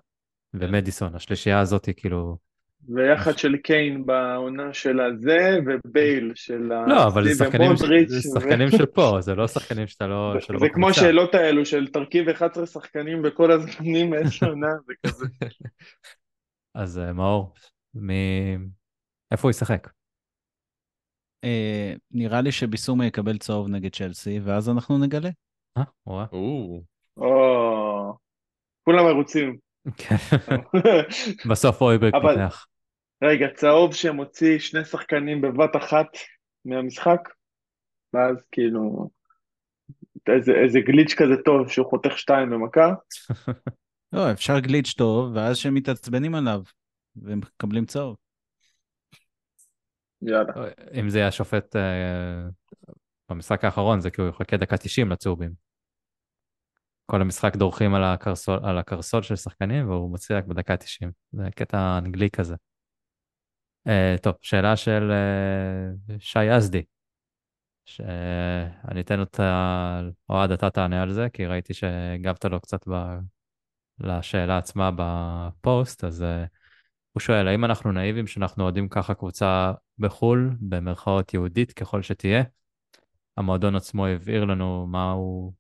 ומדיסון, 0.55 1.15
השלישייה 1.15 1.61
הזאת 1.61 1.89
כאילו... 1.97 2.50
ויחד 2.89 3.39
של 3.39 3.57
קיין 3.57 4.07
בעונה 4.07 4.75
של 4.75 5.01
הזה, 5.01 5.59
ובייל 5.67 6.33
של 6.35 6.73
ה... 6.73 6.87
לא, 6.87 7.07
אבל 7.07 7.25
זה 7.25 7.45
שחקנים, 7.45 7.77
זה 8.07 8.21
שחקנים 8.21 8.71
של 8.71 8.87
פה, 8.87 9.17
זה 9.21 9.35
לא 9.35 9.49
שחקנים 9.49 9.87
שאתה 9.87 10.07
לא... 10.07 10.35
זה, 10.49 10.59
זה 10.59 10.69
כמו 10.69 10.89
השאלות 10.89 11.35
האלו 11.35 11.67
של 11.67 11.87
תרכיב 11.87 12.29
11 12.29 12.67
שחקנים 12.67 13.23
בכל 13.23 13.51
הזמנים 13.51 14.11
מאיזה 14.11 14.47
עונה, 14.47 14.73
זה 14.87 14.93
כזה. 15.07 15.27
אז 16.75 16.99
אה, 16.99 17.13
מאור, 17.13 17.55
מ... 17.95 18.11
איפה 19.33 19.43
הוא 19.43 19.51
ישחק? 19.51 19.89
אה, 21.45 21.95
נראה 22.11 22.41
לי 22.41 22.53
שביסומה 22.53 23.07
יקבל 23.07 23.39
צהוב 23.39 23.69
נגד 23.69 23.95
צ'לסי, 23.95 24.41
ואז 24.41 24.69
אנחנו 24.69 24.99
נגלה. 24.99 25.31
אה, 25.79 25.83
וואו. 26.07 26.83
או, 27.17 28.17
כולם 28.85 29.05
מרוצים. 29.05 29.70
כן. 29.97 30.17
בסוף 31.51 31.81
אויברג 31.81 32.13
פותח. 32.23 32.67
רגע, 33.23 33.47
צהוב 33.55 33.95
שמוציא 33.95 34.59
שני 34.59 34.85
שחקנים 34.85 35.41
בבת 35.41 35.77
אחת 35.77 36.07
מהמשחק, 36.65 37.21
ואז 38.15 38.37
כאילו, 38.53 39.11
איזה, 40.27 40.53
איזה 40.65 40.81
גליץ' 40.81 41.15
כזה 41.15 41.35
טוב 41.45 41.71
שהוא 41.71 41.87
חותך 41.91 42.19
שתיים 42.19 42.51
במכה. 42.51 42.93
לא, 44.13 44.33
אפשר 44.33 44.59
גליץ' 44.59 44.95
טוב, 44.97 45.37
ואז 45.37 45.57
שהם 45.57 45.75
מתעצבנים 45.75 46.35
עליו. 46.35 46.63
והם 47.17 47.39
מקבלים 47.39 47.87
צהוב. 47.87 48.17
יאללה. 50.23 50.53
אם 51.01 51.11
זה 51.11 51.19
יהיה 51.19 51.29
השופט 51.29 51.77
אה, 51.77 52.43
במשחק 53.31 53.65
האחרון, 53.65 54.01
זה 54.01 54.11
כי 54.11 54.21
הוא 54.21 54.29
יחכה 54.29 54.57
דקה 54.57 54.77
90 54.77 55.11
לצהובים. 55.11 55.70
כל 57.11 57.21
המשחק 57.21 57.57
דורכים 57.57 57.95
על 57.95 58.05
הקרסול, 58.05 58.59
על 58.63 58.79
הקרסול 58.79 59.23
של 59.23 59.37
שחקנים, 59.37 59.89
והוא 59.89 60.11
מוציא 60.11 60.37
רק 60.37 60.45
בדקה 60.45 60.77
90. 60.77 61.13
זה 61.33 61.49
קטע 61.57 61.99
אנגלי 61.99 62.31
כזה. 62.31 62.55
אה, 63.87 64.15
טוב, 64.23 64.35
שאלה 64.41 64.77
של 64.77 65.11
אה, 65.11 66.17
שי 66.19 66.45
יזדי, 66.45 66.83
שאני 67.85 69.01
אתן 69.01 69.21
אותה, 69.21 70.01
אוהד, 70.29 70.53
אתה 70.53 70.71
תענה 70.71 71.03
על 71.03 71.13
זה, 71.13 71.27
כי 71.33 71.47
ראיתי 71.47 71.75
שהגבת 71.75 72.45
לו 72.45 72.61
קצת 72.61 72.89
ב... 72.89 73.19
לשאלה 74.01 74.59
עצמה 74.59 74.91
בפוסט, 74.97 76.05
אז 76.05 76.23
אה, 76.23 76.45
הוא 77.13 77.21
שואל, 77.21 77.49
האם 77.49 77.65
אנחנו 77.65 77.93
נאיבים 77.93 78.27
שאנחנו 78.27 78.65
אוהדים 78.65 78.89
ככה 78.89 79.15
קבוצה 79.15 79.73
בחו"ל, 79.99 80.51
במרכאות 80.61 81.35
יהודית 81.35 81.73
ככל 81.73 82.03
שתהיה? 82.03 82.43
המועדון 83.37 83.77
עצמו 83.77 84.07
הבהיר 84.07 84.45
לנו 84.45 84.87
מה 84.87 85.11
הוא, 85.11 85.53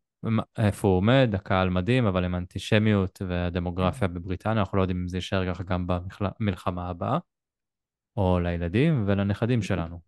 איפה 0.58 0.88
הוא 0.88 0.96
עומד, 0.96 1.30
הקהל 1.34 1.70
מדהים, 1.70 2.06
אבל 2.06 2.24
עם 2.24 2.34
אנטישמיות 2.34 3.22
והדמוגרפיה 3.28 4.08
בבריטניה, 4.08 4.60
אנחנו 4.60 4.78
לא 4.78 4.82
יודעים 4.82 5.00
אם 5.00 5.08
זה 5.08 5.16
יישאר 5.16 5.54
ככה 5.54 5.62
גם 5.64 5.86
במלחמה 5.86 6.88
הבאה, 6.88 7.18
או 8.16 8.38
לילדים 8.40 9.04
ולנכדים 9.06 9.62
שלנו. 9.62 10.00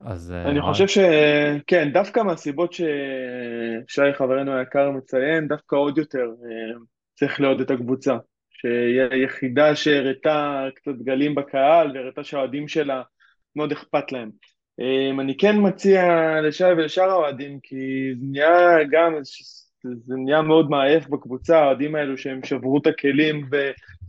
אז... 0.00 0.32
אה, 0.32 0.50
אני 0.50 0.62
חושב 0.62 0.86
שכן, 0.88 1.92
דווקא 1.92 2.20
מהסיבות 2.20 2.72
ששי 2.72 4.12
חברנו 4.18 4.52
היקר 4.52 4.90
מציין, 4.90 5.48
דווקא 5.48 5.76
עוד 5.76 5.98
יותר 5.98 6.24
אה, 6.44 6.78
צריך 7.14 7.40
לעוד 7.40 7.60
את 7.60 7.70
הקבוצה. 7.70 8.16
שהיא 8.64 9.00
היחידה 9.10 9.76
שהראתה 9.76 10.66
קצת 10.74 10.94
גלים 11.04 11.34
בקהל 11.34 11.96
והראתה 11.96 12.24
שהאוהדים 12.24 12.68
שלה 12.68 13.02
מאוד 13.56 13.72
אכפת 13.72 14.12
להם. 14.12 14.30
אמ, 14.80 15.20
אני 15.20 15.36
כן 15.36 15.56
מציע 15.66 16.02
לשי 16.42 16.64
ולשאר 16.64 17.10
האוהדים, 17.10 17.58
כי 17.62 18.14
זה 18.18 18.26
נהיה 18.26 18.78
גם, 18.90 19.14
זה 19.82 20.14
נהיה 20.16 20.42
מאוד 20.42 20.70
מעייף 20.70 21.08
בקבוצה, 21.08 21.58
האוהדים 21.58 21.94
האלו 21.94 22.18
שהם 22.18 22.44
שברו 22.44 22.78
את 22.78 22.86
הכלים 22.86 23.48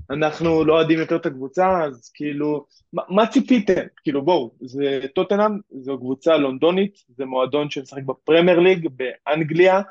ואנחנו 0.09 0.65
לא 0.65 0.73
אוהדים 0.73 0.99
יותר 0.99 1.15
את 1.15 1.25
הקבוצה, 1.25 1.83
אז 1.83 2.11
כאילו, 2.13 2.65
מה, 2.93 3.03
מה 3.09 3.27
ציפיתם? 3.27 3.81
כאילו 4.03 4.21
בואו, 4.21 4.51
זה 4.61 4.99
טוטנאם, 5.15 5.51
זו 5.71 5.97
קבוצה 5.97 6.37
לונדונית, 6.37 7.03
זה 7.17 7.25
מועדון 7.25 7.69
שמשחק 7.69 8.03
בפרמייר 8.03 8.59
ליג 8.59 8.87
באנגליה, 8.95 9.81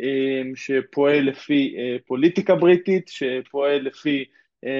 אמ, 0.00 0.52
שפועל 0.56 1.20
לפי 1.20 1.74
אה, 1.78 1.96
פוליטיקה 2.06 2.54
בריטית, 2.54 3.08
שפועל 3.08 3.82
לפי 3.82 4.24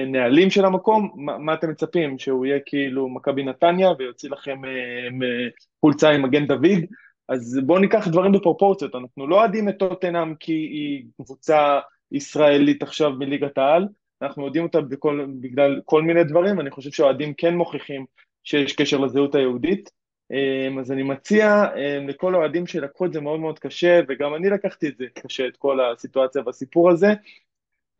נהלים 0.07 0.49
של 0.49 0.65
המקום, 0.65 1.11
מה, 1.15 1.53
אתם 1.53 1.69
מצפים? 1.69 2.19
שהוא 2.19 2.45
יהיה 2.45 2.59
כאילו 2.65 3.09
מכבי 3.09 3.43
נתניה 3.43 3.89
ויוציא 3.99 4.29
לכם 4.29 4.65
אה, 4.65 5.47
חולצה 5.81 6.09
עם 6.09 6.21
מגן 6.21 6.47
דוד? 6.47 6.83
אז 7.29 7.59
בואו 7.65 7.79
ניקח 7.79 8.07
דברים 8.07 8.31
בפרופורציות, 8.31 8.95
אנחנו 8.95 9.27
לא 9.27 9.35
אוהדים 9.35 9.69
את 9.69 9.75
טוטנאם 9.79 10.35
כי 10.35 10.53
היא 10.53 11.03
קבוצה 11.23 11.79
ישראלית 12.11 12.83
עכשיו 12.83 13.11
מליגת 13.11 13.57
העל, 13.57 13.87
אנחנו 14.21 14.45
יודעים 14.45 14.63
אותה 14.63 14.81
בכל, 14.81 15.25
בגלל 15.39 15.81
כל 15.85 16.01
מיני 16.01 16.23
דברים, 16.23 16.59
אני 16.59 16.71
חושב 16.71 16.91
שהאוהדים 16.91 17.33
כן 17.33 17.55
מוכיחים 17.55 18.05
שיש 18.43 18.73
קשר 18.73 18.97
לזהות 18.97 19.35
היהודית, 19.35 19.89
אמ, 20.31 20.79
אז 20.79 20.91
אני 20.91 21.03
מציע 21.03 21.65
אמ, 21.75 22.09
לכל 22.09 22.35
האוהדים 22.35 22.67
שלקחו 22.67 23.05
את 23.05 23.13
זה 23.13 23.21
מאוד 23.21 23.39
מאוד 23.39 23.59
קשה, 23.59 23.99
וגם 24.07 24.35
אני 24.35 24.49
לקחתי 24.49 24.87
את 24.87 24.97
זה 24.97 25.05
קשה, 25.13 25.47
את 25.47 25.57
כל 25.57 25.79
הסיטואציה 25.81 26.41
והסיפור 26.45 26.91
הזה, 26.91 27.13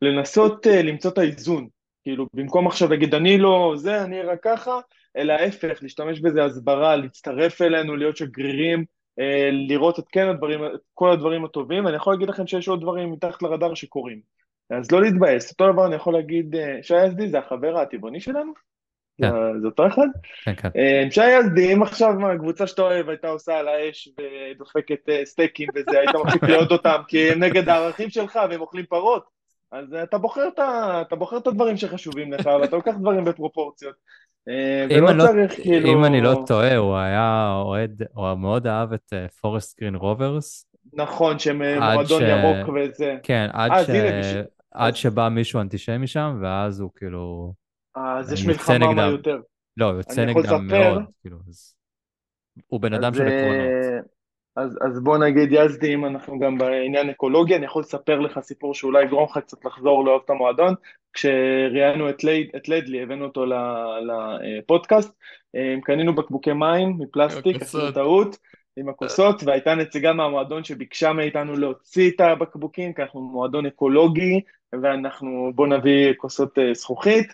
לנסות 0.02 0.66
אה, 0.66 0.82
למצוא 0.82 1.10
את 1.10 1.18
האיזון. 1.18 1.68
כאילו, 2.06 2.26
במקום 2.34 2.66
עכשיו 2.66 2.90
להגיד, 2.90 3.14
אני 3.14 3.38
לא 3.38 3.72
זה, 3.76 4.04
אני 4.04 4.22
רק 4.22 4.38
ככה, 4.42 4.80
אלא 5.16 5.32
ההפך, 5.32 5.78
להשתמש 5.82 6.20
בזה 6.20 6.44
הסברה, 6.44 6.96
להצטרף 6.96 7.62
אלינו, 7.62 7.96
להיות 7.96 8.16
שגרירים, 8.16 8.84
אה, 9.18 9.48
לראות 9.52 9.98
את 9.98 10.04
כן 10.12 10.28
הדברים, 10.28 10.64
את 10.64 10.80
כל 10.94 11.10
הדברים 11.10 11.44
הטובים, 11.44 11.84
ואני 11.84 11.96
יכול 11.96 12.12
להגיד 12.12 12.28
לכם 12.28 12.46
שיש 12.46 12.68
עוד 12.68 12.80
דברים 12.80 13.12
מתחת 13.12 13.42
לרדאר 13.42 13.74
שקורים. 13.74 14.20
אז 14.70 14.92
לא 14.92 15.02
להתבאס, 15.02 15.50
אותו 15.50 15.72
דבר 15.72 15.86
אני 15.86 15.94
יכול 15.94 16.12
להגיד, 16.12 16.56
אה, 16.56 16.78
שי 16.82 16.94
אסדי 17.08 17.28
זה 17.28 17.38
החבר 17.38 17.78
הטבעוני 17.78 18.20
שלנו, 18.20 18.52
כן. 19.20 19.30
זה 19.60 19.66
אותו 19.66 19.86
אחד? 19.86 20.06
כן, 20.44 20.54
כן. 20.54 20.70
שי 21.10 21.30
יזדי, 21.30 21.74
אם 21.74 21.82
עכשיו 21.82 22.30
הקבוצה 22.34 22.66
שאתה 22.66 22.82
אוהב 22.82 23.08
הייתה 23.08 23.28
עושה 23.28 23.58
על 23.58 23.68
האש 23.68 24.08
ודופקת 24.08 25.08
אה, 25.08 25.24
סטייקים 25.24 25.68
וזה, 25.74 25.98
היית 25.98 26.10
מפסיק 26.24 26.42
להיות 26.42 26.72
אותם 26.72 27.00
כי 27.08 27.30
הם 27.30 27.42
נגד 27.44 27.68
הערכים 27.68 28.10
שלך 28.10 28.38
והם 28.50 28.60
אוכלים 28.60 28.86
פרות, 28.86 29.35
אז 29.72 29.94
אתה 30.02 30.18
בוחר 30.18 30.48
את, 30.48 30.58
אתה 31.06 31.16
בוחר 31.16 31.36
את 31.36 31.46
הדברים 31.46 31.76
שחשובים 31.76 32.32
לך, 32.32 32.46
ואתה 32.46 32.76
לוקח 32.76 32.94
דברים 33.00 33.24
בפרופורציות. 33.24 33.94
אה, 34.48 34.86
ולא 34.90 35.12
לא, 35.12 35.24
צריך 35.26 35.54
כאילו... 35.54 35.92
אם 35.92 36.04
אני 36.04 36.20
לא 36.20 36.44
טועה, 36.46 36.76
הוא 36.76 36.96
היה 36.96 37.52
אוהד, 37.64 38.02
הוא 38.12 38.34
מאוד 38.34 38.66
אהב 38.66 38.92
את 38.92 39.12
פורסט 39.40 39.80
גרין 39.80 39.94
רוברס. 39.94 40.66
נכון, 40.92 41.38
שהם 41.38 41.62
אה, 41.62 41.94
מועדון 41.94 42.22
ש... 42.22 42.24
ירוק 42.24 42.68
וזה. 42.68 43.16
כן, 43.22 43.48
עד, 43.52 43.84
ש... 43.84 43.90
עד 44.70 44.96
שבא 44.96 45.28
מישהו 45.28 45.60
אנטישמי 45.60 46.06
שם, 46.06 46.38
ואז 46.42 46.80
הוא 46.80 46.90
כאילו... 46.96 47.52
אז 47.94 48.32
יש 48.32 48.46
מלחמה 48.46 48.92
מה 48.92 49.06
יותר. 49.06 49.40
לא, 49.76 49.86
יוצא 49.86 50.24
נגדם 50.24 50.66
מאוד, 50.66 51.02
כאילו, 51.20 51.36
אז... 51.48 51.74
הוא 52.66 52.80
בן 52.80 52.94
אדם 52.94 53.14
של 53.14 53.22
עקרונות. 53.22 54.15
אז, 54.56 54.78
אז 54.80 55.00
בוא 55.00 55.18
נגיד 55.18 55.48
יזדי, 55.52 55.94
אם 55.94 56.06
אנחנו 56.06 56.38
גם 56.38 56.58
בעניין 56.58 57.10
אקולוגי, 57.10 57.56
אני 57.56 57.64
יכול 57.64 57.80
לספר 57.80 58.20
לך 58.20 58.40
סיפור 58.40 58.74
שאולי 58.74 59.04
יגרום 59.04 59.24
לך 59.30 59.38
קצת 59.38 59.64
לחזור 59.64 60.04
לאהוב 60.04 60.22
את 60.24 60.30
המועדון. 60.30 60.74
כשראיינו 61.12 62.10
את, 62.10 62.24
לד, 62.24 62.46
את 62.56 62.68
לדלי, 62.68 63.02
הבאנו 63.02 63.24
אותו 63.24 63.44
לפודקאסט, 64.42 65.12
קנינו 65.84 66.14
בקבוקי 66.14 66.52
מים 66.52 66.96
מפלסטיק, 66.98 67.62
עשינו 67.62 67.92
טעות, 67.92 68.36
עם 68.76 68.88
הכוסות, 68.88 69.42
והייתה 69.44 69.74
נציגה 69.74 70.12
מהמועדון 70.12 70.64
שביקשה 70.64 71.12
מאיתנו 71.12 71.56
להוציא 71.56 72.10
את 72.10 72.20
הבקבוקים, 72.20 72.92
כי 72.92 73.02
אנחנו 73.02 73.20
מועדון 73.20 73.66
אקולוגי, 73.66 74.40
ואנחנו, 74.82 75.52
בוא 75.54 75.66
נביא 75.66 76.14
כוסות 76.16 76.58
זכוכית. 76.72 77.32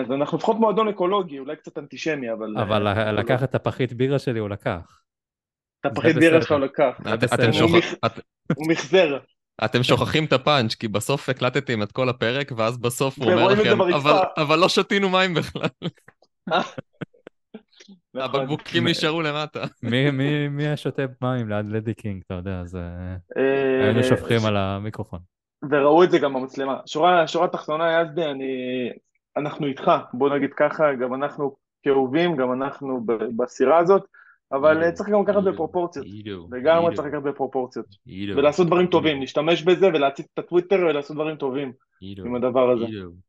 אז 0.00 0.12
אנחנו 0.12 0.38
לפחות 0.38 0.56
מועדון 0.56 0.88
אקולוגי, 0.88 1.38
אולי 1.38 1.56
קצת 1.56 1.78
אנטישמי, 1.78 2.32
אבל... 2.32 2.54
אבל 2.58 3.12
לקח 3.20 3.44
את 3.44 3.54
הפחית 3.54 3.92
בירה 3.92 4.18
שלי, 4.18 4.38
הוא 4.38 4.50
לקח. 4.50 5.03
את 5.86 5.92
הפחית 5.92 6.16
בירה 6.16 6.40
שלך 6.40 6.52
הוא 6.52 6.60
לקח. 6.60 7.00
הוא 8.56 8.66
מחזר. 8.68 9.18
אתם 9.64 9.82
שוכחים 9.82 10.24
את 10.24 10.32
הפאנץ', 10.32 10.74
כי 10.74 10.88
בסוף 10.88 11.28
הקלטתם 11.28 11.82
את 11.82 11.92
כל 11.92 12.08
הפרק, 12.08 12.52
ואז 12.56 12.78
בסוף 12.78 13.18
הוא 13.18 13.32
אומר 13.32 13.48
לכם, 13.48 13.78
אבל 14.36 14.58
לא 14.58 14.68
שתינו 14.68 15.08
מים 15.08 15.34
בכלל. 15.34 15.68
נכון. 18.14 18.40
הבקבוקים 18.40 18.88
נשארו 18.88 19.22
למטה. 19.22 19.64
מי 20.50 20.68
השותה 20.68 21.02
מים 21.22 21.48
ליד 21.48 21.66
לדי 21.68 21.94
קינג, 21.94 22.22
אתה 22.26 22.34
יודע, 22.34 22.60
אז 22.60 22.76
אה, 22.76 23.16
היינו 23.84 24.04
שופכים 24.04 24.46
על 24.46 24.56
המיקרופון. 24.56 25.20
וראו 25.70 26.04
את 26.04 26.10
זה 26.10 26.18
גם 26.18 26.34
במצלמה. 26.34 26.80
שורה 26.86 27.48
תחתונה, 27.52 28.00
יזדי, 28.00 28.22
אנחנו 29.36 29.66
איתך, 29.66 29.90
בוא 30.12 30.36
נגיד 30.36 30.50
ככה, 30.56 30.94
גם 30.94 31.14
אנחנו 31.14 31.56
כאובים, 31.82 32.36
גם 32.36 32.52
אנחנו 32.52 33.06
בסירה 33.36 33.78
הזאת. 33.78 34.04
אבל 34.56 34.90
צריך 34.90 35.08
גם 35.08 35.22
לקחת 35.22 35.42
בפרופורציות, 35.42 36.06
לגמרי 36.50 36.96
צריך 36.96 37.08
לקחת 37.08 37.22
בפרופורציות, 37.22 37.86
ולעשות 38.36 38.66
דברים 38.66 38.86
טובים, 38.86 39.20
להשתמש 39.20 39.62
בזה 39.62 39.86
ולהציץ 39.86 40.26
את 40.34 40.38
הטוויטר 40.38 40.76
ולעשות 40.76 41.16
דברים 41.16 41.36
טובים 41.36 41.72
עם 42.00 42.34
הדבר 42.34 42.70
הזה. 42.70 42.84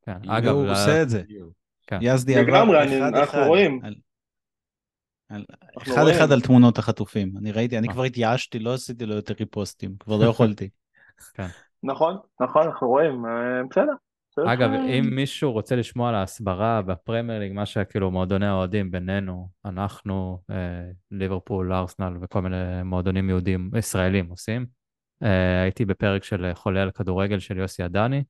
כן, 0.06 0.30
אגב, 0.30 0.56
הוא 0.56 0.72
עושה 0.72 1.02
את 1.02 1.10
זה. 1.10 1.22
כן. 1.88 2.00
יזדי 2.02 2.36
עבר 2.36 2.84
אנחנו 3.08 3.40
רואים. 3.48 3.82
אחד 5.78 6.08
אחד 6.08 6.32
על 6.32 6.42
תמונות 6.42 6.78
החטופים, 6.78 7.34
אני 7.38 7.52
ראיתי, 7.52 7.78
אני 7.78 7.88
כבר 7.88 8.04
התייאשתי, 8.04 8.60
לא 8.60 8.74
עשיתי 8.74 9.06
לו 9.06 9.16
יותר 9.16 9.34
ריפוסטים, 9.40 9.96
כבר 10.00 10.18
לא 10.18 10.26
יכולתי. 10.26 10.70
כן. 11.34 11.48
נכון, 11.84 12.18
נכון, 12.42 12.62
אנחנו 12.64 12.88
רואים, 12.88 13.26
אה, 13.26 13.64
בסדר. 13.70 13.94
אגב, 14.40 14.70
אם 14.72 15.10
מישהו 15.12 15.52
רוצה 15.52 15.76
לשמוע 15.76 16.10
על 16.10 16.16
ההסברה 16.16 16.82
בפרמייר 16.82 17.40
ליג, 17.40 17.54
מה 17.54 17.66
שכאילו 17.66 18.12
מועדוני 18.12 18.46
האוהדים 18.46 18.92
בינינו, 18.92 19.50
אנחנו, 19.66 20.40
אה, 20.50 20.92
ליברפול, 21.12 21.74
ארסנל 21.74 22.18
וכל 22.22 22.42
מיני 22.42 22.84
מועדונים 22.86 23.30
יהודים, 23.30 23.72
ישראלים 23.78 24.30
עושים, 24.30 24.66
אה, 25.24 25.62
הייתי 25.62 25.86
בפרק 25.86 26.24
של 26.24 26.52
חולה 26.54 26.82
על 26.82 26.92
כדורגל 26.92 27.40
של 27.40 27.58
יוסי 27.58 27.84
עדני, 27.84 28.24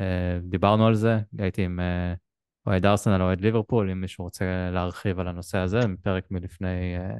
אה, 0.00 0.38
דיברנו 0.42 0.86
על 0.86 0.94
זה, 0.94 1.18
הייתי 1.38 1.64
עם 1.64 1.80
אה, 1.80 2.14
אוהד 2.66 2.86
ארסנל, 2.86 3.22
אוהד 3.22 3.40
ליברפול, 3.40 3.90
אם 3.90 4.00
מישהו 4.00 4.24
רוצה 4.24 4.70
להרחיב 4.72 5.20
על 5.20 5.28
הנושא 5.28 5.58
הזה, 5.58 5.80
פרק 6.02 6.30
מלפני 6.30 6.96
אה, 6.96 7.16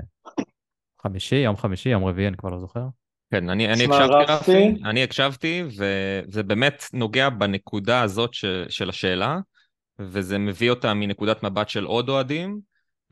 חמישי, 1.03 1.37
יום 1.37 1.57
חמישי, 1.57 1.89
יום 1.89 2.05
רביעי, 2.05 2.29
אני 2.29 2.37
כבר 2.37 2.51
לא 2.51 2.59
זוכר. 2.59 2.89
כן, 3.31 3.49
אני, 3.49 3.73
אני 3.73 3.85
הקשבתי, 3.85 4.33
רפי, 4.33 4.75
אני 4.85 5.03
הקשבתי, 5.03 5.63
וזה 5.67 6.43
באמת 6.43 6.85
נוגע 6.93 7.29
בנקודה 7.29 8.03
הזאת 8.03 8.35
ש, 8.35 8.45
של 8.69 8.89
השאלה, 8.89 9.39
וזה 9.99 10.39
מביא 10.39 10.71
אותה 10.71 10.95
מנקודת 10.95 11.43
מבט 11.43 11.69
של 11.69 11.85
עוד 11.85 12.09
אוהדים, 12.09 12.61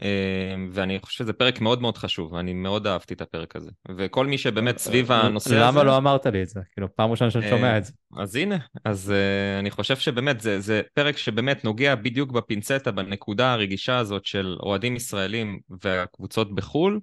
אה, 0.03 0.55
ואני 0.73 0.99
חושב 0.99 1.19
שזה 1.19 1.33
פרק 1.33 1.61
מאוד 1.61 1.83
מאוד 1.83 1.99
חשוב, 1.99 2.33
ואני 2.33 2.53
מאוד 2.53 2.87
אהבתי 2.87 3.15
את 3.15 3.21
הפרק 3.21 3.57
הזה. 3.57 3.71
וכל 3.97 4.27
מי 4.27 4.39
שבאמת 4.39 4.79
סביב 4.79 5.13
אה, 5.13 5.21
הנושא 5.21 5.55
למה 5.55 5.69
הזה... 5.69 5.79
למה 5.79 5.85
לא 5.85 5.97
אמרת 5.97 6.27
לי 6.27 6.43
את 6.43 6.49
זה? 6.49 6.61
כאילו, 6.73 6.95
פעם 6.95 7.11
ראשונה 7.11 7.31
שאני 7.31 7.49
שומע 7.49 7.73
אה, 7.73 7.79
את 7.79 7.85
זה. 7.85 7.93
אז 8.17 8.37
הנה, 8.37 8.59
אז 8.85 9.13
אני 9.59 9.71
חושב 9.71 9.97
שבאמת 9.97 10.41
זה, 10.41 10.61
זה 10.61 10.83
פרק 10.95 11.17
שבאמת 11.17 11.65
נוגע 11.65 11.95
בדיוק 11.95 12.31
בפינצטה, 12.31 12.91
בנקודה 12.93 13.53
הרגישה 13.53 13.99
הזאת 13.99 14.27
של 14.27 14.57
אוהדים 14.61 14.97
ישראלים 14.97 15.59
והקבוצות 15.85 16.55
בחו"ל. 16.55 17.01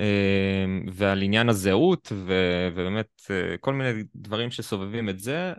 אמ, 0.00 0.86
ועל 0.92 1.22
עניין 1.22 1.48
הזהות, 1.48 2.12
ו- 2.12 2.68
ובאמת 2.72 3.08
אה, 3.30 3.56
כל 3.60 3.72
מיני 3.72 4.02
דברים 4.14 4.50
שסובבים 4.50 5.08
את 5.08 5.18
זה, 5.18 5.52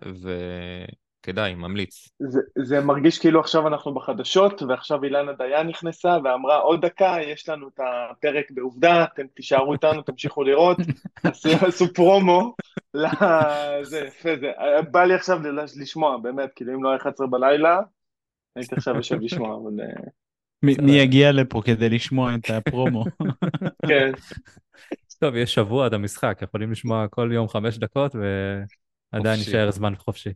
וכדאי, 1.22 1.56
ממליץ. 1.56 2.10
זה, 2.20 2.40
זה 2.56 2.82
מרגיש 2.82 3.20
כאילו 3.20 3.40
עכשיו 3.40 3.68
אנחנו 3.68 3.94
בחדשות, 3.94 4.62
ועכשיו 4.62 5.03
אילנה 5.03 5.34
דיין 5.34 5.68
נכנסה 5.68 6.18
ואמרה 6.24 6.57
עוד 6.57 6.86
דקה, 6.86 7.18
יש 7.22 7.49
לנו 7.49 7.68
את 7.68 7.80
הפרק 7.80 8.52
בעובדה, 8.52 9.06
אתם 9.14 9.28
תישארו 9.28 9.74
איתנו, 9.74 10.02
תמשיכו 10.02 10.44
לראות, 10.44 10.78
עשו, 11.24 11.49
עשו 11.68 11.94
פרומו, 11.94 12.56
זה 13.82 13.99
יפה, 14.07 14.30
זה, 14.40 14.52
בא 14.91 15.03
לי 15.03 15.14
עכשיו 15.14 15.40
לשמוע, 15.76 16.18
באמת, 16.18 16.49
כאילו 16.56 16.74
אם 16.74 16.84
לא 16.84 16.90
היה 16.90 16.98
11 16.98 17.28
בלילה, 17.28 17.80
הייתי 18.56 18.76
עכשיו 18.76 18.95
יושב 18.95 19.22
לשמוע, 19.22 19.56
אבל... 19.56 19.84
אה, 20.64 20.69
מי 20.82 20.91
יגיע 20.91 21.32
לפה 21.32 21.61
כדי 21.65 21.90
לשמוע 21.90 22.36
את 22.36 22.49
הפרומו? 22.49 23.03
כן. 23.90 24.11
טוב, 25.19 25.36
יש 25.36 25.53
שבוע 25.53 25.86
עד 25.86 25.94
המשחק, 25.94 26.40
יכולים 26.41 26.72
לשמוע 26.72 27.07
כל 27.07 27.30
יום 27.34 27.48
חמש 27.48 27.77
דקות 27.77 28.15
ועדיין 28.15 29.40
יישאר 29.40 29.72
זמן 29.72 29.95
חופשי. 29.95 30.30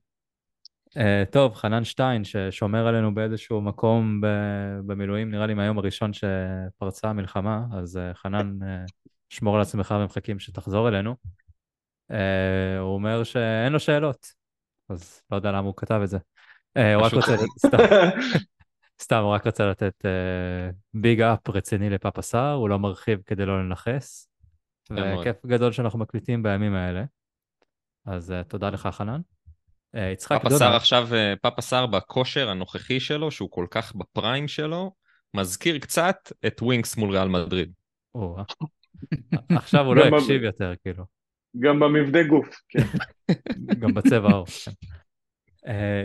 Uh, 0.90 1.32
טוב, 1.32 1.56
חנן 1.56 1.84
שטיין, 1.84 2.24
ששומר 2.24 2.88
עלינו 2.88 3.14
באיזשהו 3.14 3.62
מקום 3.62 4.22
במילואים, 4.86 5.32
נראה 5.32 5.46
לי 5.46 5.54
מהיום 5.54 5.78
הראשון 5.78 6.12
שפרצה 6.14 7.10
המלחמה, 7.10 7.66
אז 7.74 7.98
uh, 7.98 8.18
חנן, 8.18 8.60
uh, 8.62 8.66
שמור 9.30 9.56
על 9.56 9.62
עצמך 9.62 9.96
ומחכים 10.00 10.40
שתחזור 10.40 10.88
אלינו. 10.88 11.16
Uh, 12.12 12.16
הוא 12.80 12.94
אומר 12.94 13.24
שאין 13.24 13.74
לו 13.74 13.80
שאלות, 13.80 14.28
אז 14.90 15.22
לא 15.32 15.36
יודע 15.36 15.52
למה 15.52 15.68
הוא 15.68 15.74
כתב 15.78 16.02
את 16.04 16.10
זה. 16.10 16.18
Uh, 16.78 16.82
הוא 16.96 17.04
רק 17.04 17.14
רוצה, 17.14 17.36
סתם, 17.60 17.78
סתם, 19.02 19.24
הוא 19.24 19.32
רק 19.32 19.48
רצה 19.48 19.68
לתת 19.68 20.06
ביג 20.94 21.22
uh, 21.22 21.34
אפ 21.34 21.50
רציני 21.50 21.90
לפאפה 21.90 22.22
סער, 22.22 22.54
הוא 22.54 22.70
לא 22.70 22.80
מרחיב 22.80 23.22
כדי 23.26 23.46
לא 23.46 23.60
לנכס. 23.60 24.30
וכיף 24.92 25.46
גדול 25.46 25.72
שאנחנו 25.72 26.00
מקליטים 26.00 26.44
בימים 26.44 26.74
האלה. 26.74 27.04
אז 28.06 28.32
uh, 28.32 28.50
תודה 28.50 28.70
לך, 28.70 28.90
חנן. 28.92 29.22
Uh, 29.96 30.00
יצחק. 30.00 30.42
פאפה 30.44 30.50
סער 30.50 30.76
עכשיו, 30.76 31.08
uh, 31.12 31.40
פאפה 31.42 31.62
סער 31.62 31.86
בכושר 31.86 32.50
הנוכחי 32.50 33.00
שלו, 33.00 33.32
שהוא 33.32 33.52
כל 33.52 33.66
כך 33.72 33.96
בפריים 33.96 34.48
שלו, 34.48 34.92
מזכיר 35.34 35.80
קצת 35.80 36.32
את 36.48 36.62
ווינקס 36.62 36.98
מול 36.98 37.12
ריאל 37.12 37.28
מדריד. 37.28 37.72
עכשיו 39.50 39.86
הוא 39.86 39.96
לא 39.96 40.04
הקשיב 40.04 40.44
יותר, 40.44 40.74
כאילו. 40.84 41.04
גם 41.60 41.80
במבנה 41.80 42.24
גוף, 42.24 42.48
כן. 42.70 42.80
גם 43.80 43.94
בצבע 43.94 44.30
העור, 44.30 44.46
כן. 44.46 44.72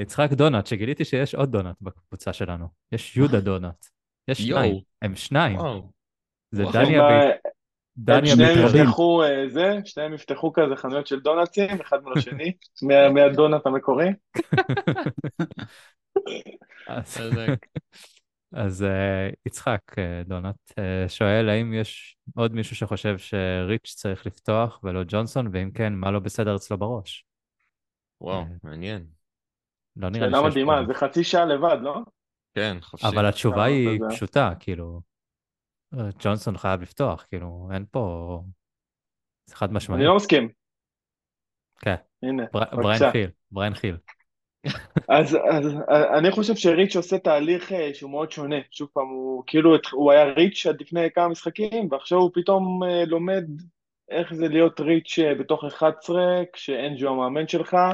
יצחק 0.00 0.32
דונט, 0.32 0.66
שגיליתי 0.66 1.04
שיש 1.04 1.34
עוד 1.34 1.52
דונט 1.52 1.76
בקבוצה 1.80 2.32
שלנו. 2.32 2.68
יש 2.92 3.16
יהודה 3.16 3.40
דונט. 3.50 3.86
יש 4.28 4.38
שניים, 4.38 4.80
הם 5.02 5.16
שניים. 5.16 5.58
זה 6.50 6.64
דניה 6.72 7.02
ב... 7.02 7.30
דניה 7.96 8.34
שניהם 8.34 8.58
יפתחו 8.66 9.22
אה, 9.22 9.48
זה, 9.48 9.78
שניהם 9.84 10.14
יפתחו 10.14 10.52
כזה 10.52 10.76
חנויות 10.76 11.06
של 11.06 11.20
דונטים, 11.20 11.80
אחד 11.80 12.02
מול 12.02 12.12
השני, 12.18 12.52
מהדונט 13.14 13.66
המקורי. 13.66 14.08
אז 18.52 18.82
אה, 18.82 19.28
יצחק 19.46 19.80
דונט 20.24 20.72
שואל 21.08 21.48
האם 21.48 21.74
יש 21.74 22.16
עוד 22.36 22.54
מישהו 22.54 22.76
שחושב 22.76 23.18
שריץ' 23.18 23.94
צריך 23.96 24.26
לפתוח 24.26 24.80
ולא 24.82 25.00
ג'ונסון, 25.08 25.48
ואם 25.52 25.70
כן, 25.70 25.92
מה 25.92 26.10
לא 26.10 26.18
בסדר 26.18 26.56
אצלו 26.56 26.78
בראש? 26.78 27.24
וואו, 28.20 28.44
מעניין. 28.62 29.06
לא 29.96 30.10
נראה 30.10 30.26
לי 30.26 30.32
שיש... 30.32 30.40
שאלה 30.40 30.50
מדהימה, 30.50 30.86
זה 30.86 30.94
חצי 30.94 31.24
שעה 31.24 31.44
לבד, 31.44 31.76
לא? 31.82 31.98
כן, 32.54 32.76
חופשי. 32.80 33.06
אבל 33.06 33.26
התשובה 33.26 33.64
היא 33.64 34.00
פשוטה, 34.10 34.52
כאילו, 34.60 35.00
ג'ונסון 36.18 36.58
חייב 36.58 36.82
לפתוח, 36.82 37.26
כאילו, 37.28 37.68
אין 37.72 37.84
פה... 37.90 38.40
זה 39.46 39.56
חד 39.56 39.72
משמעי. 39.72 39.98
אני 39.98 40.06
לא 40.06 40.16
מסכים. 40.16 40.48
כן. 41.80 41.94
הנה, 42.22 42.44
בריין 42.52 43.12
חיל, 43.12 43.30
בריין 43.50 43.74
חיל. 43.74 43.96
אז, 45.18 45.38
אז 45.50 45.76
אני 46.18 46.30
חושב 46.30 46.54
שריץ' 46.54 46.96
עושה 46.96 47.18
תהליך 47.18 47.72
אה, 47.72 47.94
שהוא 47.94 48.10
מאוד 48.10 48.32
שונה. 48.32 48.56
שוב 48.70 48.88
פעם, 48.92 49.08
הוא 49.08 49.42
כאילו, 49.46 49.76
הוא 49.92 50.12
היה 50.12 50.24
ריץ' 50.24 50.66
עד 50.66 50.80
לפני 50.80 51.10
כמה 51.14 51.28
משחקים, 51.28 51.88
ועכשיו 51.90 52.18
הוא 52.18 52.30
פתאום 52.34 52.82
אה, 52.84 53.04
לומד 53.04 53.44
איך 54.10 54.34
זה 54.34 54.48
להיות 54.48 54.80
ריץ' 54.80 55.18
אה, 55.18 55.34
בתוך 55.34 55.64
11, 55.64 56.42
כשאנג'ו 56.52 57.08
המאמן 57.08 57.48
שלך, 57.48 57.74
אה, 57.74 57.92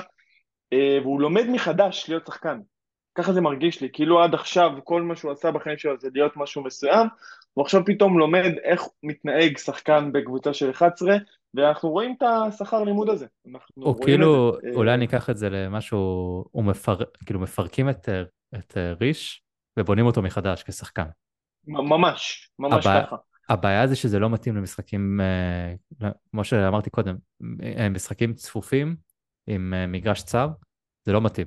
והוא 0.74 1.20
לומד 1.20 1.46
מחדש 1.48 2.04
להיות 2.08 2.26
שחקן. 2.26 2.60
ככה 3.14 3.32
זה 3.32 3.40
מרגיש 3.40 3.80
לי, 3.80 3.88
כאילו 3.92 4.22
עד 4.22 4.34
עכשיו 4.34 4.70
כל 4.84 5.02
מה 5.02 5.16
שהוא 5.16 5.32
עשה 5.32 5.50
בחיים 5.50 5.78
שלו 5.78 5.98
זה 5.98 6.08
להיות 6.14 6.36
משהו 6.36 6.64
מסוים, 6.64 7.06
הוא 7.54 7.64
עכשיו 7.64 7.84
פתאום 7.86 8.18
לומד 8.18 8.52
איך 8.62 8.82
מתנהג 9.02 9.58
שחקן 9.58 10.12
בקבוצה 10.12 10.54
של 10.54 10.70
11, 10.70 11.16
ואנחנו 11.54 11.90
רואים 11.90 12.14
את 12.18 12.22
השכר 12.22 12.84
לימוד 12.84 13.08
הזה. 13.08 13.26
הוא 13.74 14.04
כאילו, 14.04 14.58
את... 14.58 14.74
אולי 14.74 14.94
אני 14.94 15.04
אקח 15.04 15.30
את 15.30 15.36
זה 15.36 15.50
למשהו, 15.50 15.98
הוא 16.50 16.64
מפר... 16.64 16.96
כאילו 17.26 17.40
מפרקים 17.40 17.90
את, 17.90 18.08
את 18.54 18.76
ריש 19.00 19.42
ובונים 19.78 20.06
אותו 20.06 20.22
מחדש 20.22 20.62
כשחקן. 20.62 21.06
ממש, 21.66 22.50
ממש 22.58 22.86
הבע... 22.86 23.02
ככה. 23.02 23.16
הבעיה 23.48 23.86
זה 23.86 23.96
שזה 23.96 24.18
לא 24.18 24.30
מתאים 24.30 24.56
למשחקים, 24.56 25.20
אה, 25.20 26.10
כמו 26.30 26.44
שאמרתי 26.44 26.90
קודם, 26.90 27.16
משחקים 27.90 28.34
צפופים 28.34 28.96
עם 29.46 29.74
אה, 29.74 29.86
מגרש 29.86 30.22
צר, 30.22 30.48
זה 31.04 31.12
לא 31.12 31.20
מתאים. 31.20 31.46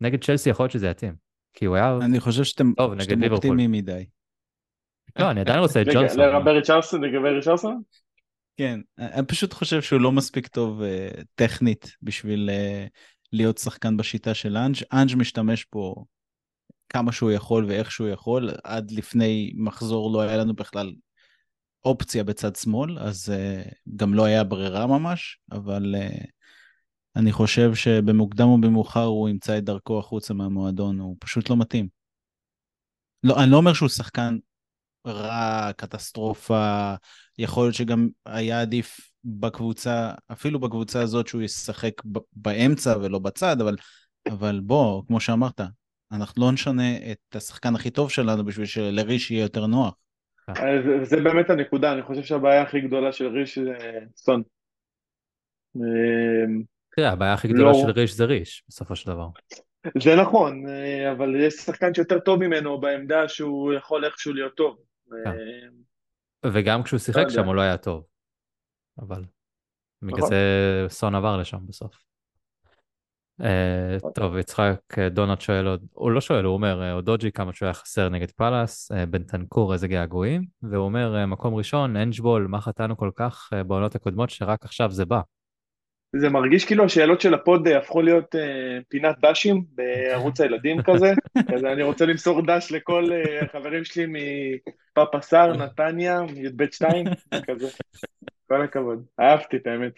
נגד 0.00 0.24
צ'לסי 0.24 0.50
יכול 0.50 0.64
להיות 0.64 0.72
שזה 0.72 0.88
יתאים. 0.88 1.14
כי 1.52 1.64
הוא 1.64 1.76
היה... 1.76 1.98
אני 2.02 2.20
חושב 2.20 2.44
שאתם 2.44 2.72
טוב, 2.76 3.00
שאתם. 3.00 3.32
אופטימיים 3.32 3.72
מדי. 3.72 4.04
לא, 5.18 5.30
אני 5.30 5.40
עדיין 5.40 5.58
רוצה 5.58 5.82
את 5.82 5.86
רגע, 5.86 6.00
ג'ונסון. 6.00 6.20
לגבי 6.20 6.50
ריצ'רסון, 6.50 7.04
לגבי 7.04 7.28
ריצ'רסון? 7.28 7.82
כן, 8.56 8.80
אני 8.98 9.26
פשוט 9.26 9.52
חושב 9.52 9.82
שהוא 9.82 10.00
לא 10.00 10.12
מספיק 10.12 10.46
טוב 10.46 10.82
uh, 10.82 11.24
טכנית 11.34 11.96
בשביל 12.02 12.50
uh, 12.50 12.88
להיות 13.32 13.58
שחקן 13.58 13.96
בשיטה 13.96 14.34
של 14.34 14.56
אנג'. 14.56 14.76
אנג' 14.92 15.16
משתמש 15.16 15.64
פה 15.64 16.04
כמה 16.88 17.12
שהוא 17.12 17.30
יכול 17.30 17.64
ואיך 17.64 17.90
שהוא 17.90 18.08
יכול. 18.08 18.50
עד 18.64 18.90
לפני 18.90 19.52
מחזור 19.56 20.12
לא 20.12 20.20
היה 20.20 20.36
לנו 20.36 20.54
בכלל 20.54 20.92
אופציה 21.84 22.24
בצד 22.24 22.56
שמאל, 22.56 22.98
אז 22.98 23.32
uh, 23.32 23.74
גם 23.96 24.14
לא 24.14 24.24
היה 24.24 24.44
ברירה 24.44 24.86
ממש, 24.86 25.38
אבל 25.52 25.94
uh, 25.98 26.26
אני 27.18 27.32
חושב 27.32 27.74
שבמוקדם 27.74 28.46
או 28.46 28.60
במאוחר 28.60 29.04
הוא 29.04 29.28
ימצא 29.28 29.58
את 29.58 29.64
דרכו 29.64 29.98
החוצה 29.98 30.34
מהמועדון, 30.34 30.98
הוא 30.98 31.16
פשוט 31.20 31.50
לא 31.50 31.56
מתאים. 31.56 31.88
לא, 33.24 33.42
אני 33.42 33.50
לא 33.50 33.56
אומר 33.56 33.72
שהוא 33.72 33.88
שחקן 33.88 34.38
רע, 35.06 35.70
קטסטרופה, 35.76 36.94
יכול 37.38 37.64
להיות 37.64 37.74
שגם 37.74 38.08
היה 38.26 38.60
עדיף 38.60 39.10
בקבוצה, 39.24 40.12
אפילו 40.32 40.60
בקבוצה 40.60 41.02
הזאת 41.02 41.26
שהוא 41.26 41.42
ישחק 41.42 41.92
באמצע 42.32 42.98
ולא 42.98 43.18
בצד, 43.18 43.60
אבל, 43.60 43.76
אבל 44.28 44.60
בוא, 44.60 45.02
כמו 45.06 45.20
שאמרת, 45.20 45.60
אנחנו 46.12 46.42
לא 46.42 46.52
נשנה 46.52 46.96
את 47.12 47.36
השחקן 47.36 47.74
הכי 47.74 47.90
טוב 47.90 48.10
שלנו 48.10 48.44
בשביל 48.44 48.66
שלריש 48.66 49.30
יהיה 49.30 49.42
יותר 49.42 49.66
נוח. 49.66 49.94
אז 50.48 51.08
זה- 51.08 51.16
באמת 51.16 51.50
הנקודה, 51.50 51.92
אני 51.92 52.02
חושב 52.02 52.22
שהבעיה 52.22 52.62
הכי 52.62 52.80
גדולה 52.80 53.12
של 53.12 53.26
ריש 53.26 53.58
זה 53.58 53.74
סון. 54.16 54.42
תראה, 56.98 57.12
הבעיה 57.12 57.32
הכי 57.32 57.48
גדולה 57.48 57.72
לא. 57.72 57.78
של 57.82 57.90
ריש 57.90 58.14
זה 58.14 58.24
ריש, 58.24 58.64
בסופו 58.68 58.96
של 58.96 59.10
דבר. 59.10 59.28
זה 60.02 60.16
נכון, 60.16 60.68
אה, 60.68 61.12
אבל 61.12 61.36
יש 61.40 61.54
שחקן 61.54 61.94
שיותר 61.94 62.18
טוב 62.18 62.40
ממנו 62.40 62.80
בעמדה 62.80 63.28
שהוא 63.28 63.72
יכול 63.72 64.04
איכשהו 64.04 64.32
להיות 64.32 64.54
טוב. 64.54 64.76
כן. 65.24 65.30
אמ, 65.30 66.52
וגם 66.52 66.82
כשהוא 66.82 66.98
שיחק. 66.98 67.24
שם 67.28 67.44
הוא 67.44 67.54
לא 67.54 67.60
היה 67.60 67.76
טוב. 67.76 68.04
אבל 68.98 69.24
בגלל 70.02 70.18
נכון. 70.18 70.30
זה 70.30 70.86
סון 70.88 71.14
עבר 71.14 71.36
לשם 71.36 71.58
בסוף. 71.66 71.94
אה, 73.42 73.96
נכון. 73.96 74.12
טוב, 74.12 74.36
יצחק 74.36 74.80
אה, 74.98 75.08
דונט 75.08 75.40
שואל 75.40 75.66
עוד, 75.66 75.86
הוא 75.92 76.10
לא 76.10 76.20
שואל, 76.20 76.44
הוא 76.44 76.54
אומר, 76.54 76.82
אה, 76.82 76.92
אודוג'י 76.92 77.32
כמה 77.32 77.52
שהוא 77.52 77.66
היה 77.66 77.74
חסר 77.74 78.08
נגד 78.08 78.30
פאלאס, 78.30 78.92
אה, 78.92 79.06
בנטנקור 79.06 79.72
איזה 79.72 79.88
געגועים, 79.88 80.44
והוא 80.62 80.84
אומר, 80.84 81.16
אה, 81.16 81.26
מקום 81.26 81.54
ראשון, 81.54 81.96
Angeball, 81.96 82.46
מה 82.46 82.60
חטאנו 82.60 82.96
כל 82.96 83.10
כך 83.16 83.50
אה, 83.52 83.64
בעונות 83.64 83.94
הקודמות 83.94 84.30
שרק 84.30 84.64
עכשיו 84.64 84.90
זה 84.90 85.04
בא. 85.04 85.20
זה 86.16 86.28
מרגיש 86.28 86.64
כאילו 86.64 86.84
השאלות 86.84 87.20
של 87.20 87.34
ה 87.34 87.43
pod 87.43 87.68
אה, 87.68 87.78
הפכו 87.78 88.02
להיות 88.02 88.34
אה, 88.34 88.78
פינת 88.88 89.16
דשים 89.20 89.64
בערוץ 89.70 90.40
הילדים 90.40 90.82
כזה. 90.82 91.12
אז 91.54 91.64
אני 91.64 91.82
רוצה 91.82 92.06
למסור 92.06 92.46
דש 92.46 92.72
לכל 92.72 93.04
אה, 93.12 93.44
החברים 93.44 93.84
שלי 93.84 94.06
מפאפה 94.08 95.20
סער, 95.20 95.56
נתניה, 95.56 96.20
י"ב 96.34 96.64
2, 96.70 97.06
כזה. 97.46 97.68
כל 98.48 98.62
הכבוד. 98.62 99.04
אהבתי 99.20 99.56
את 99.56 99.66
האמת. 99.66 99.92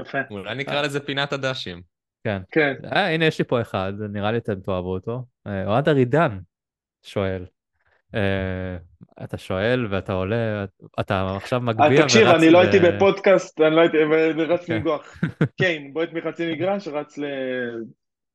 יפה. 0.00 0.18
אולי 0.30 0.54
נקרא 0.54 0.82
לזה 0.82 1.00
פינת 1.00 1.32
הדשים. 1.32 1.82
כן. 2.24 2.42
כן. 2.50 2.74
אה, 2.92 3.14
הנה 3.14 3.24
יש 3.24 3.38
לי 3.38 3.44
פה 3.44 3.60
אחד, 3.60 3.92
נראה 4.12 4.32
לי 4.32 4.38
אתם 4.38 4.60
תאהבו 4.60 4.94
אותו. 4.94 5.24
אה, 5.46 5.66
אוהד 5.66 5.88
ארידן 5.88 6.38
שואל. 7.02 7.44
אה, 8.14 8.76
אתה 9.24 9.38
שואל 9.38 9.86
ואתה 9.90 10.12
עולה, 10.12 10.64
אתה 11.00 11.36
עכשיו 11.36 11.60
מגביה 11.60 11.86
אז 11.86 11.92
ורץ... 11.92 12.00
אה, 12.00 12.06
תקשיב, 12.06 12.26
אני 12.28 12.50
לא 12.50 12.58
ב- 12.58 12.62
הייתי 12.62 12.78
בפודקאסט, 12.86 13.60
אני 13.60 13.76
לא 13.76 13.80
הייתי, 13.80 13.96
ורץ 14.10 14.60
אוקיי. 14.60 14.76
לנגוח. 14.76 15.20
קיין, 15.58 15.92
בועט 15.94 16.08
מחצי 16.12 16.52
מגרש, 16.52 16.88
רץ 16.88 17.18
ל... 17.18 17.24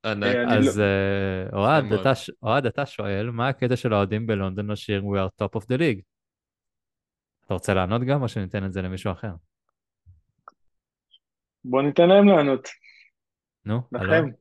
אה, 0.05 0.57
אז 0.57 0.79
אה, 0.79 1.45
אוהד. 1.53 1.93
אתה 1.93 2.15
ש- 2.15 2.31
אוהד, 2.43 2.65
אתה 2.65 2.85
שואל, 2.85 3.29
מה 3.29 3.47
הקטע 3.47 3.75
של 3.75 3.93
האוהדים 3.93 4.27
בלונדון 4.27 4.71
לשיר 4.71 5.01
We 5.03 5.17
are 5.17 5.43
top 5.45 5.59
of 5.61 5.63
the 5.63 5.77
league? 5.79 6.01
אתה 7.45 7.53
רוצה 7.53 7.73
לענות 7.73 8.01
גם, 8.03 8.21
או 8.21 8.27
שניתן 8.27 8.65
את 8.65 8.73
זה 8.73 8.81
למישהו 8.81 9.11
אחר? 9.11 9.31
בוא 11.65 11.81
ניתן 11.81 12.09
להם 12.09 12.27
לענות. 12.27 12.67
נו, 13.65 13.81
לכם. 13.91 14.05
אלון, 14.05 14.31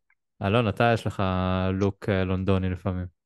אלון, 0.43 0.69
אתה 0.69 0.91
יש 0.95 1.07
לך 1.07 1.23
look 1.73 2.09
אה, 2.09 2.25
לונדוני 2.25 2.71
לפעמים. 2.71 3.20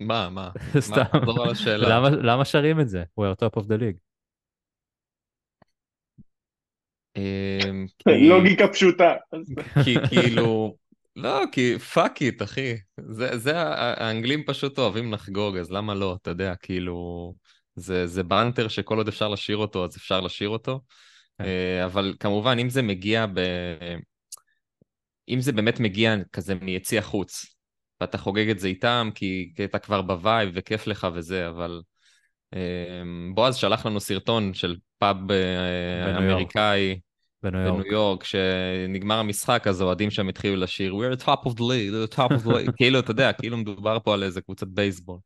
מה, 0.00 0.28
מה? 0.30 0.50
סתם. 0.80 0.96
מה? 1.12 1.20
תחזור 1.20 1.42
על 1.44 1.50
השאלה. 1.50 1.88
למה- 1.88 2.10
למה 2.10 2.44
שרים 2.44 2.80
את 2.80 2.88
זה? 2.88 3.04
We 3.20 3.24
are 3.24 3.44
top 3.44 3.60
of 3.60 3.64
the 3.64 3.78
league. 3.80 3.98
אמ, 7.16 7.86
כי- 7.98 8.28
לוגיקה 8.28 8.68
פשוטה. 8.68 9.14
כי 9.84 9.94
כאילו, 10.08 10.76
לא, 11.16 11.42
כי 11.52 11.78
fuck 11.78 12.22
it, 12.22 12.42
אחי. 12.42 12.74
זה, 13.10 13.38
זה, 13.38 13.52
האנגלים 13.56 14.44
פשוט 14.46 14.78
אוהבים 14.78 15.12
לחגוג, 15.12 15.56
אז 15.56 15.70
למה 15.70 15.94
לא, 15.94 16.16
אתה 16.22 16.30
יודע, 16.30 16.54
כאילו, 16.54 17.34
זה, 17.74 18.06
זה 18.06 18.22
banter 18.22 18.68
שכל 18.68 18.96
עוד 18.98 19.08
אפשר 19.08 19.28
לשיר 19.28 19.56
אותו, 19.56 19.84
אז 19.84 19.96
אפשר 19.96 20.20
לשיר 20.20 20.48
אותו. 20.48 20.80
כן. 21.38 21.44
אה, 21.44 21.84
אבל 21.84 22.14
כמובן, 22.20 22.58
אם 22.58 22.68
זה 22.68 22.82
מגיע 22.82 23.26
ב... 23.26 23.40
אם 25.28 25.40
זה 25.40 25.52
באמת 25.52 25.80
מגיע 25.80 26.14
כזה 26.32 26.54
מיציע 26.54 27.02
חוץ, 27.02 27.55
ואתה 28.00 28.18
חוגג 28.18 28.50
את 28.50 28.58
זה 28.58 28.68
איתם, 28.68 29.10
כי, 29.14 29.52
כי 29.56 29.64
אתה 29.64 29.78
כבר 29.78 30.02
ב 30.02 30.12
vibe 30.12 30.50
וכיף 30.54 30.86
לך 30.86 31.06
וזה, 31.14 31.48
אבל... 31.48 31.80
אה, 32.54 33.02
בועז 33.34 33.56
שלח 33.56 33.86
לנו 33.86 34.00
סרטון 34.00 34.54
של 34.54 34.76
פאב 34.98 35.16
אה, 35.32 36.06
בניו 36.06 36.22
יורק. 36.22 36.32
אמריקאי. 36.32 36.98
בניו 37.42 37.60
בניו 37.60 37.74
יורק. 37.74 37.86
יורק, 37.92 38.22
כשנגמר 38.22 39.18
המשחק, 39.18 39.66
אז 39.68 39.80
האוהדים 39.80 40.10
שם 40.10 40.28
התחילו 40.28 40.56
לשיר 40.56 40.94
We 40.94 41.16
are 41.16 41.22
top 41.22 41.48
of 41.48 41.52
the 41.52 41.60
league, 41.60 42.10
the 42.10 42.16
top 42.16 42.30
of 42.30 42.46
the 42.46 42.50
league, 42.50 42.72
כאילו, 42.76 42.98
אתה 42.98 43.10
יודע, 43.10 43.32
כאילו 43.32 43.56
מדובר 43.56 43.98
פה 44.04 44.14
על 44.14 44.22
איזה 44.22 44.40
קבוצת 44.40 44.66
בייסבול. 44.66 45.18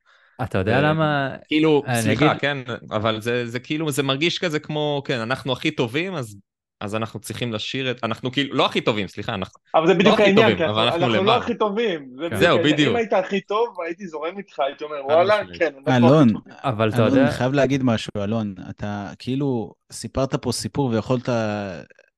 אתה 0.42 0.58
יודע 0.58 0.82
למה... 0.82 1.36
כאילו, 1.48 1.82
סליחה, 1.94 2.38
כן, 2.38 2.58
אבל 2.90 3.20
זה, 3.20 3.46
זה 3.46 3.60
כאילו, 3.60 3.90
זה 3.90 4.02
מרגיש 4.02 4.38
כזה 4.38 4.58
כמו, 4.58 5.02
כן, 5.04 5.18
אנחנו 5.18 5.52
הכי 5.52 5.70
טובים, 5.70 6.14
אז, 6.14 6.36
אז 6.80 6.94
אנחנו 6.94 7.20
צריכים 7.20 7.52
לשיר 7.52 7.90
את, 7.90 8.04
אנחנו 8.04 8.32
כאילו, 8.32 8.54
לא 8.54 8.66
הכי 8.66 8.80
טובים, 8.80 9.08
סליחה, 9.08 9.34
אנחנו, 9.34 9.60
אבל 9.74 9.86
זה 9.86 9.94
בדיוק 9.94 10.14
הכי 10.14 10.22
העניין, 10.22 10.50
טובים, 10.50 10.68
אבל 10.68 10.82
אנחנו 10.82 11.06
אנחנו 11.06 11.24
לא. 11.24 11.36
הכי 11.36 11.54
טובים. 11.54 12.10
זה 12.16 12.30
כן. 12.30 12.36
זהו. 12.36 12.58
בדיוק. 12.58 12.90
אם 12.90 12.96
היית 12.96 13.12
הכי 13.12 13.40
טוב, 13.40 13.76
הייתי 13.86 14.06
זורם 14.06 14.38
איתך, 14.38 14.60
הייתי 14.60 14.84
אומר, 14.84 14.96
וואלה. 15.04 15.40
כן. 15.58 15.72
אנחנו 15.86 16.08
אלון, 16.08 16.28
הכי 16.28 16.32
טובים." 16.32 16.56
אבל 16.64 16.88
אתה 16.88 17.02
יודע... 17.02 17.22
אני 17.22 17.30
חייב 17.30 17.52
להגיד 17.52 17.82
משהו, 17.82 18.10
אלון. 18.16 18.54
אתה 18.70 19.10
כאילו 19.18 19.74
סיפרת 19.92 20.34
פה 20.34 20.52
סיפור 20.52 20.86
ויכולת 20.86 21.28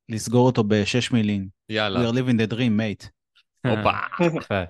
לסגור 0.09 0.47
אותו 0.47 0.64
בשש 0.64 1.12
מילים. 1.12 1.43
We 1.43 1.74
יאללה, 1.74 2.10
are 2.10 2.12
living 2.12 2.36
the 2.36 2.52
dream, 2.52 2.80
mate. 2.80 3.09
הופה. 3.66 4.62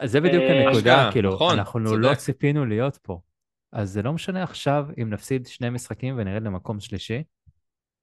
זה 0.04 0.20
בדיוק 0.20 0.42
אה, 0.42 0.68
הנקודה, 0.68 1.08
כאילו, 1.12 1.34
נכון, 1.34 1.58
אנחנו. 1.58 1.96
לא 1.96 2.14
ציפינו 2.14 2.66
להיות 2.66 2.98
פה. 3.02 3.20
אז 3.72 3.90
זה 3.90 4.02
לא 4.02 4.12
משנה 4.12 4.42
עכשיו 4.42 4.86
אם 5.02 5.10
נפסיד 5.10 5.46
שני 5.46 5.70
משחקים 5.70 6.14
ונרד 6.18 6.42
למקום 6.42 6.80
שלישי, 6.80 7.22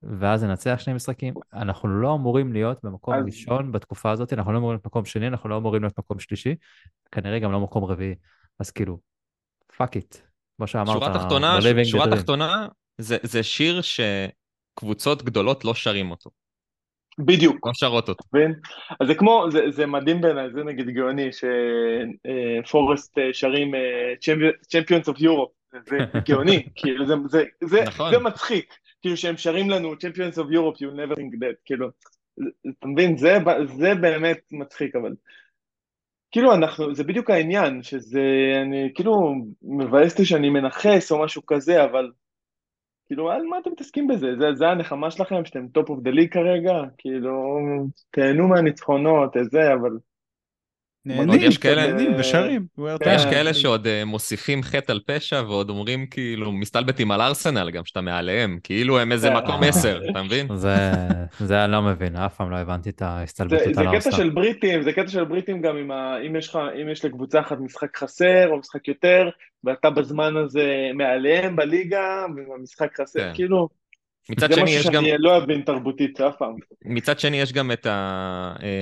ואז 0.03 0.43
ננצח 0.43 0.75
שני 0.79 0.93
משחקים, 0.93 1.33
אנחנו 1.53 1.89
לא 1.89 2.13
אמורים 2.15 2.53
להיות 2.53 2.79
במקום 2.83 3.13
אז- 3.13 3.25
ראשון 3.25 3.71
בתקופה 3.71 4.11
הזאת, 4.11 4.33
אנחנו 4.33 4.51
לא 4.51 4.57
אמורים 4.57 4.73
להיות 4.75 4.85
מקום 4.85 5.05
שני, 5.05 5.27
אנחנו 5.27 5.49
לא 5.49 5.57
אמורים 5.57 5.81
להיות 5.81 5.99
מקום 5.99 6.19
שלישי, 6.19 6.55
כנראה 7.11 7.39
גם 7.39 7.51
לא 7.51 7.59
מקום 7.59 7.83
רביעי. 7.83 8.15
אז 8.59 8.71
כאילו, 8.71 8.99
fuck 9.77 9.95
it. 9.95 10.15
כמו 10.57 10.67
שאמרת, 10.67 10.87
שורה 10.87 11.13
תחתונה, 11.13 11.59
שורה. 11.83 12.15
תחתונה, 12.15 12.67
זה, 12.97 13.17
זה 13.23 13.43
שיר 13.43 13.81
שקבוצות 13.81 15.23
גדולות 15.23 15.65
לא 15.65 15.73
שרים 15.73 16.11
אותו, 16.11 16.29
בדיוק. 17.19 17.67
לא 17.67 17.71
שרות 17.73 18.09
אותו. 18.09 18.23
מבין? 18.33 18.53
אז 18.99 19.07
זה 19.07 19.15
כמו, 19.15 19.45
זה, 19.51 19.59
זה 19.71 19.85
מדהים 19.85 20.21
בעיניי, 20.21 20.51
זה 20.53 20.63
נגיד 20.63 20.89
גאוני, 20.89 21.29
שפורסט 22.65 23.17
שרים 23.33 23.75
אה, 23.75 24.13
Champions 24.71 25.13
of 25.13 25.17
Europe, 25.19 25.51
זה 25.71 25.79
זה 25.85 25.97
גאוני, 26.27 26.67
כאילו 26.75 27.07
זה, 27.07 27.13
זה, 27.27 27.43
זה, 27.63 27.83
נכון. 27.87 28.11
זה 28.11 28.19
מצחיק, 28.19 28.73
כאילו 29.05 29.17
שהם 29.17 29.37
שרים 29.37 29.69
לנו 29.69 29.93
Champions 29.93 30.35
of 30.35 30.51
Europe, 30.51 30.77
you 30.77 30.95
never 30.95 31.15
think 31.15 31.35
that, 31.39 31.55
כאילו, 31.65 31.89
אתה 32.79 32.87
מבין, 32.87 33.17
זה, 33.17 33.37
זה 33.77 33.95
באמת 34.01 34.39
מצחיק, 34.51 34.95
אבל 34.95 35.15
כאילו 36.31 36.53
אנחנו, 36.53 36.95
זה 36.95 37.03
בדיוק 37.03 37.29
העניין, 37.29 37.83
שזה, 37.83 38.21
אני 38.61 38.91
כאילו 38.95 39.35
מבאס 39.61 40.11
אותי 40.11 40.25
שאני 40.25 40.49
מנכס 40.49 41.11
או 41.11 41.23
משהו 41.23 41.45
כזה, 41.45 41.83
אבל 41.83 42.11
כאילו, 43.05 43.31
על 43.31 43.41
מה 43.41 43.59
אתם 43.59 43.71
מתעסקים 43.71 44.07
בזה? 44.07 44.27
זה, 44.39 44.45
זה 44.53 44.67
הנחמה 44.67 45.11
שלכם, 45.11 45.45
שאתם 45.45 45.67
top 45.67 45.89
of 45.89 45.99
the 45.99 46.11
league 46.11 46.33
כרגע? 46.33 46.73
כאילו, 46.97 47.59
תהנו 48.11 48.47
מהניצחונות, 48.47 49.33
זה, 49.51 49.73
אבל... 49.73 49.91
נהנים, 51.05 51.41
יש 51.41 51.57
כאלה- 51.57 51.87
נהנים 51.87 52.11
ושרים. 52.19 52.65
כן. 52.99 53.11
יש 53.15 53.25
top. 53.25 53.29
כאלה 53.29 53.53
שעוד 53.53 53.87
אה, 53.87 54.05
מוסיפים 54.05 54.63
חטא 54.63 54.91
על 54.91 54.99
פשע 55.05 55.41
ועוד 55.47 55.69
אומרים 55.69 56.05
כאילו, 56.05 56.51
מסתלבטים 56.51 57.11
על 57.11 57.21
ארסנל 57.21 57.71
גם, 57.71 57.85
שאתה 57.85 58.01
מעליהם, 58.01 58.59
כאילו 58.63 58.99
הם 58.99 59.11
איזה 59.11 59.29
כן. 59.29 59.35
מקום. 59.35 59.63
עשר, 59.63 60.01
אתה 60.11 60.23
מבין? 60.23 60.47
זה, 60.55 60.75
זה 61.39 61.63
אני 61.63 61.71
לא 61.71 61.81
מבין, 61.81 62.15
אף 62.15 62.35
פעם 62.35 62.51
לא 62.51 62.55
הבנתי 62.57 62.89
את 62.89 62.99
זה, 62.99 63.05
ההסתלבטות 63.05 63.59
זה 63.73 63.81
על 63.81 63.87
קטע 63.87 63.95
ארסנל. 63.95 64.11
של 64.13 64.29
בריטים, 64.29 64.83
זה 64.83 64.91
קטע 64.93 65.07
של 65.07 65.23
בריטים 65.23 65.61
גם. 65.61 65.77
אם 66.27 66.35
יש 66.35 66.47
לך, 66.49 66.59
אם 66.81 66.89
יש 66.89 67.05
לקבוצה 67.05 67.39
אחת 67.39 67.57
משחק 67.59 67.97
חסר 67.97 68.47
או 68.49 68.57
משחק 68.57 68.87
יותר, 68.87 69.29
ואתה 69.63 69.89
בזמן 69.89 70.37
הזה 70.37 70.67
מעליהם 70.93 71.55
בליגה, 71.55 72.25
והמשחק 72.35 73.01
חסר, 73.01 73.19
כן. 73.19 73.31
כאילו, 73.33 73.69
מצד 74.29 74.49
זה 74.49 74.55
שני 74.55 74.63
משהו 74.63 74.75
יש 74.75 74.87
גם, 74.87 75.05
שאני 75.05 75.15
לא 75.19 75.37
אבין 75.37 75.61
תרבותית 75.61 76.21
אף 76.21 76.35
פעם. 76.39 76.55
מצד 76.85 77.19
שני 77.19 77.37
יש 77.37 77.53
גם 77.53 77.71
את 77.71 77.87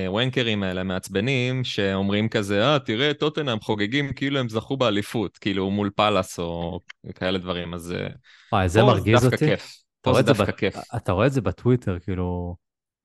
הוונקרים 0.06 0.62
האלה 0.62 0.80
המעצבנים 0.80 1.64
שאומרים 1.64 2.28
כזה, 2.28 2.64
אה, 2.64 2.78
תראה, 2.78 3.14
טוטנאם 3.14 3.60
חוגגים 3.60 4.12
כאילו 4.12 4.38
הם 4.40 4.48
זכו 4.48 4.76
באליפות, 4.76 5.38
כאילו 5.38 5.70
מול 5.70 5.90
פאלאס 5.96 6.38
או 6.38 6.80
כאלה 7.14 7.38
דברים, 7.38 7.74
אז 7.74 7.92
אה, 7.92 8.06
וואי, 8.52 8.68
זה 8.68 8.80
פה 8.80 8.86
מרגיז 8.86 9.20
דווקא 9.20 9.34
אותי. 9.34 9.46
כיף. 9.46 9.62
אתה 10.00 10.10
פה 10.10 10.10
רואה 10.10 10.22
זה 10.22 10.32
זה 10.32 10.38
דווקא 10.38 10.52
כיף. 10.52 10.76
אתה 10.96 11.12
רואה 11.12 11.26
את 11.26 11.32
זה 11.32 11.40
בטוויטר, 11.40 11.98
כאילו, 11.98 12.56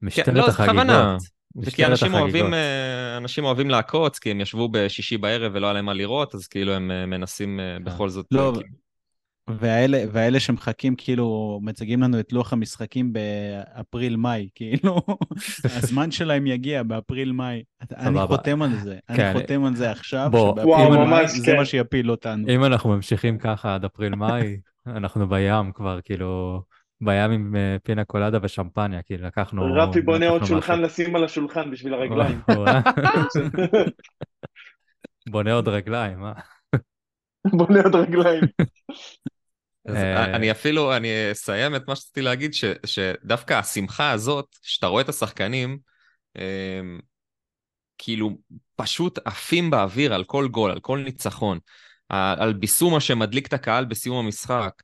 משטרת 0.01 0.27
לא, 0.27 0.45
זה. 0.45 0.49
החגיגות. 0.49 0.87
זה 1.55 1.71
כי 1.71 1.85
אנשים 1.85 2.13
אוהבים. 2.13 2.53
אה, 2.53 3.17
אנשים 3.17 3.45
אוהבים 3.45 3.69
לעקוץ, 3.69 4.19
כי 4.19 4.31
הם 4.31 4.41
ישבו 4.41 4.69
בשישי 4.71 5.17
בערב 5.17 5.51
ולא 5.55 5.65
היה 5.67 5.73
להם 5.73 5.85
מה 5.85 5.93
לראות, 5.93 6.35
אז 6.35 6.47
כאילו 6.47 6.73
הם 6.73 6.91
אה, 6.91 7.05
מנסים 7.05 7.59
אה, 7.59 7.77
בכל 7.83 8.09
זאת... 8.09 8.25
לא, 8.31 8.53
אה, 8.55 8.61
והאלה, 9.59 10.03
והאלה 10.11 10.39
שמחכים, 10.39 10.95
כאילו, 10.95 11.59
מציגים 11.63 12.03
לנו 12.03 12.19
את 12.19 12.33
לוח 12.33 12.53
המשחקים 12.53 13.13
באפריל-מאי, 13.13 14.49
כאילו, 14.55 15.01
הזמן 15.77 16.11
שלהם 16.11 16.47
יגיע 16.47 16.83
באפריל-מאי. 16.83 17.63
אני. 17.97 18.19
חותם 18.27 18.61
על 18.61 18.75
זה, 18.75 18.97
אני 19.09 19.17
כן. 19.17 19.33
חותם 19.33 19.65
על 19.65 19.75
זה 19.75 19.91
עכשיו, 19.91 20.31
שבאפריל-מאי 20.33 21.27
זה 21.27 21.45
כן. 21.45 21.57
מה 21.57 21.65
שיפיל 21.65 22.11
אותנו. 22.11 22.49
אם 22.49 22.63
אנחנו 22.63 22.89
ממשיכים 22.89 23.37
ככה 23.37 23.75
עד 23.75 23.85
אפריל-מאי, 23.85 24.57
אנחנו 24.87 25.29
בים 25.29 25.71
כבר, 25.71 26.01
כאילו, 26.01 26.61
בים 27.01 27.31
עם 27.31 27.55
אה, 27.55 27.77
פינה 27.83 28.03
קולדה 28.03 28.37
ושמפניה, 28.41 29.01
כאילו, 29.01 29.27
לקחנו... 29.27 29.73
רפי 29.75 30.01
בונה 30.01 30.27
עוד 30.27 30.45
שולחן. 30.45 30.81
לשים 30.81 31.15
על 31.15 31.23
השולחן 31.23 31.71
בשביל 31.71 31.93
הרגליים. 31.93 32.41
בונה 35.31 35.53
עוד 35.53 35.67
רגליים, 35.67 36.25
אה? 36.25 36.33
בונה 37.45 37.81
עוד 37.81 37.95
רגליים. 37.95 38.43
אה, 39.95 40.35
אני 40.35 40.51
אפילו, 40.51 40.95
אני 40.97 41.07
אסיים 41.31 41.75
את 41.75 41.87
מה 41.87 41.95
שרציתי 41.95 42.21
להגיד, 42.21 42.53
ש, 42.53 42.65
שדווקא 42.85 43.53
השמחה 43.53 44.11
הזאת, 44.11 44.45
שאתה 44.61 44.87
רואה 44.87 45.01
את 45.01 45.09
השחקנים, 45.09 45.77
אמ, 46.37 46.99
כאילו 47.97 48.37
פשוט 48.75 49.19
עפים 49.25 49.69
באוויר 49.69 50.13
על 50.13 50.23
כל 50.23 50.47
גול, 50.47 50.71
על 50.71 50.79
כל 50.79 50.99
ניצחון, 50.99 51.59
על 52.09 52.39
על 52.39 52.53
ביסומה 52.53 52.99
שמדליק 52.99 53.47
את 53.47 53.53
הקהל 53.53 53.85
בסיום 53.85 54.25
המשחק, 54.25 54.81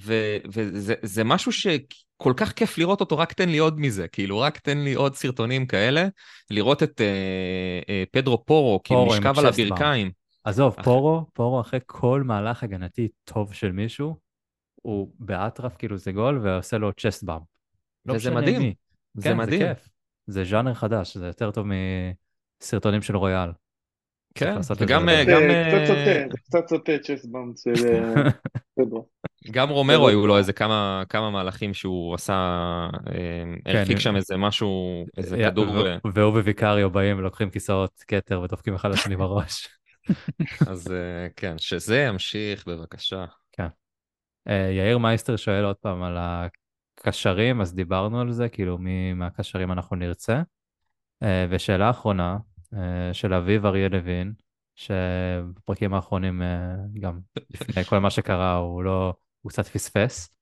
ו, 0.00 0.36
וזה 0.52 0.94
זה 1.02 1.24
משהו 1.24 1.52
שכל 1.52 2.32
כך 2.36 2.52
כיף 2.52 2.78
לראות 2.78 3.00
אותו, 3.00 3.18
רק 3.18 3.32
תן 3.32 3.48
לי 3.48 3.58
עוד 3.58 3.80
מזה, 3.80 4.08
כאילו 4.08 4.38
רק 4.38 4.58
תן 4.58 4.78
לי 4.78 4.94
עוד 4.94 5.14
סרטונים 5.14 5.66
כאלה, 5.66 6.06
לראות 6.50 6.82
את 6.82 7.00
אה, 7.00 7.80
אה, 7.88 8.04
פדרו 8.10 8.44
פורו, 8.44 8.80
כאילו 8.84 9.04
נשכב 9.04 9.38
על. 9.38 9.46
הברכיים. 9.46 10.10
עזוב, 10.44 10.72
אחרי- 10.72 10.84
פורו, 10.84 11.26
פורו 11.34 11.60
אחרי 11.60 11.80
כל 11.86 12.22
מהלך 12.26 12.62
הגנתי 12.62 13.08
טוב 13.24 13.54
של 13.54 13.72
מישהו, 13.72 14.16
הוא 14.82 15.12
באטרף 15.18 15.76
כאילו 15.76 15.98
זה 15.98 16.12
גול 16.12 16.40
ועושה 16.42 16.78
לו 16.78 16.92
צ'סט 16.92 17.22
באמפ. 17.22 17.42
לא 18.06 18.14
וזה 18.14 18.30
מדהים. 18.30 18.60
מי. 18.62 18.74
זה 19.14 19.28
כן, 19.28 19.36
מדהים. 19.36 19.60
זה 19.60 19.74
כיף. 19.74 19.88
זה 20.26 20.44
ז'אנר 20.44 20.74
חדש, 20.74 21.16
זה 21.16 21.26
יותר 21.26 21.50
טוב 21.50 21.66
מסרטונים 22.62 23.02
של 23.02 23.16
רויאל. 23.16 23.50
כן, 24.34 24.56
וגם. 24.78 25.08
אה, 25.08 25.24
זה 25.24 25.30
גם, 25.30 25.40
קצת 25.84 25.94
אה, 25.94 26.24
סוטה, 26.50 26.68
סוטה 26.68 26.92
צ'סבאם 27.02 27.52
של 27.56 27.86
אה. 27.86 28.30
גם 29.50 29.68
רומרו 29.68 30.08
היו 30.08 30.26
לו 30.26 30.38
איזה 30.38 30.52
כמה, 30.52 31.02
כמה 31.08 31.30
מהלכים 31.30 31.74
שהוא 31.74 32.14
עשה, 32.14 32.32
אה, 33.14 33.72
הרחיק 33.74 33.96
כן. 33.96 34.00
שם 34.00 34.16
איזה 34.16 34.36
משהו, 34.36 35.04
איזה 35.16 35.36
יה- 35.36 35.50
כדור, 35.50 35.66
ו- 35.70 35.96
והוא 36.14 36.32
וויקריו 36.38 36.90
באים 36.90 37.18
ולוקחים 37.18 37.50
כיסאות 37.50 38.04
כתר 38.08 38.40
ודופקים 38.40 38.74
אחד 38.74 38.90
לשני 38.90 39.16
בראש. 39.16 39.68
אז 40.70 40.94
כן, 41.36 41.54
שזה 41.58 41.98
ימשיך 41.98 42.68
בבקשה. 42.68 43.24
אה, 44.50 44.70
יאיר 44.72 44.98
מייסטר 44.98 45.36
שואל 45.36 45.64
עוד 45.64 45.76
פעם 45.76 46.02
על 46.02 46.16
הקשרים, 46.18 47.60
אז 47.60 47.74
דיברנו 47.74 48.20
על 48.20 48.32
זה, 48.32 48.48
כאילו 48.48 48.78
מי 48.78 49.12
מהקשרים 49.12 49.72
אנחנו 49.72 49.96
נרצה. 49.96 50.42
אה, 51.22 51.46
ושאלה 51.50 51.90
אחרונה, 51.90 52.38
אה, 52.74 53.14
של 53.14 53.34
אביב 53.34 53.66
אריה 53.66 53.88
לוין, 53.88 54.32
שבפרקים 54.74 55.94
האחרונים, 55.94 56.42
גם 57.00 57.20
לפני 57.50 57.84
כל 57.84 57.98
מה 57.98 58.10
שקרה, 58.10 58.54
הוא 58.54 58.82
לא, 58.82 59.14
הוא 59.40 59.50
קצת 59.50 59.66
פספס. 59.66 60.36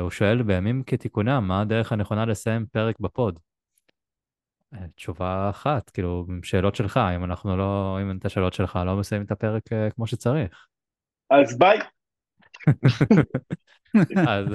הוא 0.00 0.10
שואל, 0.10 0.42
בימים 0.42 0.82
כתיקונם, 0.86 1.44
מה 1.48 1.60
הדרך 1.60 1.92
הנכונה 1.92 2.24
לסיים 2.24 2.66
פרק 2.66 3.00
ב 3.00 3.08
pod? 3.08 3.38
תשובה 4.94 5.50
אחת, 5.50 5.90
כאילו, 5.90 6.26
שאלות 6.42 6.74
שלך, 6.74 7.00
אם 7.16 7.24
אנחנו 7.24 7.56
לא, 7.56 7.98
אם 8.02 8.18
את 8.18 8.24
השאלות 8.24 8.52
שלך, 8.52 8.78
לא 8.86 8.96
מסיימים 8.96 9.26
את 9.26 9.30
הפרק 9.30 9.62
כמו 9.94 10.06
שצריך. 10.06 10.66
אז 11.30 11.58
ביי. 11.58 11.78
אז... 14.28 14.46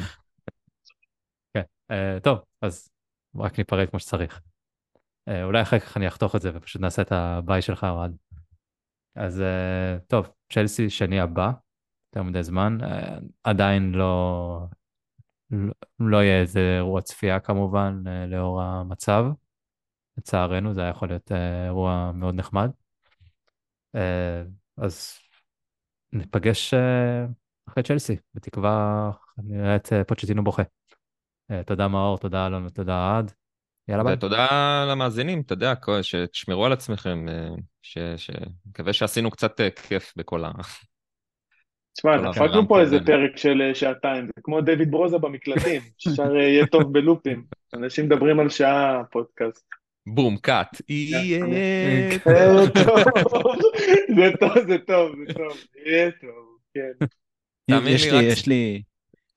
כן, 1.54 1.64
אה, 1.92 2.18
טוב, 2.24 2.40
אז 2.62 2.90
רק 3.36 3.58
ניפרד 3.58 3.90
כמו 3.90 4.00
שצריך. 4.00 4.42
אה, 5.28 5.44
אולי 5.44 5.62
אחר 5.62 5.80
כך 5.80 5.98
אני 5.98 6.08
אחתוך 6.08 6.36
את 6.36 6.42
זה 6.42 6.52
ופשוט 6.54 6.82
נעשה 6.82 7.02
את 7.02 7.12
הביי 7.12 7.62
שלך, 7.62 7.84
אוהד. 7.84 8.16
אז 9.16 9.42
אה, 9.42 9.98
טוב, 10.08 10.30
צ'לסי 10.54 10.90
שני 10.90 11.20
הבא, 11.20 11.52
יותר 12.06 12.24
מדי 12.24 12.44
זמן, 12.44 12.78
אה, 12.84 13.18
עדיין 13.44 13.92
לא, 13.92 14.66
לא, 16.00 16.18
יהיה 16.18 16.42
איזה 16.42 16.60
אירוע 16.78 17.02
צפייה 17.02 17.40
כמובן, 17.40 18.04
לאור 18.28 18.62
המצב. 18.62 19.26
לצערנו, 20.18 20.74
זה 20.74 20.82
היה 20.82 20.90
יכול 20.90 21.08
להיות 21.08 21.32
אירוע 21.32 22.12
מאוד 22.14 22.36
נחמד. 22.36 22.72
אז 24.78 25.20
ניפגש 26.14 26.74
אחרי 27.70 27.84
צ'לסי, 27.84 28.16
בתקווה 28.34 29.12
נראה 29.38 29.76
את 29.76 29.94
אה, 29.94 30.04
פוצ'טינו 30.04 30.44
בוכה. 30.44 30.64
אה, 31.52 31.64
תודה 31.64 31.88
מאור, 31.88 32.18
תודה 32.18 32.48
אלון 32.48 32.66
ותודה 32.66 33.12
אוהד. 33.12 33.32
יאללה 33.88 34.04
ביי. 34.04 34.14
ותודה 34.14 34.48
למאזינים, 34.92 35.42
אתה 35.42 35.54
יודע, 35.54 35.76
כל- 35.76 36.02
שתשמרו 36.02 36.66
על 36.66 36.74
עצמכם, 36.74 37.30
אה, 37.30 37.50
ש- 37.82 37.98
ש- 38.18 38.30
מקווה 38.66 38.94
שעשינו 38.94 39.32
קצת 39.32 39.62
כיף 39.88 40.14
בכל 40.18 40.46
ה... 40.46 40.52
תשמע, 41.98 42.18
דפקנו 42.18 42.44
העולם 42.46 42.68
פה 42.68 42.82
איזה 42.82 42.98
פרק 43.06 43.38
של 43.38 43.72
שעתיים, 43.74 44.26
זה 44.26 44.42
כמו 44.44 44.62
דויד 44.62 44.92
ברוזה 44.92 45.18
במקלטים, 45.18 45.82
אה, 46.20 46.42
יהיה 46.42 46.66
טוב 46.68 46.94
בלופים. 46.94 47.46
אנשים 47.74 48.06
מדברים 48.06 48.40
על 48.40 48.50
שעה 48.50 49.02
פודקאסט. 49.12 49.66
בום, 50.08 50.38
קאט. 50.38 50.82
יהיה 50.90 51.40
טוב. 52.24 52.70
טוב, 52.74 53.56
זה 54.16 54.32
טוב, 54.40 54.54
זה 54.68 54.78
טוב, 54.88 55.16
זה 55.28 55.34
טוב, 55.34 55.58
יהיה 55.86 56.12
טוב, 56.22 56.58
כן. 56.74 57.06
תאמין 57.72 57.96
יש 57.96 58.04
לי, 58.06 58.12
לי, 58.12 58.18
רק- 58.18 58.24
יש 58.38 58.48
לי, 58.48 58.84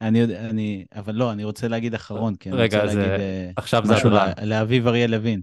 אני 0.00 0.18
יודע, 0.18 0.50
אני, 0.50 0.84
אבל 0.94 1.14
לא, 1.14 1.32
אני 1.32 1.44
רוצה 1.44 1.68
להגיד 1.68 1.94
אחרון, 1.94 2.34
כי 2.36 2.48
אני 2.50 2.58
רגע, 2.58 2.76
רוצה 2.82 2.90
אז, 2.90 2.96
להגיד 2.96 3.10
אה, 3.12 3.18
אה, 3.20 3.50
עכשיו 3.56 3.82
זה. 3.86 3.94
ל- 4.08 4.44
לאביב 4.44 4.86
אריה 4.86 5.06
לוין, 5.06 5.42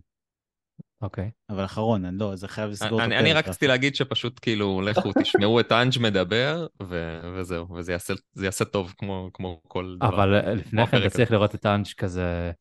אוקיי. 1.02 1.32
אבל 1.50 1.66
אחרון, 1.66 2.06
אני 2.06 2.18
לא, 2.18 2.36
זה 2.36 2.48
חייב 2.48 2.70
לסגור 2.70 3.00
את 3.00 3.06
אני, 3.06 3.16
הפרק. 3.16 3.26
אני 3.26 3.34
רק 3.34 3.48
רציתי 3.48 3.68
להגיד 3.68 3.96
שפשוט 3.96 4.40
כאילו, 4.42 4.82
לכו 4.82 5.12
תשמעו 5.24 5.60
את 5.60 5.72
אנג' 5.72 5.94
מדבר, 6.02 6.68
ו- 6.84 7.22
וזהו, 7.36 7.76
וזה 7.76 7.92
יעשה, 7.92 8.14
זה 8.34 8.46
יעשה 8.46 8.66
טוב 8.66 8.94
כמו, 8.98 9.30
כמו 9.34 9.62
כל 9.68 9.96
דבר. 10.00 10.08
אבל 10.10 10.36
אה, 10.36 10.54
לפני 10.54 10.88
כן 10.88 10.98
אתה 10.98 11.10
צריך 11.10 11.32
לראות 11.32 11.56
את 11.56 11.66
האנץ' 11.66 11.94
כזה, 11.94 12.52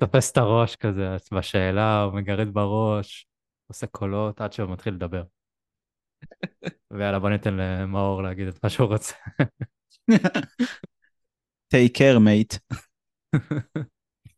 תופס 0.00 0.32
את 0.32 0.36
הראש 0.36 0.76
כזה 0.76 1.16
בשאלה, 1.32 2.02
הוא 2.02 2.14
מגרד 2.14 2.48
בראש, 2.54 3.26
עושה 3.70 3.86
קולות 3.86 4.40
עד 4.40 4.52
שהוא 4.52 4.70
מתחיל 4.70 4.94
לדבר. 4.94 5.22
ויאללה, 6.90 7.18
בוא 7.18 7.30
ניתן 7.30 7.54
למאור 7.54 8.22
להגיד 8.22 8.48
את 8.48 8.64
מה 8.64 8.70
שהוא 8.70 8.88
רוצה. 8.88 9.14
take 11.70 11.94
care, 11.94 12.18
mate. 12.20 12.58